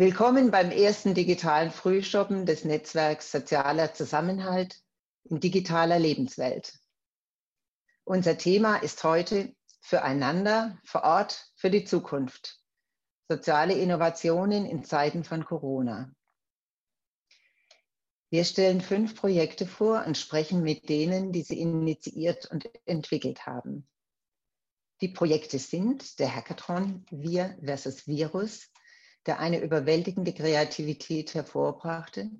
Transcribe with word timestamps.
Willkommen 0.00 0.52
beim 0.52 0.70
ersten 0.70 1.12
digitalen 1.12 1.72
Frühschoppen 1.72 2.46
des 2.46 2.64
Netzwerks 2.64 3.32
Sozialer 3.32 3.94
Zusammenhalt 3.94 4.80
in 5.24 5.40
digitaler 5.40 5.98
Lebenswelt. 5.98 6.78
Unser 8.04 8.38
Thema 8.38 8.76
ist 8.76 9.02
heute 9.02 9.56
Füreinander, 9.80 10.78
vor 10.84 11.02
Ort, 11.02 11.50
für 11.56 11.68
die 11.68 11.84
Zukunft. 11.84 12.60
Soziale 13.28 13.74
Innovationen 13.74 14.66
in 14.66 14.84
Zeiten 14.84 15.24
von 15.24 15.44
Corona. 15.44 16.12
Wir 18.30 18.44
stellen 18.44 18.80
fünf 18.80 19.16
Projekte 19.16 19.66
vor 19.66 20.04
und 20.06 20.16
sprechen 20.16 20.62
mit 20.62 20.88
denen, 20.88 21.32
die 21.32 21.42
sie 21.42 21.58
initiiert 21.58 22.48
und 22.52 22.70
entwickelt 22.86 23.46
haben. 23.46 23.88
Die 25.00 25.08
Projekte 25.08 25.58
sind 25.58 26.20
der 26.20 26.36
Hackathon 26.36 27.04
Wir 27.10 27.58
versus 27.64 28.06
Virus, 28.06 28.70
der 29.28 29.38
eine 29.38 29.60
überwältigende 29.60 30.32
Kreativität 30.32 31.34
hervorbrachte. 31.34 32.30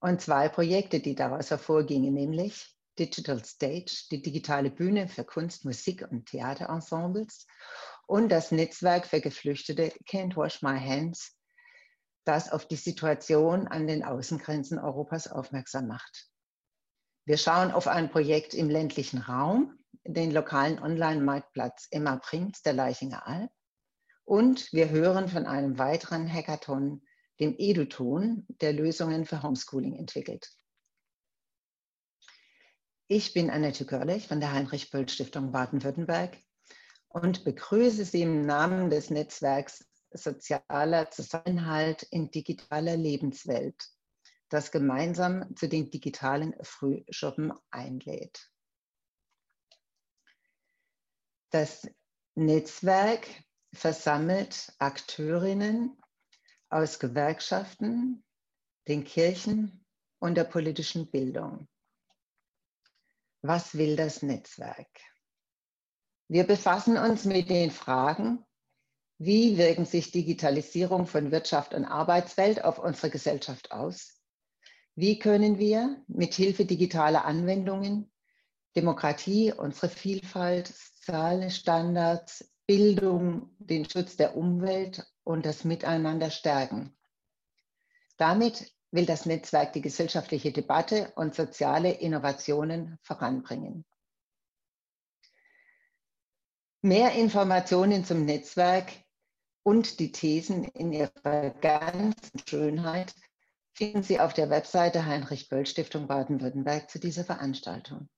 Und 0.00 0.20
zwei 0.20 0.48
Projekte, 0.48 0.98
die 0.98 1.14
daraus 1.14 1.50
hervorgingen, 1.50 2.12
nämlich 2.12 2.76
Digital 2.98 3.44
Stage, 3.44 4.06
die 4.10 4.20
digitale 4.20 4.70
Bühne 4.70 5.06
für 5.08 5.24
Kunst, 5.24 5.64
Musik 5.64 6.06
und 6.10 6.26
Theaterensembles 6.26 7.46
und 8.08 8.28
das 8.28 8.50
Netzwerk 8.50 9.06
für 9.06 9.20
Geflüchtete 9.20 9.92
Can't 10.10 10.36
Wash 10.36 10.62
My 10.62 10.78
Hands, 10.80 11.36
das 12.24 12.50
auf 12.50 12.66
die 12.66 12.76
Situation 12.76 13.68
an 13.68 13.86
den 13.86 14.04
Außengrenzen 14.04 14.80
Europas 14.80 15.28
aufmerksam 15.28 15.86
macht. 15.86 16.28
Wir 17.24 17.38
schauen 17.38 17.70
auf 17.70 17.86
ein 17.86 18.10
Projekt 18.10 18.52
im 18.52 18.68
ländlichen 18.68 19.20
Raum, 19.20 19.78
den 20.04 20.32
lokalen 20.32 20.82
Online-Marktplatz 20.82 21.86
Emma 21.92 22.16
Bringt 22.16 22.66
der 22.66 22.72
Leichinger 22.72 23.26
Alp 23.28 23.50
und 24.28 24.70
wir 24.74 24.90
hören 24.90 25.26
von 25.26 25.46
einem 25.46 25.78
weiteren 25.78 26.30
Hackathon, 26.30 27.00
dem 27.40 27.54
Eduton, 27.56 28.46
der 28.60 28.74
Lösungen 28.74 29.24
für 29.24 29.42
Homeschooling 29.42 29.96
entwickelt. 29.96 30.52
Ich 33.06 33.32
bin 33.32 33.48
Annette 33.48 33.86
Görlich 33.86 34.28
von 34.28 34.38
der 34.38 34.52
Heinrich-Böll-Stiftung 34.52 35.50
Baden-Württemberg 35.50 36.36
und 37.08 37.42
begrüße 37.44 38.04
Sie 38.04 38.20
im 38.20 38.44
Namen 38.44 38.90
des 38.90 39.08
Netzwerks 39.08 39.88
Sozialer 40.10 41.10
Zusammenhalt 41.10 42.02
in 42.10 42.30
digitaler 42.30 42.98
Lebenswelt, 42.98 43.82
das 44.50 44.70
gemeinsam 44.70 45.56
zu 45.56 45.70
den 45.70 45.90
digitalen 45.90 46.54
Frühschoppen 46.60 47.54
einlädt. 47.70 48.50
Das 51.48 51.88
Netzwerk 52.34 53.26
versammelt 53.72 54.72
Akteurinnen 54.78 55.96
aus 56.70 56.98
Gewerkschaften, 56.98 58.24
den 58.88 59.04
Kirchen 59.04 59.84
und 60.18 60.34
der 60.34 60.44
politischen 60.44 61.10
Bildung. 61.10 61.68
Was 63.42 63.76
will 63.76 63.96
das 63.96 64.22
Netzwerk? 64.22 64.88
Wir 66.28 66.44
befassen 66.44 66.98
uns 66.98 67.24
mit 67.24 67.48
den 67.48 67.70
Fragen, 67.70 68.44
wie 69.18 69.56
wirken 69.58 69.84
sich 69.84 70.12
Digitalisierung 70.12 71.06
von 71.06 71.30
Wirtschaft 71.30 71.74
und 71.74 71.84
Arbeitswelt 71.84 72.64
auf 72.64 72.78
unsere 72.78 73.10
Gesellschaft 73.10 73.72
aus? 73.72 74.20
Wie 74.94 75.18
können 75.18 75.58
wir 75.58 76.02
mit 76.08 76.34
Hilfe 76.34 76.64
digitaler 76.64 77.24
Anwendungen 77.24 78.12
Demokratie, 78.76 79.52
unsere 79.52 79.88
Vielfalt, 79.88 80.68
soziale 80.68 81.50
Standards, 81.50 82.48
Bildung, 82.68 83.48
den 83.58 83.88
Schutz 83.88 84.16
der 84.16 84.36
Umwelt 84.36 85.10
und 85.24 85.46
das 85.46 85.64
Miteinander 85.64 86.30
stärken. 86.30 86.94
Damit 88.18 88.70
will 88.90 89.06
das 89.06 89.24
Netzwerk 89.24 89.72
die 89.72 89.80
gesellschaftliche 89.80 90.52
Debatte 90.52 91.10
und 91.16 91.34
soziale 91.34 91.90
Innovationen 91.92 92.98
voranbringen. 93.00 93.86
Mehr 96.82 97.12
Informationen 97.12 98.04
zum 98.04 98.26
Netzwerk 98.26 98.92
und 99.62 99.98
die 99.98 100.12
Thesen 100.12 100.64
in 100.64 100.92
ihrer 100.92 101.50
ganzen 101.62 102.38
Schönheit 102.46 103.14
finden 103.72 104.02
Sie 104.02 104.20
auf 104.20 104.34
der 104.34 104.50
Webseite 104.50 105.06
Heinrich 105.06 105.48
Böll 105.48 105.64
Stiftung 105.64 106.06
Baden-Württemberg 106.06 106.90
zu 106.90 106.98
dieser 106.98 107.24
Veranstaltung. 107.24 108.10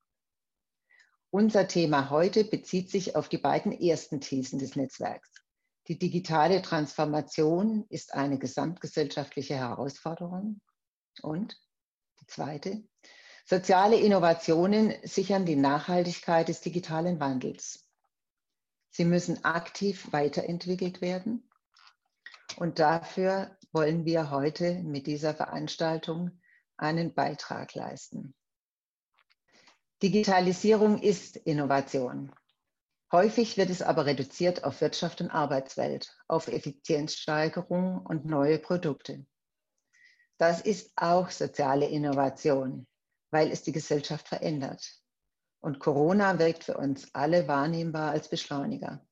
Unser 1.32 1.68
Thema 1.68 2.10
heute 2.10 2.42
bezieht 2.42 2.90
sich 2.90 3.14
auf 3.14 3.28
die 3.28 3.38
beiden 3.38 3.70
ersten 3.70 4.20
Thesen 4.20 4.58
des 4.58 4.74
Netzwerks. 4.74 5.30
Die 5.86 5.96
digitale 5.96 6.60
Transformation 6.60 7.86
ist 7.88 8.14
eine 8.14 8.36
gesamtgesellschaftliche 8.36 9.54
Herausforderung. 9.54 10.60
Und 11.22 11.56
die 12.20 12.26
zweite, 12.26 12.82
soziale 13.44 13.96
Innovationen 14.00 14.92
sichern 15.04 15.46
die 15.46 15.54
Nachhaltigkeit 15.54 16.48
des 16.48 16.62
digitalen 16.62 17.20
Wandels. 17.20 17.86
Sie 18.90 19.04
müssen 19.04 19.44
aktiv 19.44 20.12
weiterentwickelt 20.12 21.00
werden. 21.00 21.48
Und 22.56 22.80
dafür 22.80 23.56
wollen 23.70 24.04
wir 24.04 24.30
heute 24.30 24.82
mit 24.82 25.06
dieser 25.06 25.32
Veranstaltung 25.32 26.40
einen 26.76 27.14
Beitrag 27.14 27.74
leisten. 27.74 28.34
Digitalisierung 30.02 31.02
ist 31.02 31.36
Innovation. 31.36 32.32
Häufig 33.12 33.58
wird 33.58 33.68
es 33.68 33.82
aber 33.82 34.06
reduziert 34.06 34.64
auf 34.64 34.80
Wirtschaft 34.80 35.20
und 35.20 35.30
Arbeitswelt, 35.30 36.16
auf 36.26 36.48
Effizienzsteigerung 36.48 38.06
und 38.06 38.24
neue 38.24 38.58
Produkte. 38.58 39.26
Das 40.38 40.62
ist 40.62 40.92
auch 40.96 41.28
soziale 41.28 41.86
Innovation, 41.86 42.86
weil 43.30 43.50
es 43.50 43.62
die 43.62 43.72
Gesellschaft 43.72 44.26
verändert. 44.26 44.82
Und 45.60 45.80
Corona 45.80 46.38
wirkt 46.38 46.64
für 46.64 46.78
uns 46.78 47.14
alle 47.14 47.46
wahrnehmbar 47.46 48.12
als 48.12 48.30
Beschleuniger. 48.30 49.06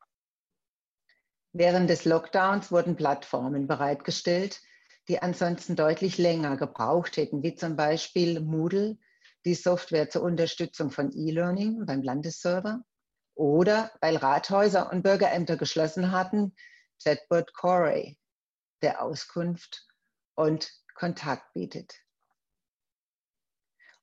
Während 1.52 1.90
des 1.90 2.06
Lockdowns 2.06 2.72
wurden 2.72 2.96
Plattformen 2.96 3.66
bereitgestellt, 3.66 4.62
die 5.08 5.20
ansonsten 5.20 5.76
deutlich 5.76 6.16
länger 6.16 6.56
gebraucht 6.56 7.18
hätten, 7.18 7.42
wie 7.42 7.54
zum 7.54 7.76
Beispiel 7.76 8.40
Moodle, 8.40 8.96
die 9.44 9.54
Software 9.54 10.10
zur 10.10 10.22
Unterstützung 10.22 10.90
von 10.90 11.12
E-Learning 11.12 11.86
beim 11.86 12.02
Landesserver 12.02 12.82
oder 13.34 13.92
weil 14.00 14.16
Rathäuser 14.16 14.92
und 14.92 15.02
Bürgerämter 15.02 15.56
geschlossen 15.56 16.12
hatten, 16.12 16.54
Chatbot 17.02 17.54
Corey, 17.54 18.18
der 18.82 19.02
Auskunft 19.02 19.86
und 20.34 20.72
Kontakt 20.94 21.52
bietet. 21.54 21.94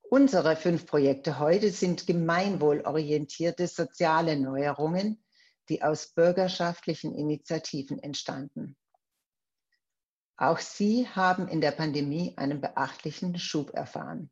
Unsere 0.09 0.55
fünf 0.55 0.85
Projekte 0.85 1.39
heute 1.39 1.71
sind 1.71 2.07
gemeinwohlorientierte 2.07 3.67
soziale 3.67 4.37
Neuerungen, 4.37 5.23
die 5.67 5.81
aus 5.81 6.13
bürgerschaftlichen 6.13 7.13
Initiativen 7.13 7.99
entstanden. 7.99 8.77
Auch 10.37 10.59
sie 10.59 11.07
haben 11.07 11.47
in 11.47 11.59
der 11.59 11.71
Pandemie 11.71 12.33
einen 12.37 12.61
beachtlichen 12.61 13.37
Schub 13.39 13.71
erfahren. 13.73 14.29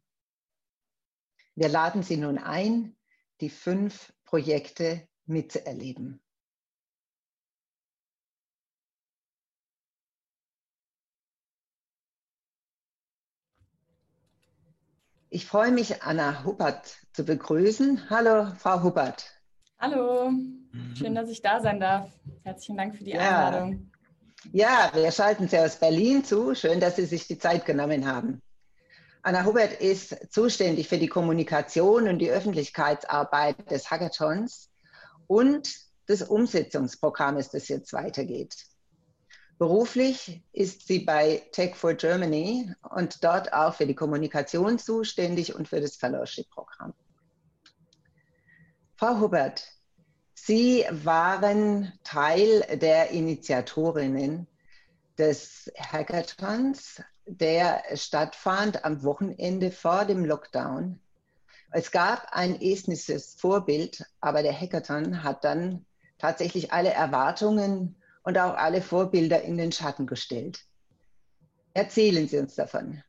Wir 1.55 1.69
laden 1.69 2.01
Sie 2.01 2.17
nun 2.17 2.37
ein, 2.37 2.95
die 3.39 3.49
fünf 3.49 4.11
Projekte 4.25 5.07
mitzuerleben. 5.25 6.19
Ich 15.29 15.47
freue 15.47 15.71
mich, 15.71 16.03
Anna 16.03 16.43
Huppert 16.43 16.95
zu 17.11 17.23
begrüßen. 17.23 18.09
Hallo, 18.09 18.53
Frau 18.57 18.83
Huppert. 18.83 19.25
Hallo, 19.79 20.31
schön, 20.95 21.15
dass 21.15 21.29
ich 21.29 21.41
da 21.41 21.59
sein 21.59 21.79
darf. 21.79 22.11
Herzlichen 22.43 22.77
Dank 22.77 22.95
für 22.95 23.03
die 23.03 23.11
ja. 23.11 23.47
Einladung. 23.47 23.91
Ja, 24.51 24.91
wir 24.93 25.11
schalten 25.11 25.47
Sie 25.47 25.57
aus 25.57 25.79
Berlin 25.79 26.23
zu. 26.23 26.53
Schön, 26.53 26.79
dass 26.79 26.97
Sie 26.97 27.05
sich 27.05 27.27
die 27.27 27.37
Zeit 27.37 27.65
genommen 27.65 28.05
haben. 28.05 28.41
Anna 29.25 29.45
Hubert 29.45 29.79
ist 29.79 30.33
zuständig 30.33 30.89
für 30.89 30.97
die 30.97 31.07
Kommunikation 31.07 32.09
und 32.09 32.19
die 32.19 32.29
Öffentlichkeitsarbeit 32.29 33.71
des 33.71 33.89
Hackathons 33.89 34.69
und 35.27 35.73
des 36.09 36.23
Umsetzungsprogrammes, 36.23 37.49
das 37.49 37.69
jetzt 37.69 37.93
weitergeht. 37.93 38.53
Beruflich 39.57 40.43
ist 40.51 40.87
sie 40.87 40.99
bei 40.99 41.41
Tech 41.53 41.75
for 41.75 41.93
Germany 41.93 42.69
und 42.93 43.23
dort 43.23 43.53
auch 43.53 43.73
für 43.73 43.87
die 43.87 43.95
Kommunikation 43.95 44.77
zuständig 44.77 45.55
und 45.55 45.69
für 45.69 45.79
das 45.79 45.95
Fellowship-Programm. 45.95 46.93
Frau 48.97 49.21
Hubert, 49.21 49.63
Sie 50.33 50.85
waren 50.91 51.93
Teil 52.03 52.77
der 52.77 53.11
Initiatorinnen 53.11 54.47
des 55.17 55.71
Hackathons 55.79 57.01
der 57.25 57.83
stattfand 57.95 58.83
am 58.85 59.03
Wochenende 59.03 59.71
vor 59.71 60.05
dem 60.05 60.25
Lockdown. 60.25 60.99
Es 61.71 61.91
gab 61.91 62.27
ein 62.31 62.61
estnisches 62.61 63.35
Vorbild, 63.35 64.05
aber 64.21 64.43
der 64.43 64.59
Hackathon 64.59 65.23
hat 65.23 65.43
dann 65.43 65.85
tatsächlich 66.19 66.71
alle 66.71 66.91
Erwartungen 66.91 67.95
und 68.23 68.37
auch 68.37 68.55
alle 68.55 68.81
Vorbilder 68.81 69.41
in 69.41 69.57
den 69.57 69.71
Schatten 69.71 70.05
gestellt. 70.05 70.63
Erzählen 71.73 72.27
Sie 72.27 72.37
uns 72.37 72.55
davon. 72.55 73.01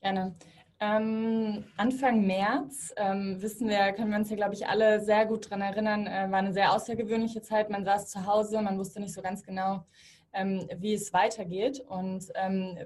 Gerne. 0.00 0.34
Ähm, 0.80 1.64
Anfang 1.76 2.26
März 2.26 2.92
ähm, 2.96 3.40
wissen 3.40 3.68
wir, 3.68 3.92
können 3.92 4.10
wir 4.10 4.18
uns 4.18 4.30
ja, 4.30 4.36
glaube 4.36 4.54
ich, 4.54 4.66
alle 4.66 5.00
sehr 5.00 5.26
gut 5.26 5.46
daran 5.46 5.60
erinnern, 5.60 6.08
äh, 6.08 6.28
war 6.28 6.40
eine 6.40 6.52
sehr 6.52 6.72
außergewöhnliche 6.72 7.40
Zeit. 7.40 7.70
Man 7.70 7.84
saß 7.84 8.10
zu 8.10 8.26
Hause, 8.26 8.60
man 8.60 8.76
wusste 8.78 8.98
nicht 8.98 9.14
so 9.14 9.22
ganz 9.22 9.44
genau, 9.44 9.86
ähm, 10.32 10.68
wie 10.78 10.94
es 10.94 11.12
weitergeht. 11.12 11.80
Und 11.80 12.28
ähm, 12.34 12.78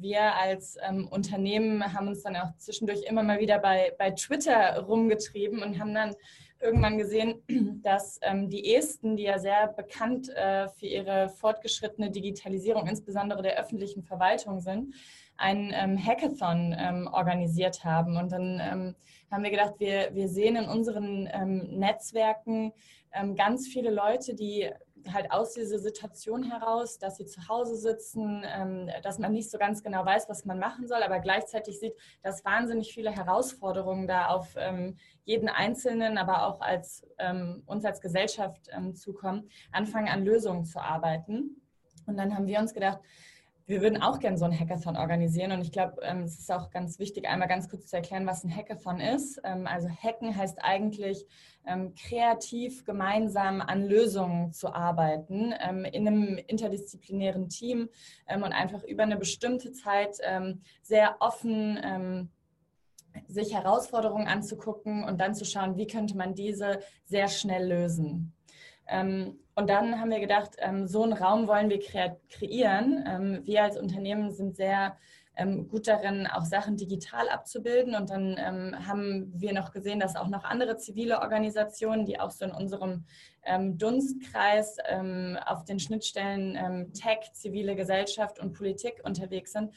wir 0.00 0.34
als 0.36 0.76
ähm, 0.88 1.08
Unternehmen 1.08 1.92
haben 1.92 2.08
uns 2.08 2.22
dann 2.22 2.36
auch 2.36 2.56
zwischendurch 2.56 3.02
immer 3.02 3.22
mal 3.22 3.40
wieder 3.40 3.58
bei, 3.58 3.92
bei 3.98 4.10
Twitter 4.10 4.78
rumgetrieben 4.80 5.62
und 5.62 5.78
haben 5.78 5.94
dann 5.94 6.14
irgendwann 6.60 6.96
gesehen, 6.98 7.42
dass 7.82 8.18
ähm, 8.22 8.48
die 8.48 8.74
Esten, 8.74 9.16
die 9.16 9.24
ja 9.24 9.38
sehr 9.38 9.68
bekannt 9.68 10.30
äh, 10.30 10.68
für 10.68 10.86
ihre 10.86 11.28
fortgeschrittene 11.28 12.10
Digitalisierung, 12.10 12.86
insbesondere 12.86 13.42
der 13.42 13.58
öffentlichen 13.60 14.02
Verwaltung 14.02 14.60
sind, 14.60 14.94
ein 15.36 15.72
ähm, 15.74 15.98
Hackathon 15.98 16.74
ähm, 16.78 17.08
organisiert 17.12 17.84
haben. 17.84 18.16
Und 18.16 18.32
dann 18.32 18.94
haben 19.30 19.42
wir 19.42 19.50
gedacht, 19.50 19.74
wir, 19.78 20.14
wir 20.14 20.28
sehen 20.28 20.54
in 20.54 20.66
unseren 20.66 21.24
Netzwerken 21.76 22.72
ganz 23.36 23.66
viele 23.66 23.90
Leute, 23.90 24.34
die 24.34 24.70
halt 25.12 25.30
aus 25.30 25.52
dieser 25.52 25.78
Situation 25.78 26.42
heraus, 26.42 26.98
dass 26.98 27.16
sie 27.16 27.26
zu 27.26 27.48
Hause 27.48 27.76
sitzen, 27.76 28.42
ähm, 28.46 28.90
dass 29.02 29.18
man 29.18 29.32
nicht 29.32 29.50
so 29.50 29.58
ganz 29.58 29.82
genau 29.82 30.04
weiß, 30.04 30.28
was 30.28 30.44
man 30.44 30.58
machen 30.58 30.86
soll, 30.86 31.02
aber 31.02 31.20
gleichzeitig 31.20 31.78
sieht, 31.78 31.94
dass 32.22 32.44
wahnsinnig 32.44 32.92
viele 32.92 33.10
Herausforderungen 33.10 34.06
da 34.06 34.26
auf 34.26 34.54
ähm, 34.56 34.96
jeden 35.24 35.48
Einzelnen, 35.48 36.18
aber 36.18 36.46
auch 36.46 36.60
als 36.60 37.06
ähm, 37.18 37.62
uns 37.66 37.84
als 37.84 38.00
Gesellschaft 38.00 38.68
ähm, 38.70 38.94
zukommen, 38.94 39.48
anfangen 39.72 40.08
an 40.08 40.24
Lösungen 40.24 40.64
zu 40.64 40.80
arbeiten. 40.80 41.60
Und 42.06 42.16
dann 42.16 42.34
haben 42.34 42.46
wir 42.46 42.58
uns 42.58 42.74
gedacht, 42.74 43.00
wir 43.66 43.80
würden 43.80 44.02
auch 44.02 44.18
gerne 44.18 44.36
so 44.36 44.44
ein 44.44 44.58
Hackathon 44.58 44.96
organisieren 44.96 45.52
und 45.52 45.62
ich 45.62 45.72
glaube, 45.72 46.02
ähm, 46.02 46.24
es 46.24 46.38
ist 46.38 46.52
auch 46.52 46.70
ganz 46.70 46.98
wichtig, 46.98 47.26
einmal 47.26 47.48
ganz 47.48 47.70
kurz 47.70 47.86
zu 47.86 47.96
erklären, 47.96 48.26
was 48.26 48.44
ein 48.44 48.54
Hackathon 48.54 49.00
ist. 49.00 49.40
Ähm, 49.42 49.66
also 49.66 49.88
Hacken 49.88 50.36
heißt 50.36 50.58
eigentlich 50.62 51.24
ähm, 51.66 51.94
kreativ 51.94 52.84
gemeinsam 52.84 53.62
an 53.62 53.86
Lösungen 53.86 54.52
zu 54.52 54.74
arbeiten 54.74 55.52
in 55.52 56.06
einem 56.06 56.36
interdisziplinären 56.36 57.48
Team 57.48 57.88
und 58.26 58.52
einfach 58.52 58.84
über 58.84 59.04
eine 59.04 59.16
bestimmte 59.16 59.72
Zeit 59.72 60.16
sehr 60.82 61.16
offen 61.20 62.30
sich 63.28 63.54
Herausforderungen 63.54 64.26
anzugucken 64.26 65.04
und 65.04 65.20
dann 65.20 65.34
zu 65.34 65.44
schauen, 65.44 65.76
wie 65.76 65.86
könnte 65.86 66.16
man 66.16 66.34
diese 66.34 66.80
sehr 67.04 67.28
schnell 67.28 67.66
lösen. 67.66 68.34
Und 69.56 69.70
dann 69.70 70.00
haben 70.00 70.10
wir 70.10 70.20
gedacht, 70.20 70.56
ähm, 70.58 70.86
so 70.86 71.02
einen 71.02 71.12
Raum 71.12 71.46
wollen 71.46 71.70
wir 71.70 71.80
kreieren. 71.80 73.04
Ähm, 73.06 73.42
wir 73.44 73.62
als 73.62 73.78
Unternehmen 73.78 74.32
sind 74.32 74.56
sehr 74.56 74.96
gut 75.68 75.88
darin, 75.88 76.28
auch 76.28 76.44
Sachen 76.44 76.76
digital 76.76 77.28
abzubilden. 77.28 77.96
Und 77.96 78.08
dann 78.08 78.38
haben 78.86 79.32
wir 79.34 79.52
noch 79.52 79.72
gesehen, 79.72 79.98
dass 79.98 80.14
auch 80.14 80.28
noch 80.28 80.44
andere 80.44 80.76
zivile 80.76 81.22
Organisationen, 81.22 82.04
die 82.04 82.20
auch 82.20 82.30
so 82.30 82.44
in 82.44 82.52
unserem 82.52 83.04
Dunstkreis 83.76 84.76
auf 85.44 85.64
den 85.64 85.80
Schnittstellen 85.80 86.92
Tech, 86.92 87.32
zivile 87.32 87.74
Gesellschaft 87.74 88.38
und 88.38 88.52
Politik 88.52 89.00
unterwegs 89.02 89.50
sind, 89.50 89.74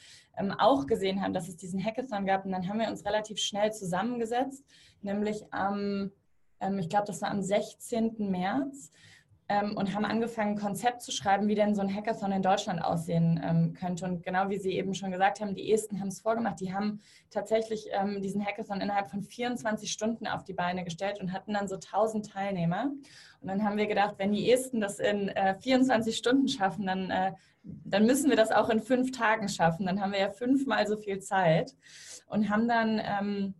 auch 0.60 0.86
gesehen 0.86 1.20
haben, 1.20 1.32
dass 1.32 1.48
es 1.48 1.56
diesen 1.56 1.84
Hackathon 1.84 2.24
gab. 2.24 2.44
Und 2.44 2.52
dann 2.52 2.68
haben 2.68 2.78
wir 2.78 2.86
uns 2.86 3.04
relativ 3.04 3.40
schnell 3.40 3.72
zusammengesetzt, 3.72 4.64
nämlich 5.02 5.42
am 5.52 6.12
ähm, 6.60 6.78
ich 6.78 6.88
glaube, 6.88 7.06
das 7.06 7.22
war 7.22 7.30
am 7.30 7.42
16. 7.42 8.30
März, 8.30 8.92
ähm, 9.48 9.76
und 9.76 9.94
haben 9.94 10.04
angefangen, 10.04 10.56
ein 10.56 10.60
Konzept 10.60 11.02
zu 11.02 11.12
schreiben, 11.12 11.48
wie 11.48 11.54
denn 11.54 11.74
so 11.74 11.80
ein 11.80 11.94
Hackathon 11.94 12.32
in 12.32 12.42
Deutschland 12.42 12.82
aussehen 12.82 13.40
ähm, 13.42 13.72
könnte. 13.72 14.04
Und 14.04 14.22
genau 14.22 14.48
wie 14.48 14.58
Sie 14.58 14.72
eben 14.72 14.94
schon 14.94 15.10
gesagt 15.10 15.40
haben, 15.40 15.54
die 15.54 15.72
Esten 15.72 16.00
haben 16.00 16.08
es 16.08 16.20
vorgemacht. 16.20 16.60
Die 16.60 16.72
haben 16.72 17.00
tatsächlich 17.30 17.86
diesen 18.20 18.44
Hackathon 18.44 18.80
innerhalb 18.80 19.10
von 19.10 19.22
24 19.22 19.90
Stunden 19.90 20.26
auf 20.26 20.44
die 20.44 20.52
Beine 20.52 20.84
gestellt 20.84 21.20
und 21.20 21.32
hatten 21.32 21.52
dann 21.52 21.68
so 21.68 21.76
1000 21.76 22.30
Teilnehmer. 22.30 22.90
Und 23.40 23.48
dann 23.48 23.64
haben 23.64 23.76
wir 23.76 23.86
gedacht, 23.86 24.14
wenn 24.18 24.32
die 24.32 24.50
Esten 24.50 24.80
das 24.80 24.98
in 24.98 25.28
äh, 25.28 25.54
24 25.60 26.16
Stunden 26.16 26.48
schaffen, 26.48 26.86
dann, 26.86 27.10
äh, 27.10 27.32
dann 27.62 28.06
müssen 28.06 28.30
wir 28.30 28.36
das 28.36 28.50
auch 28.50 28.68
in 28.68 28.80
fünf 28.80 29.12
Tagen 29.12 29.48
schaffen. 29.48 29.86
Dann 29.86 30.00
haben 30.00 30.12
wir 30.12 30.18
ja 30.20 30.30
fünfmal 30.30 30.86
so 30.86 30.96
viel 30.96 31.20
Zeit 31.20 31.74
und 32.26 32.48
haben 32.48 32.68
dann 32.68 33.00
ähm, 33.02 33.54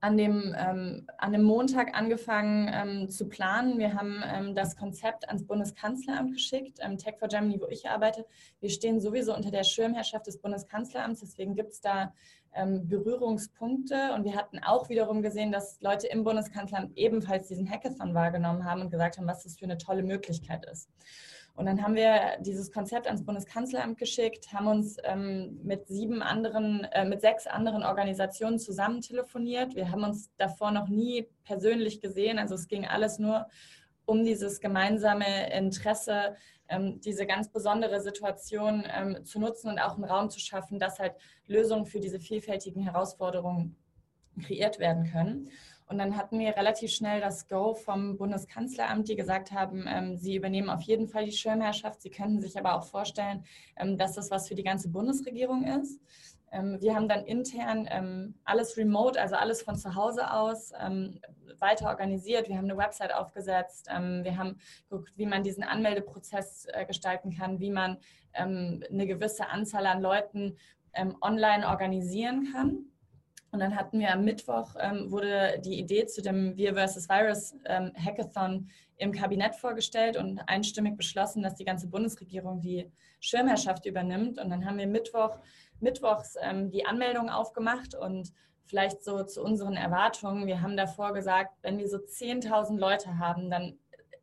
an 0.00 0.16
dem, 0.16 0.54
ähm, 0.56 1.06
an 1.18 1.32
dem 1.32 1.42
Montag 1.42 1.96
angefangen 1.96 2.70
ähm, 2.72 3.08
zu 3.08 3.28
planen. 3.28 3.78
Wir 3.78 3.94
haben 3.94 4.22
ähm, 4.24 4.54
das 4.54 4.76
Konzept 4.76 5.28
ans 5.28 5.44
Bundeskanzleramt 5.44 6.32
geschickt, 6.32 6.78
ähm, 6.80 6.98
Tech 6.98 7.16
for 7.18 7.28
Germany, 7.28 7.60
wo 7.60 7.66
ich 7.66 7.88
arbeite. 7.88 8.24
Wir 8.60 8.70
stehen 8.70 9.00
sowieso 9.00 9.34
unter 9.34 9.50
der 9.50 9.64
Schirmherrschaft 9.64 10.26
des 10.26 10.38
Bundeskanzleramts, 10.38 11.20
deswegen 11.20 11.56
gibt 11.56 11.72
es 11.72 11.80
da 11.80 12.12
ähm, 12.54 12.88
Berührungspunkte. 12.88 14.12
Und 14.14 14.24
wir 14.24 14.36
hatten 14.36 14.60
auch 14.60 14.88
wiederum 14.88 15.22
gesehen, 15.22 15.52
dass 15.52 15.80
Leute 15.80 16.06
im 16.06 16.24
Bundeskanzleramt 16.24 16.96
ebenfalls 16.96 17.48
diesen 17.48 17.68
Hackathon 17.68 18.14
wahrgenommen 18.14 18.64
haben 18.64 18.82
und 18.82 18.90
gesagt 18.90 19.18
haben, 19.18 19.26
was 19.26 19.42
das 19.42 19.58
für 19.58 19.64
eine 19.64 19.78
tolle 19.78 20.02
Möglichkeit 20.02 20.64
ist. 20.66 20.88
Und 21.58 21.66
dann 21.66 21.82
haben 21.82 21.96
wir 21.96 22.36
dieses 22.38 22.70
Konzept 22.70 23.08
ans 23.08 23.24
Bundeskanzleramt 23.24 23.98
geschickt, 23.98 24.52
haben 24.52 24.68
uns 24.68 24.96
ähm, 25.02 25.58
mit 25.64 25.88
sieben 25.88 26.22
anderen, 26.22 26.84
äh, 26.92 27.04
mit 27.04 27.20
sechs 27.20 27.48
anderen 27.48 27.82
Organisationen 27.82 28.60
zusammen 28.60 29.00
telefoniert. 29.00 29.74
Wir 29.74 29.90
haben 29.90 30.04
uns 30.04 30.30
davor 30.36 30.70
noch 30.70 30.86
nie 30.86 31.26
persönlich 31.42 32.00
gesehen. 32.00 32.38
Also 32.38 32.54
es 32.54 32.68
ging 32.68 32.86
alles 32.86 33.18
nur 33.18 33.48
um 34.04 34.24
dieses 34.24 34.60
gemeinsame 34.60 35.52
Interesse, 35.52 36.36
ähm, 36.68 37.00
diese 37.00 37.26
ganz 37.26 37.48
besondere 37.48 38.00
Situation 38.00 38.84
ähm, 38.88 39.24
zu 39.24 39.40
nutzen 39.40 39.68
und 39.68 39.80
auch 39.80 39.96
einen 39.96 40.04
Raum 40.04 40.30
zu 40.30 40.38
schaffen, 40.38 40.78
dass 40.78 41.00
halt 41.00 41.14
Lösungen 41.48 41.86
für 41.86 41.98
diese 41.98 42.20
vielfältigen 42.20 42.84
Herausforderungen 42.84 43.74
kreiert 44.40 44.78
werden 44.78 45.10
können. 45.10 45.50
Und 45.88 45.98
dann 45.98 46.16
hatten 46.16 46.38
wir 46.38 46.54
relativ 46.54 46.90
schnell 46.90 47.20
das 47.20 47.48
Go 47.48 47.74
vom 47.74 48.18
Bundeskanzleramt, 48.18 49.08
die 49.08 49.16
gesagt 49.16 49.52
haben, 49.52 49.86
ähm, 49.88 50.16
sie 50.16 50.36
übernehmen 50.36 50.68
auf 50.68 50.82
jeden 50.82 51.08
Fall 51.08 51.24
die 51.24 51.32
Schirmherrschaft. 51.32 52.02
Sie 52.02 52.10
könnten 52.10 52.40
sich 52.40 52.58
aber 52.58 52.74
auch 52.74 52.84
vorstellen, 52.84 53.44
ähm, 53.76 53.96
dass 53.96 54.14
das 54.14 54.30
was 54.30 54.48
für 54.48 54.54
die 54.54 54.62
ganze 54.62 54.90
Bundesregierung 54.90 55.64
ist. 55.64 55.98
Ähm, 56.52 56.78
wir 56.80 56.94
haben 56.94 57.08
dann 57.08 57.24
intern 57.24 57.88
ähm, 57.90 58.34
alles 58.44 58.76
remote, 58.76 59.20
also 59.20 59.36
alles 59.36 59.62
von 59.62 59.76
zu 59.76 59.94
Hause 59.94 60.30
aus 60.30 60.72
ähm, 60.78 61.20
weiter 61.58 61.88
organisiert. 61.88 62.48
Wir 62.48 62.56
haben 62.56 62.64
eine 62.64 62.76
Website 62.76 63.14
aufgesetzt. 63.14 63.88
Ähm, 63.90 64.24
wir 64.24 64.36
haben 64.36 64.58
geguckt, 64.90 65.12
wie 65.16 65.26
man 65.26 65.42
diesen 65.42 65.64
Anmeldeprozess 65.64 66.66
äh, 66.72 66.84
gestalten 66.84 67.36
kann, 67.36 67.60
wie 67.60 67.70
man 67.70 67.98
eine 68.34 69.06
gewisse 69.06 69.48
Anzahl 69.48 69.86
an 69.86 70.00
Leuten 70.00 70.58
online 71.22 71.66
organisieren 71.66 72.52
kann. 72.52 72.84
Und 73.50 73.60
dann 73.60 73.76
hatten 73.76 73.98
wir 73.98 74.12
am 74.12 74.24
Mittwoch, 74.24 74.76
ähm, 74.78 75.10
wurde 75.10 75.60
die 75.64 75.78
Idee 75.78 76.06
zu 76.06 76.20
dem 76.20 76.56
Wir 76.56 76.74
vs. 76.74 77.08
Virus 77.08 77.54
ähm, 77.64 77.92
Hackathon 77.94 78.68
im 78.98 79.12
Kabinett 79.12 79.54
vorgestellt 79.54 80.16
und 80.16 80.40
einstimmig 80.46 80.96
beschlossen, 80.96 81.42
dass 81.42 81.54
die 81.54 81.64
ganze 81.64 81.88
Bundesregierung 81.88 82.60
die 82.60 82.90
Schirmherrschaft 83.20 83.86
übernimmt. 83.86 84.38
Und 84.38 84.50
dann 84.50 84.66
haben 84.66 84.78
wir 84.78 84.86
Mittwoch, 84.86 85.38
mittwochs 85.80 86.36
ähm, 86.42 86.70
die 86.70 86.84
Anmeldung 86.84 87.30
aufgemacht 87.30 87.94
und 87.94 88.32
vielleicht 88.64 89.02
so 89.02 89.22
zu 89.24 89.42
unseren 89.42 89.74
Erwartungen. 89.74 90.46
Wir 90.46 90.60
haben 90.60 90.76
davor 90.76 91.14
gesagt, 91.14 91.54
wenn 91.62 91.78
wir 91.78 91.88
so 91.88 91.96
10.000 91.96 92.78
Leute 92.78 93.18
haben, 93.18 93.50
dann 93.50 93.78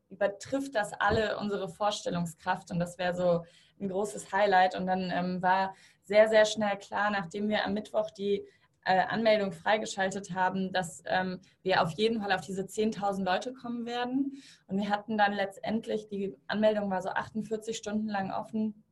übertrifft 0.10 0.75
das 0.75 0.94
alle 0.94 1.38
unsere 1.39 1.67
Vorstellungskraft 1.67 2.70
und 2.72 2.79
das 2.79 2.98
wäre 3.00 3.15
so 3.15 3.44
ein 3.79 3.89
großes 3.89 4.32
Highlight. 4.32 4.75
Und 4.75 4.86
dann 4.86 5.12
ähm, 5.12 5.41
war 5.41 5.74
sehr, 6.03 6.27
sehr 6.29 6.46
schnell 6.46 6.77
klar, 6.77 7.10
nachdem 7.10 7.50
wir 7.50 7.65
am 7.65 7.74
Mittwoch 7.74 8.12
die 8.12 8.46
äh, 8.86 9.00
Anmeldung 9.00 9.51
freigeschaltet 9.51 10.34
haben, 10.34 10.72
dass 10.72 11.04
ähm, 11.08 11.42
wir 11.63 11.82
auf 11.82 11.92
jeden 11.92 12.22
Fall 12.22 12.32
auf 12.32 12.42
diese 12.42 12.63
10.000 12.63 13.24
Leute 13.24 13.54
kommen 13.54 13.86
werden. 13.86 14.42
Und 14.68 14.77
wir 14.77 14.89
hatten 14.89 15.18
dann 15.18 15.34
letztendlich, 15.34 16.08
die 16.08 16.36
Anmeldung 16.48 16.89
war 16.89 17.01
so 17.01 17.10
48 17.10 17.75
Stunden 17.75 18.08
lang 18.08 18.32
offen, 18.32 18.84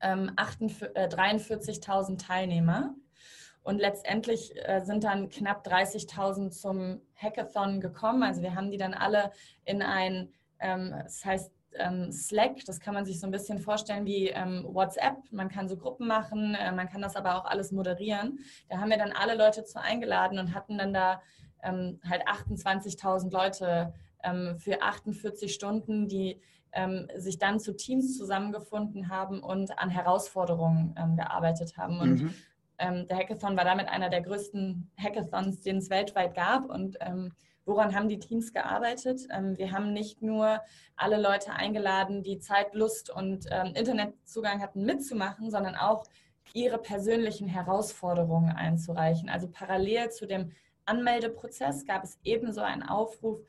ähm, 0.00 0.30
äh, 0.36 1.08
43.000 1.08 2.24
Teilnehmer. 2.24 2.94
Und 3.62 3.78
letztendlich 3.78 4.52
äh, 4.64 4.80
sind 4.84 5.02
dann 5.02 5.28
knapp 5.28 5.66
30.000 5.66 6.50
zum 6.50 7.00
Hackathon 7.16 7.80
gekommen. 7.80 8.22
Also 8.22 8.42
wir 8.42 8.54
haben 8.54 8.70
die 8.70 8.78
dann 8.78 8.94
alle 8.94 9.32
in 9.64 9.82
ein, 9.82 10.32
ähm, 10.60 10.94
das 11.02 11.24
heißt 11.24 11.55
ähm, 11.78 12.12
Slack, 12.12 12.64
das 12.66 12.80
kann 12.80 12.94
man 12.94 13.04
sich 13.04 13.20
so 13.20 13.26
ein 13.26 13.30
bisschen 13.30 13.58
vorstellen 13.58 14.04
wie 14.06 14.28
ähm, 14.28 14.64
WhatsApp. 14.68 15.16
Man 15.30 15.48
kann 15.48 15.68
so 15.68 15.76
Gruppen 15.76 16.06
machen, 16.06 16.54
äh, 16.54 16.72
man 16.72 16.88
kann 16.88 17.02
das 17.02 17.16
aber 17.16 17.36
auch 17.36 17.44
alles 17.44 17.72
moderieren. 17.72 18.38
Da 18.68 18.78
haben 18.78 18.90
wir 18.90 18.98
dann 18.98 19.12
alle 19.12 19.36
Leute 19.36 19.64
zu 19.64 19.80
eingeladen 19.80 20.38
und 20.38 20.54
hatten 20.54 20.78
dann 20.78 20.92
da 20.92 21.20
ähm, 21.62 22.00
halt 22.08 22.26
28.000 22.26 23.30
Leute 23.30 23.94
ähm, 24.22 24.58
für 24.58 24.82
48 24.82 25.52
Stunden, 25.52 26.08
die 26.08 26.40
ähm, 26.72 27.08
sich 27.16 27.38
dann 27.38 27.60
zu 27.60 27.74
Teams 27.74 28.16
zusammengefunden 28.16 29.08
haben 29.08 29.42
und 29.42 29.78
an 29.78 29.90
Herausforderungen 29.90 30.94
ähm, 30.98 31.16
gearbeitet 31.16 31.76
haben. 31.76 32.00
Und 32.00 32.22
mhm. 32.22 32.34
der 32.78 33.16
Hackathon 33.16 33.56
war 33.56 33.64
damit 33.64 33.88
einer 33.88 34.10
der 34.10 34.20
größten 34.20 34.90
Hackathons, 34.98 35.62
den 35.62 35.78
es 35.78 35.88
weltweit 35.88 36.34
gab 36.34 36.68
und 36.68 36.98
woran 37.66 37.94
haben 37.94 38.08
die 38.08 38.18
Teams 38.18 38.52
gearbeitet? 38.52 39.26
Ähm, 39.30 39.58
wir 39.58 39.72
haben 39.72 39.92
nicht 39.92 40.22
nur 40.22 40.62
alle 40.96 41.20
Leute 41.20 41.52
eingeladen, 41.52 42.22
die 42.22 42.38
Zeit, 42.38 42.74
Lust 42.74 43.10
und 43.10 43.46
ähm, 43.50 43.74
Internetzugang 43.74 44.62
hatten, 44.62 44.84
mitzumachen, 44.84 45.50
sondern 45.50 45.74
auch 45.74 46.04
ihre 46.54 46.78
persönlichen 46.78 47.48
Herausforderungen 47.48 48.52
einzureichen. 48.52 49.28
Also 49.28 49.48
parallel 49.48 50.10
zu 50.10 50.26
dem 50.26 50.52
Anmeldeprozess 50.86 51.84
gab 51.84 52.04
es 52.04 52.18
ebenso 52.22 52.62
einen 52.62 52.84
Aufruf, 52.84 53.40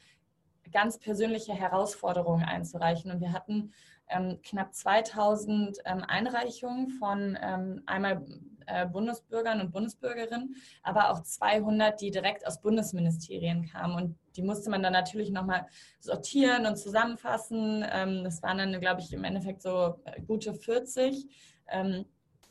ganz 0.73 0.99
persönliche 0.99 1.53
Herausforderungen 1.53 2.43
einzureichen. 2.43 3.11
Und 3.11 3.21
wir 3.21 3.31
hatten 3.31 3.71
ähm, 4.09 4.39
knapp 4.43 4.73
2000 4.73 5.79
ähm, 5.85 6.03
Einreichungen 6.07 6.89
von 6.89 7.37
ähm, 7.41 7.83
einmal 7.85 8.25
äh, 8.67 8.85
Bundesbürgern 8.85 9.61
und 9.61 9.71
Bundesbürgerinnen, 9.71 10.55
aber 10.83 11.11
auch 11.11 11.23
200, 11.23 11.99
die 12.01 12.11
direkt 12.11 12.45
aus 12.45 12.61
Bundesministerien 12.61 13.69
kamen. 13.69 13.95
Und 13.95 14.15
die 14.35 14.41
musste 14.41 14.69
man 14.69 14.83
dann 14.83 14.93
natürlich 14.93 15.31
nochmal 15.31 15.65
sortieren 15.99 16.65
und 16.65 16.77
zusammenfassen. 16.77 17.85
Ähm, 17.89 18.23
das 18.23 18.43
waren 18.43 18.57
dann, 18.57 18.79
glaube 18.79 19.01
ich, 19.01 19.13
im 19.13 19.23
Endeffekt 19.23 19.61
so 19.61 19.99
äh, 20.05 20.21
gute 20.21 20.53
40 20.53 21.27
ähm, 21.69 22.05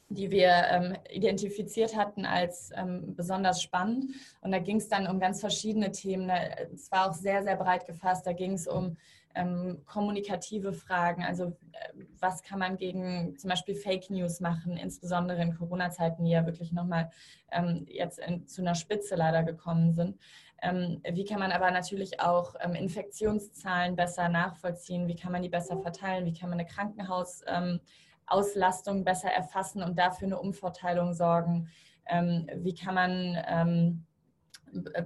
die 0.09 0.31
wir 0.31 0.51
ähm, 0.71 0.97
identifiziert 1.11 1.97
hatten 1.97 2.25
als 2.27 2.71
ähm, 2.77 3.17
besonders 3.17 3.61
spannend. 3.61 4.13
Und 4.41 4.53
da 4.53 4.59
ging 4.59 4.77
es 4.77 4.89
dann 4.89 5.09
um 5.09 5.19
ganz 5.19 5.41
verschiedene 5.41 5.91
Themen. 5.91 6.31
Es 6.73 6.91
war 6.93 7.11
auch 7.11 7.15
sehr, 7.15 7.43
sehr 7.43 7.57
breit 7.57 7.87
gefasst. 7.87 8.25
Da 8.27 8.33
ging 8.33 8.53
es 8.53 8.69
um 8.69 8.97
ähm, 9.37 9.83
kommunikative 9.85 10.73
Fragen. 10.73 11.23
Also 11.23 11.57
äh, 11.73 11.93
was 12.19 12.43
kann 12.43 12.59
man 12.59 12.77
gegen 12.77 13.39
zum 13.39 13.51
Beispiel 13.51 13.75
Fake 13.75 14.09
News 14.11 14.41
machen, 14.41 14.77
insbesondere 14.77 15.43
in 15.43 15.55
Corona-Zeiten, 15.55 16.25
die 16.25 16.31
ja 16.31 16.47
wirklich 16.47 16.73
nochmal 16.73 17.11
ähm, 17.53 17.87
jetzt 17.89 18.19
in, 18.19 18.49
zu 18.49 18.63
einer 18.63 18.75
Spitze 18.75 19.15
leider 19.15 19.45
gekommen 19.45 19.93
sind. 19.93 20.19
Ähm, 20.63 21.03
wie 21.13 21.25
kann 21.25 21.39
man 21.39 21.53
aber 21.53 21.71
natürlich 21.71 22.21
auch 22.21 22.55
ähm, 22.61 22.75
Infektionszahlen 22.75 23.95
besser 23.95 24.31
nachvollziehen? 24.31 25.07
Wie 25.07 25.17
kann 25.17 25.33
man 25.33 25.43
die 25.43 25.51
besser 25.51 25.77
verteilen? 25.79 26.25
Wie 26.25 26.33
kann 26.33 26.49
man 26.49 26.59
eine 26.59 26.67
Krankenhausauslastung 26.67 28.99
ähm, 28.99 29.05
besser 29.05 29.31
erfassen 29.31 29.83
und 29.83 29.99
dafür 29.99 30.29
eine 30.29 30.41
Umverteilung 30.41 31.13
sorgen? 31.13 31.69
Ähm, 32.09 32.49
wie 32.57 32.75
kann 32.75 32.95
man 32.95 33.37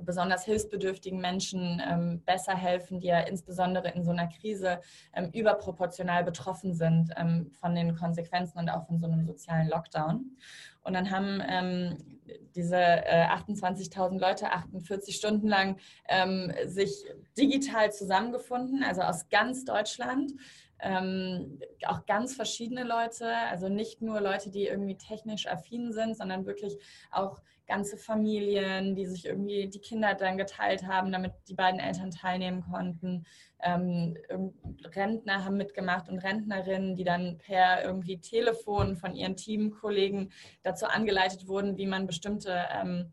besonders 0.04 0.44
hilfsbedürftigen 0.44 1.20
Menschen 1.20 1.82
ähm, 1.86 2.22
besser 2.24 2.54
helfen, 2.54 3.00
die 3.00 3.08
ja 3.08 3.20
insbesondere 3.20 3.90
in 3.90 4.04
so 4.04 4.10
einer 4.10 4.28
Krise 4.28 4.80
ähm, 5.14 5.30
überproportional 5.32 6.24
betroffen 6.24 6.74
sind 6.74 7.10
ähm, 7.16 7.50
von 7.60 7.74
den 7.74 7.94
Konsequenzen 7.96 8.58
und 8.58 8.68
auch 8.68 8.86
von 8.86 8.98
so 8.98 9.06
einem 9.06 9.24
sozialen 9.26 9.68
Lockdown. 9.68 10.36
Und 10.82 10.94
dann 10.94 11.10
haben 11.10 11.42
ähm, 11.46 11.98
diese 12.54 12.76
äh, 12.76 13.26
28.000 13.26 14.18
Leute 14.18 14.50
48 14.50 15.14
Stunden 15.14 15.48
lang 15.48 15.76
ähm, 16.08 16.52
sich 16.66 17.04
digital 17.36 17.92
zusammengefunden, 17.92 18.82
also 18.82 19.02
aus 19.02 19.28
ganz 19.28 19.64
Deutschland. 19.64 20.32
Ähm, 20.82 21.60
auch 21.86 22.06
ganz 22.06 22.34
verschiedene 22.34 22.84
Leute, 22.84 23.26
also 23.50 23.68
nicht 23.68 24.02
nur 24.02 24.20
Leute, 24.20 24.50
die 24.50 24.66
irgendwie 24.66 24.96
technisch 24.96 25.46
affin 25.46 25.92
sind, 25.92 26.16
sondern 26.16 26.46
wirklich 26.46 26.76
auch 27.10 27.40
ganze 27.70 27.96
Familien, 27.96 28.96
die 28.96 29.06
sich 29.06 29.24
irgendwie 29.24 29.68
die 29.68 29.78
Kinder 29.78 30.14
dann 30.14 30.36
geteilt 30.36 30.86
haben, 30.86 31.12
damit 31.12 31.32
die 31.48 31.54
beiden 31.54 31.78
Eltern 31.78 32.10
teilnehmen 32.10 32.62
konnten. 32.62 33.24
Ähm, 33.62 34.16
Rentner 34.96 35.44
haben 35.44 35.56
mitgemacht 35.56 36.08
und 36.08 36.18
Rentnerinnen, 36.18 36.96
die 36.96 37.04
dann 37.04 37.38
per 37.38 37.84
irgendwie 37.84 38.18
Telefon 38.18 38.96
von 38.96 39.14
ihren 39.14 39.36
Teamkollegen 39.36 40.32
dazu 40.62 40.86
angeleitet 40.86 41.46
wurden, 41.46 41.76
wie 41.76 41.86
man 41.86 42.08
bestimmte 42.08 42.64
ähm, 42.72 43.12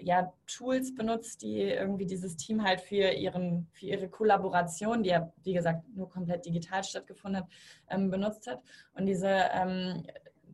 ja, 0.00 0.32
Tools 0.46 0.94
benutzt, 0.94 1.42
die 1.42 1.60
irgendwie 1.60 2.06
dieses 2.06 2.36
Team 2.36 2.64
halt 2.64 2.80
für, 2.80 3.10
ihren, 3.10 3.68
für 3.72 3.86
ihre 3.86 4.08
Kollaboration, 4.08 5.02
die 5.02 5.10
ja, 5.10 5.32
wie 5.42 5.54
gesagt, 5.54 5.84
nur 5.94 6.08
komplett 6.08 6.44
digital 6.46 6.82
stattgefunden 6.84 7.42
hat, 7.42 7.50
ähm, 7.88 8.10
benutzt 8.10 8.46
hat. 8.46 8.60
Und 8.94 9.06
diese 9.06 9.28
ähm, 9.52 10.04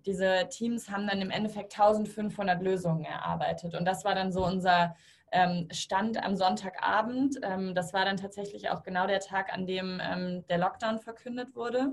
diese 0.06 0.48
Teams 0.48 0.90
haben 0.90 1.06
dann 1.06 1.20
im 1.20 1.30
Endeffekt 1.30 1.78
1500 1.78 2.62
Lösungen 2.62 3.04
erarbeitet. 3.04 3.74
Und 3.74 3.84
das 3.84 4.04
war 4.04 4.14
dann 4.14 4.32
so 4.32 4.44
unser 4.44 4.96
ähm, 5.32 5.68
Stand 5.70 6.22
am 6.22 6.36
Sonntagabend. 6.36 7.36
Ähm, 7.42 7.74
das 7.74 7.92
war 7.92 8.04
dann 8.04 8.16
tatsächlich 8.16 8.70
auch 8.70 8.82
genau 8.82 9.06
der 9.06 9.20
Tag, 9.20 9.52
an 9.52 9.66
dem 9.66 10.00
ähm, 10.02 10.44
der 10.48 10.58
Lockdown 10.58 10.98
verkündet 10.98 11.54
wurde. 11.54 11.92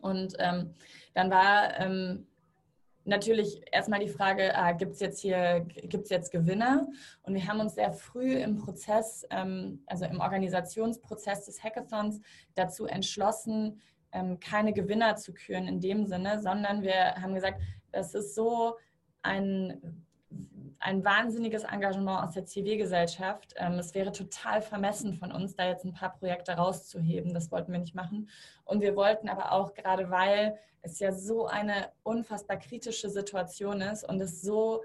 Und 0.00 0.34
ähm, 0.38 0.74
dann 1.14 1.30
war 1.30 1.78
natürlich 3.04 3.62
erstmal 3.72 4.00
die 4.00 4.08
Frage, 4.08 4.54
ah, 4.56 4.72
gibt 4.72 4.92
es 4.92 5.00
jetzt 5.00 5.20
hier, 5.20 5.60
gibt 5.60 6.04
es 6.04 6.10
jetzt 6.10 6.30
Gewinner? 6.30 6.88
Und 7.22 7.34
wir 7.34 7.46
haben 7.46 7.60
uns 7.60 7.74
sehr 7.74 7.92
früh 7.92 8.34
im 8.34 8.58
Prozess, 8.58 9.26
ähm, 9.30 9.82
also 9.86 10.04
im 10.04 10.20
Organisationsprozess 10.20 11.46
des 11.46 11.62
Hackathons 11.62 12.20
dazu 12.54 12.86
entschlossen, 12.86 13.80
ähm, 14.12 14.40
keine 14.40 14.72
Gewinner 14.72 15.16
zu 15.16 15.32
küren 15.32 15.68
in 15.68 15.80
dem 15.80 16.06
Sinne, 16.06 16.40
sondern 16.40 16.82
wir 16.82 17.14
haben 17.16 17.34
gesagt, 17.34 17.60
das 17.92 18.14
ist 18.14 18.34
so 18.34 18.76
ein, 19.22 20.04
ein 20.80 21.04
wahnsinniges 21.04 21.64
Engagement 21.64 22.24
aus 22.24 22.32
der 22.32 22.46
Zivilgesellschaft. 22.46 23.54
Ähm, 23.56 23.74
es 23.74 23.94
wäre 23.94 24.12
total 24.12 24.62
vermessen 24.62 25.14
von 25.14 25.30
uns, 25.30 25.54
da 25.54 25.68
jetzt 25.68 25.84
ein 25.84 25.92
paar 25.92 26.16
Projekte 26.16 26.52
rauszuheben. 26.52 27.34
Das 27.34 27.52
wollten 27.52 27.72
wir 27.72 27.78
nicht 27.78 27.94
machen. 27.94 28.28
Und 28.64 28.80
wir 28.80 28.96
wollten 28.96 29.28
aber 29.28 29.52
auch, 29.52 29.74
gerade 29.74 30.10
weil 30.10 30.58
es 30.80 30.98
ja 30.98 31.12
so 31.12 31.46
eine 31.46 31.92
unfassbar 32.02 32.56
kritische 32.56 33.10
Situation 33.10 33.82
ist 33.82 34.08
und 34.08 34.20
es 34.20 34.40
so 34.40 34.82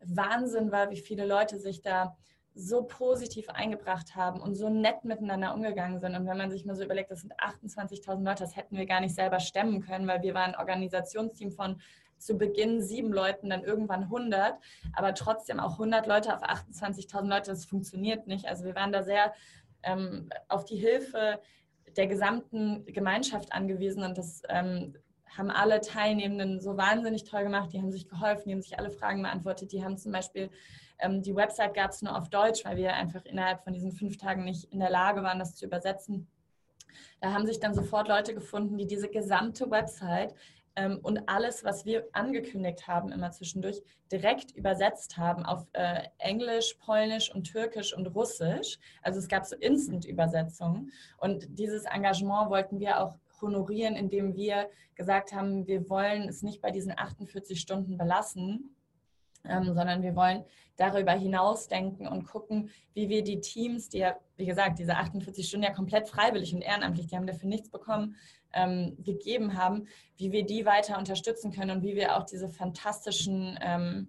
Wahnsinn 0.00 0.72
war, 0.72 0.90
wie 0.90 0.96
viele 0.96 1.26
Leute 1.26 1.58
sich 1.58 1.82
da 1.82 2.16
so 2.54 2.84
positiv 2.84 3.50
eingebracht 3.50 4.16
haben 4.16 4.40
und 4.40 4.54
so 4.54 4.70
nett 4.70 5.04
miteinander 5.04 5.52
umgegangen 5.54 6.00
sind. 6.00 6.16
Und 6.16 6.26
wenn 6.26 6.38
man 6.38 6.50
sich 6.50 6.64
mal 6.64 6.74
so 6.74 6.84
überlegt, 6.84 7.10
das 7.10 7.20
sind 7.20 7.34
28.000 7.38 8.24
Leute, 8.24 8.44
das 8.44 8.56
hätten 8.56 8.78
wir 8.78 8.86
gar 8.86 9.00
nicht 9.00 9.14
selber 9.14 9.40
stemmen 9.40 9.82
können, 9.82 10.08
weil 10.08 10.22
wir 10.22 10.32
waren 10.32 10.54
ein 10.54 10.60
Organisationsteam 10.60 11.52
von 11.52 11.78
zu 12.18 12.36
Beginn 12.36 12.82
sieben 12.82 13.12
Leuten, 13.12 13.50
dann 13.50 13.64
irgendwann 13.64 14.04
100, 14.04 14.54
aber 14.94 15.14
trotzdem 15.14 15.60
auch 15.60 15.72
100 15.72 16.06
Leute 16.06 16.34
auf 16.34 16.42
28.000 16.42 17.28
Leute, 17.28 17.50
das 17.50 17.64
funktioniert 17.64 18.26
nicht. 18.26 18.46
Also 18.46 18.64
wir 18.64 18.74
waren 18.74 18.92
da 18.92 19.02
sehr 19.02 19.32
ähm, 19.82 20.28
auf 20.48 20.64
die 20.64 20.76
Hilfe 20.76 21.40
der 21.96 22.06
gesamten 22.06 22.84
Gemeinschaft 22.86 23.52
angewiesen 23.52 24.02
und 24.02 24.18
das 24.18 24.42
ähm, 24.48 24.94
haben 25.36 25.50
alle 25.50 25.80
Teilnehmenden 25.80 26.60
so 26.60 26.76
wahnsinnig 26.76 27.24
toll 27.24 27.42
gemacht. 27.42 27.72
Die 27.72 27.78
haben 27.78 27.92
sich 27.92 28.08
geholfen, 28.08 28.48
die 28.48 28.54
haben 28.54 28.62
sich 28.62 28.78
alle 28.78 28.90
Fragen 28.90 29.22
beantwortet. 29.22 29.72
Die 29.72 29.84
haben 29.84 29.98
zum 29.98 30.12
Beispiel 30.12 30.50
ähm, 30.98 31.22
die 31.22 31.34
Website 31.34 31.74
gab 31.74 31.90
es 31.90 32.02
nur 32.02 32.16
auf 32.16 32.30
Deutsch, 32.30 32.64
weil 32.64 32.76
wir 32.76 32.94
einfach 32.94 33.24
innerhalb 33.24 33.62
von 33.62 33.72
diesen 33.72 33.92
fünf 33.92 34.16
Tagen 34.16 34.44
nicht 34.44 34.72
in 34.72 34.80
der 34.80 34.90
Lage 34.90 35.22
waren, 35.22 35.38
das 35.38 35.54
zu 35.54 35.66
übersetzen. 35.66 36.26
Da 37.20 37.32
haben 37.32 37.46
sich 37.46 37.60
dann 37.60 37.74
sofort 37.74 38.08
Leute 38.08 38.34
gefunden, 38.34 38.78
die 38.78 38.86
diese 38.86 39.08
gesamte 39.08 39.70
Website 39.70 40.34
ähm, 40.76 40.98
und 41.02 41.28
alles, 41.28 41.64
was 41.64 41.84
wir 41.84 42.06
angekündigt 42.12 42.86
haben, 42.86 43.10
immer 43.10 43.30
zwischendurch 43.32 43.82
direkt 44.12 44.52
übersetzt 44.52 45.16
haben 45.16 45.44
auf 45.44 45.66
äh, 45.72 46.02
Englisch, 46.18 46.74
Polnisch 46.74 47.34
und 47.34 47.44
Türkisch 47.44 47.96
und 47.96 48.06
Russisch. 48.08 48.78
Also 49.02 49.18
es 49.18 49.28
gab 49.28 49.44
so 49.46 49.56
Instant-Übersetzungen. 49.56 50.92
Und 51.18 51.58
dieses 51.58 51.84
Engagement 51.84 52.50
wollten 52.50 52.78
wir 52.78 53.00
auch 53.00 53.14
honorieren, 53.40 53.96
indem 53.96 54.36
wir 54.36 54.68
gesagt 54.94 55.32
haben, 55.32 55.66
wir 55.66 55.88
wollen 55.88 56.28
es 56.28 56.42
nicht 56.42 56.60
bei 56.60 56.70
diesen 56.70 56.92
48 56.96 57.60
Stunden 57.60 57.98
belassen, 57.98 58.76
ähm, 59.44 59.74
sondern 59.74 60.02
wir 60.02 60.14
wollen 60.16 60.44
darüber 60.76 61.12
hinaus 61.12 61.68
denken 61.68 62.06
und 62.06 62.26
gucken, 62.26 62.70
wie 62.94 63.08
wir 63.08 63.22
die 63.22 63.40
Teams, 63.40 63.88
die 63.88 63.98
ja, 63.98 64.16
wie 64.36 64.46
gesagt, 64.46 64.78
diese 64.78 64.96
48 64.96 65.46
Stunden 65.46 65.64
ja 65.64 65.72
komplett 65.72 66.08
freiwillig 66.08 66.54
und 66.54 66.62
ehrenamtlich, 66.62 67.06
die 67.06 67.16
haben 67.16 67.26
dafür 67.26 67.48
nichts 67.48 67.70
bekommen, 67.70 68.16
ähm, 68.56 68.96
gegeben 69.04 69.56
haben, 69.56 69.86
wie 70.16 70.32
wir 70.32 70.44
die 70.44 70.64
weiter 70.64 70.98
unterstützen 70.98 71.52
können 71.52 71.70
und 71.70 71.82
wie 71.82 71.94
wir 71.94 72.16
auch 72.16 72.24
diese 72.24 72.48
fantastischen 72.48 73.58
ähm, 73.62 74.08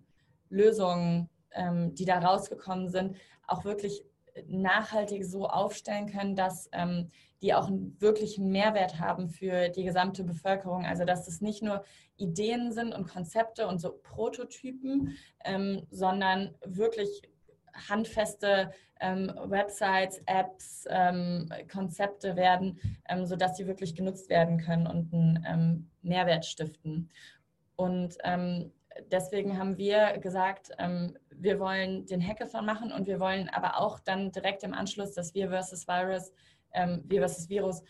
Lösungen, 0.49 1.29
ähm, 1.51 1.93
die 1.93 2.05
da 2.05 2.17
rausgekommen 2.19 2.89
sind, 2.89 3.17
auch 3.45 3.65
wirklich 3.65 4.03
nachhaltig 4.47 5.25
so 5.25 5.47
aufstellen 5.47 6.07
können, 6.07 6.35
dass 6.35 6.69
ähm, 6.71 7.09
die 7.41 7.53
auch 7.53 7.67
einen 7.67 7.99
wirklichen 7.99 8.49
Mehrwert 8.49 8.99
haben 8.99 9.29
für 9.29 9.69
die 9.69 9.83
gesamte 9.83 10.23
Bevölkerung. 10.23 10.85
Also 10.85 11.05
dass 11.05 11.27
es 11.27 11.41
nicht 11.41 11.61
nur 11.61 11.83
Ideen 12.17 12.71
sind 12.71 12.93
und 12.93 13.07
Konzepte 13.07 13.67
und 13.67 13.79
so 13.79 13.99
Prototypen, 14.01 15.17
ähm, 15.45 15.85
sondern 15.91 16.55
wirklich 16.65 17.21
handfeste 17.89 18.71
ähm, 18.99 19.31
Websites, 19.45 20.21
Apps, 20.25 20.85
ähm, 20.89 21.49
Konzepte 21.71 22.35
werden, 22.35 22.79
ähm, 23.07 23.25
sodass 23.25 23.57
sie 23.57 23.67
wirklich 23.67 23.95
genutzt 23.95 24.29
werden 24.29 24.57
können 24.57 24.87
und 24.87 25.13
einen 25.13 25.45
ähm, 25.47 25.89
Mehrwert 26.01 26.45
stiften. 26.45 27.09
Und 27.75 28.17
ähm, 28.23 28.71
deswegen 29.11 29.57
haben 29.57 29.77
wir 29.77 30.17
gesagt, 30.17 30.71
ähm, 30.79 31.17
wir 31.29 31.59
wollen 31.59 32.05
den 32.05 32.25
Hackathon 32.25 32.65
machen 32.65 32.91
und 32.91 33.07
wir 33.07 33.19
wollen 33.19 33.49
aber 33.49 33.79
auch 33.79 33.99
dann 33.99 34.31
direkt 34.31 34.63
im 34.63 34.73
Anschluss 34.73 35.13
das 35.13 35.33
Wir 35.33 35.49
versus 35.49 35.87
Virus 35.87 36.31
wir 37.05 37.21
versus 37.21 37.49
Virus 37.49 37.81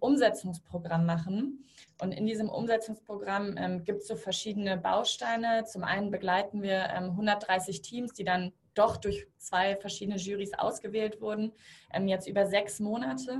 Umsetzungsprogramm 0.00 1.06
machen. 1.06 1.64
Und 2.00 2.10
in 2.10 2.26
diesem 2.26 2.48
Umsetzungsprogramm 2.48 3.84
gibt 3.84 4.00
es 4.00 4.08
so 4.08 4.16
verschiedene 4.16 4.76
Bausteine. 4.76 5.64
Zum 5.66 5.84
einen 5.84 6.10
begleiten 6.10 6.62
wir 6.62 6.88
ähm, 6.88 7.10
130 7.10 7.82
Teams, 7.82 8.12
die 8.12 8.24
dann 8.24 8.52
doch 8.74 8.96
durch 8.96 9.26
zwei 9.38 9.76
verschiedene 9.76 10.18
Juries 10.18 10.54
ausgewählt 10.54 11.20
wurden, 11.20 11.52
ähm, 11.92 12.08
jetzt 12.08 12.28
über 12.28 12.46
sechs 12.46 12.80
Monate. 12.80 13.38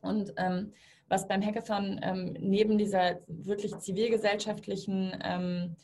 Und 0.00 0.32
ähm, 0.36 0.72
was 1.08 1.26
beim 1.26 1.44
Hackathon 1.44 2.00
ähm, 2.02 2.36
neben 2.38 2.78
dieser 2.78 3.20
wirklich 3.26 3.76
zivilgesellschaftlichen 3.78 5.16
ähm, 5.22 5.76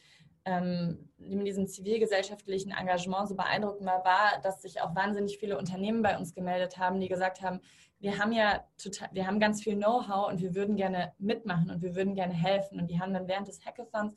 ähm, 0.46 1.08
neben 1.16 1.44
diesem 1.44 1.66
zivilgesellschaftlichen 1.66 2.70
Engagement 2.70 3.28
so 3.28 3.34
beeindruckend 3.34 3.86
war, 3.86 4.04
war, 4.04 4.40
dass 4.42 4.60
sich 4.62 4.82
auch 4.82 4.94
wahnsinnig 4.94 5.38
viele 5.38 5.58
Unternehmen 5.58 6.02
bei 6.02 6.18
uns 6.18 6.34
gemeldet 6.34 6.76
haben, 6.76 7.00
die 7.00 7.08
gesagt 7.08 7.40
haben, 7.40 7.60
wir 7.98 8.18
haben 8.18 8.32
ja 8.32 8.62
total, 8.76 9.08
wir 9.12 9.26
haben 9.26 9.40
ganz 9.40 9.62
viel 9.62 9.76
Know-how 9.76 10.28
und 10.30 10.42
wir 10.42 10.54
würden 10.54 10.76
gerne 10.76 11.14
mitmachen 11.18 11.70
und 11.70 11.80
wir 11.80 11.94
würden 11.94 12.14
gerne 12.14 12.34
helfen. 12.34 12.78
Und 12.78 12.90
die 12.90 13.00
haben 13.00 13.14
dann 13.14 13.28
während 13.28 13.48
des 13.48 13.64
Hackathons 13.64 14.14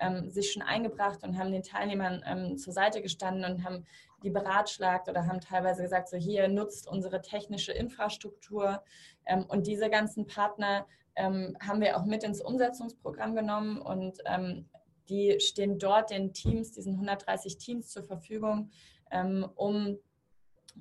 ähm, 0.00 0.30
sich 0.30 0.52
schon 0.52 0.62
eingebracht 0.62 1.22
und 1.22 1.38
haben 1.38 1.52
den 1.52 1.62
Teilnehmern 1.62 2.22
ähm, 2.26 2.56
zur 2.56 2.72
Seite 2.72 3.02
gestanden 3.02 3.44
und 3.44 3.64
haben 3.64 3.84
die 4.22 4.30
beratschlagt 4.30 5.08
oder 5.08 5.26
haben 5.26 5.40
teilweise 5.40 5.82
gesagt, 5.82 6.08
so 6.08 6.16
hier 6.16 6.48
nutzt 6.48 6.88
unsere 6.88 7.22
technische 7.22 7.72
Infrastruktur. 7.72 8.82
Ähm, 9.26 9.44
und 9.48 9.66
diese 9.66 9.90
ganzen 9.90 10.26
Partner 10.26 10.86
ähm, 11.16 11.56
haben 11.60 11.80
wir 11.80 11.96
auch 11.96 12.04
mit 12.04 12.24
ins 12.24 12.40
Umsetzungsprogramm 12.40 13.34
genommen 13.34 13.80
und 13.80 14.18
ähm, 14.26 14.68
die 15.08 15.38
stehen 15.40 15.78
dort 15.78 16.10
den 16.10 16.32
Teams, 16.32 16.72
diesen 16.72 16.94
130 16.94 17.58
Teams 17.58 17.88
zur 17.88 18.04
Verfügung, 18.04 18.70
ähm, 19.10 19.46
um 19.56 19.98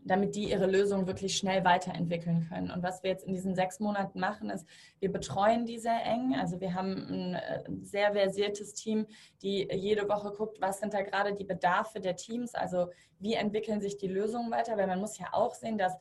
damit 0.03 0.35
die 0.35 0.49
ihre 0.49 0.65
Lösung 0.65 1.07
wirklich 1.07 1.37
schnell 1.37 1.63
weiterentwickeln 1.63 2.47
können. 2.49 2.71
Und 2.71 2.83
was 2.83 3.03
wir 3.03 3.11
jetzt 3.11 3.25
in 3.25 3.33
diesen 3.33 3.55
sechs 3.55 3.79
Monaten 3.79 4.19
machen, 4.19 4.49
ist, 4.49 4.67
wir 4.99 5.11
betreuen 5.11 5.65
die 5.65 5.79
sehr 5.79 6.03
eng. 6.05 6.35
Also 6.39 6.59
wir 6.59 6.73
haben 6.73 6.95
ein 7.09 7.35
äh, 7.35 7.63
sehr 7.81 8.13
versiertes 8.13 8.73
Team, 8.73 9.07
die 9.41 9.67
jede 9.73 10.07
Woche 10.09 10.31
guckt, 10.31 10.61
was 10.61 10.79
sind 10.79 10.93
da 10.93 11.01
gerade 11.01 11.33
die 11.33 11.43
Bedarfe 11.43 11.99
der 11.99 12.15
Teams, 12.15 12.55
also 12.55 12.87
wie 13.19 13.33
entwickeln 13.33 13.81
sich 13.81 13.97
die 13.97 14.07
Lösungen 14.07 14.51
weiter, 14.51 14.77
weil 14.77 14.87
man 14.87 14.99
muss 14.99 15.17
ja 15.17 15.27
auch 15.31 15.53
sehen, 15.53 15.77
dass 15.77 15.97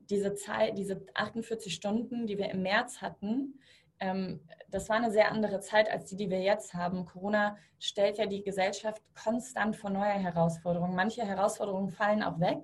diese 0.00 0.34
Zeit, 0.34 0.78
diese 0.78 1.04
48 1.14 1.72
Stunden, 1.74 2.26
die 2.26 2.38
wir 2.38 2.50
im 2.50 2.62
März 2.62 3.00
hatten, 3.00 3.58
ähm, 4.00 4.40
das 4.70 4.88
war 4.88 4.96
eine 4.96 5.10
sehr 5.10 5.30
andere 5.30 5.60
Zeit 5.60 5.90
als 5.90 6.06
die, 6.06 6.16
die 6.16 6.30
wir 6.30 6.40
jetzt 6.40 6.74
haben. 6.74 7.06
Corona 7.06 7.56
stellt 7.78 8.18
ja 8.18 8.26
die 8.26 8.42
Gesellschaft 8.42 9.02
konstant 9.14 9.76
vor 9.76 9.90
neue 9.90 10.12
Herausforderungen. 10.12 10.94
Manche 10.94 11.24
Herausforderungen 11.24 11.90
fallen 11.90 12.22
auch 12.22 12.40
weg, 12.40 12.58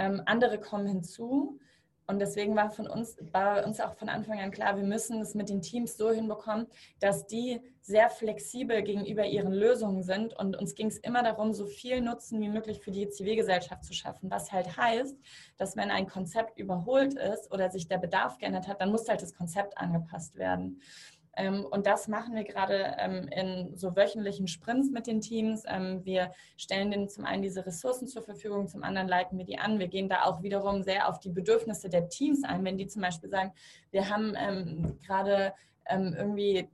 ähm, 0.00 0.22
andere 0.24 0.58
kommen 0.58 0.86
hinzu. 0.86 1.60
Und 2.06 2.18
deswegen 2.18 2.56
war 2.56 2.70
von 2.70 2.88
uns, 2.88 3.16
war 3.30 3.64
uns 3.64 3.78
auch 3.78 3.94
von 3.94 4.08
Anfang 4.08 4.40
an 4.40 4.50
klar, 4.50 4.76
wir 4.76 4.82
müssen 4.82 5.20
es 5.20 5.36
mit 5.36 5.48
den 5.48 5.62
Teams 5.62 5.96
so 5.96 6.10
hinbekommen, 6.10 6.66
dass 6.98 7.28
die 7.28 7.60
sehr 7.82 8.10
flexibel 8.10 8.82
gegenüber 8.82 9.24
ihren 9.26 9.52
Lösungen 9.52 10.02
sind. 10.02 10.36
Und 10.36 10.56
uns 10.56 10.74
ging 10.74 10.88
es 10.88 10.98
immer 10.98 11.22
darum, 11.22 11.52
so 11.52 11.66
viel 11.66 12.00
Nutzen 12.00 12.40
wie 12.40 12.48
möglich 12.48 12.80
für 12.80 12.90
die 12.90 13.08
Zivilgesellschaft 13.10 13.84
zu 13.84 13.92
schaffen. 13.92 14.28
Was 14.28 14.50
halt 14.50 14.76
heißt, 14.76 15.16
dass 15.56 15.76
wenn 15.76 15.92
ein 15.92 16.08
Konzept 16.08 16.58
überholt 16.58 17.14
ist 17.14 17.52
oder 17.52 17.70
sich 17.70 17.86
der 17.86 17.98
Bedarf 17.98 18.38
geändert 18.38 18.66
hat, 18.66 18.80
dann 18.80 18.90
muss 18.90 19.08
halt 19.08 19.22
das 19.22 19.34
Konzept 19.34 19.78
angepasst 19.78 20.34
werden. 20.34 20.80
Ähm, 21.36 21.64
und 21.64 21.86
das 21.86 22.08
machen 22.08 22.34
wir 22.34 22.44
gerade 22.44 22.96
ähm, 22.98 23.28
in 23.28 23.76
so 23.76 23.94
wöchentlichen 23.96 24.48
Sprints 24.48 24.90
mit 24.90 25.06
den 25.06 25.20
Teams. 25.20 25.64
Ähm, 25.66 26.04
wir 26.04 26.32
stellen 26.56 26.90
denen 26.90 27.08
zum 27.08 27.24
einen 27.24 27.42
diese 27.42 27.64
Ressourcen 27.64 28.08
zur 28.08 28.22
Verfügung, 28.22 28.66
zum 28.66 28.82
anderen 28.82 29.08
leiten 29.08 29.38
wir 29.38 29.44
die 29.44 29.58
an. 29.58 29.78
Wir 29.78 29.88
gehen 29.88 30.08
da 30.08 30.24
auch 30.24 30.42
wiederum 30.42 30.82
sehr 30.82 31.08
auf 31.08 31.20
die 31.20 31.30
Bedürfnisse 31.30 31.88
der 31.88 32.08
Teams 32.08 32.44
ein. 32.44 32.64
Wenn 32.64 32.78
die 32.78 32.86
zum 32.86 33.02
Beispiel 33.02 33.30
sagen, 33.30 33.52
wir 33.90 34.08
haben 34.08 34.98
gerade 35.06 35.52
irgendwie 35.88 36.68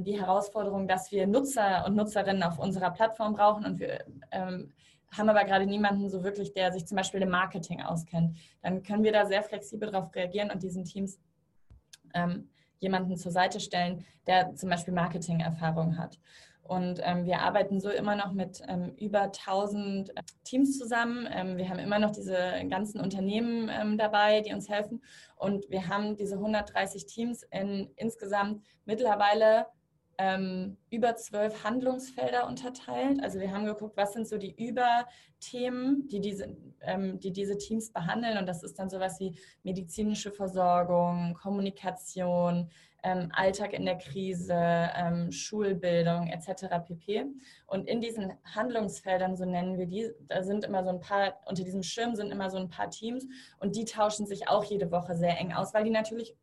die 0.00 0.18
Herausforderung, 0.18 0.88
dass 0.88 1.12
wir 1.12 1.26
Nutzer 1.26 1.84
und 1.86 1.94
Nutzerinnen 1.94 2.42
auf 2.42 2.58
unserer 2.58 2.90
Plattform 2.90 3.34
brauchen 3.34 3.64
und 3.64 3.78
wir 3.78 4.04
haben 4.32 5.28
aber 5.28 5.44
gerade 5.44 5.66
niemanden 5.66 6.08
so 6.08 6.24
wirklich, 6.24 6.52
der 6.52 6.72
sich 6.72 6.86
zum 6.86 6.96
Beispiel 6.96 7.22
im 7.22 7.30
Marketing 7.30 7.82
auskennt, 7.82 8.36
dann 8.62 8.82
können 8.82 9.04
wir 9.04 9.12
da 9.12 9.26
sehr 9.26 9.42
flexibel 9.42 9.90
darauf 9.90 10.14
reagieren 10.14 10.50
und 10.50 10.62
diesen 10.62 10.84
Teams 10.84 11.18
ähm, 12.14 12.48
jemanden 12.78 13.16
zur 13.16 13.32
Seite 13.32 13.60
stellen, 13.60 14.04
der 14.26 14.54
zum 14.54 14.70
Beispiel 14.70 14.94
Marketing-Erfahrung 14.94 15.98
hat. 15.98 16.18
Und 16.68 17.00
ähm, 17.02 17.24
wir 17.24 17.40
arbeiten 17.40 17.80
so 17.80 17.88
immer 17.88 18.14
noch 18.14 18.32
mit 18.32 18.60
ähm, 18.68 18.92
über 18.98 19.22
1000 19.22 20.10
äh, 20.10 20.22
Teams 20.44 20.78
zusammen. 20.78 21.26
Ähm, 21.32 21.56
wir 21.56 21.70
haben 21.70 21.78
immer 21.78 21.98
noch 21.98 22.10
diese 22.10 22.36
ganzen 22.68 23.00
Unternehmen 23.00 23.70
ähm, 23.72 23.96
dabei, 23.96 24.42
die 24.42 24.52
uns 24.52 24.68
helfen. 24.68 25.02
Und 25.36 25.64
wir 25.70 25.88
haben 25.88 26.14
diese 26.16 26.34
130 26.34 27.06
Teams 27.06 27.42
in 27.50 27.88
insgesamt 27.96 28.62
mittlerweile 28.84 29.64
ähm, 30.18 30.76
über 30.90 31.14
zwölf 31.14 31.62
Handlungsfelder 31.62 32.46
unterteilt. 32.46 33.22
Also 33.22 33.38
wir 33.38 33.52
haben 33.52 33.64
geguckt, 33.64 33.96
was 33.96 34.12
sind 34.12 34.26
so 34.26 34.36
die 34.36 34.52
Überthemen, 34.52 36.08
die 36.08 36.20
diese, 36.20 36.56
ähm, 36.80 37.20
die 37.20 37.32
diese 37.32 37.56
Teams 37.56 37.92
behandeln. 37.92 38.36
Und 38.36 38.46
das 38.46 38.64
ist 38.64 38.78
dann 38.78 38.90
sowas 38.90 39.20
wie 39.20 39.38
medizinische 39.62 40.32
Versorgung, 40.32 41.34
Kommunikation, 41.34 42.68
ähm, 43.04 43.30
Alltag 43.32 43.74
in 43.74 43.84
der 43.84 43.96
Krise, 43.96 44.54
ähm, 44.56 45.30
Schulbildung 45.30 46.26
etc. 46.26 46.66
pp. 46.84 47.26
Und 47.68 47.88
in 47.88 48.00
diesen 48.00 48.32
Handlungsfeldern, 48.44 49.36
so 49.36 49.44
nennen 49.44 49.78
wir 49.78 49.86
die, 49.86 50.10
da 50.26 50.42
sind 50.42 50.64
immer 50.64 50.82
so 50.82 50.90
ein 50.90 51.00
paar, 51.00 51.38
unter 51.46 51.62
diesem 51.62 51.84
Schirm 51.84 52.16
sind 52.16 52.32
immer 52.32 52.50
so 52.50 52.56
ein 52.58 52.68
paar 52.68 52.90
Teams 52.90 53.24
und 53.60 53.76
die 53.76 53.84
tauschen 53.84 54.26
sich 54.26 54.48
auch 54.48 54.64
jede 54.64 54.90
Woche 54.90 55.14
sehr 55.14 55.38
eng 55.38 55.52
aus, 55.52 55.74
weil 55.74 55.84
die 55.84 55.90
natürlich 55.90 56.34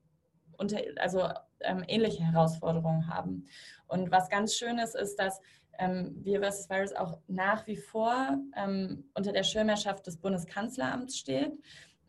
unter, 0.57 0.79
also 0.97 1.27
ähm, 1.65 1.83
ähnliche 1.87 2.23
Herausforderungen 2.23 3.07
haben. 3.07 3.45
Und 3.87 4.11
was 4.11 4.29
ganz 4.29 4.55
schön 4.55 4.77
ist, 4.79 4.95
ist, 4.95 5.17
dass 5.17 5.41
ähm, 5.77 6.15
wir 6.23 6.41
vs. 6.41 6.69
Virus 6.69 6.93
auch 6.93 7.17
nach 7.27 7.67
wie 7.67 7.77
vor 7.77 8.37
ähm, 8.55 9.09
unter 9.13 9.31
der 9.31 9.43
Schirmherrschaft 9.43 10.07
des 10.07 10.17
Bundeskanzleramts 10.17 11.17
steht. 11.17 11.53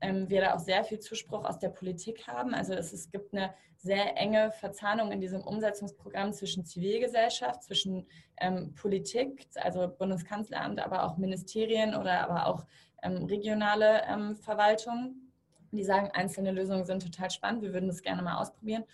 Ähm, 0.00 0.28
wir 0.28 0.40
da 0.42 0.54
auch 0.54 0.60
sehr 0.60 0.84
viel 0.84 1.00
Zuspruch 1.00 1.44
aus 1.44 1.58
der 1.58 1.70
Politik 1.70 2.26
haben. 2.26 2.54
Also 2.54 2.74
es, 2.74 2.92
es 2.92 3.10
gibt 3.10 3.34
eine 3.34 3.54
sehr 3.76 4.16
enge 4.16 4.52
Verzahnung 4.52 5.12
in 5.12 5.20
diesem 5.20 5.42
Umsetzungsprogramm 5.42 6.32
zwischen 6.32 6.64
Zivilgesellschaft, 6.64 7.62
zwischen 7.62 8.06
ähm, 8.38 8.74
Politik, 8.74 9.46
also 9.56 9.88
Bundeskanzleramt, 9.88 10.80
aber 10.80 11.04
auch 11.04 11.16
Ministerien 11.16 11.94
oder 11.94 12.20
aber 12.28 12.46
auch 12.46 12.66
ähm, 13.02 13.24
regionale 13.24 14.02
ähm, 14.08 14.36
Verwaltungen 14.36 15.26
die 15.72 15.84
sagen, 15.84 16.10
einzelne 16.12 16.52
Lösungen 16.52 16.84
sind 16.84 17.02
total 17.02 17.30
spannend, 17.30 17.62
wir 17.62 17.72
würden 17.72 17.88
das 17.88 18.02
gerne 18.02 18.22
mal 18.22 18.38
ausprobieren. 18.38 18.84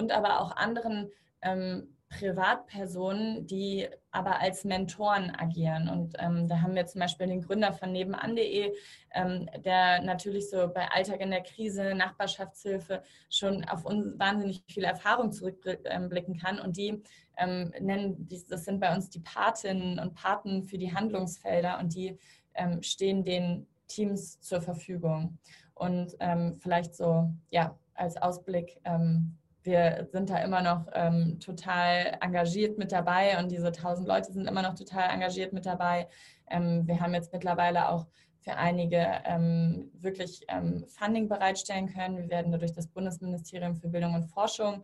Und 0.00 0.12
aber 0.12 0.40
auch 0.40 0.56
anderen 0.56 1.10
ähm, 1.42 1.94
Privatpersonen, 2.08 3.46
die 3.46 3.86
aber 4.10 4.40
als 4.40 4.64
Mentoren 4.64 5.30
agieren. 5.30 5.88
Und 5.88 6.16
ähm, 6.18 6.48
da 6.48 6.60
haben 6.60 6.74
wir 6.74 6.86
zum 6.86 7.00
Beispiel 7.00 7.28
den 7.28 7.42
Gründer 7.42 7.72
von 7.72 7.92
nebenan.de, 7.92 8.72
ähm, 9.14 9.48
der 9.64 10.02
natürlich 10.02 10.50
so 10.50 10.68
bei 10.68 10.88
Alltag 10.90 11.20
in 11.20 11.30
der 11.30 11.42
Krise, 11.42 11.94
Nachbarschaftshilfe 11.94 13.02
schon 13.28 13.64
auf 13.66 13.84
uns 13.84 14.18
wahnsinnig 14.18 14.64
viel 14.66 14.84
Erfahrung 14.84 15.32
zurückblicken 15.32 16.36
kann. 16.36 16.58
Und 16.58 16.76
die 16.76 17.00
ähm, 17.36 17.72
nennen, 17.78 18.26
das 18.48 18.64
sind 18.64 18.80
bei 18.80 18.94
uns 18.94 19.10
die 19.10 19.20
Patinnen 19.20 19.98
und 19.98 20.14
Paten 20.14 20.64
für 20.64 20.78
die 20.78 20.92
Handlungsfelder 20.92 21.78
und 21.78 21.94
die 21.94 22.18
ähm, 22.54 22.82
stehen 22.82 23.24
den 23.24 23.68
Teams 23.86 24.40
zur 24.40 24.60
Verfügung. 24.60 25.38
Und 25.74 26.16
ähm, 26.18 26.56
vielleicht 26.58 26.94
so, 26.96 27.30
ja, 27.50 27.78
als 27.94 28.16
Ausblick, 28.16 28.80
ähm, 28.84 29.36
wir 29.62 30.08
sind 30.10 30.30
da 30.30 30.38
immer 30.38 30.62
noch 30.62 30.86
ähm, 30.92 31.38
total 31.40 32.18
engagiert 32.20 32.78
mit 32.78 32.92
dabei 32.92 33.38
und 33.38 33.50
diese 33.50 33.68
1000 33.68 34.08
Leute 34.08 34.32
sind 34.32 34.46
immer 34.46 34.62
noch 34.62 34.74
total 34.74 35.10
engagiert 35.10 35.52
mit 35.52 35.66
dabei. 35.66 36.08
Ähm, 36.48 36.86
wir 36.86 37.00
haben 37.00 37.14
jetzt 37.14 37.32
mittlerweile 37.32 37.88
auch 37.88 38.06
für 38.40 38.56
einige 38.56 39.06
ähm, 39.24 39.90
wirklich 39.92 40.42
ähm, 40.48 40.86
Funding 40.88 41.28
bereitstellen 41.28 41.92
können. 41.92 42.16
Wir 42.16 42.30
werden 42.30 42.52
durch 42.52 42.72
das 42.72 42.86
Bundesministerium 42.86 43.76
für 43.76 43.88
Bildung 43.88 44.14
und 44.14 44.24
Forschung 44.24 44.82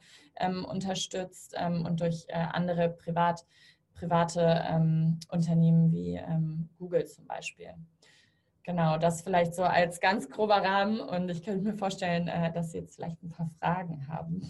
unterstützt 0.68 1.56
und 1.58 1.98
durch 1.98 2.26
äh, 2.28 2.34
andere 2.34 2.90
Privat, 2.90 3.46
private 3.94 5.18
Unternehmen 5.30 5.90
wie 5.90 6.20
Google 6.76 7.06
zum 7.06 7.26
Beispiel. 7.26 7.70
Genau, 8.66 8.98
das 8.98 9.22
vielleicht 9.22 9.54
so 9.54 9.62
als 9.62 10.00
ganz 10.00 10.28
grober 10.28 10.56
Rahmen 10.56 10.98
und 10.98 11.28
ich 11.28 11.44
könnte 11.44 11.62
mir 11.62 11.78
vorstellen, 11.78 12.26
äh, 12.26 12.52
dass 12.52 12.72
Sie 12.72 12.78
jetzt 12.78 12.96
vielleicht 12.96 13.22
ein 13.22 13.30
paar 13.30 13.48
Fragen 13.60 14.08
haben. 14.08 14.42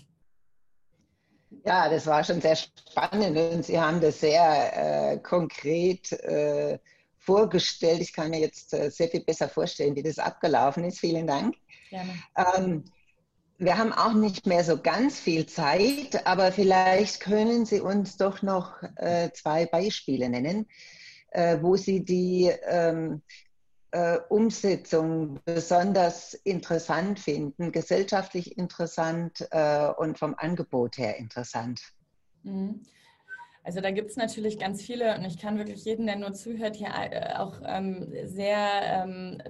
Ja, 1.65 1.89
das 1.89 2.07
war 2.07 2.25
schon 2.25 2.41
sehr 2.41 2.57
spannend 2.57 3.37
und 3.37 3.65
Sie 3.65 3.79
haben 3.79 4.01
das 4.01 4.21
sehr 4.21 5.13
äh, 5.13 5.19
konkret 5.19 6.13
äh, 6.13 6.79
vorgestellt. 7.19 8.01
Ich 8.01 8.13
kann 8.13 8.31
mir 8.31 8.41
jetzt 8.41 8.73
äh, 8.75 8.91
sehr 8.91 9.09
viel 9.09 9.25
besser 9.25 9.49
vorstellen, 9.49 9.97
wie 9.97 10.03
das 10.03 10.19
abgelaufen 10.19 10.85
ist. 10.85 11.01
Vielen 11.01 11.27
Dank. 11.27 11.55
Gerne. 11.91 12.15
Ähm, 12.37 12.85
wir 13.59 13.79
haben 13.79 13.93
auch 13.93 14.13
nicht 14.13 14.47
mehr 14.47 14.65
so 14.65 14.81
ganz 14.81 15.19
viel 15.19 15.47
Zeit, 15.47 16.27
aber 16.27 16.53
vielleicht 16.53 17.21
können 17.21 17.65
Sie 17.65 17.81
uns 17.81 18.17
doch 18.17 18.43
noch 18.43 18.83
äh, 18.97 19.31
zwei 19.33 19.67
Beispiele 19.67 20.29
nennen, 20.29 20.67
äh, 21.31 21.59
wo 21.63 21.77
Sie 21.77 22.05
die 22.05 22.53
ähm, 22.65 23.23
äh, 23.93 24.19
Umsetzung 24.29 25.41
besonders 25.45 26.35
interessant 26.35 27.19
finden, 27.19 27.73
gesellschaftlich 27.73 28.59
interessant 28.59 29.47
äh, 29.51 29.89
und 29.97 30.19
vom 30.19 30.35
Angebot 30.37 30.99
her 30.99 31.17
interessant? 31.17 31.81
Mhm. 32.43 32.83
Also 33.63 33.81
da 33.81 33.91
gibt 33.91 34.11
es 34.11 34.17
natürlich 34.17 34.61
ganz 34.61 34.81
viele 34.81 35.17
und 35.17 35.25
ich 35.25 35.39
kann 35.39 35.59
wirklich 35.59 35.85
jeden, 35.85 36.07
der 36.07 36.15
nur 36.15 36.33
zuhört, 36.33 36.77
hier 36.77 36.89
äh, 36.89 37.35
auch 37.35 37.61
ähm, 37.65 38.13
sehr 38.25 39.05
ähm, 39.05 39.43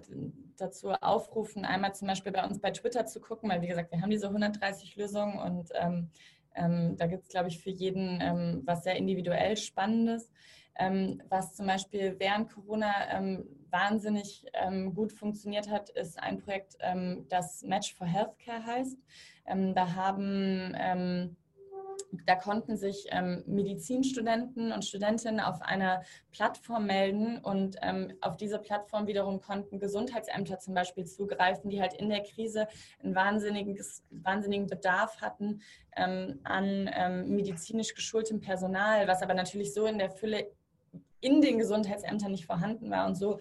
dazu 0.57 0.91
aufrufen, 0.91 1.67
einmal 1.67 1.95
zum 1.95 2.09
Beispiel 2.09 2.33
bei 2.33 2.43
uns 2.43 2.59
bei 2.59 2.71
Twitter 2.71 3.05
zu 3.05 3.21
gucken, 3.21 3.51
weil 3.51 3.61
wie 3.61 3.67
gesagt, 3.67 3.93
wir 3.93 4.01
haben 4.01 4.09
diese 4.09 4.29
130 4.29 4.97
Lösungen 4.97 5.39
und 5.39 5.69
ähm, 5.75 6.11
ähm, 6.55 6.97
da 6.97 7.07
gibt 7.07 7.25
es, 7.25 7.29
glaube 7.29 7.49
ich, 7.49 7.59
für 7.59 7.69
jeden 7.69 8.21
ähm, 8.23 8.63
was 8.65 8.85
sehr 8.85 8.97
individuell 8.97 9.57
Spannendes. 9.57 10.31
Ähm, 10.79 11.23
was 11.29 11.55
zum 11.55 11.67
Beispiel 11.67 12.17
während 12.19 12.53
Corona 12.53 12.93
ähm, 13.11 13.47
wahnsinnig 13.77 14.47
ähm, 14.55 14.95
gut 14.95 15.13
funktioniert 15.13 15.71
hat, 15.71 15.91
ist 15.91 16.19
ein 16.19 16.39
Projekt, 16.39 16.77
ähm, 16.81 17.27
das 17.29 17.63
Match 17.63 17.95
for 17.95 18.07
Healthcare 18.07 18.65
heißt. 18.65 18.99
da 19.75 19.95
haben 19.95 21.37
da 22.25 22.37
konnten 22.37 22.77
sich 22.77 23.07
ähm, 23.11 23.43
Medizinstudenten 23.47 24.73
und 24.73 24.85
Studentinnen 24.85 25.41
auf 25.41 25.61
einer 25.63 26.03
Plattform 26.33 26.87
melden 26.87 27.39
und 27.39 27.77
ähm, 27.83 28.13
auf 28.21 28.37
diese 28.37 28.59
Plattform 28.59 29.07
wiederum 29.07 29.41
konnten 29.41 29.79
Gesundheitsämter 29.79 30.59
zum 30.59 30.75
Beispiel 30.75 31.05
zugreifen, 31.05 31.71
die 31.71 31.81
halt 31.81 31.95
in 31.95 32.09
der 32.09 32.23
Krise 32.23 32.69
einen 33.03 33.15
wahnsinnigen 33.15 34.67
Bedarf 34.67 35.21
hatten 35.21 35.63
ähm, 35.97 36.41
an 36.45 36.91
ähm, 36.93 37.35
medizinisch 37.35 37.95
geschultem 37.95 38.41
Personal, 38.41 39.09
was 39.09 39.23
aber 39.23 39.35
natürlich 39.35 39.75
so 39.75 39.87
in 39.87 39.99
der 39.99 40.11
Fülle 40.11 40.51
in 41.21 41.41
den 41.41 41.59
Gesundheitsämtern 41.59 42.31
nicht 42.31 42.47
vorhanden 42.47 42.91
war. 42.91 43.07
Und 43.07 43.17
so 43.17 43.41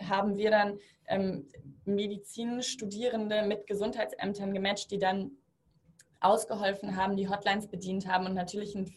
haben 0.00 0.36
wir 0.36 0.50
dann 0.50 0.78
ähm, 1.06 1.48
Medizinstudierende 1.84 3.42
mit 3.42 3.66
Gesundheitsämtern 3.66 4.52
gematcht, 4.52 4.90
die 4.90 4.98
dann 4.98 5.32
ausgeholfen 6.20 6.96
haben, 6.96 7.16
die 7.16 7.28
Hotlines 7.28 7.68
bedient 7.68 8.08
haben 8.08 8.26
und 8.26 8.34
natürlich 8.34 8.74
ein, 8.74 8.92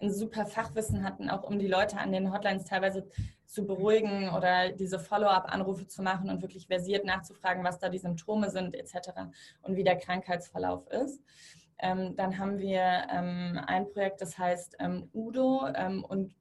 ein 0.00 0.12
super 0.12 0.46
Fachwissen 0.46 1.02
hatten, 1.02 1.28
auch 1.28 1.42
um 1.42 1.58
die 1.58 1.66
Leute 1.66 1.98
an 1.98 2.12
den 2.12 2.32
Hotlines 2.32 2.64
teilweise 2.64 3.08
zu 3.46 3.66
beruhigen 3.66 4.30
oder 4.30 4.70
diese 4.70 4.98
Follow-up-Anrufe 4.98 5.88
zu 5.88 6.02
machen 6.02 6.30
und 6.30 6.42
wirklich 6.42 6.66
versiert 6.66 7.04
nachzufragen, 7.04 7.64
was 7.64 7.78
da 7.78 7.88
die 7.88 7.98
Symptome 7.98 8.50
sind 8.50 8.74
etc. 8.74 9.10
und 9.62 9.76
wie 9.76 9.84
der 9.84 9.96
Krankheitsverlauf 9.96 10.86
ist. 10.88 11.20
Ähm, 11.80 12.14
dann 12.16 12.38
haben 12.38 12.58
wir 12.58 13.06
ähm, 13.10 13.58
ein 13.66 13.88
Projekt, 13.88 14.20
das 14.20 14.36
heißt 14.36 14.76
ähm, 14.80 15.08
Udo 15.14 15.66
ähm, 15.74 16.04
und 16.04 16.34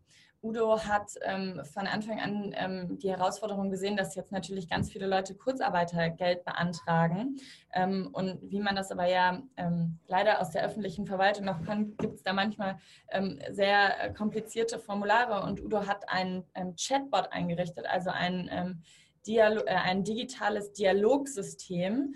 Udo 0.44 0.80
hat 0.84 1.12
ähm, 1.24 1.62
von 1.74 1.88
Anfang 1.88 2.20
an 2.20 2.54
ähm, 2.56 3.00
die 3.00 3.10
Herausforderung 3.10 3.72
gesehen, 3.72 3.98
dass 3.98 4.16
jetzt 4.16 4.32
natürlich 4.32 4.70
ganz 4.70 4.92
viele 4.92 5.08
Leute 5.08 5.36
Kurzarbeitergeld 5.36 6.46
beantragen. 6.46 7.38
Ähm, 7.74 8.10
und 8.14 8.40
wie 8.44 8.60
man 8.60 8.76
das 8.76 8.92
aber 8.92 9.08
ja 9.08 9.42
ähm, 9.58 10.00
leider 10.08 10.40
aus 10.40 10.52
der 10.52 10.64
öffentlichen 10.64 11.08
Verwaltung 11.08 11.46
noch 11.46 11.64
kann, 11.64 11.98
gibt 11.98 12.16
es 12.16 12.24
da 12.24 12.34
manchmal 12.34 12.78
ähm, 13.10 13.40
sehr 13.52 14.04
äh, 14.04 14.14
komplizierte 14.14 14.80
Formulare. 14.80 15.44
Und 15.44 15.64
Udo 15.64 15.88
hat 15.88 16.08
ein 16.08 16.44
ähm, 16.54 16.76
Chatbot 16.76 17.32
eingerichtet, 17.32 17.86
also 17.88 18.12
ein, 18.12 18.84
Dialog, 19.26 19.68
äh, 19.68 19.76
ein 19.76 20.04
digitales 20.04 20.72
Dialogsystem 20.74 22.14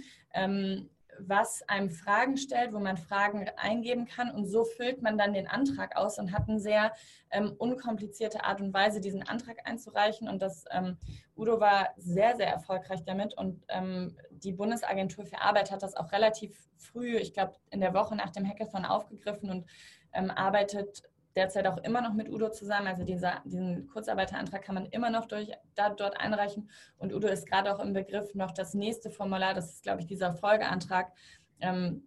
was 1.19 1.61
einem 1.67 1.89
Fragen 1.89 2.37
stellt, 2.37 2.73
wo 2.73 2.79
man 2.79 2.97
Fragen 2.97 3.49
eingeben 3.57 4.05
kann 4.05 4.31
und 4.31 4.45
so 4.45 4.63
füllt 4.63 5.01
man 5.01 5.17
dann 5.17 5.33
den 5.33 5.47
Antrag 5.47 5.95
aus 5.95 6.17
und 6.19 6.31
hat 6.31 6.49
eine 6.49 6.59
sehr 6.59 6.93
ähm, 7.29 7.53
unkomplizierte 7.57 8.43
Art 8.43 8.61
und 8.61 8.73
Weise, 8.73 9.01
diesen 9.01 9.23
Antrag 9.23 9.57
einzureichen. 9.65 10.27
Und 10.27 10.41
das 10.41 10.65
ähm, 10.71 10.97
Udo 11.35 11.59
war 11.59 11.89
sehr, 11.97 12.35
sehr 12.35 12.47
erfolgreich 12.47 13.03
damit 13.05 13.37
und 13.37 13.63
ähm, 13.69 14.17
die 14.31 14.53
Bundesagentur 14.53 15.25
für 15.25 15.41
Arbeit 15.41 15.71
hat 15.71 15.83
das 15.83 15.95
auch 15.95 16.11
relativ 16.11 16.69
früh, 16.77 17.17
ich 17.17 17.33
glaube 17.33 17.55
in 17.69 17.81
der 17.81 17.93
Woche 17.93 18.15
nach 18.15 18.31
dem 18.31 18.47
Hackathon 18.47 18.85
aufgegriffen 18.85 19.49
und 19.49 19.65
ähm, 20.13 20.31
arbeitet 20.31 21.03
derzeit 21.35 21.67
auch 21.67 21.77
immer 21.77 22.01
noch 22.01 22.13
mit 22.13 22.29
Udo 22.29 22.49
zusammen. 22.49 22.87
Also 22.87 23.03
dieser, 23.03 23.41
diesen 23.45 23.87
Kurzarbeiterantrag 23.87 24.61
kann 24.61 24.75
man 24.75 24.85
immer 24.87 25.09
noch 25.09 25.25
durch, 25.25 25.51
da, 25.75 25.89
dort 25.89 26.19
einreichen. 26.19 26.69
Und 26.97 27.13
Udo 27.13 27.27
ist 27.27 27.47
gerade 27.47 27.73
auch 27.73 27.79
im 27.79 27.93
Begriff, 27.93 28.33
noch 28.35 28.51
das 28.51 28.73
nächste 28.73 29.09
Formular, 29.09 29.53
das 29.53 29.71
ist, 29.71 29.83
glaube 29.83 30.01
ich, 30.01 30.07
dieser 30.07 30.33
Folgeantrag, 30.33 31.11
ähm, 31.59 32.03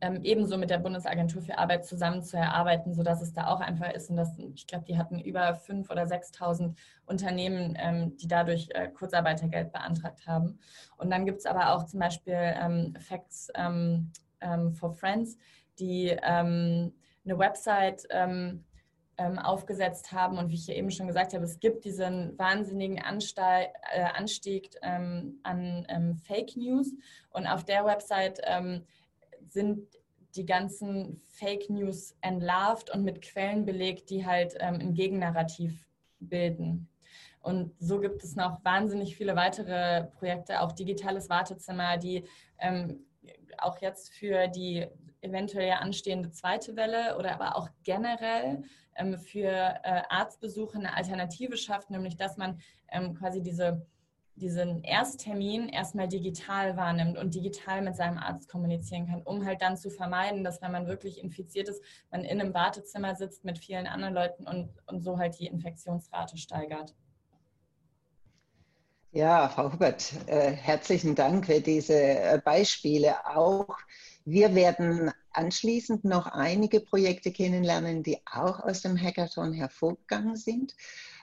ähm, 0.00 0.20
ebenso 0.22 0.56
mit 0.56 0.70
der 0.70 0.78
Bundesagentur 0.78 1.42
für 1.42 1.58
Arbeit 1.58 1.84
zusammen 1.84 2.22
zu 2.22 2.36
erarbeiten, 2.36 2.94
sodass 2.94 3.20
es 3.20 3.32
da 3.32 3.48
auch 3.48 3.60
einfach 3.60 3.92
ist. 3.92 4.08
Und 4.08 4.16
das, 4.16 4.38
ich 4.38 4.66
glaube, 4.66 4.84
die 4.86 4.96
hatten 4.96 5.18
über 5.18 5.50
5.000 5.50 5.90
oder 5.90 6.04
6.000 6.04 6.74
Unternehmen, 7.06 7.76
ähm, 7.78 8.16
die 8.16 8.28
dadurch 8.28 8.68
äh, 8.70 8.88
Kurzarbeitergeld 8.88 9.72
beantragt 9.72 10.26
haben. 10.26 10.58
Und 10.96 11.10
dann 11.10 11.26
gibt 11.26 11.40
es 11.40 11.46
aber 11.46 11.74
auch 11.74 11.84
zum 11.84 12.00
Beispiel 12.00 12.34
ähm, 12.34 12.94
Facts 12.98 13.50
ähm, 13.54 14.10
ähm, 14.40 14.72
for 14.72 14.92
Friends, 14.92 15.36
die 15.78 16.16
eine 17.24 17.38
Website 17.38 18.06
ähm, 18.10 18.64
ähm, 19.16 19.38
aufgesetzt 19.38 20.12
haben. 20.12 20.38
Und 20.38 20.50
wie 20.50 20.54
ich 20.54 20.66
ja 20.66 20.74
eben 20.74 20.90
schon 20.90 21.06
gesagt 21.06 21.34
habe, 21.34 21.44
es 21.44 21.60
gibt 21.60 21.84
diesen 21.84 22.36
wahnsinnigen 22.38 23.00
Ansteig, 23.00 23.72
äh, 23.92 24.02
Anstieg 24.02 24.70
ähm, 24.82 25.38
an 25.42 25.86
ähm, 25.88 26.16
Fake 26.16 26.56
News. 26.56 26.92
Und 27.30 27.46
auf 27.46 27.64
der 27.64 27.84
Website 27.84 28.40
ähm, 28.44 28.84
sind 29.48 29.86
die 30.34 30.46
ganzen 30.46 31.20
Fake 31.24 31.70
News 31.70 32.16
entlarvt 32.20 32.90
und 32.90 33.04
mit 33.04 33.22
Quellen 33.22 33.64
belegt, 33.64 34.10
die 34.10 34.26
halt 34.26 34.56
ähm, 34.58 34.80
ein 34.80 34.94
Gegennarrativ 34.94 35.86
bilden. 36.18 36.88
Und 37.40 37.74
so 37.78 38.00
gibt 38.00 38.24
es 38.24 38.36
noch 38.36 38.64
wahnsinnig 38.64 39.16
viele 39.16 39.36
weitere 39.36 40.04
Projekte, 40.04 40.60
auch 40.60 40.72
digitales 40.72 41.28
Wartezimmer, 41.28 41.98
die 41.98 42.24
ähm, 42.58 43.06
auch 43.58 43.80
jetzt 43.80 44.12
für 44.12 44.48
die 44.48 44.86
eventuell 45.24 45.68
ja 45.68 45.78
anstehende 45.78 46.30
zweite 46.30 46.76
Welle 46.76 47.16
oder 47.18 47.32
aber 47.32 47.56
auch 47.56 47.68
generell 47.82 48.62
ähm, 48.96 49.18
für 49.18 49.48
äh, 49.48 50.02
Arztbesuche 50.08 50.78
eine 50.78 50.94
Alternative 50.94 51.56
schafft, 51.56 51.90
nämlich 51.90 52.16
dass 52.16 52.36
man 52.36 52.60
ähm, 52.92 53.14
quasi 53.14 53.42
diese, 53.42 53.86
diesen 54.36 54.82
Ersttermin 54.82 55.68
erstmal 55.68 56.08
digital 56.08 56.76
wahrnimmt 56.76 57.18
und 57.18 57.34
digital 57.34 57.82
mit 57.82 57.96
seinem 57.96 58.18
Arzt 58.18 58.48
kommunizieren 58.48 59.06
kann, 59.06 59.22
um 59.22 59.44
halt 59.44 59.62
dann 59.62 59.76
zu 59.76 59.90
vermeiden, 59.90 60.44
dass 60.44 60.62
wenn 60.62 60.72
man 60.72 60.86
wirklich 60.86 61.22
infiziert 61.22 61.68
ist, 61.68 61.82
man 62.10 62.24
in 62.24 62.40
einem 62.40 62.54
Wartezimmer 62.54 63.14
sitzt 63.14 63.44
mit 63.44 63.58
vielen 63.58 63.86
anderen 63.86 64.14
Leuten 64.14 64.46
und, 64.46 64.70
und 64.86 65.02
so 65.02 65.18
halt 65.18 65.38
die 65.38 65.46
Infektionsrate 65.46 66.36
steigert. 66.36 66.94
Ja, 69.14 69.48
Frau 69.48 69.72
Hubert, 69.72 70.12
äh, 70.26 70.50
herzlichen 70.50 71.14
Dank 71.14 71.46
für 71.46 71.60
diese 71.60 71.94
äh, 71.94 72.40
Beispiele 72.44 73.14
auch 73.26 73.78
wir 74.26 74.54
werden 74.54 75.10
anschließend 75.32 76.04
noch 76.04 76.26
einige 76.26 76.80
Projekte 76.80 77.30
kennenlernen, 77.30 78.02
die 78.02 78.18
auch 78.24 78.60
aus 78.60 78.80
dem 78.80 79.00
Hackathon 79.00 79.52
hervorgegangen 79.52 80.36
sind. 80.36 80.74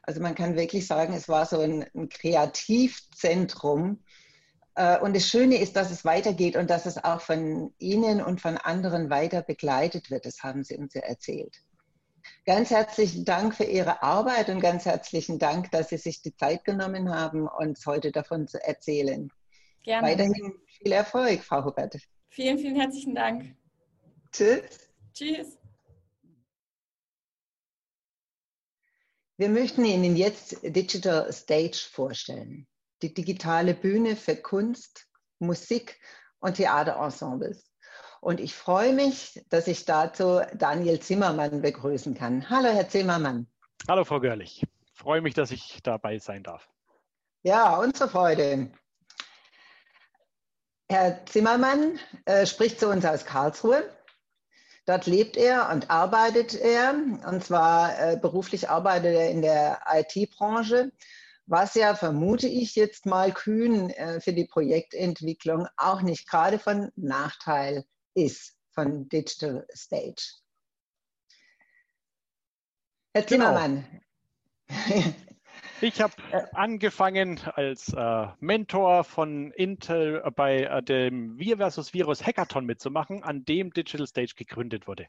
Also 0.04 0.22
man 0.22 0.36
kann 0.36 0.56
wirklich 0.56 0.86
sagen, 0.86 1.14
es 1.14 1.28
war 1.28 1.46
so 1.48 1.62
ein, 1.62 1.86
ein 1.96 2.10
Kreativzentrum. 2.10 4.04
Äh, 4.76 5.00
und 5.00 5.16
das 5.16 5.28
Schöne 5.28 5.58
ist, 5.58 5.76
dass 5.76 5.90
es 5.90 6.06
weitergeht 6.06 6.56
und 6.56 6.70
dass 6.70 6.86
es 6.86 7.04
auch 7.04 7.22
von 7.22 7.74
Ihnen 7.80 8.22
und 8.22 8.40
von 8.40 8.58
anderen 8.58 9.10
weiter 9.10 9.42
begleitet 9.42 10.12
wird. 10.12 10.26
Das 10.28 10.44
haben 10.44 10.64
Sie 10.64 10.78
uns 10.78 10.94
ja 10.94 11.02
erzählt. 11.02 11.58
Ganz 12.46 12.72
herzlichen 12.72 13.24
Dank 13.24 13.56
für 13.56 13.66
Ihre 13.66 14.02
Arbeit 14.02 14.50
und 14.50 14.62
ganz 14.62 14.86
herzlichen 14.86 15.38
Dank, 15.38 15.70
dass 15.70 15.90
Sie 15.90 15.98
sich 15.98 16.24
die 16.24 16.36
Zeit 16.36 16.66
genommen 16.66 17.14
haben, 17.14 17.48
uns 17.48 17.86
heute 17.86 18.12
davon 18.12 18.48
zu 18.48 18.62
erzählen. 18.64 19.32
Gerne. 19.84 20.08
Weiterhin 20.08 20.60
viel 20.66 20.92
Erfolg, 20.92 21.44
Frau 21.44 21.64
Hubert. 21.64 21.98
Vielen, 22.30 22.58
vielen 22.58 22.80
herzlichen 22.80 23.14
Dank. 23.14 23.56
Tschüss. 24.32 24.90
Tschüss. 25.14 25.58
Wir 29.38 29.50
möchten 29.50 29.86
Ihnen 29.86 30.16
jetzt 30.16 30.58
Digital 30.64 31.32
Stage 31.32 31.90
vorstellen. 31.92 32.68
Die 33.04 33.14
digitale 33.14 33.76
Bühne 33.76 34.16
für 34.16 34.36
Kunst, 34.36 35.08
Musik 35.40 36.00
und 36.40 36.56
Theaterensembles. 36.56 37.71
Und 38.22 38.40
ich 38.40 38.54
freue 38.54 38.94
mich, 38.94 39.44
dass 39.50 39.68
ich 39.68 39.86
dazu 39.86 40.42
Daniel 40.54 41.00
Zimmermann 41.00 41.62
begrüßen 41.64 42.14
kann. 42.14 42.48
Hallo, 42.52 42.70
Herr 42.70 42.88
Zimmermann. 42.88 43.48
Hallo, 43.90 44.06
Frau 44.06 44.20
Görlich. 44.20 44.62
Ich 44.62 44.92
freue 44.94 45.22
mich, 45.22 45.34
dass 45.34 45.50
ich 45.50 45.80
dabei 45.82 46.20
sein 46.20 46.44
darf. 46.44 46.70
Ja, 47.42 47.78
unsere 47.78 48.08
Freude. 48.08 48.70
Herr 50.88 51.26
Zimmermann 51.26 51.98
äh, 52.26 52.46
spricht 52.46 52.80
zu 52.80 52.90
uns 52.90 53.06
aus 53.06 53.26
Karlsruhe. 53.26 53.90
Dort 54.86 55.08
lebt 55.08 55.36
er 55.36 55.72
und 55.72 55.90
arbeitet 55.90 56.54
er. 56.54 56.94
Und 57.28 57.44
zwar 57.44 58.00
äh, 58.00 58.18
beruflich 58.18 58.70
arbeitet 58.70 59.16
er 59.16 59.32
in 59.32 59.42
der 59.42 59.80
IT-Branche, 59.92 60.92
was 61.48 61.74
ja, 61.74 61.96
vermute 61.96 62.48
ich 62.48 62.76
jetzt 62.76 63.08
mal 63.08 63.32
kühn, 63.32 63.90
äh, 63.90 64.22
für 64.22 64.34
die 64.34 64.46
Projektentwicklung 64.46 65.68
auch 65.76 66.04
nicht 66.04 66.30
gerade 66.30 66.60
von 66.60 66.92
Nachteil 66.96 67.84
ist 68.14 68.58
von 68.74 69.08
Digital 69.10 69.66
Stage. 69.74 70.42
Herr 73.14 73.24
genau. 73.24 73.46
Zimmermann. 73.46 74.02
Genau. 74.68 75.14
Ich 75.82 76.00
habe 76.00 76.14
angefangen 76.54 77.40
als 77.56 77.92
äh, 77.92 78.28
Mentor 78.40 79.04
von 79.04 79.52
Intel 79.52 80.22
bei 80.36 80.62
äh, 80.62 80.84
dem 80.84 81.40
Wir 81.40 81.58
versus 81.58 81.92
Virus 81.92 82.24
Hackathon 82.24 82.66
mitzumachen, 82.68 83.24
an 83.24 83.46
dem 83.46 83.72
Digital 83.74 84.06
Stage 84.06 84.36
gegründet 84.38 84.88
wurde. 84.88 85.08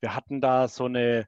Wir 0.00 0.14
hatten 0.14 0.42
da 0.42 0.68
so 0.68 0.84
eine 0.84 1.26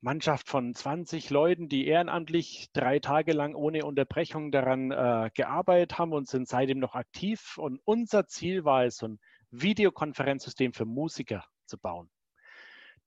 Mannschaft 0.00 0.48
von 0.48 0.74
20 0.74 1.28
Leuten, 1.28 1.68
die 1.68 1.86
ehrenamtlich 1.86 2.70
drei 2.72 3.00
Tage 3.00 3.34
lang 3.34 3.54
ohne 3.54 3.84
Unterbrechung 3.84 4.50
daran 4.50 4.90
äh, 4.90 5.30
gearbeitet 5.34 5.98
haben 5.98 6.14
und 6.14 6.26
sind 6.26 6.48
seitdem 6.48 6.78
noch 6.78 6.94
aktiv. 6.94 7.58
Und 7.58 7.80
unser 7.84 8.26
Ziel 8.26 8.64
war 8.64 8.84
es, 8.84 8.96
so 8.96 9.08
ein 9.08 9.20
Videokonferenzsystem 9.50 10.72
für 10.72 10.84
Musiker 10.84 11.44
zu 11.66 11.78
bauen. 11.78 12.10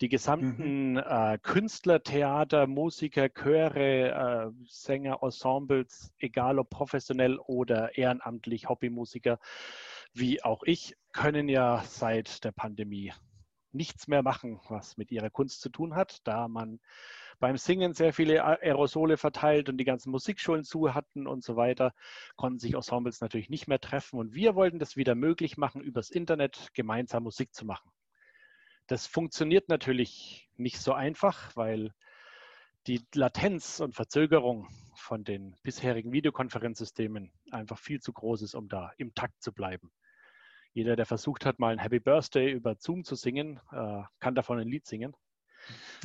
Die 0.01 0.10
gesamten 0.10 0.93
mhm. 0.93 0.97
äh, 0.97 1.38
Künstler, 1.41 2.01
Theater, 2.01 2.67
Musiker, 2.67 3.29
Chöre, 3.29 4.10
äh, 4.10 4.65
Sänger, 4.67 5.19
Ensembles, 5.21 6.12
egal 6.17 6.60
ob 6.60 6.69
professionell 6.69 7.38
oder 7.38 7.97
ehrenamtlich, 7.97 8.69
Hobbymusiker, 8.69 9.39
wie 10.13 10.43
auch 10.43 10.63
ich, 10.63 10.95
können 11.12 11.47
ja 11.47 11.84
seit 11.86 12.43
der 12.43 12.51
Pandemie 12.51 13.13
nichts 13.73 14.07
mehr 14.07 14.23
machen, 14.23 14.59
was 14.69 14.97
mit 14.97 15.12
ihrer 15.12 15.29
Kunst 15.29 15.62
zu 15.62 15.69
tun 15.69 15.95
hat, 15.95 16.19
da 16.25 16.47
man 16.47 16.79
beim 17.39 17.57
Singen 17.57 17.93
sehr 17.93 18.13
viele 18.13 18.43
Aerosole 18.43 19.17
verteilt 19.17 19.67
und 19.67 19.77
die 19.77 19.83
ganzen 19.83 20.12
Musikschulen 20.12 20.63
zu 20.63 20.93
hatten 20.93 21.27
und 21.27 21.43
so 21.43 21.55
weiter, 21.55 21.93
konnten 22.36 22.59
sich 22.59 22.73
Ensembles 22.73 23.21
natürlich 23.21 23.49
nicht 23.49 23.67
mehr 23.67 23.79
treffen. 23.79 24.19
Und 24.19 24.33
wir 24.33 24.55
wollten 24.55 24.79
das 24.79 24.95
wieder 24.95 25.15
möglich 25.15 25.57
machen, 25.57 25.81
übers 25.81 26.09
Internet 26.09 26.69
gemeinsam 26.73 27.23
Musik 27.23 27.53
zu 27.53 27.65
machen. 27.65 27.91
Das 28.88 29.07
funktioniert 29.07 29.69
natürlich 29.69 30.49
nicht 30.55 30.79
so 30.79 30.93
einfach, 30.93 31.55
weil 31.55 31.93
die 32.88 33.01
Latenz 33.13 33.79
und 33.79 33.95
Verzögerung 33.95 34.67
von 34.95 35.23
den 35.23 35.55
bisherigen 35.63 36.12
Videokonferenzsystemen 36.12 37.31
einfach 37.51 37.79
viel 37.79 38.01
zu 38.01 38.12
groß 38.12 38.41
ist, 38.41 38.55
um 38.55 38.67
da 38.67 38.91
im 38.97 39.13
Takt 39.15 39.41
zu 39.41 39.53
bleiben. 39.53 39.91
Jeder, 40.73 40.95
der 40.95 41.05
versucht 41.05 41.45
hat, 41.45 41.59
mal 41.59 41.71
ein 41.71 41.79
Happy 41.79 41.99
Birthday 41.99 42.51
über 42.51 42.75
Zoom 42.77 43.03
zu 43.03 43.15
singen, 43.15 43.59
äh, 43.71 44.01
kann 44.19 44.36
davon 44.36 44.59
ein 44.59 44.67
Lied 44.67 44.86
singen. 44.86 45.15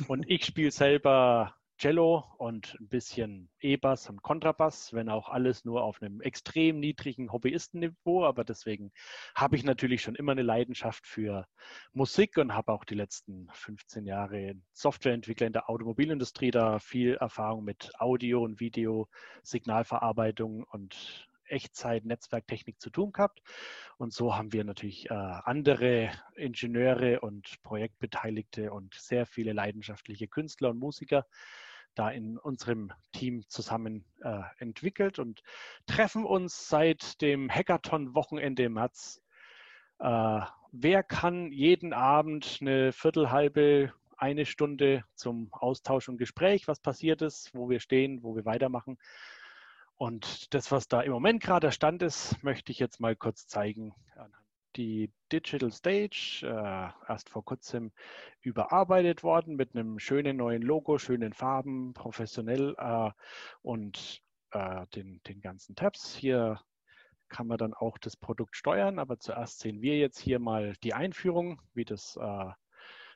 Und 0.07 0.29
ich 0.29 0.45
spiele 0.45 0.71
selber 0.71 1.55
Cello 1.79 2.25
und 2.37 2.75
ein 2.81 2.89
bisschen 2.89 3.49
E-Bass 3.61 4.09
und 4.09 4.21
Kontrabass, 4.21 4.93
wenn 4.93 5.07
auch 5.07 5.29
alles 5.29 5.63
nur 5.63 5.81
auf 5.81 6.01
einem 6.01 6.19
extrem 6.19 6.79
niedrigen 6.79 7.31
Hobbyistenniveau. 7.31 8.25
Aber 8.25 8.43
deswegen 8.43 8.91
habe 9.33 9.55
ich 9.55 9.63
natürlich 9.63 10.01
schon 10.01 10.15
immer 10.15 10.33
eine 10.33 10.41
Leidenschaft 10.41 11.07
für 11.07 11.47
Musik 11.93 12.37
und 12.37 12.53
habe 12.53 12.73
auch 12.73 12.83
die 12.83 12.95
letzten 12.95 13.47
15 13.53 14.05
Jahre 14.05 14.55
Softwareentwickler 14.73 15.47
in 15.47 15.53
der 15.53 15.69
Automobilindustrie 15.69 16.51
da 16.51 16.79
viel 16.79 17.15
Erfahrung 17.15 17.63
mit 17.63 17.91
Audio 17.97 18.43
und 18.43 18.59
Video, 18.59 19.07
Signalverarbeitung 19.43 20.65
und 20.65 21.28
Echtzeit-Netzwerktechnik 21.49 22.79
zu 22.79 22.89
tun 22.89 23.11
gehabt. 23.11 23.41
Und 23.97 24.13
so 24.13 24.35
haben 24.35 24.53
wir 24.53 24.63
natürlich 24.63 25.09
äh, 25.09 25.13
andere 25.13 26.11
Ingenieure 26.35 27.21
und 27.21 27.61
Projektbeteiligte 27.63 28.71
und 28.71 28.93
sehr 28.93 29.25
viele 29.25 29.53
leidenschaftliche 29.53 30.27
Künstler 30.27 30.69
und 30.69 30.79
Musiker 30.79 31.25
da 31.95 32.09
in 32.09 32.37
unserem 32.37 32.91
Team 33.11 33.43
zusammen 33.47 34.05
äh, 34.21 34.41
entwickelt 34.59 35.19
und 35.19 35.41
treffen 35.85 36.23
uns 36.23 36.69
seit 36.69 37.21
dem 37.21 37.49
Hackathon-Wochenende 37.49 38.63
im 38.63 38.73
März. 38.73 39.21
Äh, 39.99 40.41
wer 40.71 41.03
kann 41.03 41.51
jeden 41.51 41.93
Abend 41.93 42.59
eine 42.61 42.93
Viertelhalbe, 42.93 43.93
eine 44.15 44.45
Stunde 44.45 45.03
zum 45.15 45.51
Austausch 45.51 46.09
und 46.09 46.17
Gespräch, 46.17 46.67
was 46.67 46.79
passiert 46.79 47.21
ist, 47.21 47.53
wo 47.53 47.69
wir 47.69 47.79
stehen, 47.79 48.23
wo 48.23 48.35
wir 48.35 48.45
weitermachen, 48.45 48.97
und 49.99 50.53
das, 50.53 50.71
was 50.71 50.87
da 50.87 51.01
im 51.01 51.11
Moment 51.11 51.43
gerade 51.43 51.67
der 51.67 51.71
Stand 51.71 52.01
ist, 52.01 52.41
möchte 52.41 52.71
ich 52.71 52.79
jetzt 52.79 53.01
mal 53.01 53.17
kurz 53.17 53.47
zeigen. 53.47 53.93
Die 54.77 55.11
Digital 55.29 55.73
Stage, 55.73 56.43
äh, 56.43 57.11
erst 57.11 57.29
vor 57.29 57.43
kurzem 57.43 57.91
überarbeitet 58.39 59.23
worden 59.23 59.57
mit 59.57 59.75
einem 59.75 59.99
schönen 59.99 60.37
neuen 60.37 60.61
Logo, 60.61 60.99
schönen 60.99 61.33
Farben, 61.33 61.93
professionell 61.93 62.75
äh, 62.77 63.11
und 63.61 64.21
äh, 64.51 64.87
den, 64.95 65.21
den 65.27 65.41
ganzen 65.41 65.75
Tabs. 65.75 66.15
Hier 66.15 66.61
kann 67.27 67.47
man 67.47 67.57
dann 67.57 67.73
auch 67.73 67.97
das 67.97 68.15
Produkt 68.15 68.55
steuern, 68.55 68.99
aber 68.99 69.19
zuerst 69.19 69.59
sehen 69.59 69.81
wir 69.81 69.97
jetzt 69.97 70.19
hier 70.19 70.39
mal 70.39 70.75
die 70.81 70.93
Einführung, 70.93 71.61
wie 71.73 71.83
das 71.83 72.15
äh, 72.15 72.51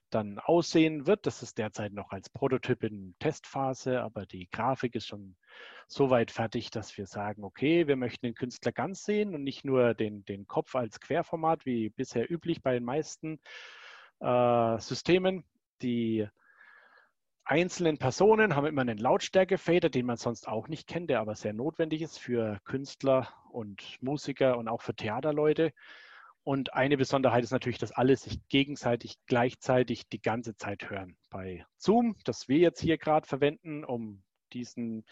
dann 0.10 0.38
aussehen 0.38 1.08
wird. 1.08 1.28
Das 1.28 1.44
ist 1.44 1.58
derzeit 1.58 1.94
noch 1.94 2.12
als 2.12 2.30
Prototyp 2.30 2.84
in 2.84 3.16
Testphase, 3.20 4.02
aber 4.02 4.26
die 4.26 4.50
Grafik 4.52 4.96
ist 4.96 5.08
schon 5.08 5.38
so 5.88 6.10
weit 6.10 6.32
fertig, 6.32 6.72
dass 6.72 6.98
wir 6.98 7.06
sagen, 7.06 7.44
okay, 7.44 7.88
wir 7.88 7.96
möchten 7.96 8.26
den 8.26 8.36
Künstler 8.36 8.72
ganz 8.72 9.04
sehen 9.04 9.36
und 9.36 9.44
nicht 9.44 9.66
nur 9.66 9.94
den, 9.94 10.26
den 10.26 10.48
Kopf 10.48 10.76
als 10.76 11.00
Querformat, 11.00 11.66
wie 11.66 11.90
bisher 11.90 12.32
üblich 12.32 12.62
bei 12.62 12.74
den 12.74 12.84
meisten 12.84 13.40
äh, 14.20 14.80
Systemen. 14.80 15.44
Die 15.82 16.28
einzelnen 17.46 17.98
Personen 17.98 18.56
haben 18.56 18.66
immer 18.66 18.82
einen 18.82 18.98
Lautstärke-Fader, 18.98 19.90
den 19.90 20.06
man 20.06 20.18
sonst 20.18 20.48
auch 20.48 20.68
nicht 20.68 20.88
kennt, 20.88 21.10
der 21.10 21.20
aber 21.20 21.36
sehr 21.36 21.54
notwendig 21.54 22.02
ist 22.02 22.20
für 22.20 22.60
Künstler 22.64 23.28
und 23.52 23.98
Musiker 24.02 24.58
und 24.58 24.68
auch 24.68 24.82
für 24.82 24.96
Theaterleute. 24.96 25.74
Und 26.46 26.74
eine 26.74 26.98
Besonderheit 26.98 27.44
ist 27.44 27.52
natürlich, 27.52 27.78
dass 27.78 27.94
alle 27.94 28.18
sich 28.18 28.40
gegenseitig 28.50 29.16
gleichzeitig 29.28 30.10
die 30.10 30.22
ganze 30.22 30.56
Zeit 30.56 30.90
hören. 30.90 31.16
Bei 31.30 31.66
Zoom, 31.78 32.16
das 32.26 32.50
wir 32.50 32.58
jetzt 32.58 32.82
hier 32.82 32.98
gerade 32.98 33.26
verwenden, 33.26 33.86
um 33.86 34.24
diesen 34.54 35.06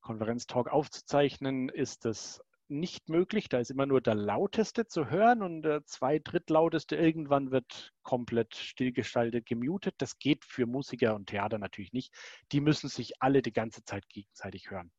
Konferenztalk 0.00 0.68
aufzuzeichnen, 0.68 1.68
ist 1.68 2.04
das 2.04 2.42
nicht 2.68 3.08
möglich. 3.08 3.48
Da 3.48 3.58
ist 3.58 3.70
immer 3.70 3.86
nur 3.86 4.00
der 4.00 4.14
lauteste 4.14 4.86
zu 4.86 5.10
hören 5.10 5.42
und 5.42 5.62
der 5.62 5.84
zwei 5.84 6.18
drittlauteste 6.18 6.96
irgendwann 6.96 7.50
wird 7.50 7.92
komplett 8.02 8.54
stillgestaltet, 8.54 9.46
gemutet. 9.46 9.94
Das 9.98 10.18
geht 10.18 10.44
für 10.44 10.66
Musiker 10.66 11.14
und 11.14 11.26
Theater 11.26 11.58
natürlich 11.58 11.92
nicht. 11.92 12.12
Die 12.50 12.60
müssen 12.60 12.88
sich 12.88 13.22
alle 13.22 13.42
die 13.42 13.52
ganze 13.52 13.84
Zeit 13.84 14.08
gegenseitig 14.08 14.70
hören. 14.70 14.90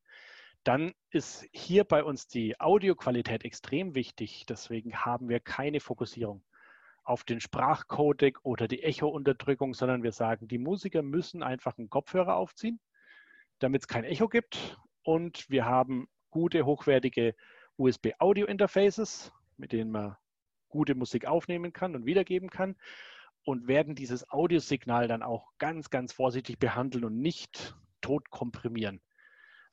Dann 0.62 0.94
ist 1.10 1.46
hier 1.52 1.84
bei 1.84 2.02
uns 2.02 2.26
die 2.26 2.58
Audioqualität 2.58 3.44
extrem 3.44 3.94
wichtig. 3.94 4.46
Deswegen 4.48 4.96
haben 5.04 5.28
wir 5.28 5.40
keine 5.40 5.80
Fokussierung 5.80 6.42
auf 7.02 7.22
den 7.24 7.40
Sprachcodec 7.40 8.38
oder 8.44 8.66
die 8.66 8.82
Echo-Unterdrückung, 8.82 9.74
sondern 9.74 10.02
wir 10.02 10.12
sagen, 10.12 10.48
die 10.48 10.58
Musiker 10.58 11.02
müssen 11.02 11.42
einfach 11.42 11.76
einen 11.76 11.90
Kopfhörer 11.90 12.36
aufziehen, 12.36 12.80
damit 13.64 13.82
es 13.82 13.88
kein 13.88 14.04
Echo 14.04 14.28
gibt. 14.28 14.78
Und 15.02 15.50
wir 15.50 15.64
haben 15.64 16.08
gute, 16.30 16.64
hochwertige 16.64 17.34
USB-Audio-Interfaces, 17.76 19.32
mit 19.56 19.72
denen 19.72 19.90
man 19.90 20.16
gute 20.68 20.94
Musik 20.94 21.26
aufnehmen 21.26 21.72
kann 21.72 21.94
und 21.94 22.06
wiedergeben 22.06 22.50
kann 22.50 22.76
und 23.44 23.66
werden 23.68 23.94
dieses 23.94 24.30
Audiosignal 24.30 25.08
dann 25.08 25.22
auch 25.22 25.50
ganz, 25.58 25.90
ganz 25.90 26.12
vorsichtig 26.12 26.58
behandeln 26.58 27.04
und 27.04 27.20
nicht 27.20 27.76
tot 28.00 28.30
komprimieren 28.30 29.00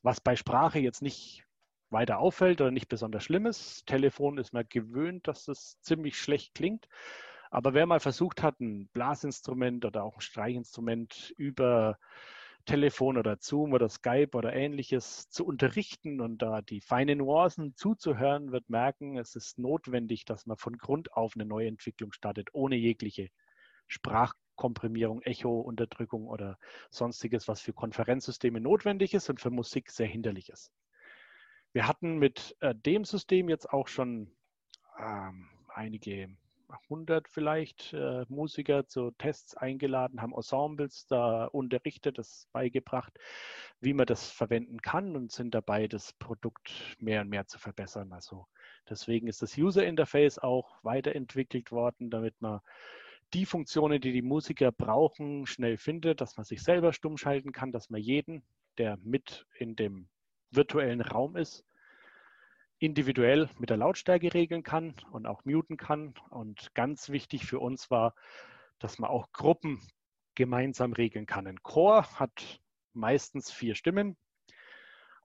was 0.02 0.22
bei 0.22 0.36
Sprache 0.36 0.80
jetzt 0.80 1.02
nicht 1.02 1.44
weiter 1.90 2.20
auffällt 2.20 2.62
oder 2.62 2.72
nicht 2.72 2.88
besonders 2.88 3.24
schlimm 3.24 3.46
ist. 3.46 3.86
Telefon 3.86 4.38
ist 4.38 4.54
man 4.54 4.66
gewöhnt, 4.70 5.28
dass 5.28 5.48
es 5.48 5.80
ziemlich 5.82 6.18
schlecht 6.18 6.56
klingt. 6.56 6.88
Aber 7.50 7.74
wer 7.74 7.86
mal 7.86 8.00
versucht 8.00 8.42
hat, 8.42 8.60
ein 8.62 8.88
Blasinstrument 8.94 9.84
oder 9.84 10.04
auch 10.04 10.18
ein 10.18 10.22
Streichinstrument 10.22 11.34
über 11.38 12.00
Telefon 12.66 13.18
oder 13.18 13.38
Zoom 13.40 13.74
oder 13.74 13.90
Skype 13.90 14.32
oder 14.34 14.54
ähnliches 14.54 15.30
zu 15.30 15.46
unterrichten 15.46 16.22
und 16.22 16.42
da 16.42 16.62
die 16.62 16.82
feinen 16.82 17.20
Nuancen 17.20 17.76
zuzuhören, 17.76 18.52
wird 18.52 18.70
merken, 18.70 19.18
es 19.18 19.36
ist 19.36 19.60
notwendig, 19.60 20.26
dass 20.26 20.46
man 20.46 20.58
von 20.58 20.78
Grund 20.78 21.14
auf 21.14 21.34
eine 21.36 21.46
neue 21.46 21.68
Entwicklung 21.68 22.12
startet, 22.14 22.50
ohne 22.54 22.76
jegliche 22.76 23.30
Sprach 23.88 24.34
Komprimierung, 24.56 25.22
Echo-Unterdrückung 25.24 26.28
oder 26.28 26.58
sonstiges, 26.92 27.48
was 27.48 27.62
für 27.62 27.74
Konferenzsysteme 27.74 28.62
notwendig 28.62 29.14
ist 29.14 29.30
und 29.30 29.42
für 29.42 29.50
Musik 29.50 29.90
sehr 29.90 30.08
hinderlich 30.08 30.50
ist. 30.50 30.72
Wir 31.74 31.88
hatten 31.88 32.18
mit 32.18 32.56
äh, 32.60 32.76
dem 32.76 33.06
System 33.06 33.50
jetzt 33.50 33.70
auch 33.72 33.88
schon 33.88 34.32
ähm, 35.00 35.50
einige 35.68 36.30
hundert 36.90 37.28
vielleicht 37.28 37.94
äh, 37.94 38.26
Musiker 38.30 38.88
zu 38.88 39.12
Tests 39.12 39.56
eingeladen, 39.56 40.22
haben 40.22 40.34
Ensembles 40.34 41.06
da 41.08 41.46
unterrichtet, 41.46 42.18
das 42.18 42.48
beigebracht, 42.52 43.18
wie 43.80 43.94
man 43.94 44.06
das 44.06 44.30
verwenden 44.30 44.82
kann 44.82 45.16
und 45.16 45.32
sind 45.32 45.54
dabei, 45.54 45.88
das 45.88 46.14
Produkt 46.14 46.72
mehr 47.00 47.22
und 47.22 47.30
mehr 47.30 47.48
zu 47.48 47.60
verbessern. 47.60 48.14
Also 48.14 48.48
deswegen 48.90 49.28
ist 49.28 49.42
das 49.42 49.58
User 49.58 49.86
Interface 49.86 50.40
auch 50.40 50.84
weiterentwickelt 50.84 51.72
worden, 51.72 52.10
damit 52.10 52.42
man 52.42 52.62
die 53.34 53.46
Funktionen, 53.46 54.02
die 54.02 54.12
die 54.12 54.22
Musiker 54.22 54.72
brauchen, 54.72 55.46
schnell 55.46 55.78
findet, 55.78 56.22
dass 56.22 56.38
man 56.38 56.44
sich 56.44 56.62
selber 56.62 56.92
stumm 56.94 57.18
schalten 57.18 57.52
kann, 57.52 57.72
dass 57.72 57.90
man 57.90 58.02
jeden, 58.02 58.44
der 58.78 58.98
mit 58.98 59.46
in 59.58 59.76
dem 59.76 60.10
virtuellen 60.52 61.02
Raum 61.02 61.38
ist, 61.38 61.66
individuell 62.82 63.48
mit 63.60 63.70
der 63.70 63.78
Lautstärke 63.78 64.34
regeln 64.34 64.64
kann 64.64 64.96
und 65.12 65.28
auch 65.28 65.46
muten 65.46 65.78
kann. 65.78 66.16
Und 66.32 66.74
ganz 66.74 67.10
wichtig 67.10 67.46
für 67.46 67.60
uns 67.60 67.92
war, 67.92 68.16
dass 68.80 68.98
man 68.98 69.10
auch 69.10 69.32
Gruppen 69.32 69.80
gemeinsam 70.34 70.92
regeln 70.92 71.28
kann. 71.28 71.46
Ein 71.46 71.62
Chor 71.62 72.20
hat 72.20 72.60
meistens 72.94 73.52
vier 73.52 73.76
Stimmen 73.76 74.18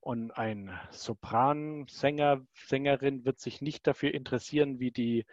und 0.01 0.33
ein 0.33 0.79
Sopran, 0.91 1.87
Sänger, 1.89 2.47
Sängerin 2.53 3.25
wird 3.25 3.41
sich 3.41 3.63
nicht 3.63 3.87
dafür 3.87 4.13
interessieren, 4.13 4.79
wie 4.79 4.91
die 4.91 5.25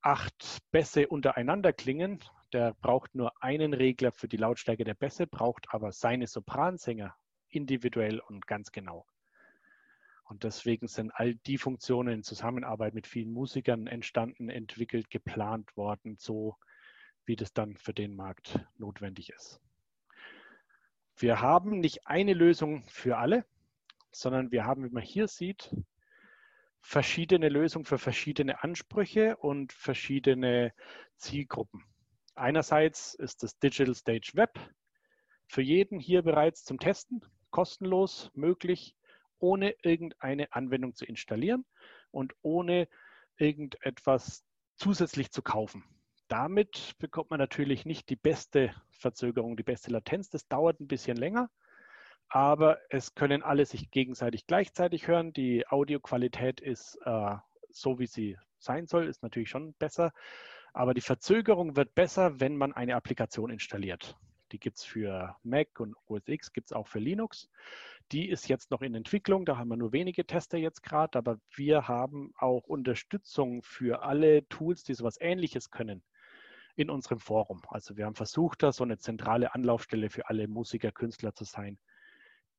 acht 0.00 0.58
Bässe 0.72 1.06
untereinander 1.06 1.72
klingen. 1.72 2.18
Der 2.52 2.74
braucht 2.74 3.14
nur 3.14 3.40
einen 3.40 3.72
Regler 3.72 4.10
für 4.10 4.26
die 4.26 4.36
Lautstärke 4.36 4.82
der 4.82 4.94
Bässe, 4.94 5.28
braucht 5.28 5.72
aber 5.72 5.92
seine 5.92 6.26
Sopransänger 6.26 7.14
individuell 7.48 8.18
und 8.18 8.48
ganz 8.48 8.72
genau. 8.72 9.06
Und 10.24 10.44
deswegen 10.44 10.88
sind 10.88 11.10
all 11.14 11.34
die 11.34 11.58
Funktionen 11.58 12.14
in 12.14 12.22
Zusammenarbeit 12.22 12.94
mit 12.94 13.06
vielen 13.06 13.32
Musikern 13.32 13.86
entstanden, 13.86 14.48
entwickelt, 14.48 15.10
geplant 15.10 15.76
worden, 15.76 16.16
so 16.18 16.56
wie 17.24 17.36
das 17.36 17.52
dann 17.52 17.76
für 17.76 17.92
den 17.92 18.16
Markt 18.16 18.60
notwendig 18.78 19.30
ist. 19.30 19.60
Wir 21.16 21.40
haben 21.40 21.80
nicht 21.80 22.06
eine 22.06 22.34
Lösung 22.34 22.84
für 22.88 23.18
alle, 23.18 23.44
sondern 24.10 24.50
wir 24.50 24.64
haben, 24.64 24.84
wie 24.84 24.90
man 24.90 25.02
hier 25.02 25.28
sieht, 25.28 25.74
verschiedene 26.80 27.48
Lösungen 27.48 27.84
für 27.84 27.98
verschiedene 27.98 28.62
Ansprüche 28.62 29.36
und 29.36 29.72
verschiedene 29.72 30.72
Zielgruppen. 31.16 31.84
Einerseits 32.34 33.14
ist 33.14 33.42
das 33.42 33.58
Digital 33.58 33.94
Stage 33.94 34.32
Web 34.34 34.58
für 35.46 35.62
jeden 35.62 36.00
hier 36.00 36.22
bereits 36.22 36.64
zum 36.64 36.78
Testen, 36.78 37.24
kostenlos 37.50 38.30
möglich, 38.34 38.96
ohne 39.42 39.74
irgendeine 39.82 40.52
Anwendung 40.52 40.94
zu 40.94 41.04
installieren 41.04 41.64
und 42.10 42.32
ohne 42.42 42.88
irgendetwas 43.36 44.44
zusätzlich 44.76 45.32
zu 45.32 45.42
kaufen. 45.42 45.84
Damit 46.28 46.94
bekommt 46.98 47.30
man 47.30 47.40
natürlich 47.40 47.84
nicht 47.84 48.08
die 48.08 48.16
beste 48.16 48.74
Verzögerung, 48.90 49.56
die 49.56 49.64
beste 49.64 49.90
Latenz. 49.90 50.30
Das 50.30 50.48
dauert 50.48 50.80
ein 50.80 50.86
bisschen 50.86 51.16
länger, 51.16 51.50
aber 52.28 52.78
es 52.88 53.14
können 53.14 53.42
alle 53.42 53.66
sich 53.66 53.90
gegenseitig 53.90 54.46
gleichzeitig 54.46 55.08
hören. 55.08 55.32
Die 55.32 55.66
Audioqualität 55.66 56.60
ist 56.60 56.98
äh, 57.04 57.36
so, 57.70 57.98
wie 57.98 58.06
sie 58.06 58.38
sein 58.58 58.86
soll, 58.86 59.08
ist 59.08 59.22
natürlich 59.22 59.50
schon 59.50 59.74
besser. 59.74 60.12
Aber 60.72 60.94
die 60.94 61.00
Verzögerung 61.00 61.76
wird 61.76 61.94
besser, 61.94 62.40
wenn 62.40 62.56
man 62.56 62.72
eine 62.72 62.94
Applikation 62.94 63.50
installiert. 63.50 64.16
Die 64.52 64.58
gibt 64.58 64.78
es 64.78 64.84
für 64.84 65.36
Mac 65.42 65.80
und 65.80 65.96
OS 66.06 66.22
X, 66.26 66.52
gibt 66.52 66.66
es 66.66 66.72
auch 66.72 66.86
für 66.86 66.98
Linux. 66.98 67.48
Die 68.12 68.28
ist 68.28 68.48
jetzt 68.48 68.70
noch 68.70 68.82
in 68.82 68.94
Entwicklung, 68.94 69.46
da 69.46 69.56
haben 69.56 69.68
wir 69.68 69.76
nur 69.76 69.92
wenige 69.92 70.26
Tester 70.26 70.58
jetzt 70.58 70.82
gerade, 70.82 71.18
aber 71.18 71.38
wir 71.54 71.88
haben 71.88 72.32
auch 72.36 72.66
Unterstützung 72.66 73.62
für 73.62 74.02
alle 74.02 74.46
Tools, 74.48 74.84
die 74.84 74.94
sowas 74.94 75.16
ähnliches 75.20 75.70
können 75.70 76.02
in 76.76 76.90
unserem 76.90 77.18
Forum. 77.18 77.62
Also 77.68 77.96
wir 77.96 78.04
haben 78.04 78.14
versucht, 78.14 78.62
da 78.62 78.72
so 78.72 78.84
eine 78.84 78.98
zentrale 78.98 79.54
Anlaufstelle 79.54 80.10
für 80.10 80.28
alle 80.28 80.48
Musiker, 80.48 80.92
Künstler 80.92 81.34
zu 81.34 81.44
sein, 81.44 81.78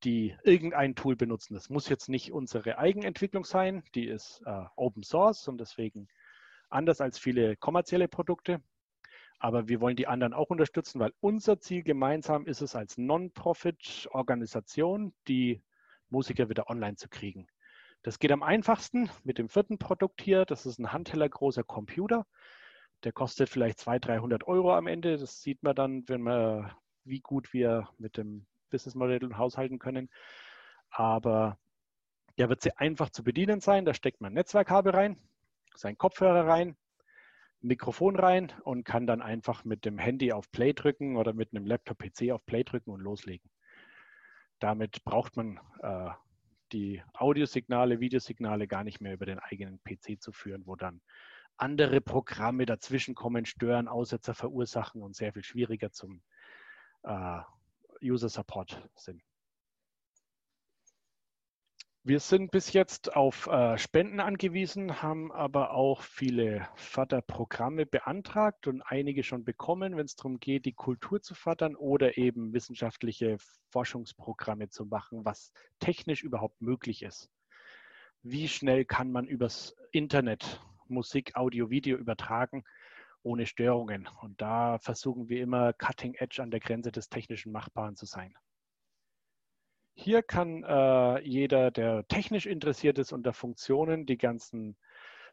die 0.02 0.36
irgendein 0.42 0.94
Tool 0.94 1.16
benutzen. 1.16 1.54
Das 1.54 1.70
muss 1.70 1.88
jetzt 1.88 2.08
nicht 2.08 2.32
unsere 2.32 2.78
Eigenentwicklung 2.78 3.44
sein, 3.44 3.82
die 3.94 4.06
ist 4.06 4.42
äh, 4.46 4.64
Open 4.76 5.02
Source 5.02 5.48
und 5.48 5.58
deswegen 5.58 6.08
anders 6.68 7.00
als 7.00 7.18
viele 7.18 7.56
kommerzielle 7.56 8.08
Produkte. 8.08 8.60
Aber 9.38 9.68
wir 9.68 9.80
wollen 9.80 9.96
die 9.96 10.06
anderen 10.06 10.32
auch 10.32 10.50
unterstützen, 10.50 11.00
weil 11.00 11.12
unser 11.20 11.60
Ziel 11.60 11.82
gemeinsam 11.82 12.46
ist 12.46 12.62
es, 12.62 12.76
als 12.76 12.98
Non-Profit-Organisation 12.98 15.14
die 15.28 15.62
Musiker 16.08 16.48
wieder 16.48 16.70
online 16.70 16.96
zu 16.96 17.08
kriegen. 17.08 17.46
Das 18.02 18.18
geht 18.18 18.32
am 18.32 18.42
einfachsten 18.42 19.10
mit 19.22 19.38
dem 19.38 19.48
vierten 19.48 19.78
Produkt 19.78 20.22
hier. 20.22 20.44
Das 20.44 20.66
ist 20.66 20.78
ein 20.78 20.92
handhellergroßer 20.92 21.64
Computer. 21.64 22.26
Der 23.02 23.12
kostet 23.12 23.48
vielleicht 23.48 23.78
200, 23.78 24.08
300 24.08 24.46
Euro 24.46 24.74
am 24.74 24.86
Ende. 24.86 25.16
Das 25.16 25.42
sieht 25.42 25.62
man 25.62 25.74
dann, 25.74 26.08
wenn 26.08 26.22
man, 26.22 26.70
wie 27.04 27.20
gut 27.20 27.52
wir 27.52 27.88
mit 27.98 28.16
dem 28.16 28.46
Businessmodell 28.70 29.36
haushalten 29.36 29.78
können. 29.78 30.10
Aber 30.90 31.58
der 32.38 32.48
wird 32.48 32.62
sehr 32.62 32.78
einfach 32.78 33.10
zu 33.10 33.24
bedienen 33.24 33.60
sein. 33.60 33.84
Da 33.84 33.94
steckt 33.94 34.20
man 34.20 34.32
ein 34.32 34.34
Netzwerkkabel 34.34 34.92
rein, 34.92 35.16
sein 35.74 35.96
Kopfhörer 35.96 36.46
rein, 36.46 36.76
Mikrofon 37.64 38.16
rein 38.16 38.52
und 38.62 38.84
kann 38.84 39.06
dann 39.06 39.22
einfach 39.22 39.64
mit 39.64 39.84
dem 39.84 39.98
Handy 39.98 40.32
auf 40.32 40.50
Play 40.50 40.74
drücken 40.74 41.16
oder 41.16 41.32
mit 41.32 41.54
einem 41.54 41.66
Laptop-PC 41.66 42.30
auf 42.32 42.44
Play 42.44 42.62
drücken 42.62 42.90
und 42.90 43.00
loslegen. 43.00 43.50
Damit 44.58 45.02
braucht 45.04 45.36
man 45.36 45.58
äh, 45.82 46.10
die 46.72 47.02
Audiosignale, 47.14 48.00
Videosignale 48.00 48.66
gar 48.66 48.84
nicht 48.84 49.00
mehr 49.00 49.14
über 49.14 49.26
den 49.26 49.38
eigenen 49.38 49.80
PC 49.82 50.20
zu 50.20 50.32
führen, 50.32 50.66
wo 50.66 50.76
dann 50.76 51.00
andere 51.56 52.00
Programme 52.00 52.66
dazwischenkommen, 52.66 53.46
stören, 53.46 53.88
Aussetzer 53.88 54.34
verursachen 54.34 55.02
und 55.02 55.16
sehr 55.16 55.32
viel 55.32 55.44
schwieriger 55.44 55.90
zum 55.90 56.22
äh, 57.04 57.40
User 58.02 58.28
Support 58.28 58.90
sind. 58.94 59.22
Wir 62.06 62.20
sind 62.20 62.50
bis 62.50 62.74
jetzt 62.74 63.16
auf 63.16 63.46
äh, 63.46 63.78
Spenden 63.78 64.20
angewiesen, 64.20 65.00
haben 65.00 65.32
aber 65.32 65.70
auch 65.70 66.02
viele 66.02 66.68
Förderprogramme 66.74 67.86
beantragt 67.86 68.66
und 68.66 68.82
einige 68.82 69.22
schon 69.22 69.42
bekommen, 69.42 69.96
wenn 69.96 70.04
es 70.04 70.14
darum 70.14 70.38
geht, 70.38 70.66
die 70.66 70.74
Kultur 70.74 71.22
zu 71.22 71.34
fördern 71.34 71.74
oder 71.74 72.18
eben 72.18 72.52
wissenschaftliche 72.52 73.38
Forschungsprogramme 73.70 74.68
zu 74.68 74.84
machen, 74.84 75.24
was 75.24 75.50
technisch 75.78 76.22
überhaupt 76.22 76.60
möglich 76.60 77.02
ist. 77.02 77.30
Wie 78.22 78.48
schnell 78.48 78.84
kann 78.84 79.10
man 79.10 79.26
übers 79.26 79.74
Internet 79.90 80.60
Musik, 80.86 81.34
Audio, 81.36 81.70
Video 81.70 81.96
übertragen 81.96 82.64
ohne 83.22 83.46
Störungen? 83.46 84.10
Und 84.20 84.42
da 84.42 84.76
versuchen 84.78 85.30
wir 85.30 85.40
immer 85.40 85.72
cutting 85.72 86.12
edge 86.16 86.42
an 86.42 86.50
der 86.50 86.60
Grenze 86.60 86.92
des 86.92 87.08
technischen 87.08 87.50
Machbaren 87.50 87.96
zu 87.96 88.04
sein. 88.04 88.34
Hier 89.94 90.22
kann 90.22 90.64
äh, 90.64 91.20
jeder, 91.20 91.70
der 91.70 92.06
technisch 92.08 92.46
interessiert 92.46 92.98
ist 92.98 93.12
unter 93.12 93.32
Funktionen, 93.32 94.06
die 94.06 94.18
ganzen 94.18 94.76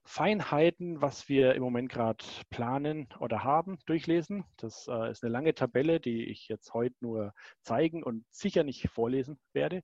Feinheiten, 0.03 1.01
was 1.01 1.29
wir 1.29 1.55
im 1.55 1.63
Moment 1.63 1.89
gerade 1.89 2.23
planen 2.49 3.07
oder 3.19 3.43
haben, 3.43 3.79
durchlesen. 3.85 4.45
Das 4.57 4.87
äh, 4.87 5.11
ist 5.11 5.23
eine 5.23 5.31
lange 5.31 5.53
Tabelle, 5.53 5.99
die 5.99 6.25
ich 6.25 6.47
jetzt 6.47 6.73
heute 6.73 6.95
nur 7.01 7.33
zeigen 7.61 8.03
und 8.03 8.25
sicher 8.29 8.63
nicht 8.63 8.89
vorlesen 8.89 9.39
werde. 9.53 9.83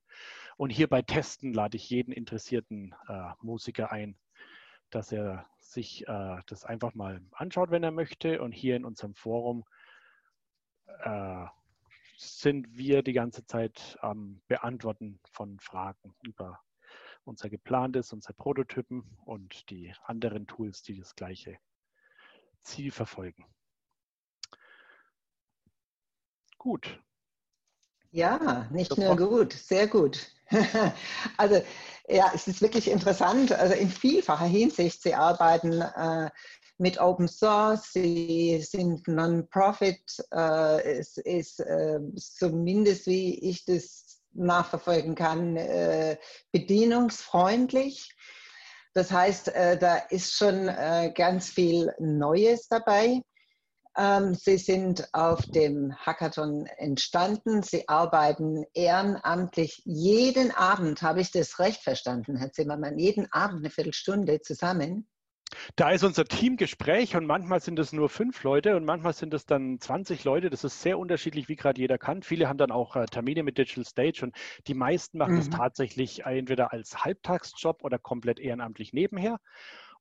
Und 0.56 0.70
hier 0.70 0.88
bei 0.88 1.02
Testen 1.02 1.52
lade 1.52 1.76
ich 1.76 1.90
jeden 1.90 2.12
interessierten 2.12 2.94
äh, 3.08 3.30
Musiker 3.40 3.92
ein, 3.92 4.16
dass 4.90 5.12
er 5.12 5.46
sich 5.60 6.06
äh, 6.08 6.36
das 6.46 6.64
einfach 6.64 6.94
mal 6.94 7.20
anschaut, 7.32 7.70
wenn 7.70 7.84
er 7.84 7.92
möchte. 7.92 8.42
Und 8.42 8.52
hier 8.52 8.76
in 8.76 8.84
unserem 8.84 9.14
Forum 9.14 9.64
äh, 11.04 11.46
sind 12.18 12.76
wir 12.76 13.02
die 13.02 13.12
ganze 13.12 13.46
Zeit 13.46 13.96
am 14.00 14.40
Beantworten 14.48 15.20
von 15.30 15.60
Fragen 15.60 16.14
über 16.22 16.60
unser 17.24 17.48
geplantes, 17.48 18.12
unsere 18.12 18.34
Prototypen 18.34 19.04
und 19.24 19.70
die 19.70 19.94
anderen 20.04 20.46
Tools, 20.46 20.82
die 20.82 20.98
das 20.98 21.14
gleiche 21.14 21.58
Ziel 22.60 22.90
verfolgen. 22.90 23.46
Gut. 26.56 27.00
Ja, 28.10 28.66
nicht 28.70 28.90
Super. 28.90 29.14
nur 29.14 29.28
gut, 29.28 29.52
sehr 29.52 29.86
gut. 29.86 30.32
also 31.36 31.62
ja, 32.08 32.32
es 32.34 32.48
ist 32.48 32.62
wirklich 32.62 32.90
interessant. 32.90 33.52
Also 33.52 33.74
in 33.74 33.90
vielfacher 33.90 34.46
Hinsicht, 34.46 35.02
Sie 35.02 35.14
arbeiten 35.14 35.82
äh, 35.82 36.30
mit 36.78 37.00
Open 37.00 37.28
Source, 37.28 37.92
sie 37.92 38.60
sind 38.62 39.06
Non-Profit, 39.08 40.00
äh, 40.32 40.98
es 40.98 41.18
ist 41.18 41.60
äh, 41.60 41.98
zumindest, 42.16 43.06
wie 43.06 43.38
ich 43.50 43.64
das 43.64 44.22
nachverfolgen 44.32 45.14
kann, 45.14 45.56
äh, 45.56 46.16
bedienungsfreundlich. 46.52 48.14
Das 48.94 49.10
heißt, 49.10 49.48
äh, 49.48 49.76
da 49.78 49.96
ist 49.96 50.34
schon 50.34 50.68
äh, 50.68 51.12
ganz 51.14 51.50
viel 51.50 51.92
Neues 51.98 52.68
dabei. 52.68 53.22
Ähm, 53.96 54.34
sie 54.34 54.58
sind 54.58 55.12
auf 55.12 55.44
dem 55.46 55.92
Hackathon 55.96 56.66
entstanden. 56.76 57.64
Sie 57.64 57.88
arbeiten 57.88 58.64
ehrenamtlich 58.72 59.82
jeden 59.84 60.52
Abend, 60.52 61.02
habe 61.02 61.20
ich 61.20 61.32
das 61.32 61.58
recht 61.58 61.82
verstanden, 61.82 62.36
Herr 62.36 62.52
Zimmermann, 62.52 62.98
jeden 62.98 63.30
Abend 63.32 63.58
eine 63.58 63.70
Viertelstunde 63.70 64.40
zusammen. 64.40 65.08
Da 65.76 65.90
ist 65.90 66.04
unser 66.04 66.24
Teamgespräch 66.24 67.16
und 67.16 67.26
manchmal 67.26 67.60
sind 67.60 67.78
es 67.78 67.92
nur 67.92 68.08
fünf 68.08 68.42
Leute 68.42 68.76
und 68.76 68.84
manchmal 68.84 69.12
sind 69.12 69.34
es 69.34 69.46
dann 69.46 69.78
20 69.80 70.24
Leute. 70.24 70.50
Das 70.50 70.64
ist 70.64 70.82
sehr 70.82 70.98
unterschiedlich, 70.98 71.48
wie 71.48 71.56
gerade 71.56 71.80
jeder 71.80 71.98
kann. 71.98 72.22
Viele 72.22 72.48
haben 72.48 72.58
dann 72.58 72.70
auch 72.70 72.96
äh, 72.96 73.06
Termine 73.06 73.42
mit 73.42 73.58
Digital 73.58 73.84
Stage 73.84 74.20
und 74.22 74.36
die 74.66 74.74
meisten 74.74 75.18
machen 75.18 75.38
es 75.38 75.46
mhm. 75.46 75.52
tatsächlich 75.52 76.24
entweder 76.24 76.72
als 76.72 77.04
Halbtagsjob 77.04 77.82
oder 77.84 77.98
komplett 77.98 78.40
ehrenamtlich 78.40 78.92
nebenher 78.92 79.40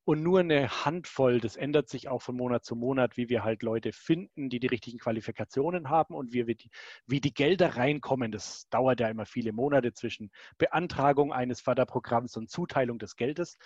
und 0.08 0.24
nur 0.24 0.40
eine 0.40 0.70
Handvoll, 0.86 1.42
das 1.42 1.58
ändert 1.58 1.90
sich 1.90 2.08
auch 2.08 2.22
von 2.22 2.38
Monat 2.38 2.64
zu 2.64 2.78
Monat, 2.78 3.18
wie 3.18 3.28
wir 3.28 3.44
halt 3.44 3.62
Leute 3.62 3.92
finden, 3.92 4.48
die 4.48 4.62
die 4.62 4.68
richtigen 4.68 5.00
Qualifikationen 5.00 5.90
haben 5.90 6.16
und 6.16 6.32
wie, 6.32 6.48
wir 6.48 6.56
die, 6.56 6.70
wie 7.08 7.20
die 7.20 7.34
Gelder 7.34 7.76
reinkommen. 7.76 8.32
Das 8.32 8.70
dauert 8.70 9.02
ja 9.02 9.10
immer 9.10 9.26
viele 9.26 9.52
Monate 9.52 9.92
zwischen 9.92 10.32
Beantragung 10.58 11.34
eines 11.34 11.60
Förderprogramms 11.60 12.38
und 12.38 12.50
Zuteilung 12.50 13.00
des 13.00 13.18
Geldes. 13.18 13.58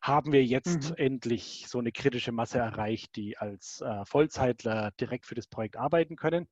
Haben 0.00 0.32
wir 0.32 0.42
jetzt 0.42 0.92
mhm. 0.92 0.96
endlich 0.96 1.66
so 1.68 1.78
eine 1.78 1.92
kritische 1.92 2.32
Masse 2.32 2.56
erreicht, 2.56 3.14
die 3.16 3.36
als 3.36 3.82
äh, 3.82 4.06
Vollzeitler 4.06 4.92
direkt 4.98 5.26
für 5.26 5.34
das 5.34 5.46
Projekt 5.46 5.76
arbeiten 5.76 6.16
können. 6.16 6.48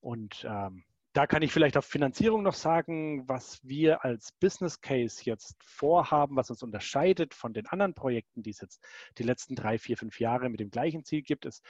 Und 0.00 0.46
ähm, 0.46 0.84
da 1.14 1.26
kann 1.26 1.42
ich 1.42 1.52
vielleicht 1.52 1.76
auf 1.76 1.86
Finanzierung 1.86 2.42
noch 2.42 2.54
sagen, 2.54 3.26
was 3.26 3.60
wir 3.66 4.04
als 4.04 4.30
Business 4.32 4.80
Case 4.80 5.22
jetzt 5.24 5.56
vorhaben, 5.62 6.36
was 6.36 6.50
uns 6.50 6.62
unterscheidet 6.62 7.32
von 7.32 7.54
den 7.54 7.66
anderen 7.66 7.94
Projekten, 7.94 8.42
die 8.42 8.50
es 8.50 8.60
jetzt 8.60 8.84
die 9.16 9.22
letzten 9.22 9.54
drei, 9.54 9.78
vier, 9.78 9.96
fünf 9.96 10.20
Jahre 10.20 10.50
mit 10.50 10.60
dem 10.60 10.70
gleichen 10.70 11.04
Ziel 11.04 11.22
gibt, 11.22 11.46
ist, 11.46 11.64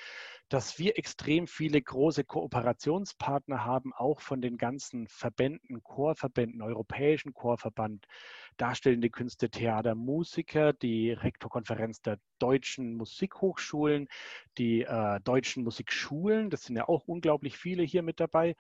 dass 0.49 0.79
wir 0.79 0.99
extrem 0.99 1.47
viele 1.47 1.81
große 1.81 2.25
Kooperationspartner 2.25 3.65
haben, 3.65 3.93
auch 3.95 4.21
von 4.21 4.41
den 4.41 4.59
ganzen 4.59 5.07
Verbänden, 5.07 5.83
Chorverbänden, 5.85 6.61
Europäischen 6.61 7.33
Chorverband, 7.33 8.07
Darstellende 8.57 9.09
Künste, 9.09 9.51
Theater, 9.51 9.95
Musiker, 9.95 10.73
die 10.73 11.13
Rektorkonferenz 11.13 12.03
der 12.03 12.19
deutschen 12.41 12.97
Musikhochschulen, 12.97 14.09
die 14.59 14.83
äh, 14.83 15.21
deutschen 15.21 15.63
Musikschulen, 15.63 16.51
das 16.51 16.65
sind 16.65 16.77
ja 16.77 16.89
auch 16.89 17.07
unglaublich 17.07 17.57
viele 17.57 17.85
hier 17.85 18.03
mit 18.03 18.19
dabei 18.19 18.57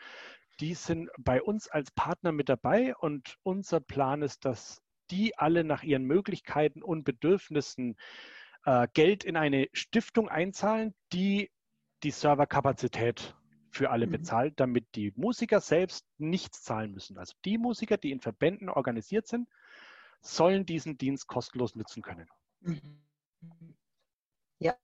die 0.60 0.74
sind 0.74 1.10
bei 1.18 1.42
uns 1.42 1.68
als 1.68 1.90
Partner 1.92 2.32
mit 2.32 2.48
dabei 2.48 2.96
und 2.96 3.38
unser 3.42 3.80
Plan 3.80 4.22
ist, 4.22 4.44
dass 4.44 4.82
die 5.10 5.36
alle 5.38 5.64
nach 5.64 5.82
ihren 5.82 6.04
Möglichkeiten 6.04 6.82
und 6.82 7.04
Bedürfnissen 7.04 7.96
äh, 8.64 8.88
Geld 8.92 9.24
in 9.24 9.36
eine 9.36 9.68
Stiftung 9.72 10.28
einzahlen, 10.28 10.94
die 11.12 11.50
die 12.02 12.10
Serverkapazität 12.10 13.34
für 13.70 13.90
alle 13.90 14.06
mhm. 14.06 14.12
bezahlt, 14.12 14.60
damit 14.60 14.86
die 14.94 15.12
Musiker 15.16 15.60
selbst 15.60 16.06
nichts 16.18 16.62
zahlen 16.62 16.92
müssen. 16.92 17.18
Also 17.18 17.34
die 17.44 17.58
Musiker, 17.58 17.96
die 17.96 18.10
in 18.10 18.20
Verbänden 18.20 18.68
organisiert 18.68 19.26
sind, 19.26 19.48
sollen 20.20 20.66
diesen 20.66 20.98
Dienst 20.98 21.26
kostenlos 21.26 21.74
nutzen 21.74 22.02
können. 22.02 22.28
Mhm. 22.60 23.00
Ja. 24.58 24.76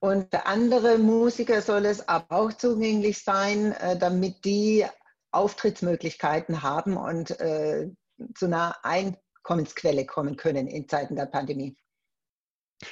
Und 0.00 0.30
für 0.30 0.46
andere 0.46 0.98
Musiker 0.98 1.62
soll 1.62 1.86
es 1.86 2.08
aber 2.08 2.36
auch 2.36 2.52
zugänglich 2.52 3.22
sein, 3.22 3.72
äh, 3.72 3.98
damit 3.98 4.44
die 4.44 4.84
Auftrittsmöglichkeiten 5.32 6.62
haben 6.62 6.96
und 6.96 7.38
äh, 7.40 7.88
zu 8.34 8.46
einer 8.46 8.76
Einkommensquelle 8.84 10.06
kommen 10.06 10.36
können 10.36 10.66
in 10.66 10.88
Zeiten 10.88 11.16
der 11.16 11.26
Pandemie. 11.26 11.76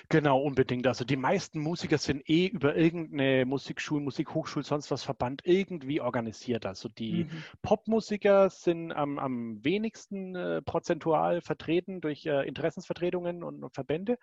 Genau, 0.09 0.41
unbedingt. 0.41 0.87
Also 0.87 1.05
die 1.05 1.17
meisten 1.17 1.61
Musiker 1.61 1.99
sind 1.99 2.29
eh 2.29 2.47
über 2.47 2.77
irgendeine 2.77 3.45
Musikschule, 3.45 4.03
Musikhochschule, 4.03 4.65
sonst 4.65 4.91
was 4.91 5.03
Verband 5.03 5.43
irgendwie 5.45 6.01
organisiert. 6.01 6.67
Also 6.67 6.89
die 6.89 7.25
mhm. 7.25 7.43
Popmusiker 7.63 8.49
sind 8.49 8.93
am, 8.93 9.19
am 9.19 9.63
wenigsten 9.65 10.35
äh, 10.35 10.63
prozentual 10.63 11.41
vertreten 11.41 12.01
durch 12.01 12.27
äh, 12.27 12.47
Interessensvertretungen 12.47 13.43
und, 13.43 13.65
und 13.65 13.75
Verbände 13.75 14.19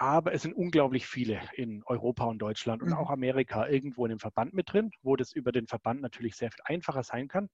aber 0.00 0.32
es 0.32 0.40
sind 0.40 0.54
unglaublich 0.54 1.06
viele 1.06 1.42
in 1.52 1.82
Europa 1.84 2.24
und 2.24 2.38
Deutschland 2.38 2.82
und 2.82 2.88
mhm. 2.88 2.94
auch 2.94 3.10
Amerika 3.10 3.68
irgendwo 3.68 4.06
in 4.06 4.10
dem 4.10 4.18
Verband 4.18 4.54
mit 4.54 4.72
drin, 4.72 4.90
wo 5.02 5.14
das 5.14 5.32
über 5.32 5.52
den 5.52 5.66
Verband 5.66 6.00
natürlich 6.00 6.36
sehr 6.36 6.50
viel 6.50 6.62
einfacher 6.64 7.02
sein 7.02 7.28
kann. 7.28 7.50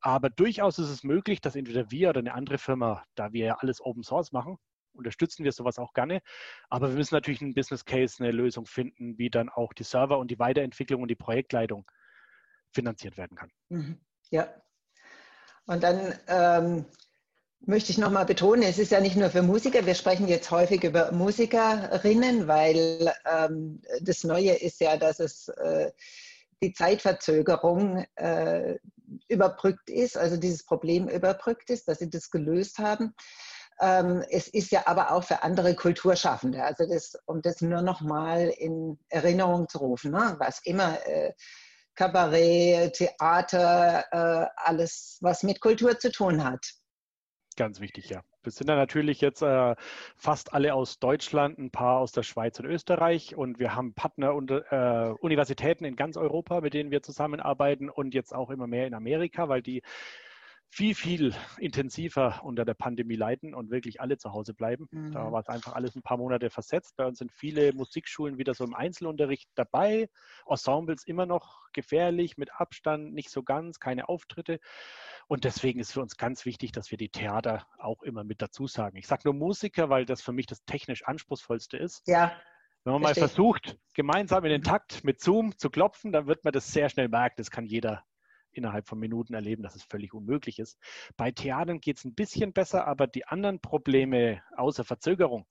Aber 0.00 0.30
durchaus 0.30 0.78
ist 0.78 0.88
es 0.88 1.04
möglich, 1.04 1.42
dass 1.42 1.54
entweder 1.54 1.90
wir 1.90 2.08
oder 2.08 2.20
eine 2.20 2.32
andere 2.32 2.56
Firma, 2.56 3.04
da 3.14 3.34
wir 3.34 3.44
ja 3.44 3.56
alles 3.58 3.82
Open 3.82 4.02
Source 4.02 4.32
machen, 4.32 4.56
unterstützen 4.94 5.44
wir 5.44 5.52
sowas 5.52 5.78
auch 5.78 5.92
gerne. 5.92 6.22
Aber 6.70 6.88
wir 6.88 6.96
müssen 6.96 7.14
natürlich 7.14 7.42
einen 7.42 7.52
Business 7.52 7.84
Case, 7.84 8.24
eine 8.24 8.32
Lösung 8.32 8.64
finden, 8.64 9.18
wie 9.18 9.28
dann 9.28 9.50
auch 9.50 9.74
die 9.74 9.84
Server 9.84 10.18
und 10.18 10.30
die 10.30 10.38
Weiterentwicklung 10.38 11.02
und 11.02 11.08
die 11.08 11.14
Projektleitung 11.14 11.84
finanziert 12.72 13.18
werden 13.18 13.36
kann. 13.36 13.50
Mhm. 13.68 14.00
Ja. 14.30 14.48
Und 15.66 15.82
dann 15.82 16.14
ähm, 16.26 16.86
möchte 17.60 17.90
ich 17.90 17.98
nochmal 17.98 18.26
betonen, 18.26 18.62
es 18.62 18.78
ist 18.78 18.92
ja 18.92 19.00
nicht 19.00 19.16
nur 19.16 19.30
für 19.30 19.42
Musiker, 19.42 19.86
wir 19.86 19.94
sprechen 19.94 20.28
jetzt 20.28 20.50
häufig 20.50 20.84
über 20.84 21.12
Musikerinnen, 21.12 22.46
weil 22.46 23.12
ähm, 23.24 23.82
das 24.00 24.24
Neue 24.24 24.52
ist 24.52 24.80
ja, 24.80 24.96
dass 24.96 25.20
es 25.20 25.48
äh, 25.48 25.90
die 26.62 26.72
Zeitverzögerung 26.72 28.04
äh, 28.16 28.76
überbrückt 29.28 29.90
ist, 29.90 30.16
also 30.16 30.36
dieses 30.36 30.64
Problem 30.64 31.08
überbrückt 31.08 31.70
ist, 31.70 31.88
dass 31.88 31.98
sie 31.98 32.10
das 32.10 32.30
gelöst 32.30 32.78
haben. 32.78 33.14
Ähm, 33.80 34.24
es 34.30 34.48
ist 34.48 34.70
ja 34.70 34.86
aber 34.86 35.10
auch 35.12 35.24
für 35.24 35.42
andere 35.42 35.74
Kulturschaffende, 35.74 36.62
also 36.62 36.86
das, 36.86 37.18
um 37.26 37.42
das 37.42 37.60
nur 37.60 37.82
nochmal 37.82 38.48
in 38.56 38.98
Erinnerung 39.10 39.68
zu 39.68 39.78
rufen, 39.78 40.12
ne? 40.12 40.36
was 40.38 40.60
immer 40.64 40.98
äh, 41.06 41.34
Kabarett, 41.94 42.94
Theater, 42.94 44.04
äh, 44.10 44.46
alles, 44.56 45.18
was 45.20 45.42
mit 45.42 45.60
Kultur 45.60 45.98
zu 45.98 46.10
tun 46.10 46.42
hat. 46.44 46.64
Ganz 47.56 47.80
wichtig, 47.80 48.10
ja. 48.10 48.22
Wir 48.42 48.52
sind 48.52 48.68
da 48.68 48.76
natürlich 48.76 49.22
jetzt 49.22 49.40
äh, 49.42 49.74
fast 50.14 50.52
alle 50.52 50.74
aus 50.74 50.98
Deutschland, 50.98 51.58
ein 51.58 51.70
paar 51.70 51.98
aus 52.00 52.12
der 52.12 52.22
Schweiz 52.22 52.60
und 52.60 52.66
Österreich 52.66 53.34
und 53.34 53.58
wir 53.58 53.74
haben 53.74 53.94
Partner 53.94 54.34
und 54.34 54.50
äh, 54.50 55.14
Universitäten 55.20 55.86
in 55.86 55.96
ganz 55.96 56.18
Europa, 56.18 56.60
mit 56.60 56.74
denen 56.74 56.90
wir 56.90 57.02
zusammenarbeiten 57.02 57.88
und 57.88 58.14
jetzt 58.14 58.34
auch 58.34 58.50
immer 58.50 58.66
mehr 58.66 58.86
in 58.86 58.92
Amerika, 58.92 59.48
weil 59.48 59.62
die 59.62 59.82
viel, 60.68 60.94
viel 60.94 61.34
intensiver 61.58 62.40
unter 62.42 62.64
der 62.64 62.74
Pandemie 62.74 63.16
leiden 63.16 63.54
und 63.54 63.70
wirklich 63.70 64.00
alle 64.00 64.18
zu 64.18 64.32
Hause 64.32 64.52
bleiben. 64.52 64.88
Mhm. 64.90 65.12
Da 65.12 65.32
war 65.32 65.40
es 65.40 65.48
einfach 65.48 65.74
alles 65.74 65.96
ein 65.96 66.02
paar 66.02 66.18
Monate 66.18 66.50
versetzt. 66.50 66.96
Bei 66.96 67.06
uns 67.06 67.18
sind 67.18 67.32
viele 67.32 67.72
Musikschulen 67.72 68.38
wieder 68.38 68.54
so 68.54 68.64
im 68.64 68.74
Einzelunterricht 68.74 69.48
dabei. 69.54 70.10
Ensembles 70.46 71.04
immer 71.04 71.26
noch 71.26 71.72
gefährlich, 71.72 72.36
mit 72.36 72.50
Abstand, 72.60 73.14
nicht 73.14 73.30
so 73.30 73.42
ganz, 73.42 73.80
keine 73.80 74.08
Auftritte. 74.08 74.60
Und 75.28 75.44
deswegen 75.44 75.80
ist 75.80 75.92
für 75.92 76.02
uns 76.02 76.16
ganz 76.16 76.44
wichtig, 76.44 76.72
dass 76.72 76.90
wir 76.90 76.98
die 76.98 77.08
Theater 77.08 77.66
auch 77.78 78.02
immer 78.02 78.24
mit 78.24 78.42
dazu 78.42 78.66
sagen. 78.66 78.96
Ich 78.96 79.06
sage 79.06 79.22
nur 79.24 79.34
Musiker, 79.34 79.88
weil 79.88 80.04
das 80.04 80.22
für 80.22 80.32
mich 80.32 80.46
das 80.46 80.64
technisch 80.64 81.04
anspruchsvollste 81.04 81.76
ist. 81.76 82.06
Ja. 82.06 82.32
Wenn 82.84 82.92
man 82.92 83.02
Verstehe. 83.02 83.22
mal 83.22 83.28
versucht, 83.28 83.78
gemeinsam 83.94 84.44
in 84.44 84.50
den 84.50 84.62
Takt 84.62 85.02
mit 85.02 85.20
Zoom 85.20 85.56
zu 85.58 85.70
klopfen, 85.70 86.12
dann 86.12 86.26
wird 86.26 86.44
man 86.44 86.52
das 86.52 86.72
sehr 86.72 86.88
schnell 86.88 87.08
merken. 87.08 87.34
Das 87.38 87.50
kann 87.50 87.66
jeder 87.66 88.04
innerhalb 88.56 88.88
von 88.88 88.98
Minuten 88.98 89.34
erleben, 89.34 89.62
dass 89.62 89.76
es 89.76 89.82
völlig 89.82 90.14
unmöglich 90.14 90.58
ist. 90.58 90.78
Bei 91.16 91.30
Theatern 91.30 91.80
geht 91.80 91.98
es 91.98 92.04
ein 92.04 92.14
bisschen 92.14 92.52
besser, 92.52 92.86
aber 92.86 93.06
die 93.06 93.26
anderen 93.26 93.60
Probleme 93.60 94.42
außer 94.56 94.84
Verzögerung 94.84 95.46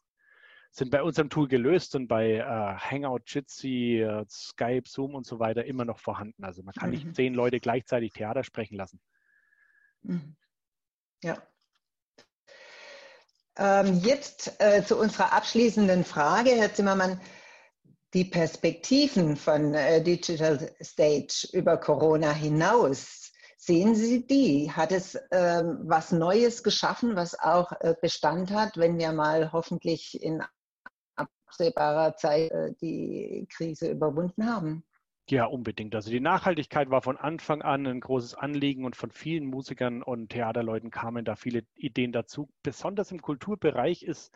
sind 0.71 0.91
bei 0.91 1.01
unserem 1.01 1.29
Tool 1.29 1.47
gelöst 1.47 1.95
und 1.95 2.07
bei 2.07 2.33
äh, 2.33 2.41
Hangout, 2.43 3.21
Jitsi, 3.27 4.01
äh, 4.01 4.25
Skype, 4.29 4.83
Zoom 4.87 5.15
und 5.15 5.25
so 5.25 5.39
weiter 5.39 5.63
immer 5.65 5.85
noch 5.85 5.99
vorhanden. 5.99 6.43
Also 6.43 6.63
man 6.63 6.73
kann 6.73 6.89
mhm. 6.89 6.95
nicht 6.95 7.15
zehn 7.15 7.33
Leute 7.33 7.61
gleichzeitig 7.61 8.11
Theater 8.11 8.43
sprechen 8.43 8.75
lassen. 8.75 8.99
Mhm. 10.01 10.35
Ja. 11.23 11.41
Ähm, 13.57 14.01
jetzt 14.03 14.59
äh, 14.59 14.83
zu 14.83 14.97
unserer 14.97 15.31
abschließenden 15.31 16.03
Frage, 16.03 16.51
Herr 16.51 16.73
Zimmermann. 16.73 17.21
Die 18.16 18.24
Perspektiven 18.24 19.36
von 19.36 19.74
äh, 19.74 20.01
Digital 20.01 20.74
Stage 20.82 21.49
über 21.51 21.76
Corona 21.76 22.32
hinaus, 22.32 23.34
sehen 23.57 23.93
Sie 23.93 24.26
die? 24.26 24.72
Hat 24.72 24.93
es 24.93 25.20
ähm, 25.32 25.80
was 25.84 26.13
Neues 26.13 26.63
geschaffen, 26.63 27.18
was 27.18 27.38
auch 27.38 27.74
äh, 27.82 27.93
Bestand 28.01 28.51
hat, 28.51 28.78
wenn 28.78 28.97
wir 28.97 29.11
mal 29.11 29.51
hoffentlich 29.51 30.18
in 30.24 30.41
absehbarer 31.18 32.16
Zeit 32.16 32.51
äh, 32.51 32.72
die 32.80 33.49
Krise 33.49 33.91
überwunden 33.91 34.45
haben? 34.45 34.86
Ja, 35.28 35.45
unbedingt. 35.45 35.95
Also 35.95 36.11
die 36.11 36.20
Nachhaltigkeit 36.20 36.91
war 36.91 37.01
von 37.01 37.18
Anfang 37.18 37.63
an 37.63 37.88
ein 37.88 37.99
großes 37.99 38.36
Anliegen 38.36 38.86
und 38.86 38.95
von 38.95 39.09
vielen 39.09 39.45
Musikern 39.45 40.03
und 40.03 40.30
Theaterleuten 40.30 40.91
kamen 40.91 41.26
da 41.26 41.36
viele 41.36 41.63
Ideen 41.74 42.11
dazu. 42.11 42.47
Besonders 42.61 43.11
im 43.11 43.22
Kulturbereich 43.22 44.03
ist 44.03 44.32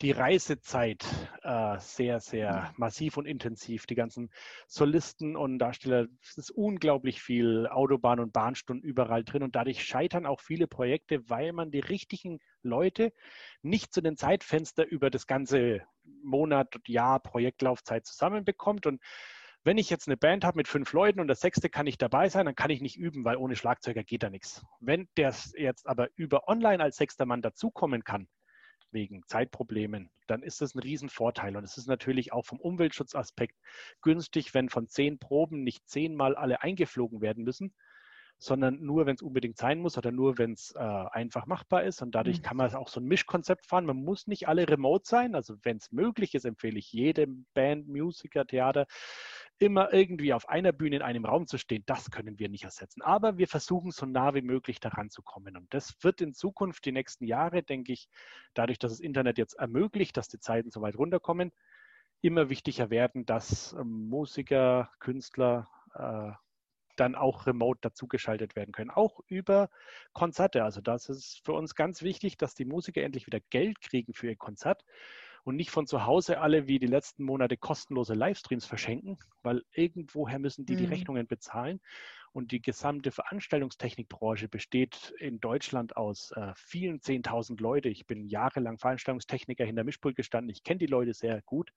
die 0.00 0.12
Reisezeit 0.12 1.04
äh, 1.42 1.78
sehr, 1.78 2.20
sehr 2.20 2.72
massiv 2.76 3.16
und 3.16 3.26
intensiv. 3.26 3.86
Die 3.86 3.96
ganzen 3.96 4.30
Solisten 4.68 5.36
und 5.36 5.58
Darsteller, 5.58 6.06
es 6.22 6.38
ist 6.38 6.50
unglaublich 6.50 7.20
viel 7.20 7.66
Autobahn- 7.66 8.20
und 8.20 8.32
Bahnstunden 8.32 8.88
überall 8.88 9.24
drin 9.24 9.42
und 9.42 9.56
dadurch 9.56 9.84
scheitern 9.84 10.26
auch 10.26 10.40
viele 10.40 10.68
Projekte, 10.68 11.28
weil 11.28 11.52
man 11.52 11.70
die 11.70 11.80
richtigen 11.80 12.38
Leute 12.62 13.12
nicht 13.62 13.92
zu 13.92 14.00
den 14.00 14.16
Zeitfenster 14.16 14.86
über 14.86 15.10
das 15.10 15.26
ganze 15.26 15.82
Monat, 16.22 16.74
Jahr, 16.86 17.20
Projektlaufzeit 17.20 18.06
zusammenbekommt 18.06 18.86
und 18.86 19.02
wenn 19.64 19.76
ich 19.76 19.90
jetzt 19.90 20.06
eine 20.06 20.16
Band 20.16 20.44
habe 20.44 20.56
mit 20.56 20.68
fünf 20.68 20.92
Leuten 20.92 21.20
und 21.20 21.26
der 21.26 21.36
sechste 21.36 21.68
kann 21.68 21.84
nicht 21.84 22.00
dabei 22.00 22.28
sein, 22.28 22.46
dann 22.46 22.54
kann 22.54 22.70
ich 22.70 22.80
nicht 22.80 22.96
üben, 22.96 23.24
weil 23.24 23.36
ohne 23.36 23.56
Schlagzeuger 23.56 24.04
geht 24.04 24.22
da 24.22 24.30
nichts. 24.30 24.64
Wenn 24.80 25.08
der 25.16 25.34
jetzt 25.56 25.86
aber 25.86 26.08
über 26.14 26.48
online 26.48 26.82
als 26.82 26.96
sechster 26.96 27.26
Mann 27.26 27.42
dazukommen 27.42 28.04
kann, 28.04 28.28
wegen 28.92 29.22
Zeitproblemen, 29.26 30.10
dann 30.26 30.42
ist 30.42 30.60
das 30.60 30.74
ein 30.74 30.80
Riesenvorteil. 30.80 31.56
Und 31.56 31.64
es 31.64 31.76
ist 31.76 31.88
natürlich 31.88 32.32
auch 32.32 32.46
vom 32.46 32.60
Umweltschutzaspekt 32.60 33.56
günstig, 34.02 34.54
wenn 34.54 34.68
von 34.68 34.88
zehn 34.88 35.18
Proben 35.18 35.62
nicht 35.62 35.88
zehnmal 35.88 36.34
alle 36.34 36.62
eingeflogen 36.62 37.20
werden 37.20 37.44
müssen, 37.44 37.74
sondern 38.38 38.80
nur, 38.80 39.06
wenn 39.06 39.16
es 39.16 39.22
unbedingt 39.22 39.58
sein 39.58 39.80
muss 39.80 39.98
oder 39.98 40.12
nur, 40.12 40.38
wenn 40.38 40.52
es 40.52 40.72
äh, 40.76 40.78
einfach 40.78 41.46
machbar 41.46 41.82
ist. 41.82 42.02
Und 42.02 42.14
dadurch 42.14 42.38
mhm. 42.38 42.42
kann 42.42 42.56
man 42.56 42.74
auch 42.74 42.88
so 42.88 43.00
ein 43.00 43.06
Mischkonzept 43.06 43.66
fahren. 43.66 43.84
Man 43.84 43.96
muss 43.96 44.26
nicht 44.26 44.46
alle 44.46 44.68
remote 44.68 45.04
sein. 45.06 45.34
Also 45.34 45.56
wenn 45.62 45.78
es 45.78 45.90
möglich 45.90 46.34
ist, 46.34 46.44
empfehle 46.44 46.78
ich 46.78 46.92
jedem 46.92 47.46
Band, 47.54 47.88
Musiker, 47.88 48.46
Theater, 48.46 48.86
immer 49.58 49.92
irgendwie 49.92 50.32
auf 50.32 50.48
einer 50.48 50.72
Bühne 50.72 50.96
in 50.96 51.02
einem 51.02 51.24
Raum 51.24 51.46
zu 51.46 51.58
stehen, 51.58 51.82
das 51.86 52.10
können 52.10 52.38
wir 52.38 52.48
nicht 52.48 52.64
ersetzen. 52.64 53.02
Aber 53.02 53.38
wir 53.38 53.48
versuchen 53.48 53.90
so 53.90 54.06
nah 54.06 54.34
wie 54.34 54.42
möglich 54.42 54.80
daran 54.80 55.10
zu 55.10 55.22
kommen. 55.22 55.56
Und 55.56 55.72
das 55.74 55.96
wird 56.02 56.20
in 56.20 56.32
Zukunft, 56.32 56.84
die 56.84 56.92
nächsten 56.92 57.24
Jahre, 57.24 57.62
denke 57.62 57.92
ich, 57.92 58.08
dadurch, 58.54 58.78
dass 58.78 58.92
das 58.92 59.00
Internet 59.00 59.38
jetzt 59.38 59.54
ermöglicht, 59.54 60.16
dass 60.16 60.28
die 60.28 60.38
Zeiten 60.38 60.70
so 60.70 60.80
weit 60.80 60.96
runterkommen, 60.96 61.52
immer 62.20 62.48
wichtiger 62.50 62.90
werden, 62.90 63.26
dass 63.26 63.72
ähm, 63.72 64.08
Musiker, 64.08 64.90
Künstler 65.00 65.68
äh, 65.94 66.32
dann 66.96 67.14
auch 67.14 67.46
remote 67.46 67.78
dazugeschaltet 67.80 68.56
werden 68.56 68.72
können, 68.72 68.90
auch 68.90 69.20
über 69.28 69.70
Konzerte. 70.12 70.64
Also 70.64 70.80
das 70.80 71.08
ist 71.08 71.40
für 71.44 71.52
uns 71.52 71.74
ganz 71.74 72.02
wichtig, 72.02 72.36
dass 72.38 72.54
die 72.54 72.64
Musiker 72.64 73.02
endlich 73.02 73.26
wieder 73.26 73.40
Geld 73.50 73.80
kriegen 73.80 74.14
für 74.14 74.28
ihr 74.28 74.36
Konzert 74.36 74.84
und 75.44 75.56
nicht 75.56 75.70
von 75.70 75.86
zu 75.86 76.06
Hause 76.06 76.40
alle 76.40 76.66
wie 76.66 76.78
die 76.78 76.86
letzten 76.86 77.24
Monate 77.24 77.56
kostenlose 77.56 78.14
Livestreams 78.14 78.66
verschenken, 78.66 79.18
weil 79.42 79.62
irgendwoher 79.72 80.38
müssen 80.38 80.66
die 80.66 80.74
mhm. 80.74 80.78
die 80.78 80.84
Rechnungen 80.86 81.26
bezahlen. 81.26 81.80
Und 82.32 82.52
die 82.52 82.60
gesamte 82.60 83.10
Veranstaltungstechnikbranche 83.10 84.48
besteht 84.48 85.14
in 85.18 85.40
Deutschland 85.40 85.96
aus 85.96 86.30
äh, 86.32 86.52
vielen 86.56 87.00
10.000 87.00 87.60
Leute. 87.60 87.88
Ich 87.88 88.06
bin 88.06 88.26
jahrelang 88.26 88.78
Veranstaltungstechniker 88.78 89.64
hinter 89.64 89.82
Mischpult 89.82 90.14
gestanden. 90.14 90.50
Ich 90.50 90.62
kenne 90.62 90.78
die 90.78 90.86
Leute 90.86 91.14
sehr 91.14 91.40
gut. 91.42 91.72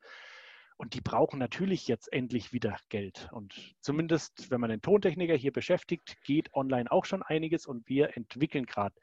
Und 0.77 0.93
die 0.95 1.01
brauchen 1.01 1.39
natürlich 1.39 1.87
jetzt 1.87 2.11
endlich 2.11 2.53
wieder 2.53 2.77
Geld. 2.89 3.29
Und 3.31 3.75
zumindest, 3.81 4.49
wenn 4.49 4.59
man 4.59 4.71
den 4.71 4.81
Tontechniker 4.81 5.35
hier 5.35 5.51
beschäftigt, 5.51 6.17
geht 6.23 6.53
online 6.53 6.91
auch 6.91 7.05
schon 7.05 7.23
einiges. 7.23 7.65
Und 7.65 7.87
wir 7.87 8.17
entwickeln 8.17 8.65
gerade 8.65 8.95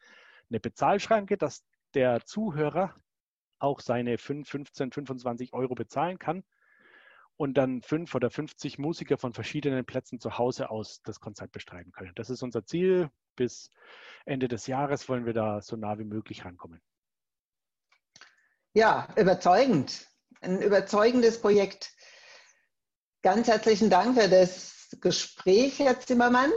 eine 0.51 0.61
Bezahlschranke, 0.61 1.37
dass 1.37 1.65
der 1.95 2.25
Zuhörer 2.25 2.95
auch 3.59 3.81
seine 3.81 4.19
5, 4.19 4.49
15, 4.49 4.93
25 4.93 5.53
Euro 5.53 5.75
bezahlen 5.75 6.19
kann 6.19 6.45
und 7.37 7.55
dann 7.55 7.83
fünf 7.83 8.15
oder 8.15 8.31
50 8.31 8.79
Musiker 8.79 9.17
von 9.17 9.33
verschiedenen 9.33 9.85
Plätzen 9.85 10.19
zu 10.21 10.39
Hause 10.39 10.71
aus 10.71 11.01
das 11.03 11.21
Konzert 11.21 11.53
bestreiten 11.53 11.93
können. 11.93 12.13
Das 12.17 12.31
ist 12.31 12.43
unser 12.43 12.65
Ziel. 12.65 13.11
Bis 13.37 13.71
Ende 14.27 14.49
des 14.49 14.67
Jahres 14.67 15.09
wollen 15.09 15.25
wir 15.25 15.33
da 15.33 15.61
so 15.63 15.77
nah 15.77 15.99
wie 15.99 16.05
möglich 16.05 16.45
rankommen. 16.45 16.83
Ja, 18.75 19.09
überzeugend. 19.17 20.09
Ein 20.41 20.61
überzeugendes 20.61 21.41
Projekt. 21.41 21.93
Ganz 23.23 23.47
herzlichen 23.47 23.91
Dank 23.91 24.21
für 24.21 24.29
das 24.29 24.97
Gespräch, 25.01 25.79
Herr 25.79 25.99
Zimmermann. 26.01 26.51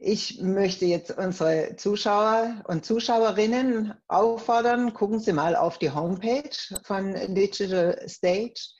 Ich 0.00 0.40
möchte 0.40 0.86
jetzt 0.86 1.10
unsere 1.10 1.74
Zuschauer 1.76 2.62
und 2.68 2.84
Zuschauerinnen 2.84 3.94
auffordern, 4.06 4.94
gucken 4.94 5.18
Sie 5.18 5.32
mal 5.32 5.56
auf 5.56 5.78
die 5.78 5.90
Homepage 5.90 6.50
von 6.84 7.14
Digital 7.34 8.08
Stage 8.08 8.78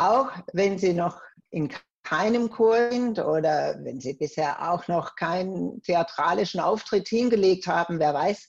auch 0.00 0.32
wenn 0.52 0.78
Sie 0.78 0.94
noch 0.94 1.20
in 1.50 1.70
keinem 2.02 2.50
Chor 2.50 2.90
sind 2.90 3.18
oder 3.18 3.78
wenn 3.84 4.00
Sie 4.00 4.14
bisher 4.14 4.72
auch 4.72 4.88
noch 4.88 5.14
keinen 5.14 5.82
theatralischen 5.82 6.60
Auftritt 6.60 7.08
hingelegt 7.08 7.66
haben, 7.66 7.98
wer 7.98 8.14
weiß, 8.14 8.48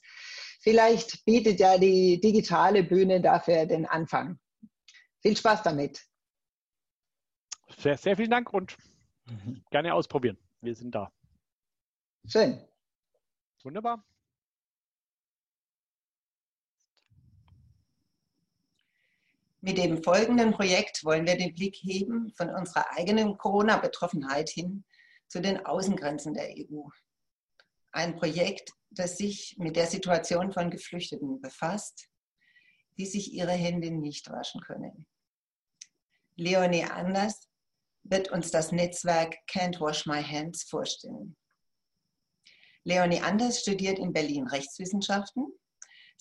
vielleicht 0.60 1.24
bietet 1.24 1.60
ja 1.60 1.78
die 1.78 2.20
digitale 2.20 2.82
Bühne 2.82 3.20
dafür 3.20 3.66
den 3.66 3.86
Anfang. 3.86 4.38
Viel 5.20 5.36
Spaß 5.36 5.62
damit. 5.62 6.00
Sehr, 7.76 7.96
sehr 7.96 8.16
vielen 8.16 8.30
Dank 8.30 8.52
und 8.52 8.76
mhm. 9.26 9.62
gerne 9.70 9.94
ausprobieren. 9.94 10.38
Wir 10.60 10.74
sind 10.74 10.94
da. 10.94 11.12
Schön. 12.26 12.66
Wunderbar. 13.62 14.04
Mit 19.60 19.78
dem 19.78 20.02
folgenden 20.02 20.52
Projekt 20.52 21.04
wollen 21.04 21.26
wir 21.26 21.36
den 21.36 21.54
Blick 21.54 21.76
heben 21.76 22.32
von 22.34 22.50
unserer 22.50 22.90
eigenen 22.96 23.38
Corona-Betroffenheit 23.38 24.50
hin 24.50 24.84
zu 25.28 25.40
den 25.40 25.64
Außengrenzen 25.64 26.34
der 26.34 26.48
EU. 26.50 26.88
Ein 27.92 28.16
Projekt, 28.16 28.72
das 28.90 29.16
sich 29.16 29.56
mit 29.58 29.76
der 29.76 29.86
Situation 29.86 30.52
von 30.52 30.70
Geflüchteten 30.70 31.40
befasst, 31.40 32.08
die 32.98 33.06
sich 33.06 33.32
ihre 33.32 33.52
Hände 33.52 33.90
nicht 33.90 34.30
waschen 34.30 34.60
können. 34.60 35.06
Leonie 36.34 36.84
Anders 36.84 37.48
wird 38.02 38.32
uns 38.32 38.50
das 38.50 38.72
Netzwerk 38.72 39.36
Can't 39.48 39.80
Wash 39.80 40.06
My 40.06 40.22
Hands 40.22 40.60
vorstellen. 40.64 41.36
Leonie 42.84 43.20
Anders 43.20 43.60
studiert 43.60 43.98
in 43.98 44.12
Berlin 44.12 44.46
Rechtswissenschaften 44.46 45.52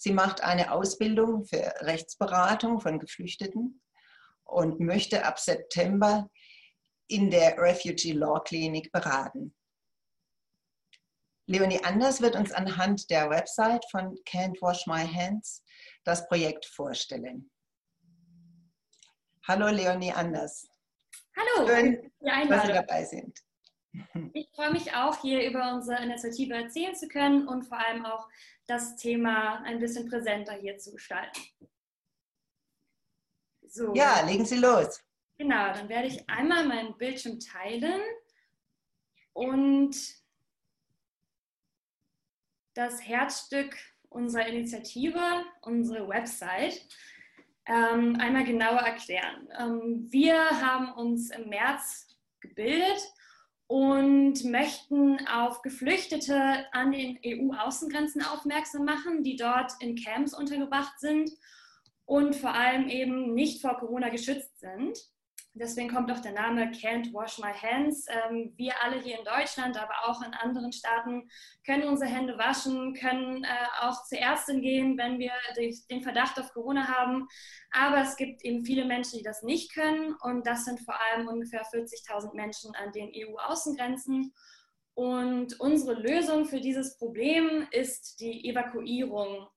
Sie 0.03 0.13
macht 0.13 0.41
eine 0.41 0.71
Ausbildung 0.71 1.45
für 1.45 1.75
Rechtsberatung 1.81 2.79
von 2.79 2.97
Geflüchteten 2.97 3.83
und 4.45 4.79
möchte 4.79 5.25
ab 5.25 5.37
September 5.37 6.27
in 7.07 7.29
der 7.29 7.55
Refugee 7.59 8.13
Law 8.13 8.39
Klinik 8.39 8.91
beraten. 8.91 9.55
Leonie 11.45 11.83
Anders 11.83 12.19
wird 12.19 12.35
uns 12.35 12.51
anhand 12.51 13.11
der 13.11 13.29
Website 13.29 13.85
von 13.91 14.15
Can't 14.25 14.59
Wash 14.59 14.87
My 14.87 15.05
Hands 15.05 15.63
das 16.03 16.27
Projekt 16.27 16.65
vorstellen. 16.65 17.51
Hallo 19.47 19.67
Leonie 19.67 20.13
Anders. 20.13 20.67
Hallo, 21.37 21.67
schön, 21.67 22.11
dass 22.21 22.65
Sie 22.65 22.73
dabei 22.73 23.05
sind. 23.05 23.39
Ich 24.33 24.49
freue 24.55 24.71
mich 24.71 24.93
auch, 24.93 25.21
hier 25.21 25.47
über 25.49 25.73
unsere 25.73 26.01
Initiative 26.01 26.53
erzählen 26.53 26.95
zu 26.95 27.07
können 27.07 27.47
und 27.47 27.63
vor 27.63 27.77
allem 27.77 28.05
auch 28.05 28.27
das 28.67 28.95
Thema 28.95 29.61
ein 29.63 29.79
bisschen 29.79 30.09
präsenter 30.09 30.53
hier 30.53 30.77
zu 30.77 30.91
gestalten. 30.93 31.41
So. 33.67 33.93
Ja, 33.95 34.21
legen 34.25 34.45
Sie 34.45 34.57
los. 34.57 35.03
Genau, 35.37 35.73
dann 35.73 35.89
werde 35.89 36.07
ich 36.07 36.29
einmal 36.29 36.67
meinen 36.67 36.97
Bildschirm 36.97 37.39
teilen 37.39 38.01
und 39.33 39.95
das 42.73 43.05
Herzstück 43.05 43.75
unserer 44.09 44.45
Initiative, 44.47 45.21
unsere 45.61 46.07
Website, 46.07 46.85
ähm, 47.65 48.17
einmal 48.19 48.43
genauer 48.43 48.81
erklären. 48.81 49.47
Ähm, 49.57 50.07
wir 50.11 50.37
haben 50.61 50.91
uns 50.93 51.31
im 51.31 51.49
März 51.49 52.07
gebildet 52.39 53.01
und 53.71 54.43
möchten 54.43 55.25
auf 55.27 55.61
Geflüchtete 55.61 56.65
an 56.73 56.91
den 56.91 57.17
EU-Außengrenzen 57.25 58.21
aufmerksam 58.21 58.83
machen, 58.83 59.23
die 59.23 59.37
dort 59.37 59.71
in 59.79 59.95
Camps 59.95 60.33
untergebracht 60.33 60.99
sind 60.99 61.31
und 62.03 62.35
vor 62.35 62.53
allem 62.53 62.89
eben 62.89 63.33
nicht 63.33 63.61
vor 63.61 63.77
Corona 63.77 64.09
geschützt 64.09 64.59
sind. 64.59 64.99
Deswegen 65.53 65.89
kommt 65.89 66.09
auch 66.09 66.21
der 66.21 66.31
Name 66.31 66.71
Can't 66.71 67.11
Wash 67.11 67.37
My 67.39 67.51
Hands. 67.51 68.05
Ähm, 68.07 68.53
wir 68.55 68.73
alle 68.81 69.01
hier 69.01 69.19
in 69.19 69.25
Deutschland, 69.25 69.77
aber 69.77 69.93
auch 70.05 70.21
in 70.21 70.33
anderen 70.33 70.71
Staaten 70.71 71.29
können 71.65 71.83
unsere 71.83 72.09
Hände 72.09 72.37
waschen, 72.37 72.93
können 72.93 73.43
äh, 73.43 73.47
auch 73.81 74.05
zur 74.05 74.19
Ärztin 74.19 74.61
gehen, 74.61 74.97
wenn 74.97 75.19
wir 75.19 75.33
den 75.57 76.03
Verdacht 76.03 76.39
auf 76.39 76.53
Corona 76.53 76.87
haben. 76.87 77.27
Aber 77.71 78.01
es 78.01 78.15
gibt 78.15 78.45
eben 78.45 78.63
viele 78.63 78.85
Menschen, 78.85 79.17
die 79.17 79.25
das 79.25 79.43
nicht 79.43 79.73
können. 79.73 80.15
Und 80.21 80.47
das 80.47 80.63
sind 80.63 80.79
vor 80.79 80.95
allem 81.01 81.27
ungefähr 81.27 81.63
40.000 81.63 82.33
Menschen 82.33 82.73
an 82.75 82.93
den 82.93 83.11
EU-Außengrenzen. 83.13 84.33
Und 84.93 85.59
unsere 85.59 85.95
Lösung 85.95 86.45
für 86.45 86.61
dieses 86.61 86.97
Problem 86.97 87.67
ist 87.71 88.21
die 88.21 88.49
Evakuierung 88.49 89.47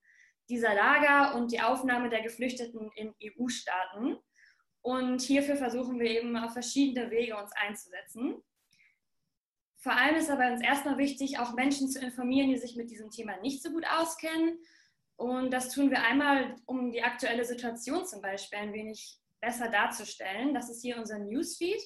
dieser 0.49 0.75
Lager 0.75 1.37
und 1.37 1.53
die 1.53 1.61
Aufnahme 1.61 2.09
der 2.09 2.23
Geflüchteten 2.23 2.91
in 2.97 3.15
EU-Staaten. 3.23 4.19
Und 4.85 5.23
hierfür 5.23 5.57
versuchen 5.57 5.99
wir 5.99 6.11
eben 6.11 6.37
auf 6.37 6.53
verschiedene 6.53 7.11
Wege 7.11 7.39
uns 7.39 7.53
einzusetzen. 7.53 8.43
Vor 9.79 9.97
allem 9.97 10.17
ist 10.17 10.29
aber 10.29 10.53
uns 10.53 10.61
erstmal 10.61 10.99
wichtig, 10.99 11.39
auch 11.39 11.55
Menschen 11.55 11.89
zu 11.89 12.01
informieren, 12.01 12.51
die 12.51 12.59
sich 12.59 12.77
mit 12.77 12.91
diesem 12.91 13.11
Thema 13.11 13.35
nicht 13.39 13.63
so 13.63 13.71
gut 13.71 13.87
auskennen. 13.87 14.59
Und 15.17 15.55
das 15.55 15.71
tun 15.71 15.91
wir 15.91 16.03
einmal, 16.03 16.57
um 16.67 16.93
die 16.93 17.03
aktuelle 17.03 17.47
Situation 17.47 18.05
zum 18.05 18.21
Beispiel 18.21 18.59
ein 18.59 18.75
wenig 18.75 19.19
besser 19.41 19.71
darzustellen. 19.71 20.53
Das 20.53 20.69
ist 20.69 20.83
hier 20.83 20.99
unser 20.99 21.19
Newsfeed. 21.19 21.81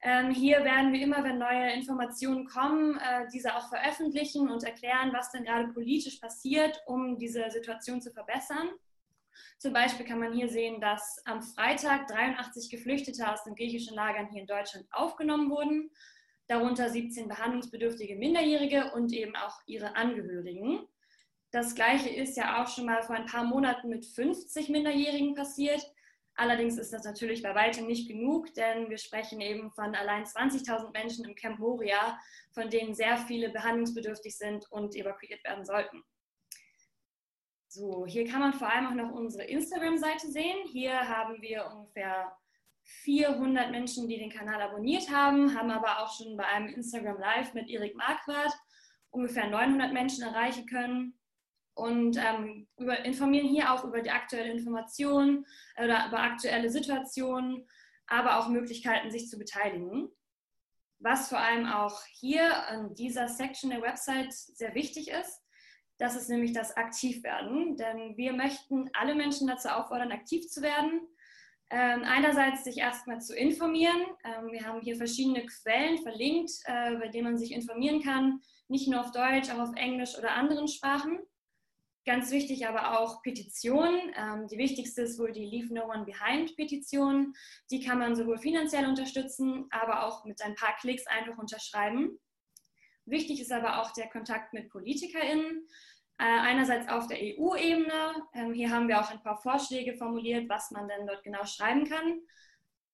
Ähm, 0.00 0.30
hier 0.30 0.64
werden 0.64 0.94
wir 0.94 1.02
immer, 1.02 1.22
wenn 1.24 1.36
neue 1.36 1.74
Informationen 1.74 2.46
kommen, 2.46 2.96
äh, 2.96 3.26
diese 3.34 3.54
auch 3.54 3.68
veröffentlichen 3.68 4.48
und 4.48 4.64
erklären, 4.64 5.12
was 5.12 5.30
denn 5.30 5.44
gerade 5.44 5.74
politisch 5.74 6.20
passiert, 6.20 6.80
um 6.86 7.18
diese 7.18 7.50
Situation 7.50 8.00
zu 8.00 8.10
verbessern. 8.12 8.70
Zum 9.58 9.72
Beispiel 9.72 10.06
kann 10.06 10.20
man 10.20 10.32
hier 10.32 10.48
sehen, 10.48 10.80
dass 10.80 11.22
am 11.24 11.42
Freitag 11.42 12.08
83 12.08 12.70
Geflüchtete 12.70 13.30
aus 13.30 13.44
den 13.44 13.54
griechischen 13.54 13.94
Lagern 13.94 14.28
hier 14.30 14.42
in 14.42 14.46
Deutschland 14.46 14.86
aufgenommen 14.90 15.50
wurden, 15.50 15.90
darunter 16.46 16.90
17 16.90 17.28
behandlungsbedürftige 17.28 18.16
Minderjährige 18.16 18.92
und 18.92 19.12
eben 19.12 19.34
auch 19.36 19.60
ihre 19.66 19.96
Angehörigen. 19.96 20.86
Das 21.50 21.74
gleiche 21.74 22.08
ist 22.08 22.36
ja 22.36 22.62
auch 22.62 22.68
schon 22.68 22.86
mal 22.86 23.02
vor 23.02 23.16
ein 23.16 23.26
paar 23.26 23.44
Monaten 23.44 23.88
mit 23.88 24.04
50 24.04 24.68
Minderjährigen 24.70 25.34
passiert. 25.34 25.82
Allerdings 26.36 26.78
ist 26.78 26.92
das 26.92 27.04
natürlich 27.04 27.42
bei 27.42 27.54
weitem 27.54 27.86
nicht 27.86 28.08
genug, 28.08 28.52
denn 28.54 28.90
wir 28.90 28.98
sprechen 28.98 29.40
eben 29.40 29.70
von 29.70 29.94
allein 29.94 30.24
20.000 30.24 30.90
Menschen 30.92 31.24
im 31.24 31.36
Camp 31.36 31.60
Moria, 31.60 32.18
von 32.52 32.70
denen 32.70 32.94
sehr 32.94 33.16
viele 33.18 33.50
behandlungsbedürftig 33.50 34.36
sind 34.36 34.70
und 34.72 34.96
evakuiert 34.96 35.44
werden 35.44 35.64
sollten. 35.64 36.02
So, 37.74 38.06
hier 38.06 38.24
kann 38.24 38.38
man 38.38 38.52
vor 38.52 38.72
allem 38.72 38.86
auch 38.86 38.94
noch 38.94 39.10
unsere 39.10 39.42
Instagram-Seite 39.42 40.30
sehen. 40.30 40.68
Hier 40.68 41.08
haben 41.08 41.42
wir 41.42 41.66
ungefähr 41.74 42.32
400 42.84 43.72
Menschen, 43.72 44.06
die 44.06 44.16
den 44.16 44.30
Kanal 44.30 44.62
abonniert 44.62 45.10
haben, 45.10 45.58
haben 45.58 45.72
aber 45.72 45.98
auch 45.98 46.16
schon 46.16 46.36
bei 46.36 46.44
einem 46.44 46.68
Instagram 46.68 47.18
Live 47.18 47.52
mit 47.52 47.68
Erik 47.68 47.96
Marquardt 47.96 48.52
ungefähr 49.10 49.50
900 49.50 49.92
Menschen 49.92 50.22
erreichen 50.22 50.66
können 50.66 51.18
und 51.74 52.16
ähm, 52.16 52.68
über, 52.78 53.04
informieren 53.04 53.48
hier 53.48 53.72
auch 53.72 53.82
über 53.82 54.02
die 54.02 54.12
aktuelle 54.12 54.52
Information 54.52 55.44
oder 55.76 56.06
über 56.06 56.20
aktuelle 56.20 56.70
Situationen, 56.70 57.66
aber 58.06 58.38
auch 58.38 58.46
Möglichkeiten, 58.50 59.10
sich 59.10 59.28
zu 59.28 59.36
beteiligen. 59.36 60.12
Was 61.00 61.28
vor 61.28 61.38
allem 61.38 61.66
auch 61.66 62.04
hier 62.04 62.68
an 62.68 62.94
dieser 62.94 63.26
Section 63.26 63.70
der 63.70 63.82
Website 63.82 64.32
sehr 64.32 64.76
wichtig 64.76 65.10
ist, 65.10 65.43
das 65.98 66.16
ist 66.16 66.28
nämlich 66.28 66.52
das 66.52 66.76
Aktivwerden. 66.76 67.76
Denn 67.76 68.16
wir 68.16 68.32
möchten 68.32 68.90
alle 68.94 69.14
Menschen 69.14 69.46
dazu 69.46 69.68
auffordern, 69.68 70.12
aktiv 70.12 70.48
zu 70.48 70.62
werden. 70.62 71.00
Ähm, 71.70 72.02
einerseits 72.04 72.64
sich 72.64 72.78
erstmal 72.78 73.20
zu 73.20 73.34
informieren. 73.34 74.00
Ähm, 74.24 74.52
wir 74.52 74.66
haben 74.66 74.80
hier 74.80 74.96
verschiedene 74.96 75.46
Quellen 75.46 75.98
verlinkt, 75.98 76.50
äh, 76.66 76.96
bei 76.96 77.08
denen 77.08 77.24
man 77.24 77.38
sich 77.38 77.52
informieren 77.52 78.02
kann, 78.02 78.40
nicht 78.68 78.86
nur 78.86 79.00
auf 79.00 79.12
Deutsch, 79.12 79.50
auch 79.50 79.58
auf 79.58 79.74
Englisch 79.74 80.16
oder 80.18 80.32
anderen 80.32 80.68
Sprachen. 80.68 81.18
Ganz 82.06 82.30
wichtig 82.30 82.66
aber 82.66 83.00
auch 83.00 83.22
Petitionen. 83.22 84.12
Ähm, 84.14 84.46
die 84.46 84.58
wichtigste 84.58 85.02
ist 85.02 85.18
wohl 85.18 85.32
die 85.32 85.46
Leave 85.46 85.72
No 85.72 85.86
One 85.86 86.04
Behind 86.04 86.54
Petition. 86.54 87.32
Die 87.70 87.80
kann 87.80 87.98
man 87.98 88.14
sowohl 88.14 88.36
finanziell 88.36 88.86
unterstützen, 88.86 89.66
aber 89.70 90.04
auch 90.04 90.24
mit 90.26 90.42
ein 90.42 90.54
paar 90.54 90.76
Klicks 90.76 91.06
einfach 91.06 91.38
unterschreiben. 91.38 92.18
Wichtig 93.06 93.40
ist 93.40 93.52
aber 93.52 93.80
auch 93.80 93.92
der 93.92 94.08
Kontakt 94.08 94.52
mit 94.52 94.70
PolitikerInnen. 94.70 95.66
Äh, 96.16 96.24
einerseits 96.24 96.88
auf 96.88 97.08
der 97.08 97.18
EU-Ebene. 97.18 98.14
Ähm, 98.34 98.52
hier 98.52 98.70
haben 98.70 98.86
wir 98.86 99.00
auch 99.00 99.10
ein 99.10 99.22
paar 99.22 99.36
Vorschläge 99.36 99.94
formuliert, 99.94 100.48
was 100.48 100.70
man 100.70 100.86
denn 100.86 101.06
dort 101.06 101.24
genau 101.24 101.44
schreiben 101.44 101.88
kann. 101.88 102.20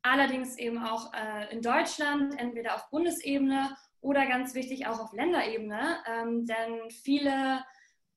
Allerdings 0.02 0.56
eben 0.56 0.78
auch 0.78 1.12
äh, 1.12 1.52
in 1.52 1.60
Deutschland, 1.60 2.38
entweder 2.38 2.74
auf 2.74 2.88
Bundesebene 2.88 3.76
oder 4.00 4.26
ganz 4.26 4.54
wichtig 4.54 4.86
auch 4.86 4.98
auf 4.98 5.12
Länderebene. 5.12 5.98
Ähm, 6.06 6.46
denn 6.46 6.90
viele 6.90 7.62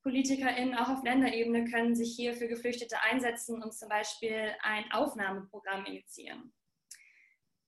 PolitikerInnen 0.03 0.75
auch 0.75 0.89
auf 0.89 1.03
Länderebene 1.03 1.65
können 1.65 1.95
sich 1.95 2.15
hier 2.15 2.33
für 2.33 2.47
Geflüchtete 2.47 3.01
einsetzen 3.01 3.61
und 3.61 3.73
zum 3.73 3.89
Beispiel 3.89 4.53
ein 4.61 4.89
Aufnahmeprogramm 4.93 5.85
initiieren. 5.85 6.53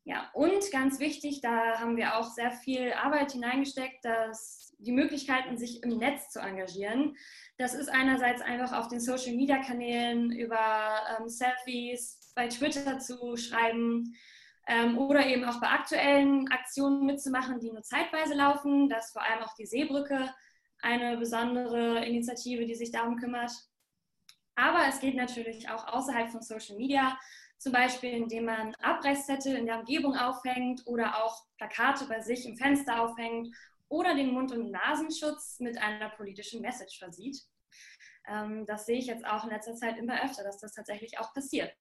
Ja, 0.08 0.30
und 0.34 0.72
ganz 0.72 1.00
wichtig, 1.00 1.42
da 1.42 1.80
haben 1.80 1.98
wir 1.98 2.18
auch 2.18 2.30
sehr 2.30 2.52
viel 2.52 2.94
Arbeit 2.94 3.32
hineingesteckt, 3.32 4.06
dass 4.06 4.76
die 4.78 4.92
Möglichkeiten, 4.92 5.58
sich 5.58 5.82
im 5.82 5.98
Netz 5.98 6.30
zu 6.30 6.40
engagieren. 6.40 7.18
Das 7.58 7.74
ist 7.74 7.90
einerseits 7.90 8.44
einfach 8.44 8.74
auf 8.74 8.88
den 8.88 9.00
Social-Media-Kanälen 9.00 10.32
über 10.32 11.02
ähm, 11.18 11.28
Selfies, 11.28 12.32
bei 12.36 12.48
Twitter 12.50 13.00
zu 13.00 13.36
schreiben 13.36 14.16
ähm, 14.68 15.00
oder 15.00 15.26
eben 15.26 15.44
auch 15.44 15.60
bei 15.60 15.70
aktuellen 15.70 16.52
Aktionen 16.52 17.08
mitzumachen, 17.08 17.60
die 17.60 17.72
nur 17.72 17.82
zeitweise 17.82 18.36
laufen. 18.36 18.90
Das 18.90 19.08
ist 19.08 19.14
vor 19.14 19.24
allem 19.24 19.42
auch 19.42 19.56
die 19.56 19.66
Seebrücke 19.66 20.32
eine 20.84 21.18
besondere 21.18 22.06
Initiative, 22.06 22.68
die 22.68 22.76
sich 22.76 22.92
darum 22.92 23.18
kümmert. 23.18 23.52
Aber 24.54 24.88
es 24.88 25.00
geht 25.00 25.16
natürlich 25.16 25.68
auch 25.70 25.88
außerhalb 25.88 26.30
von 26.30 26.44
Social 26.44 26.78
Media, 26.78 27.18
zum 27.58 27.72
Beispiel 27.72 28.12
indem 28.12 28.46
man 28.46 28.76
Abreißzettel 28.76 29.56
in 29.56 29.66
der 29.66 29.80
Umgebung 29.80 30.16
aufhängt 30.16 30.82
oder 30.86 31.24
auch 31.24 31.44
Plakate 31.58 32.06
bei 32.06 32.22
sich 32.22 32.46
im 32.46 32.58
Fenster 32.58 33.02
aufhängt 33.02 33.56
oder 33.88 34.16
den 34.16 34.34
Mund- 34.34 34.52
und 34.52 34.72
Nasenschutz 34.72 35.60
mit 35.60 35.78
einer 35.78 36.10
politischen 36.10 36.62
Message 36.62 37.00
versieht. 37.00 37.38
Ähm, 38.28 38.66
das 38.66 38.86
sehe 38.86 38.98
ich 38.98 39.08
jetzt 39.08 39.26
auch 39.26 39.44
in 39.44 39.50
letzter 39.50 39.76
Zeit 39.76 39.98
immer 39.98 40.24
öfter, 40.24 40.44
dass 40.44 40.60
das 40.60 40.74
tatsächlich 40.74 41.20
auch 41.20 41.34
passiert. 41.34 41.74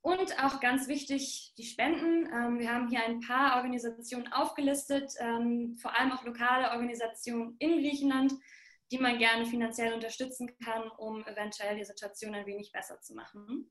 Und 0.00 0.42
auch 0.42 0.58
ganz 0.58 0.88
wichtig, 0.88 1.54
die 1.56 1.64
Spenden. 1.64 2.26
Ähm, 2.26 2.58
wir 2.58 2.72
haben 2.72 2.88
hier 2.88 3.04
ein 3.04 3.20
paar 3.20 3.56
Organisationen 3.56 4.32
aufgelistet, 4.32 5.12
ähm, 5.20 5.76
vor 5.80 5.96
allem 5.96 6.10
auch 6.10 6.24
lokale 6.24 6.72
Organisationen 6.72 7.54
in 7.60 7.78
Griechenland, 7.78 8.32
die 8.90 8.98
man 8.98 9.18
gerne 9.18 9.46
finanziell 9.46 9.92
unterstützen 9.92 10.50
kann, 10.64 10.90
um 10.98 11.24
eventuell 11.26 11.76
die 11.76 11.84
Situation 11.84 12.34
ein 12.34 12.46
wenig 12.46 12.72
besser 12.72 13.00
zu 13.00 13.14
machen. 13.14 13.70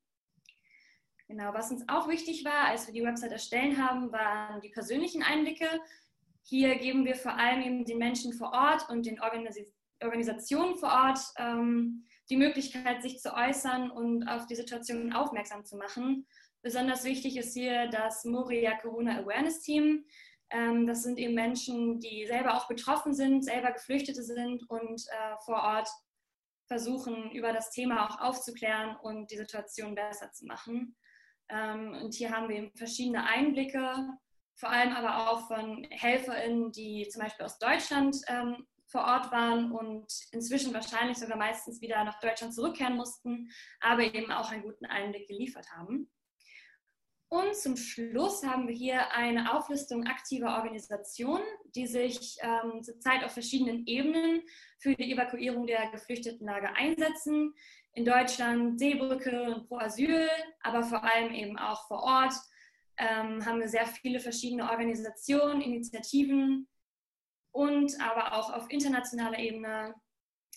Genau, 1.31 1.53
was 1.53 1.71
uns 1.71 1.87
auch 1.87 2.09
wichtig 2.09 2.43
war, 2.43 2.65
als 2.65 2.87
wir 2.87 2.93
die 2.93 3.05
Website 3.05 3.31
erstellen 3.31 3.81
haben, 3.81 4.11
waren 4.11 4.59
die 4.59 4.67
persönlichen 4.67 5.23
Einblicke. 5.23 5.65
Hier 6.43 6.75
geben 6.75 7.05
wir 7.05 7.15
vor 7.15 7.37
allem 7.37 7.61
eben 7.61 7.85
den 7.85 7.99
Menschen 7.99 8.33
vor 8.33 8.51
Ort 8.51 8.89
und 8.89 9.05
den 9.05 9.21
Organis 9.21 9.57
Organisationen 10.03 10.75
vor 10.75 10.89
Ort 10.89 11.19
ähm, 11.37 12.03
die 12.29 12.35
Möglichkeit, 12.35 13.01
sich 13.01 13.21
zu 13.21 13.33
äußern 13.33 13.91
und 13.91 14.27
auf 14.27 14.45
die 14.47 14.55
Situation 14.55 15.13
aufmerksam 15.13 15.63
zu 15.63 15.77
machen. 15.77 16.27
Besonders 16.63 17.05
wichtig 17.05 17.37
ist 17.37 17.53
hier 17.53 17.87
das 17.87 18.25
Moria 18.25 18.77
Corona 18.81 19.19
Awareness 19.19 19.61
Team. 19.61 20.03
Ähm, 20.49 20.85
das 20.85 21.03
sind 21.03 21.17
eben 21.17 21.33
Menschen, 21.33 22.01
die 22.01 22.25
selber 22.27 22.57
auch 22.57 22.67
betroffen 22.67 23.13
sind, 23.13 23.45
selber 23.45 23.71
Geflüchtete 23.71 24.21
sind 24.21 24.69
und 24.69 25.01
äh, 25.07 25.37
vor 25.45 25.63
Ort 25.63 25.87
versuchen, 26.67 27.31
über 27.31 27.53
das 27.53 27.71
Thema 27.71 28.05
auch 28.05 28.19
aufzuklären 28.19 28.97
und 28.97 29.31
die 29.31 29.37
Situation 29.37 29.95
besser 29.95 30.33
zu 30.33 30.45
machen. 30.45 30.97
Ähm, 31.51 31.93
und 32.01 32.13
hier 32.15 32.31
haben 32.31 32.49
wir 32.49 32.55
eben 32.55 32.71
verschiedene 32.75 33.25
Einblicke, 33.25 34.07
vor 34.55 34.69
allem 34.69 34.93
aber 34.93 35.29
auch 35.29 35.47
von 35.47 35.85
HelferInnen, 35.89 36.71
die 36.71 37.07
zum 37.09 37.21
Beispiel 37.21 37.45
aus 37.45 37.59
Deutschland 37.59 38.17
ähm, 38.27 38.65
vor 38.87 39.01
Ort 39.01 39.31
waren 39.31 39.71
und 39.71 40.07
inzwischen 40.31 40.73
wahrscheinlich 40.73 41.17
sogar 41.17 41.37
meistens 41.37 41.81
wieder 41.81 42.03
nach 42.03 42.19
Deutschland 42.19 42.53
zurückkehren 42.53 42.95
mussten, 42.95 43.49
aber 43.79 44.03
eben 44.03 44.31
auch 44.31 44.51
einen 44.51 44.63
guten 44.63 44.85
Einblick 44.85 45.27
geliefert 45.27 45.67
haben. 45.75 46.09
Und 47.33 47.55
zum 47.55 47.77
Schluss 47.77 48.43
haben 48.45 48.67
wir 48.67 48.75
hier 48.75 49.09
eine 49.13 49.55
Auflistung 49.55 50.05
aktiver 50.05 50.57
Organisationen, 50.57 51.45
die 51.75 51.87
sich 51.87 52.35
ähm, 52.41 52.83
zurzeit 52.83 53.23
auf 53.23 53.31
verschiedenen 53.31 53.87
Ebenen 53.87 54.41
für 54.79 54.95
die 54.95 55.13
Evakuierung 55.13 55.65
der 55.65 55.89
Geflüchtetenlager 55.91 56.75
einsetzen. 56.75 57.53
In 57.93 58.05
Deutschland 58.05 58.79
Seebrücke 58.79 59.43
und 59.43 59.67
Pro 59.67 59.77
Asyl, 59.77 60.29
aber 60.61 60.83
vor 60.83 61.03
allem 61.03 61.33
eben 61.33 61.57
auch 61.57 61.87
vor 61.87 62.03
Ort 62.03 62.33
ähm, 62.97 63.45
haben 63.45 63.59
wir 63.59 63.67
sehr 63.67 63.85
viele 63.85 64.19
verschiedene 64.19 64.69
Organisationen, 64.69 65.61
Initiativen, 65.61 66.67
und 67.51 67.99
aber 67.99 68.33
auch 68.33 68.53
auf 68.53 68.71
internationaler 68.71 69.39
Ebene 69.39 69.93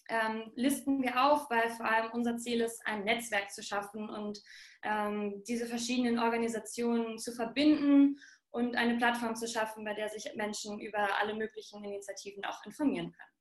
ähm, 0.09 0.53
listen 0.55 1.03
wir 1.03 1.25
auf, 1.25 1.49
weil 1.51 1.71
vor 1.71 1.87
allem 1.87 2.13
unser 2.13 2.37
Ziel 2.37 2.61
ist, 2.61 2.87
ein 2.87 3.05
Netzwerk 3.05 3.51
zu 3.51 3.63
schaffen 3.63 4.09
und 4.11 4.41
ähm, 4.83 5.43
diese 5.49 5.67
verschiedenen 5.67 6.19
Organisationen 6.19 7.19
zu 7.19 7.33
verbinden 7.33 8.19
und 8.51 8.77
eine 8.77 8.97
Plattform 8.97 9.35
zu 9.35 9.49
schaffen, 9.49 9.85
bei 9.85 9.95
der 9.95 10.09
sich 10.09 10.31
Menschen 10.37 10.79
über 10.79 11.19
alle 11.19 11.35
möglichen 11.35 11.83
Initiativen 11.83 12.45
auch 12.45 12.65
informieren 12.67 13.13
können. 13.13 13.34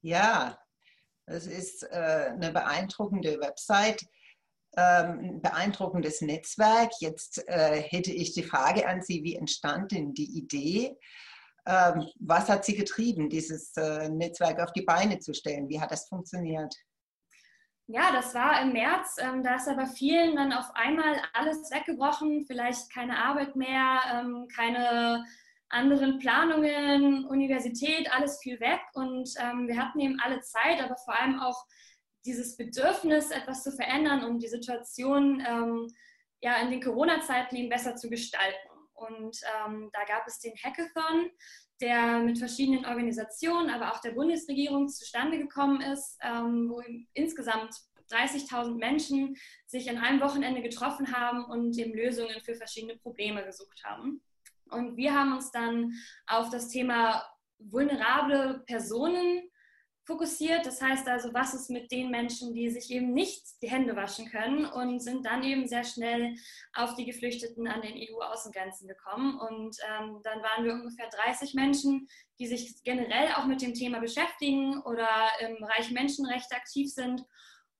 Ja, 0.00 0.58
es 1.26 1.46
ist 1.46 1.82
äh, 1.84 2.30
eine 2.32 2.52
beeindruckende 2.52 3.40
Website 3.40 4.06
ähm, 4.76 5.18
ein 5.20 5.42
beeindruckendes 5.42 6.20
Netzwerk. 6.20 6.92
Jetzt 7.00 7.46
äh, 7.48 7.82
hätte 7.82 8.12
ich 8.12 8.32
die 8.32 8.42
Frage 8.42 8.86
an 8.86 9.02
Sie, 9.02 9.24
wie 9.24 9.34
entstand 9.34 9.92
denn 9.92 10.14
die 10.14 10.38
Idee? 10.38 10.96
Ähm, 11.66 12.06
was 12.20 12.48
hat 12.48 12.64
Sie 12.64 12.76
getrieben, 12.76 13.28
dieses 13.28 13.76
äh, 13.76 14.08
Netzwerk 14.08 14.60
auf 14.60 14.72
die 14.72 14.82
Beine 14.82 15.18
zu 15.18 15.34
stellen? 15.34 15.68
Wie 15.68 15.80
hat 15.80 15.90
das 15.90 16.08
funktioniert? 16.08 16.74
Ja, 17.86 18.12
das 18.12 18.34
war 18.34 18.60
im 18.62 18.72
März. 18.72 19.16
Ähm, 19.18 19.42
da 19.42 19.56
ist 19.56 19.68
aber 19.68 19.86
vielen 19.86 20.36
dann 20.36 20.52
auf 20.52 20.70
einmal 20.74 21.16
alles 21.32 21.70
weggebrochen. 21.70 22.44
Vielleicht 22.46 22.92
keine 22.92 23.18
Arbeit 23.18 23.56
mehr, 23.56 24.00
ähm, 24.12 24.46
keine 24.54 25.24
anderen 25.70 26.18
Planungen, 26.18 27.24
Universität, 27.26 28.10
alles 28.12 28.38
fiel 28.40 28.58
weg. 28.60 28.80
Und 28.94 29.30
ähm, 29.38 29.68
wir 29.68 29.76
hatten 29.76 30.00
eben 30.00 30.18
alle 30.20 30.40
Zeit, 30.40 30.82
aber 30.82 30.96
vor 30.96 31.18
allem 31.18 31.40
auch 31.40 31.64
dieses 32.24 32.56
Bedürfnis, 32.56 33.30
etwas 33.30 33.62
zu 33.62 33.72
verändern, 33.72 34.24
um 34.24 34.38
die 34.38 34.48
Situation 34.48 35.42
ähm, 35.46 35.86
ja, 36.40 36.56
in 36.60 36.70
den 36.70 36.82
Corona-Zeiten 36.82 37.56
eben 37.56 37.68
besser 37.68 37.96
zu 37.96 38.08
gestalten. 38.10 38.68
Und 38.94 39.40
ähm, 39.64 39.90
da 39.92 40.04
gab 40.04 40.26
es 40.26 40.40
den 40.40 40.54
Hackathon, 40.56 41.30
der 41.80 42.18
mit 42.18 42.38
verschiedenen 42.38 42.84
Organisationen, 42.84 43.70
aber 43.70 43.92
auch 43.92 44.00
der 44.00 44.10
Bundesregierung 44.12 44.88
zustande 44.88 45.38
gekommen 45.38 45.80
ist, 45.80 46.18
ähm, 46.22 46.68
wo 46.68 46.82
insgesamt 47.14 47.74
30.000 48.10 48.76
Menschen 48.76 49.36
sich 49.66 49.88
an 49.88 49.98
einem 49.98 50.20
Wochenende 50.20 50.62
getroffen 50.62 51.12
haben 51.12 51.44
und 51.44 51.76
eben 51.78 51.94
Lösungen 51.94 52.40
für 52.40 52.54
verschiedene 52.54 52.96
Probleme 52.96 53.44
gesucht 53.44 53.82
haben. 53.84 54.22
Und 54.70 54.96
wir 54.96 55.14
haben 55.14 55.32
uns 55.32 55.50
dann 55.50 55.92
auf 56.26 56.50
das 56.50 56.68
Thema 56.68 57.24
vulnerable 57.58 58.62
Personen 58.66 59.50
fokussiert. 60.08 60.64
Das 60.64 60.80
heißt 60.80 61.06
also, 61.06 61.34
was 61.34 61.52
ist 61.52 61.68
mit 61.68 61.92
den 61.92 62.10
Menschen, 62.10 62.54
die 62.54 62.70
sich 62.70 62.90
eben 62.90 63.12
nicht 63.12 63.44
die 63.62 63.68
Hände 63.70 63.94
waschen 63.94 64.30
können 64.30 64.64
und 64.64 65.00
sind 65.00 65.26
dann 65.26 65.44
eben 65.44 65.68
sehr 65.68 65.84
schnell 65.84 66.34
auf 66.74 66.94
die 66.94 67.04
Geflüchteten 67.04 67.68
an 67.68 67.82
den 67.82 67.94
EU-Außengrenzen 67.94 68.88
gekommen. 68.88 69.38
Und 69.38 69.76
ähm, 69.86 70.20
dann 70.24 70.42
waren 70.42 70.64
wir 70.64 70.72
ungefähr 70.72 71.10
30 71.10 71.52
Menschen, 71.52 72.08
die 72.40 72.46
sich 72.46 72.82
generell 72.84 73.32
auch 73.36 73.44
mit 73.44 73.60
dem 73.60 73.74
Thema 73.74 74.00
beschäftigen 74.00 74.80
oder 74.80 75.08
im 75.40 75.56
Bereich 75.60 75.90
Menschenrechte 75.90 76.56
aktiv 76.56 76.90
sind. 76.90 77.22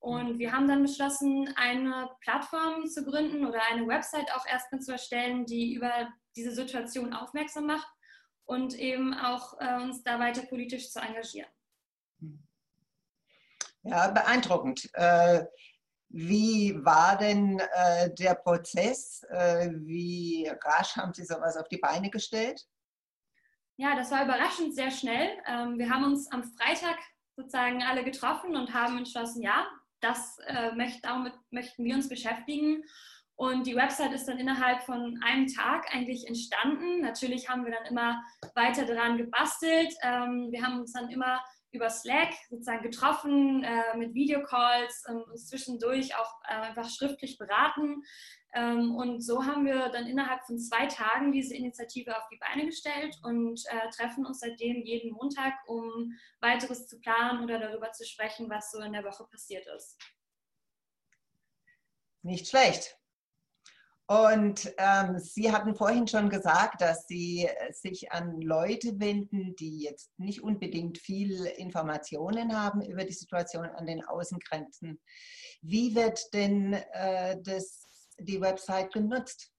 Und 0.00 0.38
wir 0.38 0.52
haben 0.52 0.68
dann 0.68 0.82
beschlossen, 0.82 1.52
eine 1.56 2.08
Plattform 2.20 2.86
zu 2.86 3.04
gründen 3.04 3.44
oder 3.44 3.60
eine 3.70 3.86
Website 3.86 4.32
auch 4.34 4.46
erstmal 4.46 4.80
zu 4.80 4.92
erstellen, 4.92 5.44
die 5.44 5.74
über 5.74 6.08
diese 6.36 6.52
Situation 6.52 7.12
aufmerksam 7.12 7.66
macht 7.66 7.88
und 8.44 8.74
eben 8.78 9.12
auch 9.12 9.60
äh, 9.60 9.82
uns 9.82 10.02
da 10.04 10.20
weiter 10.20 10.42
politisch 10.42 10.90
zu 10.90 11.00
engagieren. 11.00 11.50
Ja, 13.82 14.08
beeindruckend. 14.08 14.88
Äh, 14.94 15.44
Wie 16.10 16.74
war 16.84 17.18
denn 17.18 17.58
äh, 17.58 18.14
der 18.14 18.34
Prozess? 18.34 19.22
Äh, 19.30 19.70
wie 19.72 20.50
rasch 20.64 20.96
haben 20.96 21.12
Sie 21.12 21.24
sowas 21.24 21.56
auf 21.56 21.68
die 21.68 21.78
Beine 21.78 22.08
gestellt? 22.08 22.66
Ja, 23.76 23.94
das 23.94 24.10
war 24.10 24.24
überraschend 24.24 24.74
sehr 24.74 24.90
schnell. 24.90 25.38
Ähm, 25.46 25.78
wir 25.78 25.90
haben 25.90 26.04
uns 26.04 26.30
am 26.32 26.42
Freitag 26.44 26.98
sozusagen 27.36 27.82
alle 27.82 28.04
getroffen 28.04 28.56
und 28.56 28.72
haben 28.72 28.98
entschlossen, 28.98 29.42
ja, 29.42 29.66
das 30.00 30.38
äh, 30.46 30.72
möcht, 30.72 31.04
damit 31.04 31.34
möchten 31.50 31.84
wir 31.84 31.94
uns 31.94 32.08
beschäftigen. 32.08 32.82
Und 33.36 33.68
die 33.68 33.76
Website 33.76 34.12
ist 34.12 34.26
dann 34.26 34.38
innerhalb 34.38 34.82
von 34.82 35.20
einem 35.22 35.46
Tag 35.46 35.94
eigentlich 35.94 36.26
entstanden. 36.26 37.00
Natürlich 37.02 37.48
haben 37.48 37.64
wir 37.64 37.72
dann 37.72 37.86
immer 37.86 38.20
weiter 38.56 38.84
daran 38.84 39.16
gebastelt. 39.16 39.94
Ähm, 40.02 40.48
wir 40.50 40.64
haben 40.64 40.80
uns 40.80 40.92
dann 40.92 41.08
immer 41.08 41.40
über 41.70 41.90
Slack 41.90 42.32
sozusagen 42.48 42.82
getroffen, 42.82 43.62
äh, 43.62 43.96
mit 43.96 44.14
Videocalls 44.14 45.04
und 45.08 45.22
uns 45.30 45.48
zwischendurch 45.48 46.16
auch 46.16 46.32
äh, 46.44 46.54
einfach 46.54 46.88
schriftlich 46.88 47.38
beraten. 47.38 48.02
Ähm, 48.54 48.94
und 48.94 49.20
so 49.20 49.44
haben 49.44 49.66
wir 49.66 49.90
dann 49.90 50.06
innerhalb 50.06 50.44
von 50.44 50.58
zwei 50.58 50.86
Tagen 50.86 51.32
diese 51.32 51.54
Initiative 51.54 52.16
auf 52.16 52.26
die 52.30 52.38
Beine 52.38 52.64
gestellt 52.66 53.18
und 53.22 53.62
äh, 53.68 53.90
treffen 53.90 54.24
uns 54.24 54.40
seitdem 54.40 54.82
jeden 54.82 55.12
Montag, 55.12 55.54
um 55.66 56.12
weiteres 56.40 56.86
zu 56.86 56.98
planen 57.00 57.44
oder 57.44 57.58
darüber 57.58 57.92
zu 57.92 58.06
sprechen, 58.06 58.48
was 58.48 58.70
so 58.70 58.80
in 58.80 58.92
der 58.92 59.04
Woche 59.04 59.24
passiert 59.30 59.66
ist. 59.76 59.98
Nicht 62.22 62.48
schlecht. 62.48 62.97
Und 64.10 64.72
ähm, 64.78 65.18
Sie 65.18 65.52
hatten 65.52 65.74
vorhin 65.74 66.08
schon 66.08 66.30
gesagt, 66.30 66.80
dass 66.80 67.06
Sie 67.06 67.46
sich 67.72 68.10
an 68.10 68.40
Leute 68.40 68.98
wenden, 68.98 69.54
die 69.56 69.82
jetzt 69.82 70.18
nicht 70.18 70.42
unbedingt 70.42 70.96
viel 70.96 71.44
Informationen 71.44 72.56
haben 72.56 72.80
über 72.80 73.04
die 73.04 73.12
Situation 73.12 73.66
an 73.66 73.86
den 73.86 74.02
Außengrenzen. 74.02 74.98
Wie 75.60 75.94
wird 75.94 76.32
denn 76.32 76.72
äh, 76.72 77.36
das 77.42 77.84
die 78.18 78.40
Website 78.40 78.94
genutzt? 78.94 79.52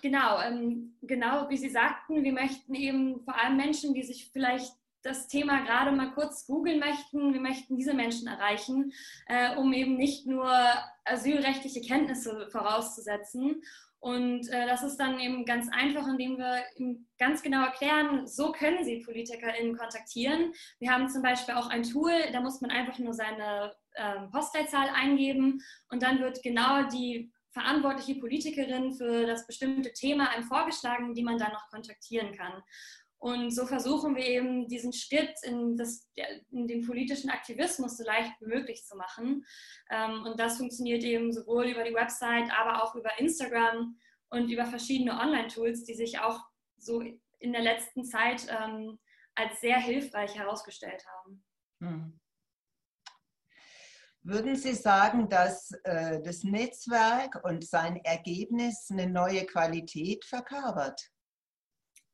Genau, 0.00 0.40
ähm, 0.40 0.96
genau 1.02 1.48
wie 1.48 1.56
Sie 1.56 1.70
sagten, 1.70 2.22
wir 2.22 2.32
möchten 2.32 2.74
eben 2.74 3.24
vor 3.24 3.34
allem 3.36 3.56
Menschen, 3.56 3.92
die 3.94 4.04
sich 4.04 4.30
vielleicht 4.30 4.72
das 5.04 5.28
Thema 5.28 5.60
gerade 5.64 5.92
mal 5.92 6.12
kurz 6.12 6.46
googeln 6.46 6.80
möchten, 6.80 7.32
wir 7.34 7.40
möchten 7.40 7.76
diese 7.76 7.94
Menschen 7.94 8.26
erreichen, 8.26 8.92
äh, 9.26 9.54
um 9.56 9.72
eben 9.72 9.96
nicht 9.96 10.26
nur 10.26 10.50
asylrechtliche 11.04 11.82
Kenntnisse 11.82 12.48
vorauszusetzen. 12.50 13.62
Und 14.00 14.48
äh, 14.50 14.66
das 14.66 14.82
ist 14.82 14.96
dann 14.96 15.18
eben 15.18 15.46
ganz 15.46 15.68
einfach, 15.72 16.06
indem 16.06 16.36
wir 16.36 16.62
ganz 17.18 17.42
genau 17.42 17.64
erklären, 17.64 18.26
so 18.26 18.52
können 18.52 18.84
Sie 18.84 19.00
PolitikerInnen 19.00 19.78
kontaktieren. 19.78 20.52
Wir 20.78 20.90
haben 20.90 21.08
zum 21.08 21.22
Beispiel 21.22 21.54
auch 21.54 21.68
ein 21.68 21.84
Tool, 21.84 22.12
da 22.32 22.40
muss 22.40 22.60
man 22.60 22.70
einfach 22.70 22.98
nur 22.98 23.14
seine 23.14 23.74
ähm, 23.96 24.30
Postleitzahl 24.30 24.88
eingeben 24.94 25.62
und 25.88 26.02
dann 26.02 26.20
wird 26.20 26.42
genau 26.42 26.82
die 26.88 27.32
verantwortliche 27.54 28.16
Politikerin 28.16 28.92
für 28.92 29.26
das 29.26 29.46
bestimmte 29.46 29.92
Thema 29.92 30.28
einem 30.30 30.44
vorgeschlagen, 30.44 31.14
die 31.14 31.22
man 31.22 31.38
dann 31.38 31.52
noch 31.52 31.68
kontaktieren 31.70 32.36
kann. 32.36 32.62
Und 33.24 33.52
so 33.52 33.64
versuchen 33.64 34.16
wir 34.16 34.26
eben 34.26 34.68
diesen 34.68 34.92
Schritt 34.92 35.32
in, 35.44 35.78
das, 35.78 36.06
in 36.50 36.68
den 36.68 36.86
politischen 36.86 37.30
Aktivismus 37.30 37.96
so 37.96 38.04
leicht 38.04 38.38
wie 38.40 38.48
möglich 38.48 38.84
zu 38.84 38.98
machen. 38.98 39.46
Ähm, 39.90 40.24
und 40.24 40.38
das 40.38 40.58
funktioniert 40.58 41.02
eben 41.04 41.32
sowohl 41.32 41.68
über 41.68 41.84
die 41.84 41.94
Website, 41.94 42.50
aber 42.54 42.82
auch 42.82 42.94
über 42.94 43.18
Instagram 43.18 43.96
und 44.28 44.50
über 44.50 44.66
verschiedene 44.66 45.18
Online-Tools, 45.18 45.84
die 45.84 45.94
sich 45.94 46.18
auch 46.18 46.38
so 46.76 47.00
in 47.38 47.52
der 47.54 47.62
letzten 47.62 48.04
Zeit 48.04 48.46
ähm, 48.50 48.98
als 49.34 49.58
sehr 49.58 49.78
hilfreich 49.78 50.36
herausgestellt 50.36 51.02
haben. 51.06 51.44
Hm. 51.80 52.20
Würden 54.20 54.54
Sie 54.54 54.74
sagen, 54.74 55.30
dass 55.30 55.70
äh, 55.84 56.20
das 56.20 56.44
Netzwerk 56.44 57.42
und 57.42 57.66
sein 57.66 57.96
Ergebnis 58.04 58.86
eine 58.90 59.06
neue 59.06 59.46
Qualität 59.46 60.26
verkörpert? 60.26 61.13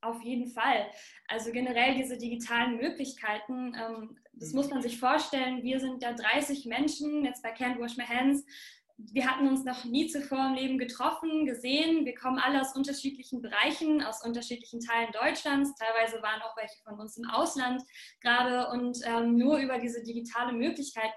Auf 0.03 0.22
jeden 0.22 0.48
Fall. 0.48 0.90
Also 1.28 1.53
generell 1.53 1.94
diese 1.94 2.16
digitalen 2.16 2.76
Möglichkeiten, 2.76 3.74
ähm, 3.74 4.18
das 4.32 4.53
muss 4.53 4.70
man 4.70 4.80
sich 4.80 4.98
vorstellen. 4.98 5.62
Wir 5.62 5.78
sind 5.80 6.03
ja 6.03 6.12
30 6.14 6.64
Menschen, 6.64 7.24
jetzt 7.24 7.42
bei 7.42 7.53
Can't 7.55 7.78
Wash 7.78 7.96
My 7.98 8.05
Hands. 8.05 8.42
Wir 9.12 9.30
hatten 9.30 9.48
uns 9.48 9.64
noch 9.64 9.84
nie 9.84 10.09
zuvor 10.09 10.48
im 10.48 10.55
Leben 10.55 10.78
getroffen, 10.78 11.46
gesehen. 11.46 12.05
Wir 12.05 12.14
kommen 12.14 12.38
alle 12.38 12.61
aus 12.61 12.74
unterschiedlichen 12.74 13.42
Bereichen, 13.42 14.03
aus 14.03 14.24
unterschiedlichen 14.24 14.80
Teilen 14.80 15.11
Deutschlands. 15.12 15.74
Teilweise 15.74 16.22
waren 16.22 16.42
auch 16.42 16.57
welche 16.57 16.82
von 16.82 16.98
uns 16.98 17.16
im 17.16 17.28
Ausland 17.28 17.82
gerade. 18.20 18.68
Und 18.68 18.98
ähm, 19.05 19.36
nur 19.36 19.59
über 19.59 19.78
diese 19.78 20.03
digitale 20.03 20.53
Möglichkeit 20.53 21.12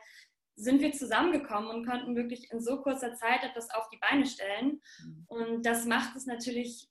sind 0.55 0.81
wir 0.81 0.91
zusammengekommen 0.91 1.69
und 1.69 1.85
konnten 1.85 2.15
wirklich 2.15 2.51
in 2.51 2.61
so 2.61 2.81
kurzer 2.81 3.15
Zeit 3.15 3.43
etwas 3.43 3.69
auf 3.71 3.89
die 3.89 3.99
Beine 3.99 4.25
stellen. 4.25 4.81
Mhm. 5.03 5.25
Und 5.27 5.65
das 5.65 5.85
macht 5.85 6.15
es 6.15 6.25
natürlich 6.25 6.89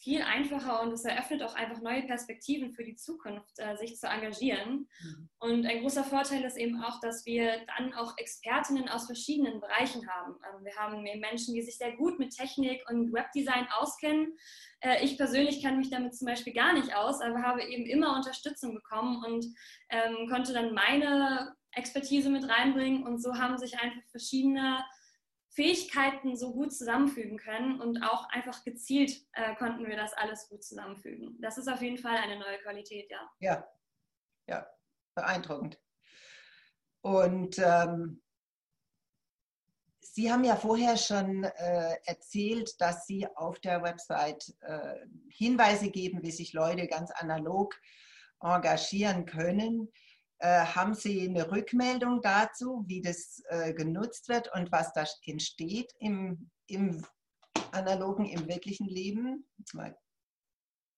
viel 0.00 0.22
einfacher 0.22 0.80
und 0.80 0.92
es 0.92 1.04
eröffnet 1.04 1.42
auch 1.42 1.54
einfach 1.54 1.82
neue 1.82 2.02
Perspektiven 2.02 2.72
für 2.72 2.84
die 2.84 2.96
Zukunft, 2.96 3.58
äh, 3.58 3.76
sich 3.76 3.98
zu 3.98 4.08
engagieren. 4.08 4.88
Mhm. 5.02 5.28
Und 5.38 5.66
ein 5.66 5.82
großer 5.82 6.04
Vorteil 6.04 6.42
ist 6.42 6.56
eben 6.56 6.82
auch, 6.82 7.00
dass 7.00 7.26
wir 7.26 7.66
dann 7.76 7.92
auch 7.92 8.16
Expertinnen 8.16 8.88
aus 8.88 9.06
verschiedenen 9.06 9.60
Bereichen 9.60 10.08
haben. 10.08 10.36
Ähm, 10.36 10.64
wir 10.64 10.74
haben 10.76 11.02
Menschen, 11.02 11.54
die 11.54 11.62
sich 11.62 11.76
sehr 11.76 11.96
gut 11.96 12.18
mit 12.18 12.34
Technik 12.34 12.82
und 12.88 13.12
Webdesign 13.12 13.68
auskennen. 13.78 14.38
Äh, 14.80 15.04
ich 15.04 15.18
persönlich 15.18 15.60
kenne 15.60 15.76
mich 15.76 15.90
damit 15.90 16.16
zum 16.16 16.26
Beispiel 16.26 16.54
gar 16.54 16.72
nicht 16.72 16.96
aus, 16.96 17.20
aber 17.20 17.42
habe 17.42 17.62
eben 17.62 17.84
immer 17.84 18.16
Unterstützung 18.16 18.74
bekommen 18.74 19.22
und 19.22 19.44
ähm, 19.90 20.28
konnte 20.30 20.54
dann 20.54 20.72
meine 20.72 21.54
Expertise 21.72 22.30
mit 22.30 22.48
reinbringen. 22.48 23.02
Und 23.06 23.22
so 23.22 23.34
haben 23.36 23.58
sich 23.58 23.78
einfach 23.78 24.02
verschiedene 24.10 24.82
Fähigkeiten 25.50 26.36
so 26.36 26.52
gut 26.52 26.72
zusammenfügen 26.72 27.36
können 27.36 27.80
und 27.80 28.02
auch 28.02 28.28
einfach 28.28 28.62
gezielt 28.64 29.26
äh, 29.32 29.54
konnten 29.56 29.86
wir 29.86 29.96
das 29.96 30.12
alles 30.12 30.48
gut 30.48 30.62
zusammenfügen. 30.62 31.36
Das 31.40 31.58
ist 31.58 31.68
auf 31.68 31.82
jeden 31.82 31.98
Fall 31.98 32.16
eine 32.16 32.38
neue 32.38 32.58
Qualität, 32.58 33.10
ja. 33.10 33.30
Ja, 33.40 33.68
ja, 34.46 34.66
beeindruckend. 35.14 35.80
Und 37.02 37.58
ähm, 37.58 38.22
Sie 40.12 40.30
haben 40.30 40.44
ja 40.44 40.56
vorher 40.56 40.96
schon 40.96 41.44
äh, 41.44 41.96
erzählt, 42.04 42.80
dass 42.80 43.06
Sie 43.06 43.26
auf 43.36 43.58
der 43.60 43.82
Website 43.82 44.54
äh, 44.60 44.96
Hinweise 45.30 45.90
geben, 45.90 46.22
wie 46.22 46.32
sich 46.32 46.52
Leute 46.52 46.86
ganz 46.88 47.10
analog 47.12 47.74
engagieren 48.40 49.26
können. 49.26 49.90
Äh, 50.40 50.64
haben 50.64 50.94
Sie 50.94 51.28
eine 51.28 51.50
Rückmeldung 51.50 52.22
dazu, 52.22 52.82
wie 52.86 53.02
das 53.02 53.42
äh, 53.48 53.74
genutzt 53.74 54.28
wird 54.30 54.50
und 54.54 54.72
was 54.72 54.92
da 54.94 55.04
entsteht 55.26 55.92
im, 55.98 56.50
im 56.66 57.04
analogen, 57.72 58.24
im 58.26 58.48
wirklichen 58.48 58.88
Leben? 58.88 59.46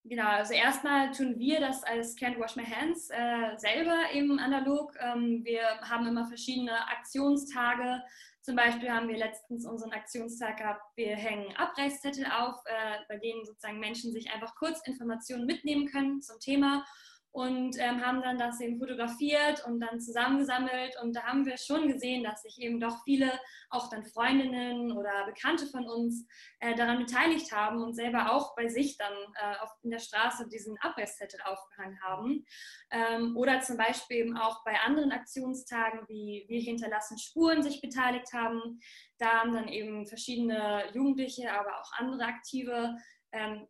Genau, 0.04 0.28
also 0.28 0.54
erstmal 0.54 1.10
tun 1.10 1.38
wir 1.38 1.58
das 1.60 1.82
als 1.82 2.16
Can't 2.16 2.38
Wash 2.38 2.54
My 2.54 2.64
Hands 2.64 3.10
äh, 3.10 3.56
selber 3.56 3.96
eben 4.12 4.38
analog. 4.38 4.94
Ähm, 5.00 5.44
wir 5.44 5.80
haben 5.80 6.06
immer 6.06 6.26
verschiedene 6.28 6.88
Aktionstage. 6.88 8.00
Zum 8.42 8.54
Beispiel 8.54 8.90
haben 8.90 9.08
wir 9.08 9.16
letztens 9.16 9.66
unseren 9.66 9.92
Aktionstag 9.92 10.58
gehabt, 10.58 10.82
wir 10.96 11.16
hängen 11.16 11.56
Abreißzettel 11.56 12.26
auf, 12.26 12.56
äh, 12.66 12.98
bei 13.08 13.18
denen 13.18 13.44
sozusagen 13.44 13.80
Menschen 13.80 14.12
sich 14.12 14.30
einfach 14.32 14.54
kurz 14.54 14.80
Informationen 14.86 15.46
mitnehmen 15.46 15.86
können 15.86 16.22
zum 16.22 16.38
Thema 16.38 16.84
und 17.32 17.78
ähm, 17.78 18.04
haben 18.04 18.20
dann 18.20 18.38
das 18.38 18.60
eben 18.60 18.78
fotografiert 18.78 19.64
und 19.66 19.80
dann 19.80 20.00
zusammengesammelt. 20.00 20.96
Und 21.02 21.16
da 21.16 21.22
haben 21.22 21.46
wir 21.46 21.56
schon 21.56 21.88
gesehen, 21.88 22.22
dass 22.22 22.42
sich 22.42 22.60
eben 22.60 22.78
doch 22.78 23.02
viele, 23.04 23.32
auch 23.70 23.88
dann 23.88 24.04
Freundinnen 24.04 24.92
oder 24.92 25.24
Bekannte 25.24 25.66
von 25.66 25.88
uns, 25.88 26.26
äh, 26.60 26.74
daran 26.74 26.98
beteiligt 26.98 27.50
haben 27.50 27.82
und 27.82 27.94
selber 27.94 28.32
auch 28.32 28.54
bei 28.54 28.68
sich 28.68 28.98
dann 28.98 29.12
äh, 29.12 29.56
auf, 29.62 29.70
in 29.82 29.90
der 29.90 29.98
Straße 29.98 30.46
diesen 30.48 30.76
Abreißzettel 30.80 31.40
aufgehangen 31.42 31.98
haben. 32.02 32.44
Ähm, 32.90 33.34
oder 33.34 33.60
zum 33.62 33.78
Beispiel 33.78 34.18
eben 34.18 34.36
auch 34.36 34.62
bei 34.64 34.78
anderen 34.80 35.10
Aktionstagen 35.10 36.00
wie 36.08 36.44
Wir 36.48 36.60
hinterlassen 36.60 37.18
Spuren 37.18 37.62
sich 37.62 37.80
beteiligt 37.80 38.30
haben. 38.34 38.78
Da 39.16 39.40
haben 39.40 39.54
dann 39.54 39.68
eben 39.68 40.06
verschiedene 40.06 40.84
Jugendliche, 40.92 41.50
aber 41.50 41.80
auch 41.80 41.92
andere 41.96 42.24
Aktive 42.24 42.96
ähm, 43.32 43.66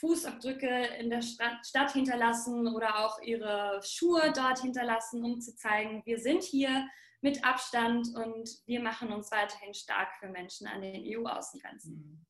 Fußabdrücke 0.00 0.68
in 0.98 1.10
der 1.10 1.22
Stadt 1.22 1.92
hinterlassen 1.92 2.68
oder 2.68 3.04
auch 3.04 3.20
ihre 3.22 3.80
Schuhe 3.82 4.32
dort 4.34 4.60
hinterlassen, 4.60 5.24
um 5.24 5.40
zu 5.40 5.54
zeigen, 5.56 6.02
wir 6.04 6.18
sind 6.18 6.42
hier 6.42 6.86
mit 7.22 7.44
Abstand 7.44 8.14
und 8.14 8.48
wir 8.66 8.80
machen 8.80 9.12
uns 9.12 9.30
weiterhin 9.30 9.74
stark 9.74 10.14
für 10.20 10.28
Menschen 10.28 10.66
an 10.66 10.82
den 10.82 11.02
EU-Außengrenzen. 11.04 12.26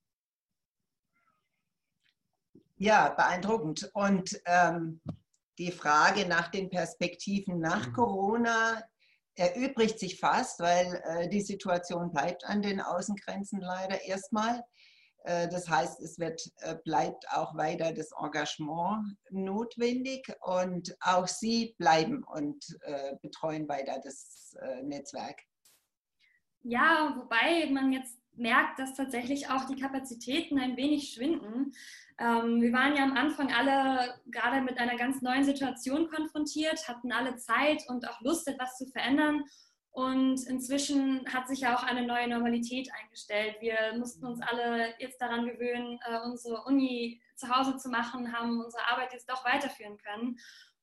Ja, 2.77 3.09
beeindruckend. 3.09 3.91
Und 3.95 4.41
ähm, 4.45 5.01
die 5.59 5.73
Frage 5.73 6.27
nach 6.27 6.49
den 6.49 6.69
Perspektiven 6.71 7.59
nach 7.59 7.89
mhm. 7.89 7.93
Corona 7.95 8.83
erübrigt 9.35 9.99
sich 9.99 10.19
fast, 10.21 10.61
weil 10.61 11.03
äh, 11.05 11.29
die 11.29 11.41
Situation 11.41 12.11
bleibt 12.11 12.45
an 12.45 12.63
den 12.63 12.81
Außengrenzen 12.81 13.61
leider 13.61 14.03
erstmal. 14.05 14.63
Äh, 15.27 15.49
das 15.49 15.69
heißt, 15.69 16.01
es 16.01 16.19
wird, 16.19 16.41
äh, 16.61 16.77
bleibt 16.85 17.29
auch 17.31 17.57
weiter 17.57 17.93
das 17.93 18.13
Engagement 18.13 19.17
notwendig 19.31 20.33
und 20.41 20.97
auch 21.01 21.27
Sie 21.27 21.75
bleiben 21.79 22.23
und 22.23 22.65
äh, 22.83 23.17
betreuen 23.21 23.69
weiter 23.69 24.01
das 24.03 24.57
Netzwerk. 24.85 25.39
Ja, 26.63 27.15
wobei 27.19 27.69
man 27.71 27.93
jetzt 27.93 28.17
merkt, 28.37 28.79
dass 28.79 28.95
tatsächlich 28.95 29.51
auch 29.51 29.65
die 29.65 29.81
Kapazitäten 29.81 30.59
ein 30.59 30.77
wenig 30.77 31.13
schwinden. 31.13 31.73
Ähm, 32.19 32.63
wir 32.63 32.73
waren 32.73 32.97
ja 32.97 33.05
am 33.05 33.17
Anfang 33.17 33.53
alle 33.53 34.15
gerade 34.27 34.63
mit 34.63 34.79
einer 34.79 34.97
ganz 34.97 35.21
neuen 35.21 35.45
Situation 35.45 36.09
konfrontiert, 36.09 36.89
hatten 36.89 37.13
alle 37.13 37.37
Zeit 37.37 37.83
und 37.89 38.09
auch 38.09 38.21
Lust, 38.23 38.49
etwas 38.49 38.77
zu 38.79 38.87
verändern. 38.87 39.45
Und 39.97 40.47
inzwischen 40.47 41.25
hat 41.33 41.49
sich 41.49 41.61
ja 41.61 41.75
auch 41.75 41.83
eine 41.83 42.07
neue 42.07 42.29
Normalität 42.29 42.91
eingestellt. 43.03 43.57
Wir 43.61 43.95
mussten 43.97 44.27
uns 44.27 44.43
alle 44.43 44.93
jetzt 44.99 45.19
daran 45.23 45.47
gewöhnen, 45.47 45.99
äh, 46.07 46.19
unsere 46.23 46.65
Uni 46.65 47.23
zu 47.35 47.49
Hause 47.49 47.79
zu 47.79 47.89
machen, 47.89 48.31
haben 48.31 48.61
unsere 48.61 48.87
Arbeit 48.89 49.15
jetzt 49.15 49.31
doch 49.31 49.43
weiterführen 49.47 49.97
können. 49.97 50.37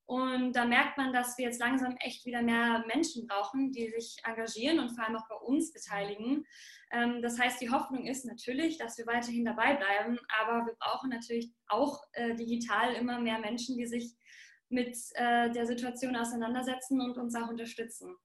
Und 0.08 0.54
da 0.54 0.66
merkt 0.66 0.98
man, 0.98 1.14
dass 1.14 1.38
wir 1.38 1.46
jetzt 1.46 1.60
langsam 1.60 1.96
echt 1.98 2.26
wieder 2.26 2.42
mehr 2.42 2.84
Menschen 2.88 3.28
brauchen, 3.28 3.72
die 3.72 3.88
sich 3.92 4.18
engagieren 4.24 4.80
und 4.80 4.96
vor 4.96 5.06
allem 5.06 5.18
auch 5.18 5.30
bei 5.30 5.36
uns 5.36 5.72
beteiligen. 5.72 6.48
Ähm, 6.92 7.22
das 7.22 7.40
heißt, 7.40 7.62
die 7.62 7.70
Hoffnung 7.70 8.08
ist 8.08 8.26
natürlich, 8.26 8.80
dass 8.80 8.98
wir 8.98 9.06
weiterhin 9.06 9.46
dabei 9.46 9.76
bleiben, 9.76 10.18
aber 10.42 10.66
wir 10.66 10.74
brauchen 10.80 11.12
natürlich 11.12 11.54
auch 11.68 12.02
äh, 12.14 12.34
digital 12.34 12.96
immer 12.96 13.20
mehr 13.20 13.38
Menschen, 13.38 13.78
die 13.78 13.86
sich 13.86 14.16
mit 14.70 14.98
äh, 15.14 15.52
der 15.52 15.68
Situation 15.68 16.16
auseinandersetzen 16.16 17.00
und 17.00 17.20
uns 17.20 17.36
auch 17.36 17.50
unterstützen. 17.50 18.16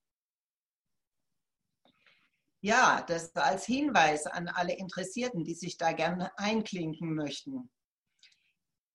Ja, 2.61 3.05
das 3.07 3.35
als 3.37 3.67
Hinweis 3.67 4.27
an 4.27 4.49
alle 4.49 4.77
Interessierten, 4.77 5.45
die 5.45 5.55
sich 5.55 5.77
da 5.77 5.93
gerne 5.93 6.37
einklinken 6.37 7.15
möchten. 7.15 7.71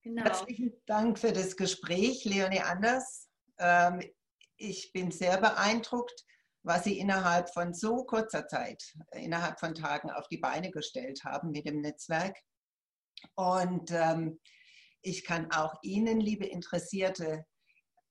Genau. 0.02 0.24
Herzlichen 0.24 0.74
Dank 0.86 1.18
für 1.18 1.32
das 1.32 1.56
Gespräch, 1.56 2.26
Leonie 2.26 2.60
Anders. 2.60 3.30
Ähm, 3.58 4.02
ich 4.58 4.92
bin 4.92 5.12
sehr 5.12 5.40
beeindruckt, 5.40 6.26
was 6.64 6.84
Sie 6.84 7.00
innerhalb 7.00 7.54
von 7.54 7.74
so 7.74 8.04
kurzer 8.04 8.48
Zeit, 8.48 8.84
innerhalb 9.12 9.60
von 9.60 9.74
Tagen 9.76 10.12
auf 10.12 10.28
die 10.28 10.38
Beine 10.38 10.72
gestellt 10.72 11.24
haben 11.24 11.52
mit 11.52 11.66
dem 11.66 11.80
Netzwerk. 11.80 12.38
Und 13.36 13.92
ähm, 13.92 14.42
ich 15.02 15.24
kann 15.24 15.52
auch 15.52 15.74
Ihnen, 15.82 16.20
liebe 16.20 16.46
Interessierte, 16.46 17.46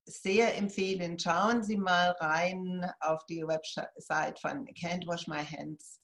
sehr 0.05 0.57
empfehlen, 0.57 1.19
schauen 1.19 1.63
Sie 1.63 1.77
mal 1.77 2.11
rein 2.21 2.91
auf 3.01 3.25
die 3.27 3.43
Website 3.47 4.39
von 4.41 4.67
Can't 4.67 5.07
Wash 5.07 5.27
My 5.27 5.45
Hands. 5.45 6.01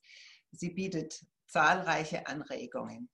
Sie 0.53 0.71
bietet 0.71 1.25
zahlreiche 1.47 2.27
Anregungen. 2.27 3.11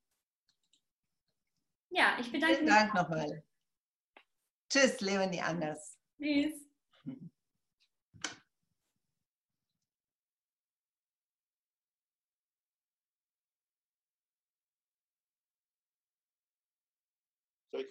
Ja, 1.91 2.17
ich 2.19 2.31
bedanke 2.31 2.57
Vielen 2.57 2.67
mich. 2.67 2.75
Dank 2.75 2.95
nochmal. 2.95 3.45
Tschüss, 4.69 5.01
Leonie 5.01 5.41
Anders. 5.41 5.99
Tschüss. 6.21 6.64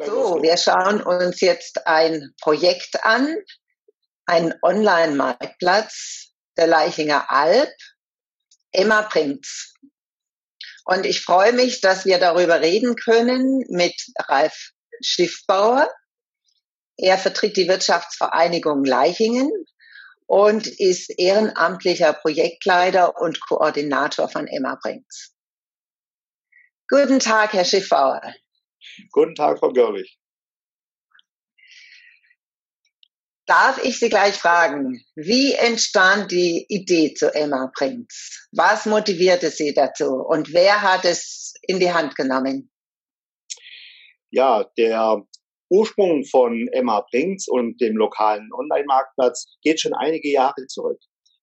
So, 0.05 0.41
wir 0.41 0.55
schauen 0.55 1.01
uns 1.01 1.41
jetzt 1.41 1.85
ein 1.87 2.33
Projekt 2.39 3.03
an, 3.03 3.35
einen 4.25 4.53
Online-Marktplatz 4.61 6.31
der 6.55 6.67
Leichinger 6.67 7.29
Alp. 7.29 7.73
Emma 8.71 9.01
bringt's. 9.01 9.73
Und 10.85 11.05
ich 11.05 11.21
freue 11.21 11.51
mich, 11.51 11.81
dass 11.81 12.05
wir 12.05 12.17
darüber 12.17 12.61
reden 12.61 12.95
können 12.95 13.65
mit 13.69 13.95
Ralf 14.19 14.71
Schiffbauer. 15.01 15.89
Er 16.97 17.17
vertritt 17.17 17.57
die 17.57 17.67
Wirtschaftsvereinigung 17.67 18.85
Leichingen 18.85 19.51
und 20.27 20.67
ist 20.67 21.09
ehrenamtlicher 21.17 22.13
Projektleiter 22.13 23.19
und 23.19 23.41
Koordinator 23.41 24.29
von 24.29 24.47
Emma 24.47 24.77
Brinks. 24.81 25.33
Guten 26.87 27.19
Tag, 27.19 27.53
Herr 27.53 27.65
Schiffbauer. 27.65 28.21
Guten 29.11 29.35
Tag, 29.35 29.59
Frau 29.59 29.71
Görlich. 29.71 30.19
Darf 33.45 33.83
ich 33.83 33.99
Sie 33.99 34.07
gleich 34.07 34.35
fragen, 34.35 35.03
wie 35.15 35.53
entstand 35.53 36.31
die 36.31 36.65
Idee 36.69 37.13
zu 37.13 37.33
Emma 37.35 37.69
Prinz? 37.75 38.47
Was 38.53 38.85
motivierte 38.85 39.49
Sie 39.49 39.73
dazu 39.73 40.05
und 40.05 40.53
wer 40.53 40.81
hat 40.81 41.03
es 41.03 41.53
in 41.63 41.79
die 41.79 41.91
Hand 41.91 42.15
genommen? 42.15 42.71
Ja, 44.31 44.65
der 44.77 45.27
Ursprung 45.69 46.23
von 46.23 46.69
Emma 46.71 47.01
Prinz 47.01 47.47
und 47.49 47.81
dem 47.81 47.97
lokalen 47.97 48.49
Online-Marktplatz 48.53 49.57
geht 49.61 49.81
schon 49.81 49.93
einige 49.93 50.31
Jahre 50.31 50.65
zurück. 50.67 50.99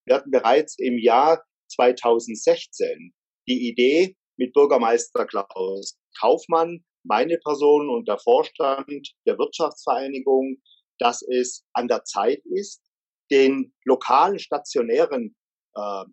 Wir 0.07 0.17
hatten 0.17 0.31
bereits 0.31 0.79
im 0.79 0.99
Jahr 0.99 1.45
2016 1.69 3.13
die 3.47 3.69
Idee 3.69 4.17
mit 4.37 4.55
Bürgermeister 4.55 5.27
Klaus 5.27 5.99
Kaufmann 6.19 6.83
meine 7.05 7.39
Person 7.39 7.89
und 7.89 8.09
der 8.09 8.19
Vorstand 8.19 9.15
der 9.27 9.39
Wirtschaftsvereinigung, 9.39 10.57
dass 10.99 11.23
es 11.23 11.65
an 11.73 11.89
der 11.89 12.05
Zeit 12.05 12.43
ist, 12.45 12.83
den 13.31 13.73
lokalen 13.85 14.39
stationären 14.39 15.37
äh, 15.75 16.05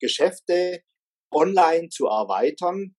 Geschäfte 0.00 0.82
online 1.32 1.88
zu 1.88 2.06
erweitern. 2.06 2.94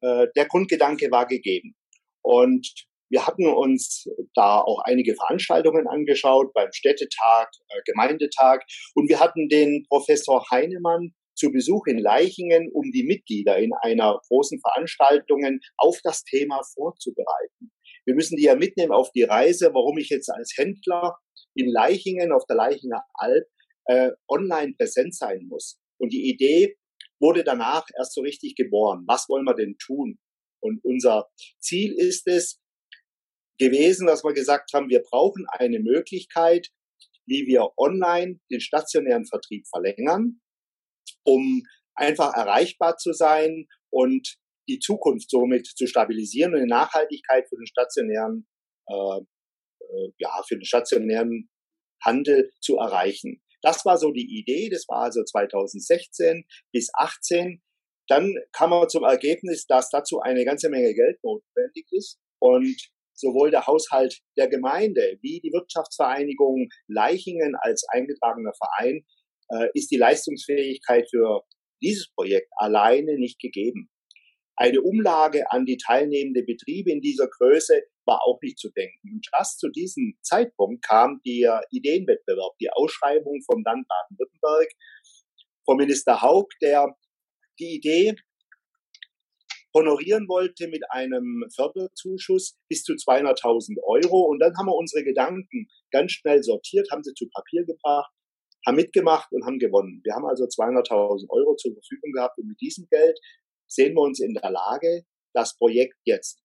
Äh, 0.00 0.28
der 0.36 0.46
Grundgedanke 0.46 1.10
war 1.10 1.26
gegeben. 1.26 1.74
Und 2.22 2.66
wir 3.10 3.26
hatten 3.26 3.46
uns 3.46 4.06
da 4.34 4.60
auch 4.60 4.80
einige 4.84 5.14
Veranstaltungen 5.14 5.86
angeschaut 5.88 6.52
beim 6.52 6.72
Städtetag, 6.72 7.48
äh, 7.68 7.80
Gemeindetag. 7.84 8.64
Und 8.94 9.08
wir 9.08 9.18
hatten 9.18 9.48
den 9.48 9.86
Professor 9.88 10.44
Heinemann 10.50 11.14
zu 11.38 11.50
Besuch 11.50 11.86
in 11.86 11.98
Leichingen, 11.98 12.70
um 12.72 12.90
die 12.90 13.04
Mitglieder 13.04 13.58
in 13.58 13.72
einer 13.80 14.20
großen 14.28 14.60
Veranstaltung 14.60 15.60
auf 15.76 15.98
das 16.02 16.24
Thema 16.24 16.60
vorzubereiten. 16.74 17.70
Wir 18.04 18.14
müssen 18.14 18.36
die 18.36 18.44
ja 18.44 18.56
mitnehmen 18.56 18.92
auf 18.92 19.10
die 19.12 19.22
Reise, 19.22 19.70
warum 19.72 19.98
ich 19.98 20.08
jetzt 20.08 20.30
als 20.30 20.54
Händler 20.56 21.16
in 21.54 21.70
Leichingen 21.70 22.32
auf 22.32 22.44
der 22.46 22.56
Leichinger 22.56 23.04
Alp 23.14 23.46
äh, 23.86 24.10
online 24.28 24.74
präsent 24.76 25.14
sein 25.14 25.46
muss. 25.48 25.78
Und 26.00 26.12
die 26.12 26.28
Idee 26.28 26.76
wurde 27.20 27.44
danach 27.44 27.86
erst 27.96 28.14
so 28.14 28.22
richtig 28.22 28.54
geboren. 28.54 29.04
Was 29.06 29.28
wollen 29.28 29.44
wir 29.44 29.54
denn 29.54 29.76
tun? 29.78 30.18
Und 30.60 30.80
unser 30.84 31.28
Ziel 31.60 31.94
ist 31.96 32.26
es 32.26 32.60
gewesen, 33.58 34.06
dass 34.06 34.24
wir 34.24 34.32
gesagt 34.32 34.72
haben, 34.72 34.88
wir 34.88 35.02
brauchen 35.02 35.46
eine 35.50 35.80
Möglichkeit, 35.80 36.68
wie 37.26 37.46
wir 37.46 37.70
online 37.76 38.40
den 38.50 38.60
stationären 38.60 39.26
Vertrieb 39.26 39.66
verlängern 39.68 40.40
um 41.28 41.62
einfach 41.94 42.34
erreichbar 42.34 42.96
zu 42.96 43.12
sein 43.12 43.66
und 43.90 44.36
die 44.68 44.78
Zukunft 44.78 45.30
somit 45.30 45.66
zu 45.66 45.86
stabilisieren 45.86 46.54
und 46.54 46.60
eine 46.60 46.68
Nachhaltigkeit 46.68 47.48
für 47.48 47.56
den 47.56 47.66
stationären, 47.66 48.46
äh, 48.86 49.18
äh, 49.80 50.12
ja, 50.18 50.42
für 50.46 50.56
den 50.56 50.64
stationären 50.64 51.50
Handel 52.02 52.50
zu 52.60 52.76
erreichen. 52.76 53.42
Das 53.62 53.84
war 53.84 53.98
so 53.98 54.12
die 54.12 54.38
Idee. 54.38 54.68
Das 54.70 54.86
war 54.88 55.02
also 55.02 55.22
2016 55.24 56.44
bis 56.72 56.90
18. 56.94 57.62
Dann 58.06 58.34
kam 58.52 58.70
man 58.70 58.88
zum 58.88 59.04
Ergebnis, 59.04 59.66
dass 59.66 59.90
dazu 59.90 60.20
eine 60.20 60.44
ganze 60.44 60.70
Menge 60.70 60.94
Geld 60.94 61.18
notwendig 61.22 61.86
ist 61.90 62.18
und 62.40 62.76
sowohl 63.14 63.50
der 63.50 63.66
Haushalt 63.66 64.20
der 64.36 64.48
Gemeinde 64.48 65.18
wie 65.20 65.40
die 65.40 65.52
Wirtschaftsvereinigung 65.52 66.68
Leichingen 66.86 67.56
als 67.56 67.84
eingetragener 67.88 68.52
Verein 68.54 69.04
äh, 69.50 69.68
ist 69.74 69.90
die 69.90 69.96
Leistungsfähigkeit 69.96 71.08
für 71.10 71.42
dieses 71.82 72.10
Projekt 72.12 72.48
alleine 72.56 73.18
nicht 73.18 73.40
gegeben. 73.40 73.90
Eine 74.56 74.82
Umlage 74.82 75.50
an 75.52 75.66
die 75.66 75.76
teilnehmenden 75.76 76.44
Betriebe 76.44 76.90
in 76.90 77.00
dieser 77.00 77.28
Größe 77.28 77.80
war 78.06 78.20
auch 78.26 78.40
nicht 78.42 78.58
zu 78.58 78.70
denken. 78.70 79.12
Und 79.14 79.28
erst 79.38 79.60
zu 79.60 79.68
diesem 79.68 80.18
Zeitpunkt 80.22 80.84
kam 80.84 81.20
der 81.24 81.62
Ideenwettbewerb, 81.70 82.56
die 82.60 82.70
Ausschreibung 82.70 83.40
vom 83.46 83.62
Land 83.62 83.86
Baden-Württemberg, 83.86 84.68
vom 85.64 85.76
Minister 85.76 86.22
Haug, 86.22 86.48
der 86.60 86.96
die 87.60 87.76
Idee 87.76 88.16
honorieren 89.74 90.26
wollte 90.28 90.66
mit 90.66 90.82
einem 90.90 91.44
Förderzuschuss 91.54 92.58
bis 92.68 92.82
zu 92.82 92.94
200.000 92.94 93.76
Euro. 93.84 94.22
Und 94.22 94.40
dann 94.40 94.56
haben 94.56 94.66
wir 94.66 94.74
unsere 94.74 95.04
Gedanken 95.04 95.68
ganz 95.92 96.12
schnell 96.12 96.42
sortiert, 96.42 96.88
haben 96.90 97.04
sie 97.04 97.14
zu 97.14 97.28
Papier 97.28 97.64
gebracht 97.64 98.10
haben 98.66 98.76
mitgemacht 98.76 99.30
und 99.32 99.44
haben 99.44 99.58
gewonnen. 99.58 100.00
Wir 100.04 100.14
haben 100.14 100.26
also 100.26 100.44
200.000 100.44 101.28
Euro 101.30 101.54
zur 101.56 101.72
Verfügung 101.72 102.12
gehabt 102.12 102.38
und 102.38 102.48
mit 102.48 102.60
diesem 102.60 102.86
Geld 102.90 103.18
sehen 103.68 103.94
wir 103.94 104.02
uns 104.02 104.20
in 104.20 104.34
der 104.34 104.50
Lage, 104.50 105.04
das 105.34 105.56
Projekt 105.56 105.96
jetzt 106.04 106.42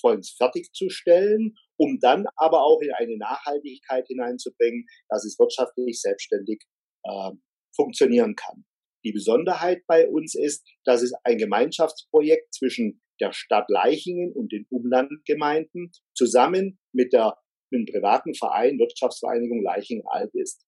vollends 0.00 0.30
fertigzustellen, 0.36 1.54
um 1.78 1.98
dann 2.00 2.26
aber 2.36 2.62
auch 2.64 2.80
in 2.80 2.92
eine 2.92 3.16
Nachhaltigkeit 3.18 4.06
hineinzubringen, 4.06 4.86
dass 5.08 5.24
es 5.24 5.38
wirtschaftlich 5.38 6.00
selbstständig 6.00 6.62
äh, 7.04 7.30
funktionieren 7.74 8.34
kann. 8.34 8.64
Die 9.04 9.12
Besonderheit 9.12 9.82
bei 9.86 10.08
uns 10.08 10.34
ist, 10.34 10.66
dass 10.84 11.02
es 11.02 11.12
ein 11.24 11.38
Gemeinschaftsprojekt 11.38 12.54
zwischen 12.54 13.00
der 13.20 13.32
Stadt 13.32 13.68
Leichingen 13.68 14.32
und 14.32 14.52
den 14.52 14.66
Umlandgemeinden 14.70 15.90
zusammen 16.14 16.78
mit 16.92 17.12
der 17.12 17.36
mit 17.72 17.86
dem 17.88 17.94
privaten 17.94 18.34
Verein 18.34 18.78
Wirtschaftsvereinigung 18.78 19.62
Leichingen 19.62 20.04
Alp 20.08 20.34
ist. 20.34 20.64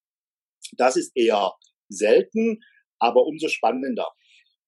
Das 0.72 0.96
ist 0.96 1.12
eher 1.14 1.52
selten, 1.88 2.60
aber 2.98 3.24
umso 3.26 3.48
spannender. 3.48 4.08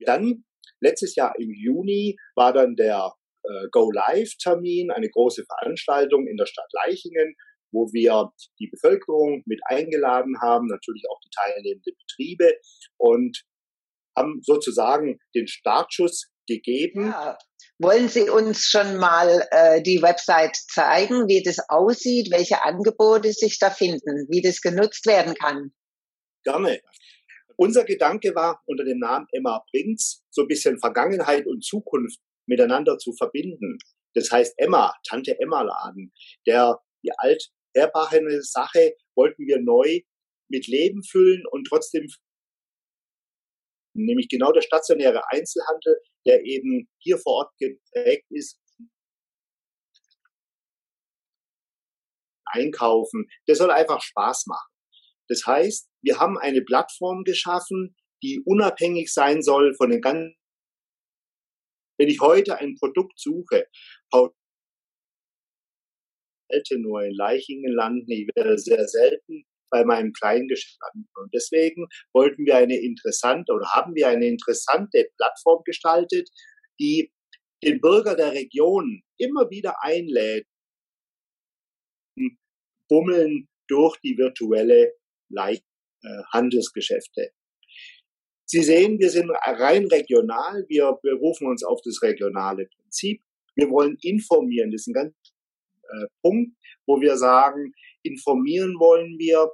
Dann 0.00 0.44
letztes 0.80 1.14
Jahr 1.14 1.34
im 1.38 1.52
Juni 1.52 2.16
war 2.34 2.52
dann 2.52 2.76
der 2.76 3.12
äh, 3.44 3.68
Go-Live-Termin, 3.70 4.90
eine 4.90 5.10
große 5.10 5.44
Veranstaltung 5.44 6.26
in 6.26 6.36
der 6.36 6.46
Stadt 6.46 6.70
Leichingen, 6.72 7.34
wo 7.72 7.92
wir 7.92 8.32
die 8.58 8.68
Bevölkerung 8.68 9.42
mit 9.46 9.60
eingeladen 9.66 10.40
haben, 10.40 10.66
natürlich 10.66 11.04
auch 11.10 11.20
die 11.20 11.30
teilnehmenden 11.34 11.94
Betriebe 11.98 12.52
und 12.96 13.42
haben 14.16 14.40
sozusagen 14.42 15.18
den 15.34 15.48
Startschuss 15.48 16.30
gegeben. 16.46 17.08
Ja. 17.08 17.36
Wollen 17.78 18.08
Sie 18.08 18.30
uns 18.30 18.66
schon 18.66 18.96
mal 18.96 19.48
äh, 19.50 19.82
die 19.82 20.00
Website 20.00 20.56
zeigen, 20.56 21.26
wie 21.26 21.42
das 21.42 21.58
aussieht, 21.68 22.30
welche 22.30 22.64
Angebote 22.64 23.32
sich 23.32 23.58
da 23.58 23.70
finden, 23.70 24.28
wie 24.30 24.42
das 24.42 24.60
genutzt 24.60 25.06
werden 25.06 25.34
kann? 25.34 25.72
Gerne. 26.44 26.80
Unser 27.56 27.84
Gedanke 27.84 28.34
war, 28.34 28.62
unter 28.66 28.84
dem 28.84 28.98
Namen 28.98 29.26
Emma 29.32 29.64
Prinz 29.70 30.24
so 30.30 30.42
ein 30.42 30.48
bisschen 30.48 30.78
Vergangenheit 30.78 31.46
und 31.46 31.64
Zukunft 31.64 32.20
miteinander 32.46 32.98
zu 32.98 33.12
verbinden. 33.14 33.78
Das 34.14 34.30
heißt 34.30 34.54
Emma, 34.58 34.92
Tante 35.08 35.38
Emma 35.40 35.62
Laden, 35.62 36.12
der 36.46 36.78
die 37.02 37.12
alterbachene 37.16 38.42
Sache 38.42 38.94
wollten 39.16 39.46
wir 39.46 39.60
neu 39.60 40.00
mit 40.48 40.66
Leben 40.66 41.02
füllen 41.02 41.44
und 41.50 41.66
trotzdem 41.68 42.06
nämlich 43.96 44.28
genau 44.28 44.52
der 44.52 44.62
stationäre 44.62 45.22
Einzelhandel, 45.30 46.00
der 46.26 46.44
eben 46.44 46.88
hier 46.98 47.18
vor 47.18 47.34
Ort 47.34 47.52
geprägt 47.58 48.26
ist. 48.30 48.60
Einkaufen, 52.46 53.28
der 53.48 53.56
soll 53.56 53.70
einfach 53.70 54.00
Spaß 54.00 54.46
machen. 54.46 54.73
Das 55.28 55.46
heißt, 55.46 55.88
wir 56.02 56.18
haben 56.18 56.38
eine 56.38 56.62
Plattform 56.62 57.24
geschaffen, 57.24 57.94
die 58.22 58.42
unabhängig 58.44 59.12
sein 59.12 59.42
soll 59.42 59.74
von 59.74 59.90
den 59.90 60.00
ganzen 60.00 60.34
wenn 61.96 62.08
ich 62.08 62.20
heute 62.20 62.58
ein 62.58 62.74
Produkt 62.74 63.18
suche, 63.18 63.68
alte 66.50 66.78
nur 66.78 67.02
in 67.02 67.14
Leichingen 67.14 67.72
landen, 67.72 68.10
ich 68.10 68.28
werde 68.34 68.58
sehr 68.58 68.86
selten 68.86 69.44
bei 69.70 69.84
meinem 69.84 70.12
Kleingeschäft 70.12 70.78
landen. 70.80 71.08
Und 71.14 71.32
deswegen 71.34 71.86
wollten 72.12 72.44
wir 72.46 72.56
eine 72.56 72.76
interessante 72.76 73.52
oder 73.52 73.70
haben 73.70 73.94
wir 73.94 74.08
eine 74.08 74.26
interessante 74.26 75.08
Plattform 75.16 75.62
gestaltet, 75.64 76.28
die 76.78 77.12
den 77.62 77.80
Bürger 77.80 78.14
der 78.14 78.32
Region 78.32 79.02
immer 79.18 79.50
wieder 79.50 79.82
einlädt, 79.82 80.46
bummeln 82.88 83.48
durch 83.68 83.98
die 84.00 84.16
virtuelle 84.18 84.92
Leicht 85.28 85.64
äh, 86.02 86.22
Handelsgeschäfte. 86.32 87.30
Sie 88.46 88.62
sehen, 88.62 88.98
wir 88.98 89.10
sind 89.10 89.30
rein 89.30 89.86
regional. 89.86 90.64
Wir 90.68 90.98
berufen 91.02 91.46
uns 91.46 91.64
auf 91.64 91.80
das 91.84 92.02
regionale 92.02 92.66
Prinzip. 92.66 93.22
Wir 93.56 93.70
wollen 93.70 93.96
informieren. 94.02 94.70
Das 94.70 94.82
ist 94.82 94.88
ein 94.88 94.94
ganz 94.94 95.14
äh, 95.82 96.06
Punkt, 96.22 96.56
wo 96.86 97.00
wir 97.00 97.16
sagen, 97.16 97.72
informieren 98.02 98.74
wollen 98.78 99.16
wir 99.18 99.50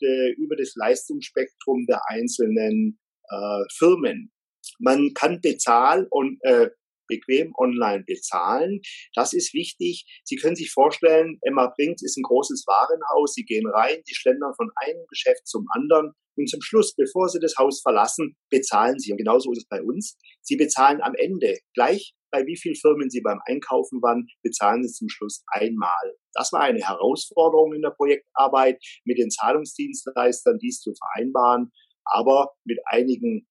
äh, 0.00 0.32
über 0.36 0.56
das 0.56 0.74
Leistungsspektrum 0.76 1.86
der 1.86 2.00
einzelnen 2.08 3.00
äh, 3.28 3.64
Firmen. 3.76 4.32
Man 4.78 5.12
kann 5.14 5.40
bezahlen 5.40 6.06
und 6.10 6.38
äh, 6.42 6.70
bequem 7.16 7.52
online 7.58 8.04
bezahlen. 8.06 8.80
Das 9.14 9.32
ist 9.32 9.54
wichtig. 9.54 10.04
Sie 10.24 10.36
können 10.36 10.56
sich 10.56 10.70
vorstellen, 10.70 11.38
Emma 11.42 11.72
Brinks 11.76 12.02
ist 12.02 12.16
ein 12.16 12.22
großes 12.22 12.64
Warenhaus. 12.66 13.34
Sie 13.34 13.44
gehen 13.44 13.66
rein, 13.66 14.02
Sie 14.04 14.14
schlendern 14.14 14.52
von 14.56 14.70
einem 14.76 15.04
Geschäft 15.08 15.46
zum 15.46 15.66
anderen 15.74 16.12
und 16.36 16.48
zum 16.48 16.60
Schluss, 16.60 16.94
bevor 16.94 17.28
Sie 17.28 17.38
das 17.40 17.56
Haus 17.58 17.80
verlassen, 17.80 18.36
bezahlen 18.50 18.98
Sie. 18.98 19.12
Und 19.12 19.18
genauso 19.18 19.52
ist 19.52 19.58
es 19.58 19.68
bei 19.68 19.82
uns. 19.82 20.16
Sie 20.42 20.56
bezahlen 20.56 21.00
am 21.02 21.14
Ende 21.14 21.58
gleich 21.74 22.14
bei 22.34 22.44
wie 22.46 22.56
vielen 22.56 22.74
Firmen 22.74 23.10
Sie 23.10 23.20
beim 23.20 23.40
Einkaufen 23.46 24.02
waren, 24.02 24.26
bezahlen 24.42 24.82
Sie 24.82 24.92
zum 24.92 25.08
Schluss 25.08 25.44
einmal. 25.46 26.14
Das 26.32 26.50
war 26.52 26.62
eine 26.62 26.80
Herausforderung 26.80 27.72
in 27.74 27.82
der 27.82 27.90
Projektarbeit, 27.90 28.82
mit 29.04 29.18
den 29.18 29.30
Zahlungsdienstleistern 29.30 30.58
dies 30.58 30.80
zu 30.80 30.92
vereinbaren. 30.94 31.70
Aber 32.04 32.50
mit 32.64 32.80
einigen 32.86 33.46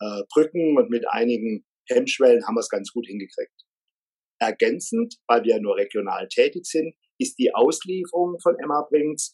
äh, 0.00 0.22
Brücken 0.32 0.76
und 0.76 0.90
mit 0.90 1.08
einigen 1.08 1.64
Hemmschwellen 1.88 2.46
haben 2.46 2.54
wir 2.54 2.60
es 2.60 2.68
ganz 2.68 2.92
gut 2.92 3.06
hingekriegt. 3.06 3.64
Ergänzend, 4.40 5.16
weil 5.26 5.44
wir 5.44 5.60
nur 5.60 5.76
regional 5.76 6.28
tätig 6.28 6.66
sind, 6.66 6.94
ist 7.18 7.38
die 7.38 7.54
Auslieferung 7.54 8.38
von 8.40 8.56
Emma 8.58 8.86
Brinks 8.90 9.32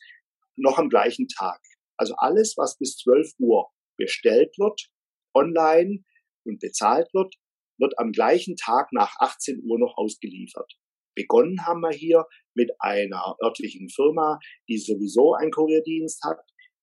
noch 0.56 0.78
am 0.78 0.88
gleichen 0.88 1.28
Tag. 1.28 1.60
Also 1.96 2.14
alles, 2.16 2.54
was 2.56 2.78
bis 2.78 2.96
12 2.98 3.32
Uhr 3.38 3.70
bestellt 3.96 4.54
wird, 4.58 4.90
online 5.34 6.04
und 6.44 6.60
bezahlt 6.60 7.08
wird, 7.12 7.34
wird 7.78 7.98
am 7.98 8.12
gleichen 8.12 8.56
Tag 8.56 8.92
nach 8.92 9.14
18 9.18 9.62
Uhr 9.64 9.78
noch 9.78 9.96
ausgeliefert. 9.96 10.72
Begonnen 11.14 11.66
haben 11.66 11.80
wir 11.80 11.92
hier 11.92 12.24
mit 12.54 12.70
einer 12.78 13.36
örtlichen 13.42 13.88
Firma, 13.88 14.38
die 14.68 14.78
sowieso 14.78 15.34
einen 15.34 15.50
Kurierdienst 15.50 16.22
hat, 16.24 16.40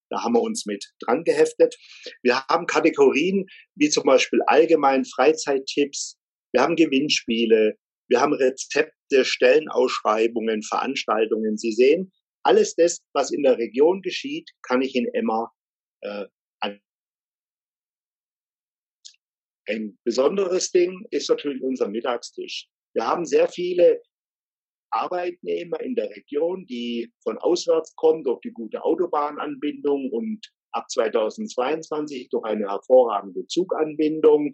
da 0.10 0.24
haben 0.24 0.34
wir 0.34 0.42
uns 0.42 0.66
mit 0.66 0.86
dran 1.02 1.24
geheftet. 1.24 1.76
Wir 2.24 2.44
haben 2.48 2.66
Kategorien 2.66 3.46
wie 3.76 3.90
zum 3.90 4.04
Beispiel 4.04 4.40
allgemein 4.48 5.06
Freizeittipps. 5.06 6.18
Wir 6.54 6.62
haben 6.62 6.76
Gewinnspiele. 6.76 7.78
Wir 8.10 8.22
haben 8.22 8.34
Rezepte, 8.34 9.26
Stellenausschreibungen, 9.26 10.64
Veranstaltungen. 10.64 11.58
Sie 11.58 11.72
sehen, 11.72 12.12
alles 12.44 12.76
das, 12.76 13.02
was 13.14 13.32
in 13.32 13.44
der 13.44 13.58
Region 13.58 14.02
geschieht, 14.02 14.50
kann 14.62 14.82
ich 14.82 14.96
in 14.96 15.08
Emma 15.14 15.52
äh, 16.02 16.26
an. 16.62 16.80
Ein 19.68 19.98
besonderes 20.06 20.72
Ding 20.72 21.06
ist 21.12 21.30
natürlich 21.30 21.62
unser 21.62 21.90
Mittagstisch. 21.90 22.70
Wir 22.94 23.06
haben 23.06 23.26
sehr 23.26 23.50
viele 23.50 24.02
Arbeitnehmer 24.92 25.80
in 25.82 25.96
der 25.96 26.10
Region, 26.10 26.66
die 26.68 27.12
von 27.24 27.38
auswärts 27.38 27.96
kommen 27.96 28.24
durch 28.24 28.42
die 28.42 28.52
gute 28.52 28.84
Autobahnanbindung 28.84 30.12
und 30.12 30.48
ab 30.72 30.90
2022 30.90 32.30
durch 32.30 32.46
eine 32.46 32.70
hervorragende 32.70 33.46
Zuganbindung 33.48 34.52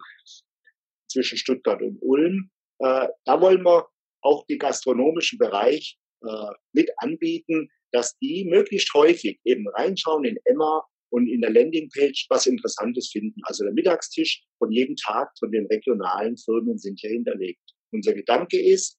zwischen 1.08 1.38
Stuttgart 1.38 1.82
und 1.82 1.98
Ulm. 2.00 2.50
Äh, 2.78 3.08
da 3.24 3.40
wollen 3.40 3.62
wir 3.62 3.88
auch 4.22 4.46
den 4.46 4.58
gastronomischen 4.58 5.38
Bereich 5.38 5.98
äh, 6.22 6.50
mit 6.72 6.90
anbieten, 6.96 7.68
dass 7.92 8.16
die 8.18 8.44
möglichst 8.44 8.92
häufig 8.94 9.38
eben 9.44 9.68
reinschauen 9.68 10.24
in 10.24 10.38
Emma 10.44 10.84
und 11.10 11.28
in 11.28 11.42
der 11.42 11.50
Landingpage 11.50 12.26
was 12.28 12.46
Interessantes 12.46 13.10
finden. 13.12 13.40
Also 13.44 13.62
der 13.64 13.72
Mittagstisch 13.72 14.42
von 14.58 14.72
jedem 14.72 14.96
Tag 14.96 15.30
von 15.38 15.52
den 15.52 15.66
regionalen 15.66 16.36
Firmen 16.36 16.76
sind 16.76 16.98
hier 16.98 17.10
hinterlegt. 17.10 17.62
Unser 17.92 18.14
Gedanke 18.14 18.60
ist, 18.60 18.98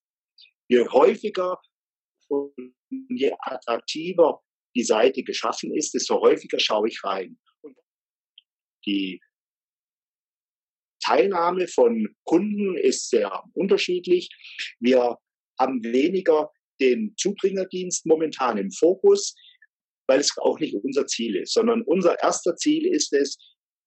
Je 0.68 0.86
häufiger 0.88 1.58
und 2.28 2.74
je 3.08 3.32
attraktiver 3.38 4.42
die 4.74 4.84
Seite 4.84 5.22
geschaffen 5.22 5.74
ist, 5.74 5.94
desto 5.94 6.20
häufiger 6.20 6.58
schaue 6.58 6.88
ich 6.88 7.02
rein. 7.04 7.38
Und 7.62 7.76
die 8.86 9.20
Teilnahme 11.02 11.68
von 11.68 12.14
Kunden 12.24 12.76
ist 12.76 13.10
sehr 13.10 13.44
unterschiedlich. 13.54 14.28
Wir 14.80 15.16
haben 15.58 15.82
weniger 15.84 16.50
den 16.80 17.14
Zubringerdienst 17.16 18.04
momentan 18.06 18.58
im 18.58 18.70
Fokus, 18.70 19.34
weil 20.08 20.20
es 20.20 20.36
auch 20.38 20.58
nicht 20.60 20.74
unser 20.74 21.06
Ziel 21.06 21.36
ist, 21.36 21.54
sondern 21.54 21.82
unser 21.82 22.20
erster 22.22 22.56
Ziel 22.56 22.86
ist 22.86 23.12
es, 23.12 23.38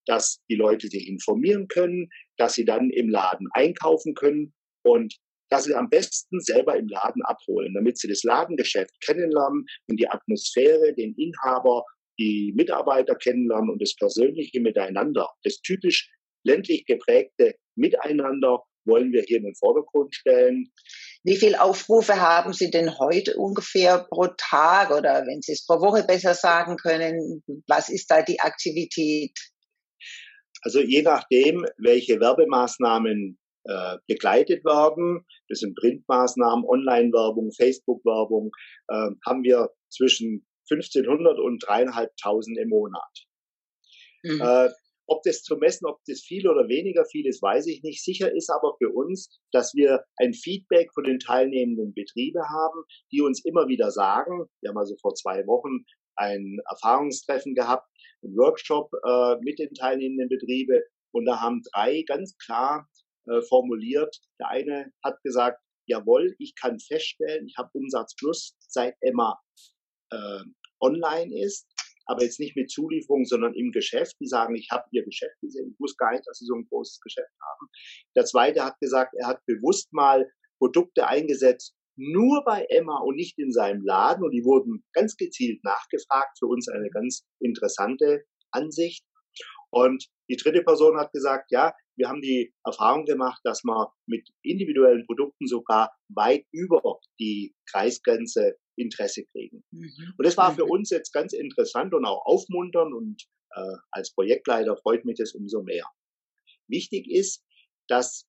dass 0.06 0.42
die 0.50 0.56
Leute 0.56 0.88
sich 0.88 1.08
informieren 1.08 1.68
können, 1.68 2.10
dass 2.38 2.56
sie 2.56 2.66
dann 2.66 2.90
im 2.90 3.10
Laden 3.10 3.48
einkaufen 3.54 4.16
können 4.16 4.54
und 4.84 5.16
dass 5.50 5.66
sie 5.66 5.76
am 5.76 5.90
besten 5.90 6.40
selber 6.40 6.76
im 6.78 6.88
Laden 6.88 7.24
abholen, 7.24 7.74
damit 7.74 7.98
sie 7.98 8.08
das 8.08 8.24
Ladengeschäft 8.24 9.00
kennenlernen 9.02 9.66
und 9.88 10.00
die 10.00 10.08
Atmosphäre, 10.08 10.94
den 10.94 11.16
Inhaber, 11.16 11.84
die 12.20 12.54
Mitarbeiter 12.56 13.16
kennenlernen 13.16 13.70
und 13.70 13.82
das 13.82 13.96
persönliche 13.96 14.60
Miteinander, 14.60 15.30
das 15.44 15.62
typisch 15.62 16.12
ländlich 16.44 16.86
geprägte 16.86 17.56
Miteinander 17.80 18.64
wollen 18.86 19.12
wir 19.14 19.22
hier 19.22 19.38
in 19.38 19.46
den 19.46 19.56
Vordergrund 19.56 20.14
stellen. 20.14 20.72
Wie 21.24 21.38
viele 21.38 21.62
Aufrufe 21.62 22.20
haben 22.20 22.54
Sie 22.54 22.72
denn 22.72 22.98
heute 22.98 23.38
ungefähr 23.38 24.06
pro 24.10 24.28
Tag 24.38 24.92
oder 24.92 25.26
wenn 25.26 25.42
Sie 25.42 25.54
es 25.54 25.66
pro 25.66 25.80
Woche 25.80 26.04
besser 26.04 26.34
sagen 26.34 26.76
können, 26.76 27.44
was 27.68 27.90
ist 27.90 28.12
da 28.12 28.22
die 28.22 28.40
Aktivität? 28.40 29.38
Also 30.62 30.82
je 30.82 31.02
nachdem, 31.04 31.66
welche 31.78 32.20
Werbemaßnahmen 32.20 33.40
äh, 33.66 33.98
begleitet 34.08 34.64
werden. 34.66 35.26
Das 35.48 35.60
sind 35.60 35.76
Printmaßnahmen, 35.76 36.66
Online-Werbung, 36.66 37.52
Facebook-Werbung, 37.52 38.52
äh, 38.88 39.10
haben 39.26 39.44
wir 39.44 39.70
zwischen 39.90 40.46
1500 40.72 41.40
und 41.40 41.60
dreieinhalbtausend 41.66 42.58
im 42.58 42.70
Monat. 42.70 43.28
Mhm. 44.24 44.42
Äh, 44.42 44.70
ob 45.10 45.24
das 45.24 45.42
zu 45.42 45.58
messen, 45.58 45.88
ob 45.88 46.00
das 46.08 46.22
viel 46.22 46.48
oder 46.48 46.68
weniger 46.68 47.04
viel 47.06 47.26
ist, 47.28 47.42
weiß 47.42 47.66
ich 47.68 47.82
nicht. 47.82 48.04
Sicher 48.04 48.32
ist 48.32 48.50
aber 48.50 48.76
für 48.78 48.90
uns, 48.90 49.40
dass 49.52 49.74
wir 49.74 50.04
ein 50.18 50.34
Feedback 50.34 50.94
von 50.94 51.04
den 51.04 51.18
teilnehmenden 51.18 51.94
Betrieben 51.94 52.44
haben, 52.44 52.84
die 53.12 53.22
uns 53.22 53.44
immer 53.44 53.68
wieder 53.68 53.90
sagen, 53.90 54.46
wir 54.62 54.70
haben 54.70 54.78
also 54.78 54.96
vor 55.02 55.16
zwei 55.16 55.46
Wochen 55.48 55.84
ein 56.16 56.60
Erfahrungstreffen 56.70 57.56
gehabt, 57.56 57.88
einen 58.22 58.36
Workshop 58.36 58.92
äh, 59.04 59.36
mit 59.42 59.58
den 59.58 59.74
teilnehmenden 59.74 60.30
Betrieben 60.30 60.82
und 61.12 61.26
da 61.26 61.40
haben 61.42 61.62
drei 61.74 62.04
ganz 62.08 62.38
klar 62.38 62.88
äh, 63.28 63.42
formuliert. 63.42 64.16
Der 64.40 64.50
eine 64.50 64.92
hat 65.04 65.22
gesagt, 65.24 65.62
jawohl, 65.88 66.36
ich 66.40 66.56
kann 66.56 66.80
feststellen, 66.80 67.48
ich 67.48 67.56
habe 67.58 67.70
Umsatz 67.74 68.16
plus 68.16 68.56
seit 68.68 68.96
Emma 69.02 69.40
äh, 70.12 70.44
online 70.82 71.38
ist, 71.44 71.68
aber 72.06 72.24
jetzt 72.24 72.40
nicht 72.40 72.56
mit 72.56 72.72
Zulieferung, 72.72 73.26
sondern 73.26 73.54
im 73.54 73.72
Geschäft. 73.72 74.16
Die 74.20 74.28
sagen, 74.28 74.56
ich 74.56 74.70
habe 74.72 74.86
ihr 74.92 75.04
Geschäft 75.04 75.40
gesehen, 75.42 75.72
ich 75.72 75.80
wusste 75.80 75.98
gar 75.98 76.12
nicht, 76.12 76.26
dass 76.26 76.40
sie 76.40 76.46
so 76.46 76.56
ein 76.56 76.68
großes 76.70 77.00
Geschäft 77.02 77.32
haben. 77.42 77.70
Der 78.16 78.26
zweite 78.26 78.64
hat 78.64 78.80
gesagt, 78.80 79.14
er 79.18 79.28
hat 79.28 79.46
bewusst 79.46 79.92
mal 79.94 80.28
Produkte 80.58 81.08
eingesetzt, 81.08 81.76
nur 81.96 82.44
bei 82.46 82.66
Emma 82.70 83.00
und 83.00 83.16
nicht 83.16 83.38
in 83.38 83.52
seinem 83.52 83.84
Laden. 83.84 84.24
Und 84.24 84.32
die 84.32 84.44
wurden 84.44 84.84
ganz 84.94 85.18
gezielt 85.18 85.64
nachgefragt. 85.64 86.40
Für 86.40 86.48
uns 86.48 86.68
eine 86.68 86.90
ganz 86.90 87.26
interessante 87.40 88.24
Ansicht. 88.52 89.06
Und 89.70 90.08
die 90.30 90.38
dritte 90.38 90.62
Person 90.62 90.98
hat 90.98 91.12
gesagt, 91.12 91.52
ja, 91.52 91.74
wir 91.98 92.08
haben 92.08 92.22
die 92.22 92.54
Erfahrung 92.64 93.06
gemacht, 93.06 93.42
dass 93.44 93.64
man 93.64 93.88
mit 94.06 94.30
individuellen 94.44 95.06
Produkten 95.06 95.48
sogar 95.48 95.92
weit 96.10 96.46
über 96.52 97.00
die 97.20 97.54
Kreisgrenze 97.70 98.58
Interesse 98.78 99.26
kriegen. 99.26 99.64
Mhm. 99.72 100.14
Und 100.18 100.26
das 100.26 100.38
war 100.38 100.54
für 100.56 100.66
mhm. 100.66 100.72
uns 100.72 100.90
jetzt 100.92 101.12
ganz 101.12 101.34
interessant 101.34 101.94
und 101.94 102.06
auch 102.06 102.26
aufmunternd 102.26 102.94
und 102.94 103.24
äh, 103.54 103.76
als 103.92 104.14
Projektleiter 104.14 104.78
freut 104.78 105.04
mich 105.04 105.18
das 105.18 105.34
umso 105.34 105.64
mehr. 105.64 105.86
Wichtig 106.68 107.10
ist, 107.10 107.44
dass 107.88 108.29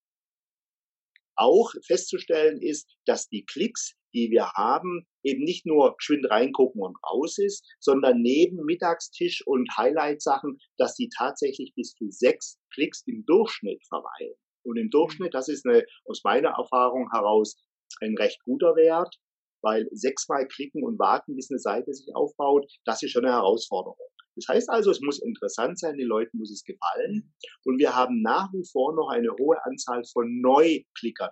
auch 1.37 1.73
festzustellen 1.87 2.61
ist, 2.61 2.89
dass 3.07 3.29
die 3.29 3.45
Klicks, 3.45 3.95
die 4.13 4.31
wir 4.31 4.51
haben, 4.53 5.07
eben 5.23 5.45
nicht 5.45 5.67
nur 5.67 5.97
geschwind 5.97 6.29
reingucken 6.31 6.83
und 6.83 6.97
raus 7.05 7.39
ist, 7.39 7.65
sondern 7.79 8.21
neben 8.21 8.65
Mittagstisch 8.65 9.47
und 9.47 9.69
Highlight-Sachen, 9.77 10.59
dass 10.79 10.95
die 10.95 11.09
tatsächlich 11.17 11.73
bis 11.75 11.95
zu 11.95 12.11
sechs 12.11 12.59
Klicks 12.73 13.03
im 13.07 13.25
Durchschnitt 13.27 13.83
verweilen. 13.87 14.35
Und 14.63 14.77
im 14.77 14.91
Durchschnitt, 14.91 15.35
das 15.35 15.49
ist 15.49 15.67
eine, 15.67 15.85
aus 16.05 16.23
meiner 16.25 16.51
Erfahrung 16.51 17.11
heraus 17.13 17.57
ein 18.01 18.17
recht 18.17 18.43
guter 18.45 18.77
Wert, 18.77 19.17
weil 19.63 19.89
sechsmal 19.93 20.47
klicken 20.49 20.85
und 20.85 20.99
warten, 20.99 21.37
bis 21.37 21.51
eine 21.51 21.59
Seite 21.59 21.93
sich 21.93 22.15
aufbaut, 22.15 22.71
das 22.85 23.03
ist 23.03 23.13
schon 23.13 23.25
eine 23.25 23.35
Herausforderung. 23.35 23.97
Das 24.41 24.55
heißt 24.55 24.71
also, 24.71 24.91
es 24.91 25.01
muss 25.01 25.21
interessant 25.21 25.79
sein, 25.79 25.97
den 25.97 26.07
Leuten 26.07 26.39
muss 26.39 26.51
es 26.51 26.65
gefallen. 26.65 27.35
Und 27.65 27.79
wir 27.79 27.95
haben 27.95 28.23
nach 28.23 28.49
wie 28.53 28.67
vor 28.71 28.95
noch 28.95 29.11
eine 29.11 29.31
hohe 29.39 29.63
Anzahl 29.65 30.03
von 30.13 30.41
Neuklickern. 30.41 31.31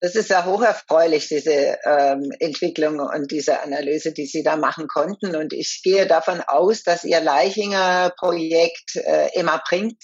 Das 0.00 0.16
ist 0.16 0.28
ja 0.28 0.44
hocherfreulich, 0.44 1.28
diese 1.28 1.78
ähm, 1.86 2.30
Entwicklung 2.38 3.00
und 3.00 3.30
diese 3.30 3.62
Analyse, 3.62 4.12
die 4.12 4.26
Sie 4.26 4.42
da 4.42 4.56
machen 4.56 4.86
konnten. 4.86 5.34
Und 5.34 5.54
ich 5.54 5.80
gehe 5.82 6.06
davon 6.06 6.42
aus, 6.46 6.82
dass 6.82 7.04
Ihr 7.04 7.22
Leichinger 7.22 8.12
Projekt 8.18 8.96
äh, 8.96 9.28
immer 9.32 9.62
bringt, 9.66 10.02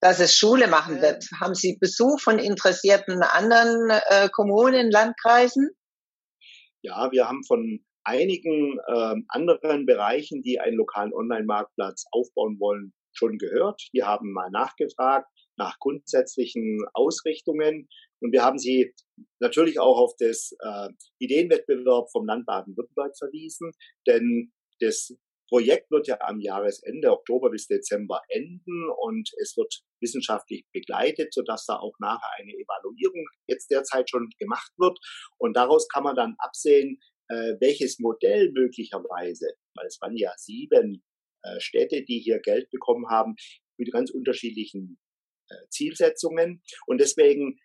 dass 0.00 0.20
es 0.20 0.36
Schule 0.36 0.66
machen 0.66 1.00
wird. 1.00 1.24
Haben 1.40 1.54
Sie 1.54 1.78
Besuch 1.80 2.20
von 2.20 2.38
interessierten 2.38 3.22
anderen 3.22 3.88
äh, 4.10 4.28
Kommunen, 4.28 4.90
Landkreisen? 4.90 5.70
Ja, 6.82 7.10
wir 7.10 7.26
haben 7.26 7.44
von 7.44 7.82
einigen 8.04 8.78
äh, 8.86 9.14
anderen 9.28 9.86
Bereichen, 9.86 10.42
die 10.42 10.60
einen 10.60 10.76
lokalen 10.76 11.12
Online-Marktplatz 11.12 12.04
aufbauen 12.10 12.58
wollen, 12.60 12.92
schon 13.12 13.38
gehört. 13.38 13.80
Die 13.94 14.02
haben 14.02 14.32
mal 14.32 14.50
nachgefragt 14.50 15.28
nach 15.56 15.78
grundsätzlichen 15.78 16.84
Ausrichtungen. 16.94 17.88
Und 18.20 18.32
wir 18.32 18.42
haben 18.42 18.58
sie 18.58 18.92
natürlich 19.40 19.78
auch 19.78 19.98
auf 19.98 20.14
das 20.18 20.52
äh, 20.60 20.88
Ideenwettbewerb 21.18 22.10
vom 22.10 22.26
Land 22.26 22.46
Baden-Württemberg 22.46 23.16
verwiesen, 23.16 23.72
denn 24.06 24.52
das 24.80 25.14
Projekt 25.48 25.90
wird 25.90 26.08
ja 26.08 26.18
am 26.20 26.40
Jahresende, 26.40 27.12
Oktober 27.12 27.50
bis 27.50 27.66
Dezember 27.66 28.22
enden 28.28 28.88
und 29.02 29.30
es 29.40 29.56
wird 29.56 29.82
wissenschaftlich 30.00 30.64
begleitet, 30.72 31.32
sodass 31.32 31.66
da 31.66 31.76
auch 31.76 31.94
nachher 32.00 32.30
eine 32.38 32.52
Evaluierung 32.52 33.26
jetzt 33.46 33.70
derzeit 33.70 34.08
schon 34.08 34.30
gemacht 34.38 34.72
wird. 34.78 34.98
Und 35.38 35.56
daraus 35.56 35.86
kann 35.88 36.02
man 36.02 36.16
dann 36.16 36.34
absehen, 36.38 36.98
äh, 37.28 37.54
welches 37.60 37.98
Modell 37.98 38.50
möglicherweise, 38.52 39.54
weil 39.74 39.86
es 39.86 40.00
waren 40.00 40.16
ja 40.16 40.32
sieben 40.36 41.04
äh, 41.42 41.60
Städte, 41.60 42.02
die 42.04 42.20
hier 42.20 42.40
Geld 42.40 42.70
bekommen 42.70 43.08
haben, 43.08 43.36
mit 43.76 43.92
ganz 43.92 44.10
unterschiedlichen 44.10 44.98
äh, 45.48 45.68
Zielsetzungen. 45.70 46.62
Und 46.86 47.00
deswegen 47.00 47.58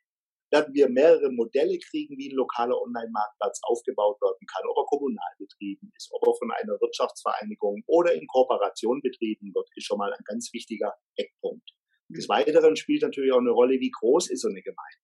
werden 0.52 0.74
wir 0.74 0.90
mehrere 0.90 1.32
Modelle 1.32 1.78
kriegen, 1.78 2.18
wie 2.18 2.30
ein 2.30 2.36
lokaler 2.36 2.82
Online-Marktplatz 2.82 3.60
aufgebaut 3.64 4.20
werden 4.22 4.46
kann, 4.48 4.64
ob 4.70 4.78
er 4.78 4.86
kommunal 4.86 5.34
betrieben 5.38 5.92
ist, 5.96 6.10
ob 6.12 6.28
er 6.28 6.34
von 6.36 6.52
einer 6.52 6.74
Wirtschaftsvereinigung 6.80 7.84
oder 7.86 8.14
in 8.14 8.26
Kooperation 8.28 9.02
betrieben 9.02 9.54
wird, 9.54 9.70
ist 9.76 9.86
schon 9.86 10.00
mal 10.00 10.12
ein 10.12 10.24
ganz 10.26 10.52
wichtiger 10.54 10.96
Eckpunkt. 11.16 11.70
Des 12.10 12.28
Weiteren 12.28 12.76
spielt 12.76 13.04
natürlich 13.04 13.32
auch 13.32 13.40
eine 13.40 13.52
Rolle, 13.52 13.80
wie 13.80 13.92
groß 13.92 14.32
ist 14.32 14.42
so 14.42 14.50
eine 14.50 14.64
Gemeinde. 14.64 15.04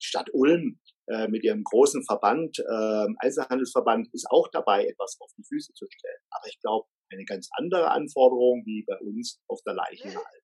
Die 0.00 0.06
Stadt 0.06 0.30
Ulm 0.32 0.80
äh, 1.08 1.28
mit 1.28 1.44
ihrem 1.44 1.64
großen 1.64 2.04
Verband, 2.04 2.58
äh, 2.58 3.06
Einzelhandelsverband, 3.18 4.08
ist 4.12 4.26
auch 4.30 4.48
dabei, 4.52 4.86
etwas 4.86 5.16
auf 5.20 5.30
die 5.36 5.44
Füße 5.44 5.72
zu 5.74 5.86
stellen. 5.90 6.20
Aber 6.30 6.46
ich 6.46 6.60
glaube, 6.60 6.86
eine 7.12 7.24
ganz 7.24 7.48
andere 7.58 7.90
Anforderung 7.90 8.62
wie 8.64 8.84
bei 8.86 8.96
uns 8.98 9.40
auf 9.48 9.60
der 9.66 9.74
Leichenhalle. 9.74 10.42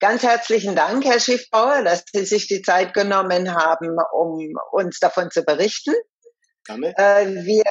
Ganz 0.00 0.22
herzlichen 0.22 0.76
Dank, 0.76 1.04
Herr 1.04 1.18
Schiffbauer, 1.18 1.82
dass 1.82 2.04
Sie 2.12 2.24
sich 2.24 2.46
die 2.46 2.62
Zeit 2.62 2.94
genommen 2.94 3.54
haben, 3.54 3.96
um 4.12 4.54
uns 4.70 5.00
davon 5.00 5.30
zu 5.30 5.42
berichten. 5.42 5.92
Gerne. 6.64 6.94
Äh, 6.96 7.26
wir 7.44 7.64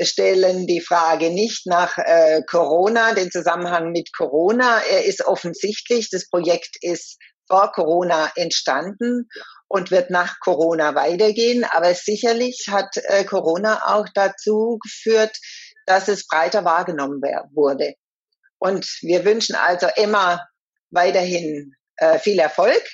stellen 0.00 0.66
die 0.66 0.80
Frage 0.80 1.30
nicht 1.30 1.66
nach 1.66 1.98
äh, 1.98 2.42
Corona, 2.48 3.14
den 3.14 3.30
Zusammenhang 3.30 3.90
mit 3.90 4.10
Corona. 4.16 4.80
Er 4.90 5.04
ist 5.04 5.24
offensichtlich. 5.26 6.08
Das 6.10 6.28
Projekt 6.28 6.76
ist 6.80 7.18
vor 7.48 7.72
Corona 7.72 8.30
entstanden 8.36 9.28
und 9.74 9.90
wird 9.90 10.08
nach 10.08 10.38
Corona 10.38 10.94
weitergehen. 10.94 11.64
Aber 11.64 11.92
sicherlich 11.94 12.66
hat 12.70 12.96
äh, 12.96 13.24
Corona 13.24 13.96
auch 13.96 14.06
dazu 14.14 14.78
geführt, 14.80 15.36
dass 15.84 16.06
es 16.06 16.28
breiter 16.28 16.64
wahrgenommen 16.64 17.20
wurde. 17.52 17.94
Und 18.58 18.86
wir 19.00 19.24
wünschen 19.24 19.56
also 19.56 19.88
Emma 19.96 20.46
weiterhin 20.90 21.74
äh, 21.96 22.20
viel 22.20 22.38
Erfolg 22.38 22.88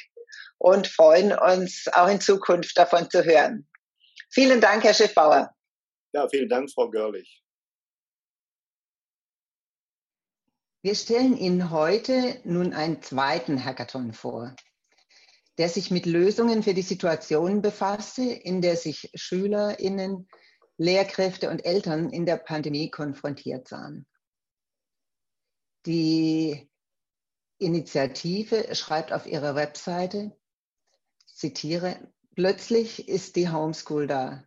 und 0.57 0.89
freuen 0.89 1.33
uns 1.33 1.85
auch 1.93 2.09
in 2.09 2.22
Zukunft 2.22 2.78
davon 2.78 3.11
zu 3.11 3.24
hören. 3.24 3.68
Vielen 4.31 4.62
Dank, 4.62 4.83
Herr 4.83 4.95
Schiffbauer. 4.95 5.55
Ja, 6.14 6.28
vielen 6.31 6.49
Dank, 6.49 6.70
Frau 6.72 6.89
Görlich. 6.89 7.43
Wir 10.81 10.95
stellen 10.95 11.37
Ihnen 11.37 11.70
heute 11.70 12.41
nun 12.45 12.72
einen 12.72 13.03
zweiten 13.03 13.66
Hackathon 13.66 14.14
vor, 14.14 14.57
der 15.61 15.68
sich 15.68 15.90
mit 15.90 16.06
Lösungen 16.06 16.62
für 16.62 16.72
die 16.72 16.80
Situation 16.80 17.61
befasste, 17.61 18.22
in 18.22 18.62
der 18.62 18.78
sich 18.78 19.11
SchülerInnen, 19.14 20.26
Lehrkräfte 20.78 21.50
und 21.50 21.66
Eltern 21.66 22.08
in 22.08 22.24
der 22.24 22.38
Pandemie 22.38 22.90
konfrontiert 22.90 23.68
sahen. 23.68 24.06
Die 25.84 26.66
Initiative 27.58 28.74
schreibt 28.74 29.12
auf 29.12 29.26
ihrer 29.26 29.54
Webseite, 29.54 30.34
zitiere, 31.26 32.11
plötzlich 32.34 33.07
ist 33.07 33.37
die 33.37 33.50
Homeschool 33.50 34.07
da. 34.07 34.42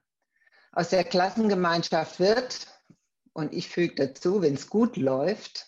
Aus 0.71 0.89
der 0.89 1.03
Klassengemeinschaft 1.03 2.19
wird, 2.19 2.65
und 3.33 3.53
ich 3.53 3.69
füge 3.69 3.93
dazu, 3.93 4.41
wenn 4.41 4.55
es 4.55 4.67
gut 4.67 4.97
läuft, 4.97 5.67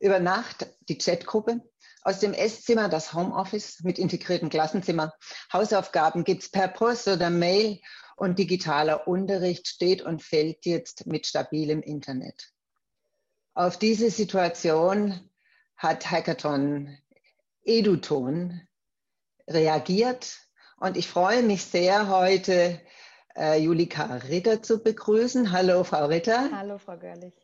über 0.00 0.18
Nacht 0.18 0.66
die 0.88 0.98
Chatgruppe, 0.98 1.60
aus 2.04 2.20
dem 2.20 2.34
Esszimmer 2.34 2.88
das 2.88 3.14
Homeoffice 3.14 3.80
mit 3.82 3.98
integriertem 3.98 4.50
Klassenzimmer. 4.50 5.14
Hausaufgaben 5.52 6.22
gibt 6.22 6.42
es 6.42 6.50
per 6.50 6.68
Post 6.68 7.08
oder 7.08 7.30
Mail 7.30 7.80
und 8.16 8.38
digitaler 8.38 9.08
Unterricht 9.08 9.66
steht 9.66 10.02
und 10.02 10.22
fällt 10.22 10.66
jetzt 10.66 11.06
mit 11.06 11.26
stabilem 11.26 11.82
Internet. 11.82 12.52
Auf 13.54 13.78
diese 13.78 14.10
Situation 14.10 15.18
hat 15.76 16.10
Hackathon 16.10 16.96
Eduton 17.64 18.60
reagiert. 19.48 20.38
Und 20.76 20.96
ich 20.96 21.08
freue 21.08 21.42
mich 21.42 21.64
sehr, 21.64 22.08
heute 22.08 22.80
äh, 23.36 23.58
Julika 23.58 24.16
Ritter 24.28 24.62
zu 24.62 24.82
begrüßen. 24.82 25.52
Hallo, 25.52 25.84
Frau 25.84 26.06
Ritter. 26.06 26.50
Hallo, 26.52 26.78
Frau 26.78 26.98
Görlich. 26.98 27.34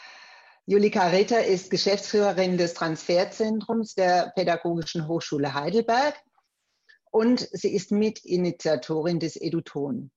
Julika 0.67 1.09
Ritter 1.09 1.45
ist 1.45 1.69
Geschäftsführerin 1.69 2.57
des 2.57 2.73
Transferzentrums 2.73 3.93
der 3.93 4.31
Pädagogischen 4.35 5.07
Hochschule 5.07 5.53
Heidelberg 5.53 6.15
und 7.11 7.47
sie 7.51 7.75
ist 7.75 7.91
Mitinitiatorin 7.91 9.19
des 9.19 9.35
Eduton. 9.35 10.09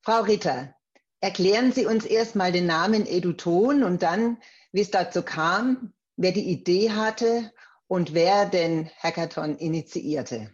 Frau 0.00 0.22
Ritter, 0.22 0.74
erklären 1.20 1.72
Sie 1.72 1.84
uns 1.84 2.06
erstmal 2.06 2.50
den 2.50 2.64
Namen 2.64 3.04
Eduton 3.06 3.82
und 3.82 4.02
dann, 4.02 4.38
wie 4.72 4.80
es 4.80 4.90
dazu 4.90 5.22
kam, 5.22 5.92
wer 6.16 6.32
die 6.32 6.48
Idee 6.48 6.92
hatte 6.92 7.52
und 7.88 8.14
wer 8.14 8.46
den 8.46 8.88
Hackathon 9.02 9.58
initiierte. 9.58 10.50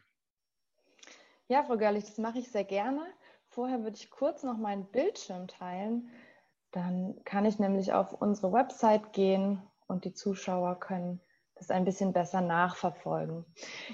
Ja, 1.46 1.62
Frau 1.62 1.76
Görlich, 1.76 2.06
das 2.06 2.18
mache 2.18 2.40
ich 2.40 2.50
sehr 2.50 2.64
gerne. 2.64 3.06
Vorher 3.46 3.84
würde 3.84 3.96
ich 3.96 4.10
kurz 4.10 4.42
noch 4.42 4.56
meinen 4.56 4.86
Bildschirm 4.86 5.46
teilen. 5.46 6.10
Dann 6.72 7.22
kann 7.24 7.44
ich 7.44 7.58
nämlich 7.58 7.92
auf 7.92 8.12
unsere 8.12 8.52
Website 8.52 9.12
gehen 9.12 9.62
und 9.86 10.04
die 10.04 10.14
Zuschauer 10.14 10.80
können 10.80 11.20
das 11.54 11.70
ein 11.70 11.84
bisschen 11.84 12.12
besser 12.12 12.40
nachverfolgen. 12.40 13.44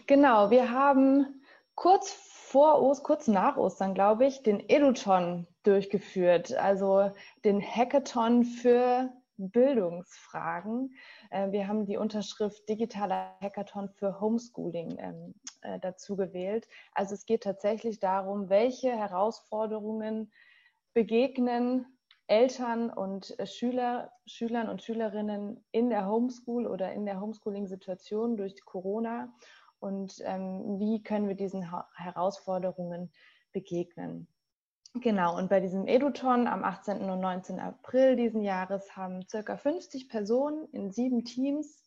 Genau, 0.06 0.50
wir 0.50 0.70
haben 0.70 1.42
kurz 1.74 2.12
vor 2.12 2.80
Ostern, 2.80 3.05
kurz 3.05 3.28
nach 3.28 3.56
Ostern, 3.56 3.94
glaube 3.94 4.26
ich, 4.26 4.42
den 4.42 4.60
Eduton 4.68 5.46
durchgeführt, 5.64 6.55
also 6.55 7.10
den 7.44 7.60
Hackathon 7.60 8.44
für 8.44 9.12
Bildungsfragen. 9.36 10.94
Äh, 11.30 11.52
wir 11.52 11.68
haben 11.68 11.84
die 11.84 11.96
Unterschrift 11.96 12.68
Digitaler 12.68 13.36
Hackathon 13.40 13.90
für 13.90 14.20
Homeschooling 14.20 14.98
ähm, 14.98 15.34
äh, 15.62 15.78
dazu 15.78 16.16
gewählt. 16.16 16.68
Also 16.92 17.14
es 17.14 17.26
geht 17.26 17.42
tatsächlich 17.42 18.00
darum, 18.00 18.48
welche 18.48 18.90
Herausforderungen 18.90 20.32
begegnen 20.94 21.86
Eltern 22.28 22.90
und 22.90 23.38
äh, 23.38 23.46
Schüler, 23.46 24.12
Schülern 24.26 24.68
und 24.68 24.82
Schülerinnen 24.82 25.64
in 25.72 25.90
der 25.90 26.06
Homeschool 26.06 26.66
oder 26.66 26.92
in 26.92 27.06
der 27.06 27.20
Homeschooling-Situation 27.20 28.36
durch 28.36 28.64
Corona 28.64 29.32
und 29.80 30.16
ähm, 30.24 30.78
wie 30.78 31.02
können 31.02 31.28
wir 31.28 31.34
diesen 31.34 31.70
ha 31.72 31.88
Herausforderungen 31.96 33.10
begegnen. 33.52 34.28
Genau, 34.94 35.36
und 35.36 35.48
bei 35.48 35.60
diesem 35.60 35.86
Eduton 35.86 36.46
am 36.46 36.64
18. 36.64 37.10
und 37.10 37.20
19. 37.20 37.60
April 37.60 38.16
diesen 38.16 38.42
Jahres 38.42 38.96
haben 38.96 39.26
circa 39.28 39.56
50 39.56 40.09
Personen 40.09 40.66
in 40.72 40.90
sieben 40.90 41.24
Teams 41.24 41.86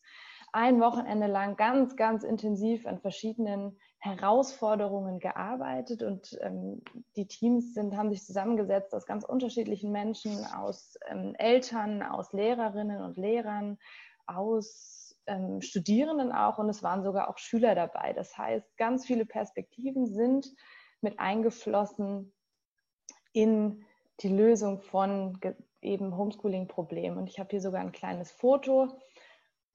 ein 0.53 0.79
Wochenende 0.81 1.27
lang 1.27 1.55
ganz, 1.55 1.95
ganz 1.95 2.23
intensiv 2.23 2.85
an 2.85 2.99
verschiedenen 2.99 3.77
Herausforderungen 4.01 5.19
gearbeitet 5.19 6.01
und 6.01 6.37
ähm, 6.41 6.81
die 7.15 7.27
Teams 7.27 7.75
sind, 7.75 7.95
haben 7.95 8.09
sich 8.09 8.23
zusammengesetzt 8.23 8.95
aus 8.95 9.05
ganz 9.05 9.23
unterschiedlichen 9.23 9.91
Menschen, 9.91 10.43
aus 10.45 10.97
ähm, 11.07 11.35
Eltern, 11.37 12.01
aus 12.01 12.33
Lehrerinnen 12.33 13.01
und 13.01 13.17
Lehrern, 13.17 13.77
aus 14.25 15.15
ähm, 15.27 15.61
Studierenden 15.61 16.31
auch 16.31 16.57
und 16.57 16.67
es 16.67 16.81
waren 16.81 17.03
sogar 17.03 17.29
auch 17.29 17.37
Schüler 17.37 17.75
dabei. 17.75 18.13
Das 18.13 18.35
heißt, 18.35 18.75
ganz 18.75 19.05
viele 19.05 19.25
Perspektiven 19.25 20.07
sind 20.07 20.51
mit 21.01 21.19
eingeflossen 21.19 22.33
in 23.33 23.85
die 24.21 24.29
Lösung 24.29 24.79
von 24.79 25.39
eben 25.81 26.17
Homeschooling-Problemen. 26.17 27.19
Und 27.19 27.29
ich 27.29 27.39
habe 27.39 27.49
hier 27.51 27.61
sogar 27.61 27.81
ein 27.81 27.91
kleines 27.91 28.31
Foto 28.31 28.99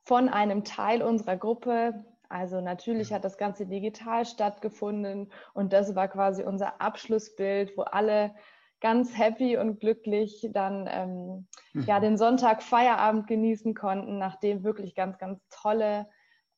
von 0.04 0.28
einem 0.28 0.64
Teil 0.64 1.02
unserer 1.02 1.36
Gruppe. 1.36 2.04
Also 2.28 2.60
natürlich 2.60 3.12
hat 3.12 3.24
das 3.24 3.38
Ganze 3.38 3.66
digital 3.66 4.24
stattgefunden 4.24 5.32
und 5.54 5.72
das 5.72 5.94
war 5.94 6.08
quasi 6.08 6.42
unser 6.42 6.80
Abschlussbild, 6.80 7.76
wo 7.76 7.82
alle 7.82 8.34
ganz 8.80 9.16
happy 9.16 9.56
und 9.56 9.80
glücklich 9.80 10.48
dann 10.52 10.88
ähm, 10.90 11.48
mhm. 11.72 11.84
ja 11.86 12.00
den 12.00 12.18
Sonntag 12.18 12.62
Feierabend 12.62 13.26
genießen 13.26 13.74
konnten, 13.74 14.18
nachdem 14.18 14.64
wirklich 14.64 14.94
ganz, 14.94 15.18
ganz 15.18 15.40
tolle 15.48 16.06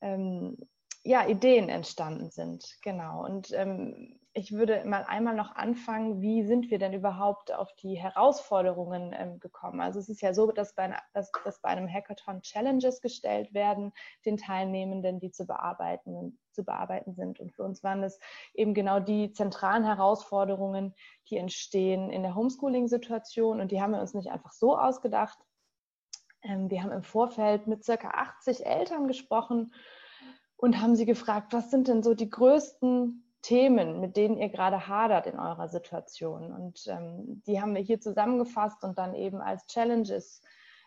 ähm, 0.00 0.56
ja, 1.04 1.26
Ideen 1.26 1.68
entstanden 1.68 2.30
sind. 2.30 2.64
Genau. 2.82 3.24
Und 3.24 3.52
ähm, 3.52 4.18
ich 4.38 4.52
würde 4.52 4.84
mal 4.84 5.02
einmal 5.02 5.34
noch 5.34 5.56
anfangen, 5.56 6.20
wie 6.20 6.44
sind 6.44 6.70
wir 6.70 6.78
denn 6.78 6.92
überhaupt 6.92 7.52
auf 7.52 7.74
die 7.74 7.96
Herausforderungen 7.96 9.12
ähm, 9.12 9.40
gekommen? 9.40 9.80
Also 9.80 9.98
es 9.98 10.08
ist 10.08 10.22
ja 10.22 10.32
so, 10.32 10.52
dass 10.52 10.76
bei, 10.76 10.96
dass, 11.12 11.32
dass 11.44 11.60
bei, 11.60 11.70
einem 11.70 11.92
Hackathon 11.92 12.42
Challenges 12.42 13.00
gestellt 13.00 13.52
werden, 13.52 13.92
den 14.24 14.36
Teilnehmenden, 14.36 15.18
die 15.18 15.32
zu 15.32 15.44
bearbeiten, 15.44 16.38
zu 16.52 16.64
bearbeiten 16.64 17.14
sind. 17.14 17.40
Und 17.40 17.52
für 17.52 17.64
uns 17.64 17.82
waren 17.82 18.04
es 18.04 18.20
eben 18.54 18.74
genau 18.74 19.00
die 19.00 19.32
zentralen 19.32 19.84
Herausforderungen, 19.84 20.94
die 21.30 21.36
entstehen 21.36 22.08
in 22.08 22.22
der 22.22 22.36
Homeschooling-Situation. 22.36 23.60
Und 23.60 23.72
die 23.72 23.82
haben 23.82 23.92
wir 23.92 24.00
uns 24.00 24.14
nicht 24.14 24.30
einfach 24.30 24.52
so 24.52 24.78
ausgedacht. 24.78 25.38
Ähm, 26.42 26.70
wir 26.70 26.84
haben 26.84 26.92
im 26.92 27.02
Vorfeld 27.02 27.66
mit 27.66 27.82
circa 27.82 28.10
80 28.10 28.64
Eltern 28.64 29.08
gesprochen 29.08 29.74
und 30.56 30.80
haben 30.80 30.94
sie 30.94 31.06
gefragt, 31.06 31.52
was 31.52 31.72
sind 31.72 31.88
denn 31.88 32.04
so 32.04 32.14
die 32.14 32.30
größten 32.30 33.24
Themen, 33.48 33.98
mit 33.98 34.18
denen 34.18 34.36
ihr 34.36 34.50
gerade 34.50 34.88
hadert 34.88 35.26
in 35.26 35.38
eurer 35.38 35.68
Situation. 35.68 36.52
Und 36.52 36.86
ähm, 36.86 37.42
die 37.46 37.62
haben 37.62 37.74
wir 37.74 37.80
hier 37.80 37.98
zusammengefasst 37.98 38.84
und 38.84 38.98
dann 38.98 39.14
eben 39.14 39.40
als 39.40 39.66
Challenges 39.68 40.42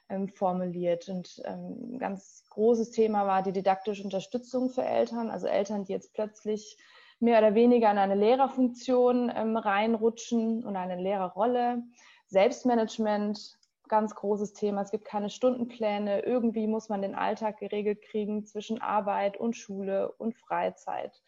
ähm, 0.09 0.27
formuliert. 0.27 1.09
Und 1.09 1.41
ähm, 1.45 1.93
ein 1.93 1.97
ganz 1.97 2.43
großes 2.51 2.91
Thema 2.91 3.25
war 3.25 3.41
die 3.41 3.51
didaktische 3.51 4.03
Unterstützung 4.03 4.69
für 4.69 4.83
Eltern, 4.83 5.31
also 5.31 5.47
Eltern, 5.47 5.85
die 5.85 5.93
jetzt 5.93 6.13
plötzlich 6.13 6.77
mehr 7.19 7.39
oder 7.39 7.55
weniger 7.55 7.89
in 7.89 7.97
eine 7.97 8.13
Lehrerfunktion 8.13 9.31
ähm, 9.35 9.57
reinrutschen 9.57 10.63
und 10.63 10.75
eine 10.75 11.01
Lehrerrolle. 11.01 11.81
Selbstmanagement, 12.27 13.57
ganz 13.87 14.13
großes 14.13 14.53
Thema. 14.53 14.83
Es 14.83 14.91
gibt 14.91 15.05
keine 15.05 15.31
Stundenpläne. 15.31 16.19
Irgendwie 16.25 16.67
muss 16.67 16.89
man 16.89 17.01
den 17.01 17.15
Alltag 17.15 17.57
geregelt 17.57 18.03
kriegen 18.03 18.45
zwischen 18.45 18.79
Arbeit 18.79 19.37
und 19.37 19.55
Schule 19.55 20.11
und 20.11 20.35
Freizeit. 20.35 21.23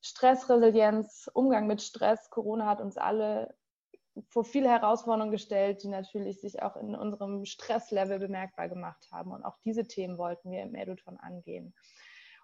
Stressresilienz, 0.00 1.30
Umgang 1.34 1.66
mit 1.66 1.82
Stress. 1.82 2.30
Corona 2.30 2.66
hat 2.66 2.80
uns 2.80 2.96
alle 2.96 3.54
vor 4.28 4.44
viele 4.44 4.68
Herausforderungen 4.68 5.30
gestellt, 5.30 5.82
die 5.82 5.88
natürlich 5.88 6.40
sich 6.40 6.62
auch 6.62 6.76
in 6.76 6.94
unserem 6.94 7.44
Stresslevel 7.44 8.18
bemerkbar 8.18 8.68
gemacht 8.68 9.08
haben. 9.12 9.32
Und 9.32 9.44
auch 9.44 9.56
diese 9.64 9.86
Themen 9.86 10.18
wollten 10.18 10.50
wir 10.50 10.62
im 10.62 10.74
Eduton 10.74 11.16
angehen. 11.18 11.74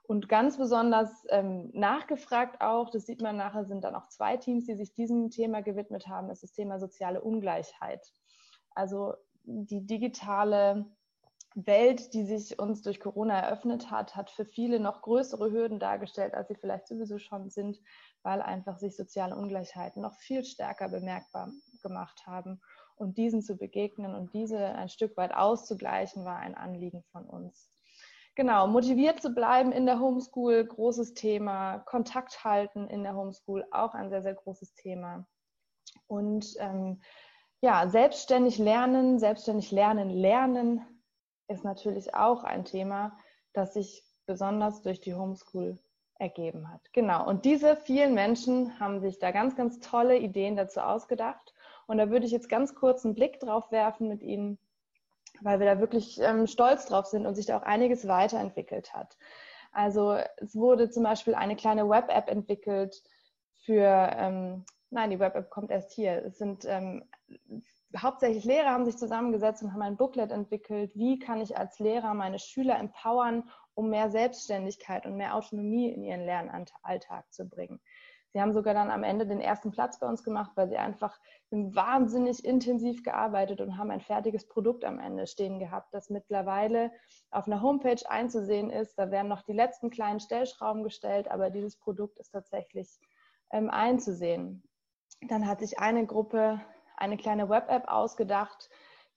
Und 0.05 0.29
ganz 0.29 0.57
besonders 0.57 1.11
ähm, 1.31 1.71
nachgefragt 1.73 2.61
auch, 2.61 2.91
das 2.91 3.07
sieht 3.07 3.21
man 3.21 3.37
nachher, 3.37 3.65
sind 3.65 3.83
dann 3.83 3.97
auch 3.97 4.09
zwei 4.09 4.37
Teams, 4.37 4.67
die 4.67 4.77
sich 4.77 4.95
diesem 4.95 5.31
Thema 5.31 5.63
gewidmet 5.63 6.07
haben, 6.07 6.31
ist 6.31 6.45
das 6.45 6.53
Thema 6.53 6.79
soziale 6.79 7.21
Ungleichheit. 7.21 8.13
Also 8.71 9.15
die 9.43 9.85
digitale 9.85 10.87
Welt, 11.57 12.13
die 12.13 12.25
sich 12.25 12.59
uns 12.59 12.83
durch 12.83 13.01
Corona 13.01 13.41
eröffnet 13.41 13.91
hat, 13.91 14.15
hat 14.15 14.31
für 14.31 14.45
viele 14.45 14.79
noch 14.79 15.01
größere 15.01 15.51
Hürden 15.51 15.79
dargestellt, 15.79 16.35
als 16.35 16.49
sie 16.49 16.55
vielleicht 16.55 16.87
sowieso 16.87 17.19
schon 17.19 17.49
sind, 17.49 17.81
weil 18.23 18.43
einfach 18.43 18.79
sich 18.79 18.95
soziale 18.95 19.35
Ungleichheiten 19.35 20.03
noch 20.03 20.15
viel 20.17 20.45
stärker 20.45 20.91
bemerkbar 20.91 21.51
gemacht 21.83 22.27
haben. 22.27 22.61
Und 22.97 23.17
diesen 23.17 23.43
zu 23.43 23.57
begegnen 23.57 24.15
und 24.15 24.35
diese 24.35 24.59
ein 24.59 24.91
Stück 24.91 25.17
weit 25.17 25.35
auszugleichen, 25.35 26.25
war 26.25 26.37
ein 26.37 26.55
Anliegen 26.55 27.03
von 27.11 27.25
uns. 27.25 27.71
Genau, 28.35 28.67
motiviert 28.67 29.23
zu 29.23 29.31
bleiben 29.31 29.73
in 29.73 29.87
der 29.87 29.99
Homeschool, 29.99 30.63
großes 30.63 31.15
Thema. 31.15 31.79
Kontakt 31.81 32.45
halten 32.45 32.87
in 32.89 33.03
der 33.03 33.17
Homeschool, 33.17 33.65
auch 33.71 33.95
ein 33.95 34.11
sehr, 34.11 34.23
sehr 34.23 34.35
großes 34.35 34.75
Thema. 34.75 35.27
Und 36.07 36.55
ähm, 36.59 37.01
ja, 37.63 37.89
selbstständig 37.89 38.59
lernen, 38.59 39.19
selbstständig 39.19 39.71
lernen, 39.71 40.11
lernen 40.11 40.85
ist 41.49 41.65
natürlich 41.65 42.15
auch 42.15 42.45
ein 42.45 42.65
Thema, 42.65 43.17
das 43.53 43.75
sich 43.75 44.05
besonders 44.27 44.83
durch 44.83 45.01
die 45.01 45.15
Homeschool 45.15 45.79
ergeben 46.19 46.73
hat. 46.73 46.81
Genau. 46.93 47.27
Und 47.27 47.45
diese 47.45 47.77
vielen 47.77 48.15
Menschen 48.15 48.79
haben 48.81 49.01
sich 49.01 49.19
da 49.19 49.31
ganz, 49.31 49.55
ganz 49.57 49.81
tolle 49.81 50.19
Ideen 50.19 50.57
dazu 50.57 50.81
ausgedacht. 50.81 51.55
Und 51.87 51.99
da 51.99 52.11
würde 52.11 52.27
ich 52.27 52.33
jetzt 52.33 52.49
ganz 52.49 52.75
kurz 52.75 53.05
einen 53.05 53.15
Blick 53.15 53.39
drauf 53.39 53.71
werfen 53.71 54.09
mit 54.09 54.23
Ihnen, 54.23 54.59
weil 55.43 55.61
wir 55.61 55.67
da 55.67 55.79
wirklich 55.79 56.19
ähm, 56.21 56.47
stolz 56.47 56.87
drauf 56.87 57.07
sind 57.07 57.27
und 57.27 57.35
sich 57.35 57.47
da 57.47 57.59
auch 57.59 57.63
einiges 57.63 58.09
weiterentwickelt 58.09 58.95
hat. 58.95 59.17
Also 59.73 60.17
es 60.39 60.57
wurde 60.57 60.91
zum 60.91 61.03
Beispiel 61.03 61.35
eine 61.35 61.55
kleine 61.55 61.89
Web-App 61.89 62.29
entwickelt 62.31 63.03
für, 63.65 64.11
ähm, 64.17 64.65
nein, 64.91 65.11
die 65.11 65.21
Web-App 65.21 65.51
kommt 65.51 65.71
erst 65.71 65.93
hier. 65.93 66.25
Es 66.25 66.39
sind 66.39 66.65
ähm, 66.65 67.05
hauptsächlich 68.03 68.45
Lehrer 68.45 68.71
haben 68.71 68.85
sich 68.85 68.97
zusammengesetzt 68.97 69.63
und 69.63 69.73
haben 69.73 69.83
ein 69.83 69.97
Booklet 69.97 70.33
entwickelt, 70.33 70.93
wie 70.95 71.19
kann 71.19 71.41
ich 71.41 71.57
als 71.57 71.79
Lehrer 71.79 72.15
meine 72.15 72.39
Schüler 72.39 72.79
empowern, 72.79 73.49
um 73.75 73.91
mehr 73.91 74.11
Selbstständigkeit 74.11 75.07
und 75.07 75.17
mehr 75.17 75.35
Autonomie 75.35 75.91
in 75.91 76.03
ihren 76.03 76.25
Lernalltag 76.25 77.33
zu 77.33 77.49
bringen. 77.49 77.81
Sie 78.33 78.43
haben 78.43 78.53
sogar 78.53 78.75
dann 78.75 78.91
am 78.91 79.03
Ende 79.03 79.27
den 79.27 79.41
ersten 79.41 79.71
Platz 79.71 79.99
bei 79.99 80.07
uns 80.07 80.23
gemacht, 80.23 80.53
weil 80.57 80.69
sie 80.69 80.77
einfach 80.77 81.19
wahnsinnig 81.51 82.45
intensiv 82.45 83.03
gearbeitet 83.03 83.63
und 83.63 83.79
haben 83.79 83.91
ein 83.91 84.03
fertiges 84.03 84.47
Produkt 84.47 84.85
am 84.85 84.99
Ende 84.99 85.27
stehen 85.27 85.59
gehabt, 85.59 85.95
das 85.95 86.11
mittlerweile 86.11 86.93
auf 87.31 87.47
einer 87.47 87.63
Homepage 87.63 88.03
einzusehen 88.11 88.69
ist. 88.69 88.99
Da 88.99 89.11
werden 89.11 89.29
noch 89.29 89.41
die 89.41 89.55
letzten 89.55 89.89
kleinen 89.89 90.21
Stellschrauben 90.21 90.83
gestellt, 90.83 91.31
aber 91.31 91.49
dieses 91.49 91.79
Produkt 91.79 92.19
ist 92.19 92.33
tatsächlich 92.33 92.99
ähm, 93.53 93.71
einzusehen. 93.71 94.63
Dann 95.29 95.49
hat 95.49 95.61
sich 95.61 95.79
eine 95.79 96.05
Gruppe 96.05 96.61
eine 96.97 97.17
kleine 97.17 97.49
Web-App 97.49 97.89
ausgedacht, 97.89 98.71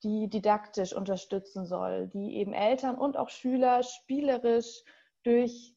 die 0.03 0.29
didaktisch 0.29 0.93
unterstützen 0.93 1.65
soll, 1.65 2.07
die 2.07 2.35
eben 2.37 2.53
Eltern 2.53 2.97
und 2.97 3.17
auch 3.17 3.29
Schüler 3.29 3.83
spielerisch 3.83 4.83
durch 5.23 5.75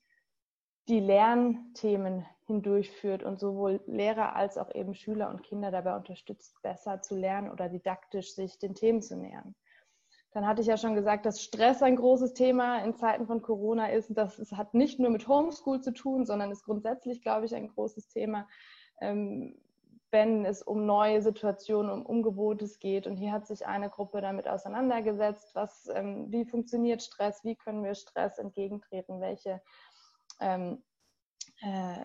die 0.89 1.01
Lernthemen 1.01 2.27
hindurchführt 2.47 3.23
und 3.23 3.39
sowohl 3.39 3.81
Lehrer 3.87 4.35
als 4.35 4.59
auch 4.59 4.75
eben 4.75 4.95
Schüler 4.95 5.31
und 5.31 5.43
Kinder 5.43 5.71
dabei 5.71 5.97
unterstützt, 5.97 6.61
besser 6.63 7.01
zu 7.01 7.17
lernen 7.17 7.51
oder 7.51 7.69
didaktisch 7.69 8.35
sich 8.35 8.59
den 8.59 8.75
Themen 8.75 9.03
zu 9.03 9.17
nähern. 9.17 9.55
Dann 10.33 10.47
hatte 10.47 10.63
ich 10.63 10.67
ja 10.67 10.77
schon 10.77 10.95
gesagt, 10.95 11.27
dass 11.27 11.43
Stress 11.43 11.83
ein 11.83 11.97
großes 11.97 12.33
Thema 12.33 12.83
in 12.85 12.97
Zeiten 12.97 13.27
von 13.27 13.43
Corona 13.43 13.89
ist. 13.89 14.17
Das 14.17 14.39
es 14.39 14.53
hat 14.53 14.73
nicht 14.73 14.99
nur 14.99 15.11
mit 15.11 15.29
Homeschool 15.29 15.83
zu 15.83 15.93
tun, 15.93 16.25
sondern 16.25 16.51
ist 16.51 16.65
grundsätzlich, 16.65 17.21
glaube 17.21 17.47
ich, 17.47 17.55
ein 17.55 17.69
großes 17.69 18.09
Thema. 18.09 18.49
Ähm, 19.01 19.61
wenn 20.13 20.45
es 20.45 20.63
um 20.63 20.87
neue 20.87 21.23
Situationen, 21.23 21.91
um 21.91 22.07
Ungewohntes 22.07 22.79
geht. 22.79 23.07
Und 23.07 23.17
hier 23.17 23.33
hat 23.33 23.47
sich 23.47 23.67
eine 23.67 23.89
Gruppe 23.89 24.21
damit 24.21 24.47
auseinandergesetzt, 24.47 25.55
was, 25.55 25.89
ähm, 25.95 26.31
wie 26.31 26.45
funktioniert 26.45 27.03
Stress, 27.03 27.43
wie 27.45 27.57
können 27.57 27.83
wir 27.83 27.95
Stress 27.95 28.39
entgegentreten, 28.39 29.21
welche, 29.21 29.63
ähm, 30.41 30.85
äh, 31.63 32.05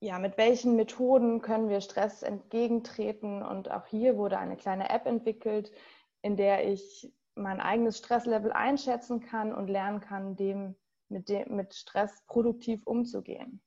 ja, 0.00 0.18
mit 0.18 0.38
welchen 0.38 0.76
Methoden 0.76 1.42
können 1.42 1.68
wir 1.68 1.80
Stress 1.80 2.22
entgegentreten. 2.22 3.42
Und 3.42 3.70
auch 3.70 3.86
hier 3.86 4.16
wurde 4.16 4.38
eine 4.38 4.56
kleine 4.56 4.88
App 4.90 5.06
entwickelt, 5.06 5.72
in 6.22 6.36
der 6.36 6.68
ich 6.68 7.12
mein 7.34 7.60
eigenes 7.60 7.98
Stresslevel 7.98 8.52
einschätzen 8.52 9.20
kann 9.20 9.52
und 9.52 9.68
lernen 9.68 10.00
kann, 10.00 10.36
dem 10.36 10.76
mit, 11.08 11.28
dem, 11.28 11.56
mit 11.56 11.74
Stress 11.74 12.24
produktiv 12.26 12.86
umzugehen. 12.86 13.60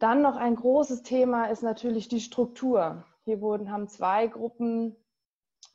Dann 0.00 0.22
noch 0.22 0.36
ein 0.36 0.56
großes 0.56 1.02
Thema 1.02 1.44
ist 1.46 1.62
natürlich 1.62 2.08
die 2.08 2.20
Struktur. 2.20 3.04
Hier 3.24 3.42
wurden, 3.42 3.70
haben 3.70 3.86
zwei 3.86 4.26
Gruppen 4.28 4.96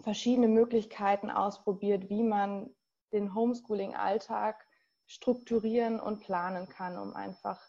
verschiedene 0.02 0.48
Möglichkeiten 0.48 1.30
ausprobiert, 1.30 2.10
wie 2.10 2.24
man 2.24 2.76
den 3.14 3.36
Homeschooling-Alltag 3.36 4.66
strukturieren 5.06 6.00
und 6.00 6.22
planen 6.22 6.68
kann, 6.68 6.98
um 6.98 7.14
einfach 7.14 7.62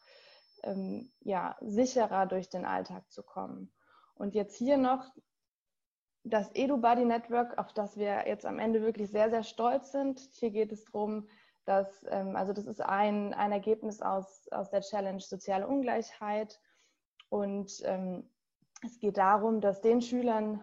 ähm, 0.62 1.12
ja, 1.20 1.58
sicherer 1.60 2.24
durch 2.24 2.48
den 2.48 2.64
Alltag 2.64 3.04
zu 3.10 3.22
kommen. 3.22 3.70
Und 4.14 4.34
jetzt 4.34 4.56
hier 4.56 4.78
noch 4.78 5.04
das 6.24 6.50
EduBuddy 6.54 7.04
Network, 7.04 7.58
auf 7.58 7.74
das 7.74 7.98
wir 7.98 8.26
jetzt 8.26 8.46
am 8.46 8.58
Ende 8.58 8.80
wirklich 8.80 9.10
sehr, 9.10 9.28
sehr 9.28 9.44
stolz 9.44 9.92
sind. 9.92 10.20
Hier 10.32 10.50
geht 10.50 10.72
es 10.72 10.86
darum, 10.86 11.28
dass, 11.66 12.06
ähm, 12.08 12.36
also 12.36 12.52
das 12.52 12.66
ist 12.66 12.80
ein, 12.80 13.34
ein 13.34 13.52
Ergebnis 13.52 14.00
aus, 14.00 14.48
aus 14.50 14.70
der 14.70 14.80
Challenge 14.80 15.20
Soziale 15.20 15.66
Ungleichheit. 15.66 16.58
Und 17.28 17.82
ähm, 17.84 18.28
es 18.84 18.98
geht 18.98 19.18
darum, 19.18 19.60
dass 19.60 19.82
den 19.82 20.00
Schülern, 20.00 20.62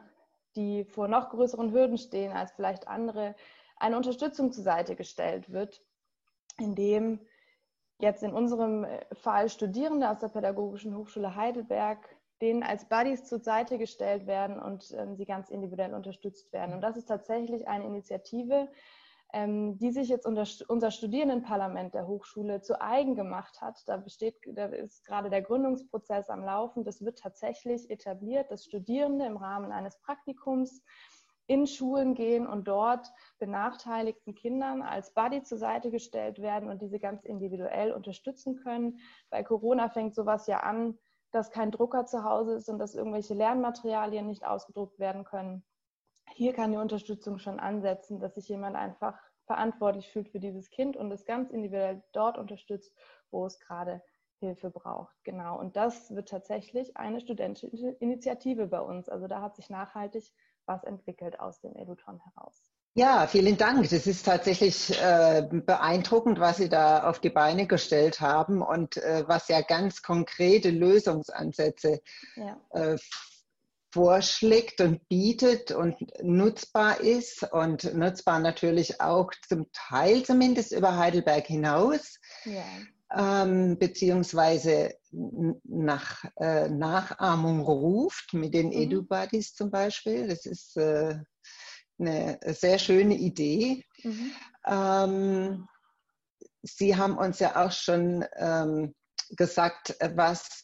die 0.55 0.85
vor 0.85 1.07
noch 1.07 1.30
größeren 1.30 1.71
Hürden 1.71 1.97
stehen 1.97 2.31
als 2.31 2.51
vielleicht 2.53 2.88
andere, 2.88 3.35
eine 3.77 3.97
Unterstützung 3.97 4.51
zur 4.51 4.63
Seite 4.63 4.95
gestellt 4.95 5.51
wird, 5.51 5.84
indem 6.57 7.19
jetzt 7.99 8.23
in 8.23 8.34
unserem 8.34 8.85
Fall 9.11 9.49
Studierende 9.49 10.09
aus 10.09 10.19
der 10.19 10.30
Pädagogischen 10.30 10.95
Hochschule 10.95 11.35
Heidelberg 11.35 11.99
denen 12.43 12.63
als 12.63 12.85
Buddies 12.85 13.23
zur 13.23 13.39
Seite 13.39 13.77
gestellt 13.77 14.27
werden 14.27 14.59
und 14.59 14.93
ähm, 14.97 15.15
sie 15.15 15.25
ganz 15.25 15.49
individuell 15.49 15.93
unterstützt 15.93 16.51
werden. 16.51 16.75
Und 16.75 16.81
das 16.81 16.97
ist 16.97 17.05
tatsächlich 17.05 17.69
eine 17.69 17.85
Initiative, 17.85 18.67
die 19.35 19.91
sich 19.91 20.10
jetzt 20.10 20.27
unser 20.27 20.91
Studierendenparlament 20.91 21.95
der 21.95 22.05
Hochschule 22.05 22.61
zu 22.61 22.80
eigen 22.80 23.15
gemacht 23.15 23.61
hat. 23.61 23.81
Da 23.88 23.97
besteht, 23.97 24.35
da 24.45 24.65
ist 24.68 25.05
gerade 25.07 25.31
der 25.31 25.41
Gründungsprozess 25.41 26.30
am 26.30 26.43
Laufen. 26.43 26.84
Das 26.84 27.03
wird 27.03 27.18
tatsächlich 27.18 27.89
etabliert, 27.89 28.51
dass 28.51 28.65
Studierende 28.65 29.26
im 29.26 29.38
Rahmen 29.38 29.72
eines 29.72 29.97
Praktikums 30.01 30.84
in 31.47 31.65
Schulen 31.65 32.14
gehen 32.14 32.45
und 32.45 32.68
dort 32.68 33.11
benachteiligten 33.39 34.35
Kindern 34.35 34.84
als 34.84 35.14
Buddy 35.15 35.41
zur 35.41 35.57
Seite 35.57 35.89
gestellt 35.89 36.39
werden 36.39 36.69
und 36.69 36.84
diese 36.84 36.99
ganz 36.99 37.23
individuell 37.23 37.91
unterstützen 37.91 38.57
können. 38.57 38.99
Bei 39.31 39.43
Corona 39.43 39.89
fängt 39.89 40.14
sowas 40.14 40.45
ja 40.45 40.60
an, 40.60 40.99
dass 41.31 41.49
kein 41.49 41.72
Drucker 41.72 42.05
zu 42.05 42.23
Hause 42.23 42.53
ist 42.53 42.69
und 42.69 42.77
dass 42.77 42.93
irgendwelche 42.93 43.34
Lernmaterialien 43.34 44.27
nicht 44.27 44.45
ausgedruckt 44.45 44.99
werden 44.99 45.23
können 45.23 45.65
hier 46.34 46.53
kann 46.53 46.72
die 46.72 46.77
Unterstützung 46.77 47.39
schon 47.39 47.60
ansetzen, 47.60 48.19
dass 48.19 48.35
sich 48.35 48.47
jemand 48.47 48.76
einfach 48.76 49.18
verantwortlich 49.45 50.10
fühlt 50.10 50.30
für 50.30 50.39
dieses 50.39 50.69
Kind 50.69 50.95
und 50.95 51.11
es 51.11 51.26
ganz 51.26 51.49
individuell 51.49 52.03
dort 52.14 52.38
unterstützt, 52.38 52.93
wo 53.31 53.45
es 53.45 53.60
gerade 53.60 54.01
Hilfe 54.39 54.69
braucht. 54.69 55.15
Genau. 55.23 55.60
Und 55.60 55.76
das 55.76 56.14
wird 56.14 56.30
tatsächlich 56.30 56.97
eine 56.97 57.22
studentische 57.22 57.89
Initiative 57.99 58.68
bei 58.68 58.81
uns. 58.81 59.10
Also 59.10 59.27
da 59.27 59.41
hat 59.41 59.55
sich 59.55 59.69
nachhaltig 59.69 60.31
was 60.65 60.84
entwickelt 60.84 61.39
aus 61.39 61.60
dem 61.60 61.76
Eduton 61.76 62.19
heraus. 62.19 62.69
Ja, 62.95 63.26
vielen 63.26 63.57
Dank. 63.57 63.89
Das 63.89 64.05
ist 64.05 64.23
tatsächlich 64.23 64.91
äh, 65.01 65.47
beeindruckend, 65.49 66.39
was 66.39 66.57
Sie 66.57 66.69
da 66.69 67.10
auf 67.10 67.19
die 67.19 67.31
Beine 67.31 67.65
gestellt 67.65 68.22
haben 68.22 68.61
und 68.61 68.97
äh, 68.97 69.23
was 69.27 69.47
ja 69.47 69.61
ganz 69.61 70.03
konkrete 70.03 70.69
Lösungsansätze 70.69 72.01
ja. 72.35 72.61
äh, 72.69 72.97
vorschlägt 73.93 74.81
und 74.81 75.07
bietet 75.07 75.71
und 75.71 75.95
nutzbar 76.23 76.99
ist 76.99 77.43
und 77.53 77.93
nutzbar 77.93 78.39
natürlich 78.39 78.99
auch 78.99 79.29
zum 79.47 79.67
Teil 79.71 80.23
zumindest 80.23 80.71
über 80.71 80.97
Heidelberg 80.97 81.45
hinaus, 81.45 82.19
ja. 82.43 82.63
ähm, 83.15 83.77
beziehungsweise 83.77 84.95
nach 85.11 86.25
äh, 86.37 86.69
Nachahmung 86.69 87.61
ruft 87.61 88.33
mit 88.33 88.55
den 88.55 88.67
mhm. 88.67 88.73
Edu-Buddies 88.73 89.53
zum 89.53 89.69
Beispiel. 89.69 90.27
Das 90.27 90.47
ist 90.47 90.75
äh, 90.75 91.19
eine 91.99 92.39
sehr 92.47 92.79
schöne 92.79 93.15
Idee. 93.15 93.83
Mhm. 94.03 94.31
Ähm, 94.65 95.67
Sie 96.63 96.95
haben 96.95 97.17
uns 97.17 97.39
ja 97.39 97.63
auch 97.63 97.71
schon 97.71 98.25
ähm, 98.37 98.95
gesagt, 99.35 99.95
was 100.15 100.63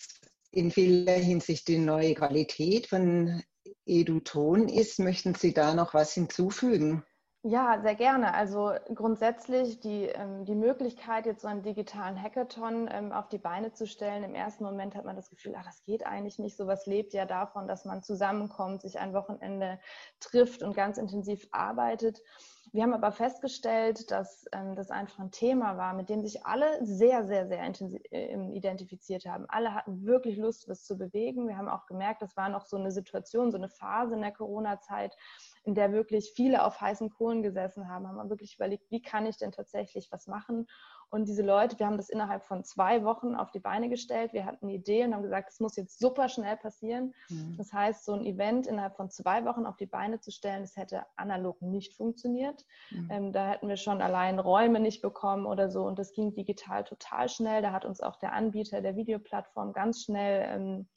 in 0.51 0.71
vieler 0.71 1.13
Hinsicht 1.13 1.67
die 1.67 1.77
neue 1.77 2.15
Qualität 2.15 2.87
von 2.87 3.41
EduTon 3.85 4.67
ist. 4.67 4.99
Möchten 4.99 5.35
Sie 5.35 5.53
da 5.53 5.73
noch 5.73 5.93
was 5.93 6.13
hinzufügen? 6.13 7.03
Ja, 7.43 7.79
sehr 7.81 7.95
gerne. 7.95 8.33
Also 8.33 8.73
grundsätzlich 8.93 9.79
die, 9.79 10.07
ähm, 10.07 10.43
die 10.43 10.55
Möglichkeit, 10.55 11.25
jetzt 11.25 11.43
so 11.43 11.47
einen 11.47 11.63
digitalen 11.63 12.21
Hackathon 12.21 12.89
ähm, 12.91 13.13
auf 13.13 13.29
die 13.29 13.37
Beine 13.37 13.71
zu 13.71 13.87
stellen. 13.87 14.25
Im 14.25 14.35
ersten 14.35 14.65
Moment 14.65 14.93
hat 14.93 15.05
man 15.05 15.15
das 15.15 15.29
Gefühl, 15.29 15.55
ach, 15.57 15.63
das 15.63 15.81
geht 15.83 16.05
eigentlich 16.05 16.37
nicht. 16.37 16.57
Sowas 16.57 16.85
lebt 16.85 17.13
ja 17.13 17.25
davon, 17.25 17.69
dass 17.69 17.85
man 17.85 18.03
zusammenkommt, 18.03 18.81
sich 18.81 18.99
ein 18.99 19.13
Wochenende 19.13 19.79
trifft 20.19 20.63
und 20.63 20.75
ganz 20.75 20.97
intensiv 20.97 21.47
arbeitet. 21.51 22.21
Wir 22.71 22.83
haben 22.83 22.93
aber 22.93 23.11
festgestellt, 23.11 24.11
dass 24.11 24.45
ähm, 24.51 24.75
das 24.75 24.91
einfach 24.91 25.19
ein 25.19 25.31
Thema 25.31 25.77
war, 25.77 25.93
mit 25.93 26.09
dem 26.09 26.21
sich 26.21 26.45
alle 26.45 26.85
sehr, 26.85 27.25
sehr, 27.25 27.47
sehr 27.47 27.63
äh, 28.11 28.55
identifiziert 28.55 29.25
haben. 29.25 29.45
Alle 29.47 29.73
hatten 29.73 30.05
wirklich 30.05 30.37
Lust, 30.37 30.67
was 30.69 30.83
zu 30.83 30.97
bewegen. 30.97 31.47
Wir 31.47 31.57
haben 31.57 31.67
auch 31.67 31.87
gemerkt, 31.87 32.21
das 32.21 32.37
war 32.37 32.49
noch 32.49 32.65
so 32.65 32.77
eine 32.77 32.91
Situation, 32.91 33.51
so 33.51 33.57
eine 33.57 33.69
Phase 33.69 34.13
in 34.13 34.21
der 34.21 34.33
Corona-Zeit, 34.33 35.15
in 35.63 35.73
der 35.73 35.91
wirklich 35.91 36.33
viele 36.35 36.63
auf 36.63 36.79
heißen 36.79 37.09
Kohlen 37.09 37.41
gesessen 37.41 37.89
haben, 37.89 38.07
haben 38.07 38.17
wir 38.17 38.29
wirklich 38.29 38.55
überlegt, 38.55 38.91
wie 38.91 39.01
kann 39.01 39.25
ich 39.25 39.37
denn 39.37 39.51
tatsächlich 39.51 40.11
was 40.11 40.27
machen? 40.27 40.67
Und 41.09 41.27
diese 41.27 41.41
Leute, 41.41 41.79
wir 41.79 41.87
haben 41.87 41.97
das 41.97 42.09
innerhalb 42.09 42.43
von 42.43 42.63
zwei 42.63 43.03
Wochen 43.03 43.35
auf 43.35 43.51
die 43.51 43.59
Beine 43.59 43.89
gestellt. 43.89 44.33
Wir 44.33 44.45
hatten 44.45 44.65
eine 44.65 44.75
Idee 44.75 45.03
und 45.03 45.13
haben 45.13 45.23
gesagt, 45.23 45.49
es 45.49 45.59
muss 45.59 45.75
jetzt 45.75 45.99
super 45.99 46.29
schnell 46.29 46.55
passieren. 46.57 47.13
Mhm. 47.29 47.55
Das 47.57 47.73
heißt, 47.73 48.05
so 48.05 48.13
ein 48.13 48.25
Event 48.25 48.67
innerhalb 48.67 48.95
von 48.95 49.09
zwei 49.09 49.43
Wochen 49.45 49.65
auf 49.65 49.77
die 49.77 49.87
Beine 49.87 50.19
zu 50.19 50.31
stellen, 50.31 50.61
das 50.61 50.75
hätte 50.77 51.05
analog 51.15 51.61
nicht 51.61 51.95
funktioniert. 51.95 52.65
Mhm. 52.91 53.07
Ähm, 53.11 53.33
da 53.33 53.49
hätten 53.49 53.67
wir 53.67 53.77
schon 53.77 54.01
allein 54.01 54.39
Räume 54.39 54.79
nicht 54.79 55.01
bekommen 55.01 55.45
oder 55.45 55.69
so. 55.69 55.83
Und 55.83 55.97
das 55.97 56.13
ging 56.13 56.33
digital 56.33 56.83
total 56.83 57.27
schnell. 57.27 57.61
Da 57.61 57.71
hat 57.71 57.85
uns 57.85 58.01
auch 58.01 58.17
der 58.17 58.33
Anbieter 58.33 58.81
der 58.81 58.95
Videoplattform 58.95 59.73
ganz 59.73 60.03
schnell 60.03 60.45
ähm, 60.47 60.87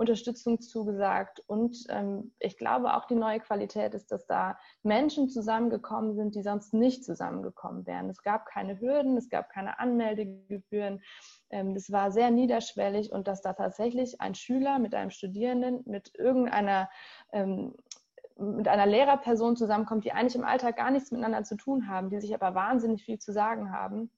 Unterstützung 0.00 0.60
zugesagt. 0.60 1.40
Und 1.46 1.84
ähm, 1.90 2.32
ich 2.38 2.56
glaube 2.56 2.94
auch 2.94 3.04
die 3.04 3.14
neue 3.14 3.38
Qualität 3.38 3.94
ist, 3.94 4.10
dass 4.10 4.26
da 4.26 4.58
Menschen 4.82 5.28
zusammengekommen 5.28 6.14
sind, 6.14 6.34
die 6.34 6.42
sonst 6.42 6.72
nicht 6.72 7.04
zusammengekommen 7.04 7.86
wären. 7.86 8.08
Es 8.08 8.22
gab 8.22 8.46
keine 8.46 8.80
Hürden, 8.80 9.16
es 9.18 9.28
gab 9.28 9.50
keine 9.50 9.78
Anmeldegebühren. 9.78 11.02
Ähm, 11.50 11.74
das 11.74 11.92
war 11.92 12.10
sehr 12.10 12.30
niederschwellig 12.30 13.12
und 13.12 13.28
dass 13.28 13.42
da 13.42 13.52
tatsächlich 13.52 14.20
ein 14.20 14.34
Schüler 14.34 14.78
mit 14.78 14.94
einem 14.94 15.10
Studierenden, 15.10 15.82
mit 15.84 16.12
irgendeiner 16.18 16.88
ähm, 17.32 17.74
mit 18.36 18.68
einer 18.68 18.86
Lehrerperson 18.86 19.54
zusammenkommt, 19.54 20.06
die 20.06 20.12
eigentlich 20.12 20.34
im 20.34 20.44
Alltag 20.44 20.78
gar 20.78 20.90
nichts 20.90 21.10
miteinander 21.10 21.44
zu 21.44 21.56
tun 21.56 21.88
haben, 21.88 22.08
die 22.08 22.20
sich 22.20 22.34
aber 22.34 22.54
wahnsinnig 22.54 23.04
viel 23.04 23.18
zu 23.18 23.34
sagen 23.34 23.70
haben 23.70 24.10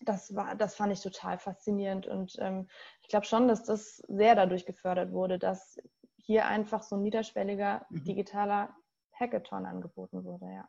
das 0.00 0.34
war, 0.34 0.54
das 0.54 0.74
fand 0.74 0.92
ich 0.92 1.00
total 1.00 1.38
faszinierend 1.38 2.06
und 2.06 2.36
ähm, 2.38 2.68
ich 3.02 3.08
glaube 3.08 3.26
schon, 3.26 3.48
dass 3.48 3.64
das 3.64 3.96
sehr 4.08 4.34
dadurch 4.34 4.66
gefördert 4.66 5.12
wurde, 5.12 5.38
dass 5.38 5.78
hier 6.16 6.46
einfach 6.46 6.82
so 6.82 6.96
ein 6.96 7.02
niederschwelliger 7.02 7.86
mhm. 7.90 8.04
digitaler 8.04 8.74
Hackathon 9.18 9.66
angeboten 9.66 10.24
wurde, 10.24 10.46
ja. 10.46 10.68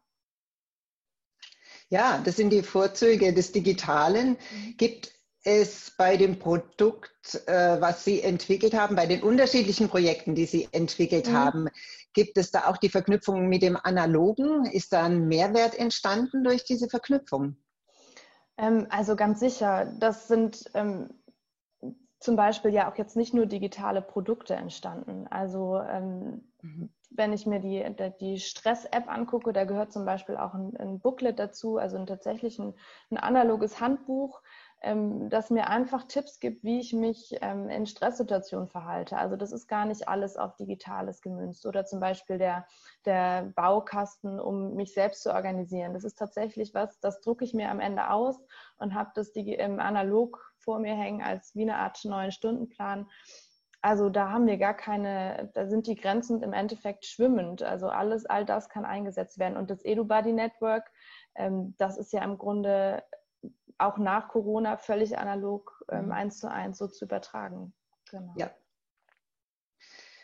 Ja, 1.89 2.21
das 2.23 2.35
sind 2.35 2.51
die 2.51 2.61
Vorzüge 2.61 3.33
des 3.33 3.51
Digitalen. 3.51 4.37
Mhm. 4.51 4.77
Gibt 4.77 5.11
es 5.43 5.91
bei 5.97 6.17
dem 6.17 6.37
Produkt, 6.37 7.41
äh, 7.47 7.81
was 7.81 8.03
Sie 8.03 8.21
entwickelt 8.21 8.73
haben, 8.73 8.95
bei 8.95 9.05
den 9.05 9.23
unterschiedlichen 9.23 9.89
Projekten, 9.89 10.35
die 10.35 10.45
Sie 10.45 10.69
entwickelt 10.71 11.27
mhm. 11.27 11.33
haben, 11.33 11.69
gibt 12.13 12.37
es 12.37 12.51
da 12.51 12.67
auch 12.67 12.77
die 12.77 12.89
Verknüpfung 12.89 13.47
mit 13.47 13.61
dem 13.61 13.77
Analogen? 13.77 14.65
Ist 14.65 14.93
da 14.93 15.03
ein 15.03 15.27
Mehrwert 15.27 15.75
entstanden 15.75 16.43
durch 16.43 16.63
diese 16.63 16.89
Verknüpfung? 16.89 17.57
Ähm, 18.59 18.87
also 18.89 19.15
ganz 19.15 19.39
sicher. 19.39 19.85
Das 19.99 20.27
sind 20.27 20.69
ähm, 20.73 21.09
zum 22.19 22.35
Beispiel 22.35 22.71
ja 22.71 22.91
auch 22.91 22.97
jetzt 22.97 23.15
nicht 23.15 23.33
nur 23.33 23.45
digitale 23.45 24.01
Produkte 24.01 24.53
entstanden. 24.55 25.27
Also 25.29 25.79
ähm, 25.79 26.43
mhm. 26.61 26.89
wenn 27.09 27.31
ich 27.31 27.45
mir 27.45 27.59
die, 27.59 27.85
die 28.19 28.39
Stress-App 28.39 29.07
angucke, 29.07 29.53
da 29.53 29.63
gehört 29.63 29.93
zum 29.93 30.05
Beispiel 30.05 30.35
auch 30.35 30.53
ein, 30.53 30.75
ein 30.77 30.99
Booklet 30.99 31.39
dazu, 31.39 31.77
also 31.77 31.97
ein 31.97 32.05
tatsächlich 32.05 32.59
ein, 32.59 32.73
ein 33.09 33.17
analoges 33.17 33.79
Handbuch, 33.79 34.41
ähm, 34.81 35.29
das 35.29 35.49
mir 35.49 35.67
einfach 35.67 36.07
Tipps 36.07 36.39
gibt, 36.39 36.63
wie 36.63 36.79
ich 36.79 36.93
mich 36.93 37.35
ähm, 37.41 37.69
in 37.69 37.85
Stresssituationen 37.85 38.69
verhalte. 38.69 39.17
Also 39.17 39.35
das 39.35 39.51
ist 39.51 39.67
gar 39.67 39.85
nicht 39.85 40.07
alles 40.07 40.37
auf 40.37 40.55
Digitales 40.55 41.21
gemünzt 41.21 41.65
oder 41.65 41.85
zum 41.85 41.99
Beispiel 41.99 42.37
der, 42.37 42.65
der 43.05 43.51
Baukasten, 43.55 44.39
um 44.39 44.75
mich 44.75 44.93
selbst 44.93 45.23
zu 45.23 45.33
organisieren. 45.33 45.93
Das 45.93 46.03
ist 46.03 46.17
tatsächlich 46.17 46.73
was, 46.73 46.99
das 46.99 47.19
drucke 47.21 47.43
ich 47.43 47.53
mir 47.53 47.69
am 47.69 47.79
Ende 47.79 48.09
aus 48.09 48.39
und 48.77 48.93
habe 48.93 49.11
das 49.15 49.31
ähm, 49.35 49.79
analog 49.79 50.53
vor 50.57 50.79
mir 50.79 50.95
hängen 50.95 51.21
als 51.21 51.55
wie 51.55 51.63
eine 51.63 51.77
Art 51.77 51.99
neuen 52.05 52.31
Stundenplan. 52.31 53.07
Also 53.81 54.09
da 54.09 54.29
haben 54.29 54.45
wir 54.45 54.57
gar 54.57 54.73
keine, 54.73 55.51
da 55.53 55.67
sind 55.67 55.87
die 55.87 55.95
Grenzen 55.95 56.43
im 56.43 56.51
Endeffekt 56.51 57.05
schwimmend. 57.05 57.63
Also 57.63 57.87
alles, 57.87 58.25
all 58.25 58.45
das 58.45 58.67
kann 58.67 58.83
eingesetzt 58.83 59.39
werden. 59.39 59.57
Und 59.57 59.69
das 59.69 59.83
EduBuddy 59.85 60.33
Network, 60.33 60.91
ähm, 61.35 61.75
das 61.77 61.97
ist 61.97 62.11
ja 62.11 62.23
im 62.23 62.37
Grunde 62.37 63.03
auch 63.79 63.97
nach 63.97 64.27
Corona 64.27 64.77
völlig 64.77 65.17
analog 65.17 65.83
ähm, 65.89 66.05
mhm. 66.05 66.11
eins 66.11 66.39
zu 66.39 66.51
eins 66.51 66.77
so 66.77 66.87
zu 66.87 67.05
übertragen. 67.05 67.73
Genau. 68.09 68.33
Ja. 68.35 68.51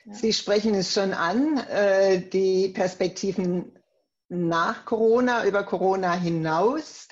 ja. 0.06 0.14
Sie 0.14 0.34
sprechen 0.34 0.76
es 0.76 0.94
schon 0.94 1.14
an, 1.14 1.58
äh, 1.70 2.20
die 2.22 2.70
Perspektiven 2.70 3.78
nach 4.28 4.86
Corona, 4.86 5.46
über 5.46 5.64
Corona 5.64 6.14
hinaus. 6.14 7.08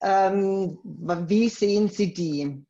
Ähm, 0.00 0.78
wie 0.84 1.48
sehen 1.48 1.88
Sie 1.88 2.12
die? 2.12 2.64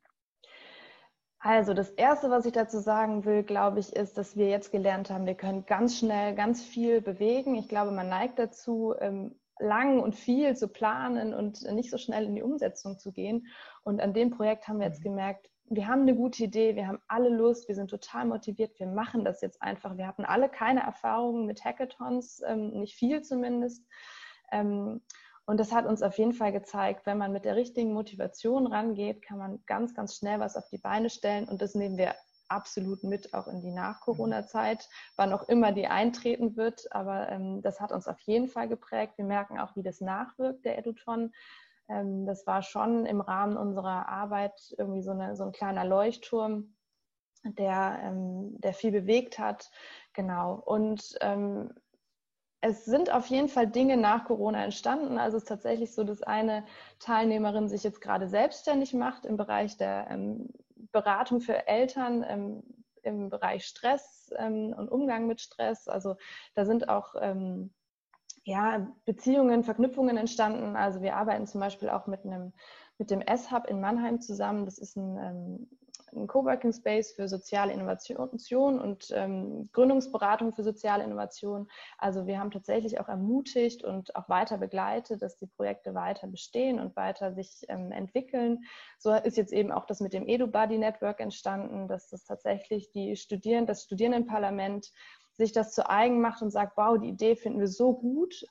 Also 1.41 1.73
das 1.73 1.89
Erste, 1.91 2.29
was 2.29 2.45
ich 2.45 2.51
dazu 2.51 2.79
sagen 2.79 3.23
will, 3.23 3.43
glaube 3.43 3.79
ich, 3.79 3.95
ist, 3.95 4.17
dass 4.17 4.35
wir 4.35 4.49
jetzt 4.49 4.71
gelernt 4.71 5.09
haben, 5.09 5.25
wir 5.25 5.35
können 5.35 5.65
ganz 5.65 5.97
schnell 5.97 6.35
ganz 6.35 6.61
viel 6.61 7.01
bewegen. 7.01 7.55
Ich 7.55 7.69
glaube, 7.69 7.91
man 7.91 8.09
neigt 8.09 8.39
dazu, 8.39 8.93
ähm, 8.99 9.39
lang 9.59 9.99
und 9.99 10.15
viel 10.15 10.55
zu 10.55 10.67
planen 10.67 11.33
und 11.33 11.61
nicht 11.73 11.91
so 11.91 11.97
schnell 11.97 12.25
in 12.25 12.35
die 12.35 12.43
Umsetzung 12.43 12.97
zu 12.97 13.11
gehen. 13.11 13.47
Und 13.83 14.01
an 14.01 14.13
dem 14.13 14.31
Projekt 14.31 14.67
haben 14.67 14.79
wir 14.79 14.87
jetzt 14.87 14.99
mhm. 14.99 15.09
gemerkt, 15.09 15.49
wir 15.71 15.87
haben 15.87 16.01
eine 16.01 16.15
gute 16.15 16.43
Idee, 16.43 16.75
wir 16.75 16.87
haben 16.87 16.99
alle 17.07 17.29
Lust, 17.29 17.67
wir 17.67 17.75
sind 17.75 17.91
total 17.91 18.25
motiviert, 18.25 18.79
wir 18.79 18.87
machen 18.87 19.23
das 19.23 19.41
jetzt 19.41 19.61
einfach. 19.61 19.97
Wir 19.97 20.07
hatten 20.07 20.25
alle 20.25 20.49
keine 20.49 20.81
Erfahrungen 20.81 21.45
mit 21.45 21.63
Hackathons, 21.63 22.41
ähm, 22.45 22.71
nicht 22.71 22.95
viel 22.95 23.21
zumindest. 23.21 23.85
Ähm, 24.51 25.01
und 25.45 25.59
das 25.59 25.71
hat 25.71 25.85
uns 25.85 26.01
auf 26.01 26.17
jeden 26.17 26.33
Fall 26.33 26.51
gezeigt, 26.51 27.05
wenn 27.05 27.17
man 27.17 27.31
mit 27.31 27.45
der 27.45 27.55
richtigen 27.55 27.93
Motivation 27.93 28.67
rangeht, 28.67 29.21
kann 29.21 29.37
man 29.37 29.63
ganz, 29.65 29.93
ganz 29.93 30.15
schnell 30.15 30.39
was 30.39 30.55
auf 30.55 30.67
die 30.69 30.77
Beine 30.77 31.09
stellen. 31.09 31.47
Und 31.47 31.61
das 31.61 31.75
nehmen 31.75 31.97
wir 31.97 32.15
absolut 32.49 33.03
mit, 33.03 33.33
auch 33.33 33.47
in 33.47 33.61
die 33.61 33.71
Nach-Corona-Zeit, 33.71 34.89
wann 35.15 35.33
auch 35.33 35.47
immer 35.47 35.71
die 35.71 35.87
eintreten 35.87 36.57
wird. 36.57 36.91
Aber 36.91 37.29
ähm, 37.29 37.61
das 37.61 37.79
hat 37.79 37.91
uns 37.91 38.07
auf 38.07 38.19
jeden 38.21 38.47
Fall 38.47 38.67
geprägt. 38.67 39.17
Wir 39.17 39.25
merken 39.25 39.59
auch, 39.59 39.75
wie 39.75 39.83
das 39.83 40.01
nachwirkt, 40.01 40.65
der 40.65 40.77
Eduton. 40.77 41.31
Ähm, 41.87 42.25
das 42.25 42.45
war 42.47 42.61
schon 42.61 43.05
im 43.05 43.21
Rahmen 43.21 43.57
unserer 43.57 44.07
Arbeit 44.07 44.75
irgendwie 44.77 45.01
so, 45.01 45.11
eine, 45.11 45.35
so 45.35 45.43
ein 45.43 45.51
kleiner 45.51 45.85
Leuchtturm, 45.85 46.75
der, 47.43 47.99
ähm, 48.03 48.59
der 48.59 48.73
viel 48.73 48.91
bewegt 48.91 49.39
hat. 49.39 49.69
Genau. 50.13 50.55
Und 50.55 51.17
ähm, 51.21 51.73
es 52.61 52.85
sind 52.85 53.11
auf 53.11 53.27
jeden 53.27 53.47
Fall 53.47 53.67
Dinge 53.67 53.95
nach 53.95 54.25
Corona 54.25 54.63
entstanden. 54.63 55.17
Also 55.17 55.37
es 55.37 55.43
ist 55.43 55.49
tatsächlich 55.49 55.93
so, 55.93 56.03
dass 56.03 56.21
eine 56.23 56.65
Teilnehmerin 56.99 57.69
sich 57.69 57.83
jetzt 57.83 58.01
gerade 58.01 58.27
selbstständig 58.27 58.93
macht 58.93 59.25
im 59.25 59.37
Bereich 59.37 59.77
der 59.77 60.07
ähm, 60.09 60.49
Beratung 60.91 61.41
für 61.41 61.67
Eltern 61.67 62.25
ähm, 62.27 62.63
im 63.03 63.29
Bereich 63.29 63.65
Stress 63.65 64.31
ähm, 64.37 64.73
und 64.77 64.89
Umgang 64.89 65.27
mit 65.27 65.41
Stress. 65.41 65.87
Also 65.87 66.15
da 66.55 66.65
sind 66.65 66.89
auch 66.89 67.15
ähm, 67.19 67.71
ja, 68.43 68.87
Beziehungen, 69.05 69.63
Verknüpfungen 69.63 70.17
entstanden. 70.17 70.75
Also 70.75 71.01
wir 71.01 71.15
arbeiten 71.15 71.47
zum 71.47 71.61
Beispiel 71.61 71.89
auch 71.89 72.07
mit 72.07 72.25
einem 72.25 72.53
mit 72.97 73.11
dem 73.11 73.21
S-Hub 73.21 73.65
in 73.67 73.79
Mannheim 73.79 74.19
zusammen. 74.19 74.65
Das 74.65 74.77
ist 74.77 74.97
ein 74.97 75.69
ein 76.13 76.27
Coworking 76.27 76.73
Space 76.73 77.13
für 77.13 77.27
soziale 77.27 77.73
Innovation 77.73 78.79
und 78.79 79.07
ähm, 79.13 79.69
Gründungsberatung 79.73 80.53
für 80.53 80.63
soziale 80.63 81.03
Innovation. 81.03 81.69
Also 81.97 82.27
wir 82.27 82.39
haben 82.39 82.51
tatsächlich 82.51 82.99
auch 82.99 83.07
ermutigt 83.07 83.83
und 83.83 84.15
auch 84.15 84.29
weiter 84.29 84.57
begleitet, 84.57 85.21
dass 85.21 85.37
die 85.37 85.47
Projekte 85.47 85.93
weiter 85.93 86.27
bestehen 86.27 86.79
und 86.79 86.95
weiter 86.95 87.33
sich 87.33 87.65
ähm, 87.67 87.91
entwickeln. 87.91 88.63
So 88.97 89.13
ist 89.13 89.37
jetzt 89.37 89.53
eben 89.53 89.71
auch 89.71 89.85
das 89.85 89.99
mit 89.99 90.13
dem 90.13 90.27
EduBuddy 90.27 90.77
Network 90.77 91.19
entstanden, 91.19 91.87
dass 91.87 92.09
das 92.09 92.25
tatsächlich 92.25 92.91
die 92.91 93.15
Studierenden, 93.15 93.67
das 93.67 93.83
Studierendenparlament 93.83 94.91
sich 95.33 95.53
das 95.53 95.73
zu 95.73 95.89
eigen 95.89 96.19
macht 96.21 96.41
und 96.41 96.51
sagt, 96.51 96.75
wow, 96.75 96.99
die 96.99 97.09
Idee 97.09 97.35
finden 97.35 97.59
wir 97.59 97.67
so 97.69 97.93
gut, 97.93 98.45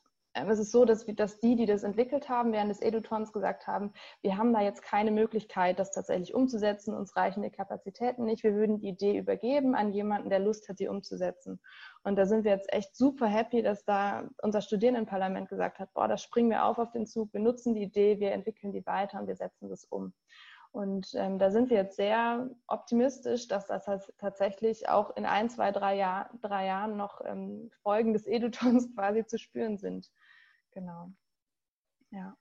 es 0.47 0.59
ist 0.59 0.73
so, 0.73 0.85
dass, 0.85 1.05
dass 1.06 1.40
die, 1.40 1.56
die 1.56 1.66
das 1.66 1.82
entwickelt 1.82 2.28
haben, 2.28 2.52
während 2.52 2.70
des 2.70 2.81
Edutons 2.81 3.32
gesagt 3.32 3.66
haben, 3.66 3.93
wir 4.23 4.36
haben 4.36 4.52
da 4.52 4.60
jetzt 4.60 4.82
keine 4.82 5.10
Möglichkeit, 5.10 5.78
das 5.78 5.90
tatsächlich 5.90 6.35
umzusetzen, 6.35 6.94
uns 6.94 7.16
reichen 7.16 7.43
die 7.43 7.51
Kapazitäten 7.51 8.24
nicht, 8.24 8.44
wir 8.44 8.55
würden 8.55 8.78
die 8.78 8.89
Idee 8.89 9.19
übergeben 9.19 9.74
an 9.74 9.93
jemanden, 9.93 10.31
der 10.31 10.39
Lust 10.39 10.69
hat, 10.69 10.78
die 10.78 10.89
umzusetzen. 10.89 11.60
Und 12.02 12.16
da 12.16 12.27
sind 12.27 12.44
wir 12.44 12.52
jetzt 12.52 12.73
echt 12.73 12.97
super 12.97 13.27
happy, 13.27 13.62
dass 13.62 13.85
da 13.85 14.28
unser 14.43 14.60
Studierendenparlament 14.60 15.48
gesagt 15.48 15.78
hat, 15.78 15.93
boah, 15.94 16.09
da 16.09 16.16
springen 16.16 16.51
wir 16.51 16.65
auf 16.65 16.78
auf 16.78 16.93
den 16.93 17.06
Zug, 17.06 17.32
wir 17.32 17.40
nutzen 17.40 17.74
die 17.74 17.82
Idee, 17.82 18.20
wir 18.20 18.32
entwickeln 18.32 18.73
die 18.73 18.86
weiter 18.86 19.20
und 19.20 19.27
wir 19.27 19.36
setzen 19.36 19.69
das 19.69 19.85
um. 19.85 20.12
Und 20.70 21.15
ähm, 21.15 21.39
da 21.39 21.51
sind 21.51 21.70
wir 21.70 21.78
jetzt 21.78 21.97
sehr 21.97 22.51
optimistisch, 22.66 23.48
dass 23.48 23.66
das 23.66 23.86
tatsächlich 24.19 24.89
auch 24.89 25.16
in 25.16 25.24
ein, 25.24 25.48
zwei, 25.48 25.73
drei, 25.73 25.97
Jahr, 25.97 26.31
drei 26.43 26.66
Jahren 26.66 26.97
noch 26.97 27.20
ähm, 27.24 27.70
Folgen 27.82 28.12
des 28.12 28.27
Edutons 28.27 28.89
quasi 28.94 29.24
zu 29.24 29.39
spüren 29.39 29.78
sind. 29.78 30.10
Genau. 30.73 31.12
Ja. 32.11 32.36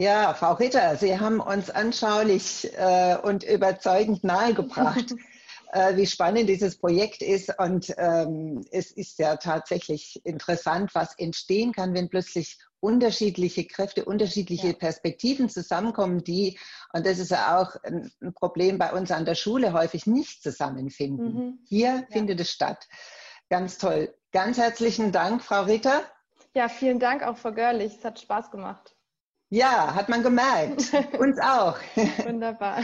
Ja, 0.00 0.32
Frau 0.32 0.52
Ritter, 0.52 0.96
Sie 0.96 1.18
haben 1.18 1.40
uns 1.40 1.70
anschaulich 1.70 2.72
äh, 2.76 3.16
und 3.20 3.42
überzeugend 3.42 4.22
nahegebracht, 4.22 5.12
äh, 5.72 5.96
wie 5.96 6.06
spannend 6.06 6.48
dieses 6.48 6.78
Projekt 6.78 7.20
ist. 7.20 7.52
Und 7.58 7.92
ähm, 7.98 8.64
es 8.70 8.92
ist 8.92 9.18
ja 9.18 9.34
tatsächlich 9.36 10.24
interessant, 10.24 10.94
was 10.94 11.18
entstehen 11.18 11.72
kann, 11.72 11.94
wenn 11.94 12.08
plötzlich 12.08 12.58
unterschiedliche 12.78 13.66
Kräfte, 13.66 14.04
unterschiedliche 14.04 14.68
ja. 14.68 14.72
Perspektiven 14.72 15.48
zusammenkommen, 15.48 16.22
die, 16.22 16.60
und 16.92 17.04
das 17.04 17.18
ist 17.18 17.32
ja 17.32 17.60
auch 17.60 17.74
ein 17.82 18.08
Problem 18.34 18.78
bei 18.78 18.92
uns 18.92 19.10
an 19.10 19.24
der 19.24 19.34
Schule, 19.34 19.72
häufig 19.72 20.06
nicht 20.06 20.44
zusammenfinden. 20.44 21.34
Mhm. 21.34 21.58
Hier 21.66 21.88
ja. 21.88 22.06
findet 22.12 22.38
es 22.38 22.50
statt. 22.50 22.86
Ganz 23.50 23.78
toll. 23.78 24.14
Ganz 24.30 24.58
herzlichen 24.58 25.10
Dank, 25.10 25.42
Frau 25.42 25.62
Ritter. 25.62 26.02
Ja, 26.58 26.68
vielen 26.68 26.98
Dank 26.98 27.22
auch, 27.22 27.36
Frau 27.36 27.52
Görlich. 27.52 27.98
Es 27.98 28.04
hat 28.04 28.18
Spaß 28.18 28.50
gemacht. 28.50 28.96
Ja, 29.48 29.94
hat 29.94 30.08
man 30.08 30.24
gemerkt. 30.24 30.92
Uns 31.20 31.38
auch. 31.38 31.78
Wunderbar. 32.24 32.78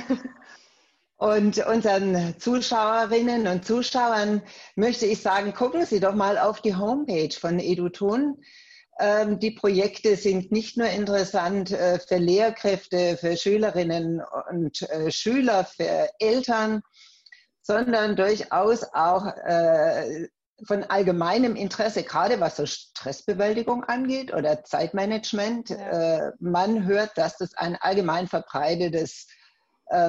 Und 1.16 1.58
unseren 1.66 2.38
Zuschauerinnen 2.38 3.48
und 3.48 3.64
Zuschauern 3.64 4.42
möchte 4.76 5.06
ich 5.06 5.22
sagen, 5.22 5.52
gucken 5.54 5.86
Sie 5.86 5.98
doch 5.98 6.14
mal 6.14 6.38
auf 6.38 6.60
die 6.60 6.76
Homepage 6.76 7.34
von 7.36 7.58
EduTon. 7.58 8.40
Ähm, 9.00 9.40
die 9.40 9.50
Projekte 9.50 10.14
sind 10.14 10.52
nicht 10.52 10.76
nur 10.76 10.90
interessant 10.90 11.72
äh, 11.72 11.98
für 11.98 12.18
Lehrkräfte, 12.18 13.16
für 13.16 13.36
Schülerinnen 13.36 14.22
und 14.50 14.82
äh, 14.82 15.10
Schüler, 15.10 15.64
für 15.64 16.10
Eltern, 16.20 16.80
sondern 17.60 18.14
durchaus 18.14 18.84
auch 18.92 19.26
äh, 19.26 20.28
von 20.66 20.84
allgemeinem 20.84 21.56
Interesse, 21.56 22.04
gerade 22.04 22.38
was 22.40 22.56
so 22.56 22.66
Stressbewältigung 22.66 23.84
angeht 23.84 24.32
oder 24.32 24.62
Zeitmanagement. 24.64 25.70
Ja. 25.70 26.32
Man 26.38 26.84
hört, 26.86 27.18
dass 27.18 27.36
das 27.38 27.54
ein 27.54 27.76
allgemein 27.76 28.28
verbreitetes 28.28 29.26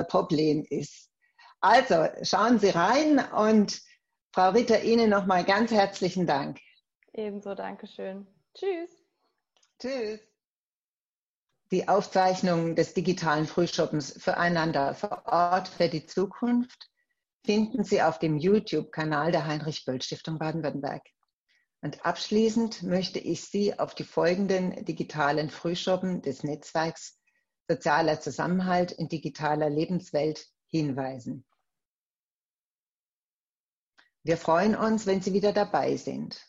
Problem 0.08 0.66
ist. 0.70 1.10
Also 1.62 2.08
schauen 2.22 2.60
Sie 2.60 2.70
rein 2.70 3.20
und 3.20 3.82
Frau 4.32 4.50
Ritter, 4.50 4.84
Ihnen 4.84 5.10
nochmal 5.10 5.44
ganz 5.46 5.72
herzlichen 5.72 6.28
Dank. 6.28 6.60
Ebenso, 7.14 7.56
Dankeschön. 7.56 8.28
Tschüss. 8.54 8.92
Tschüss. 9.80 10.20
Die 11.72 11.88
Aufzeichnung 11.88 12.76
des 12.76 12.94
digitalen 12.94 13.48
Frühschoppens 13.48 14.22
füreinander 14.22 14.94
vor 14.94 15.24
Ort 15.26 15.68
für 15.68 15.90
die 15.90 16.06
Zukunft 16.06 16.90
finden 17.46 17.84
Sie 17.84 18.02
auf 18.02 18.20
dem 18.20 18.38
YouTube-Kanal 18.38 19.32
der 19.32 19.46
Heinrich-Böll-Stiftung 19.46 20.40
Baden-Württemberg. 20.40 21.04
Und 21.82 22.06
abschließend 22.06 22.84
möchte 22.84 23.20
ich 23.20 23.46
Sie 23.46 23.78
auf 23.78 23.94
die 23.94 24.04
folgenden 24.04 24.84
digitalen 24.86 25.50
Frühschoppen 25.50 26.22
des 26.22 26.44
Netzwerks 26.44 27.20
Sozialer 27.68 28.20
Zusammenhalt 28.20 28.92
in 28.92 29.08
digitaler 29.08 29.70
Lebenswelt 29.70 30.48
hinweisen. 30.68 31.46
Wir 34.24 34.38
freuen 34.38 34.76
uns, 34.76 35.06
wenn 35.06 35.22
Sie 35.22 35.34
wieder 35.34 35.54
dabei 35.54 35.98
sind. 35.98 36.44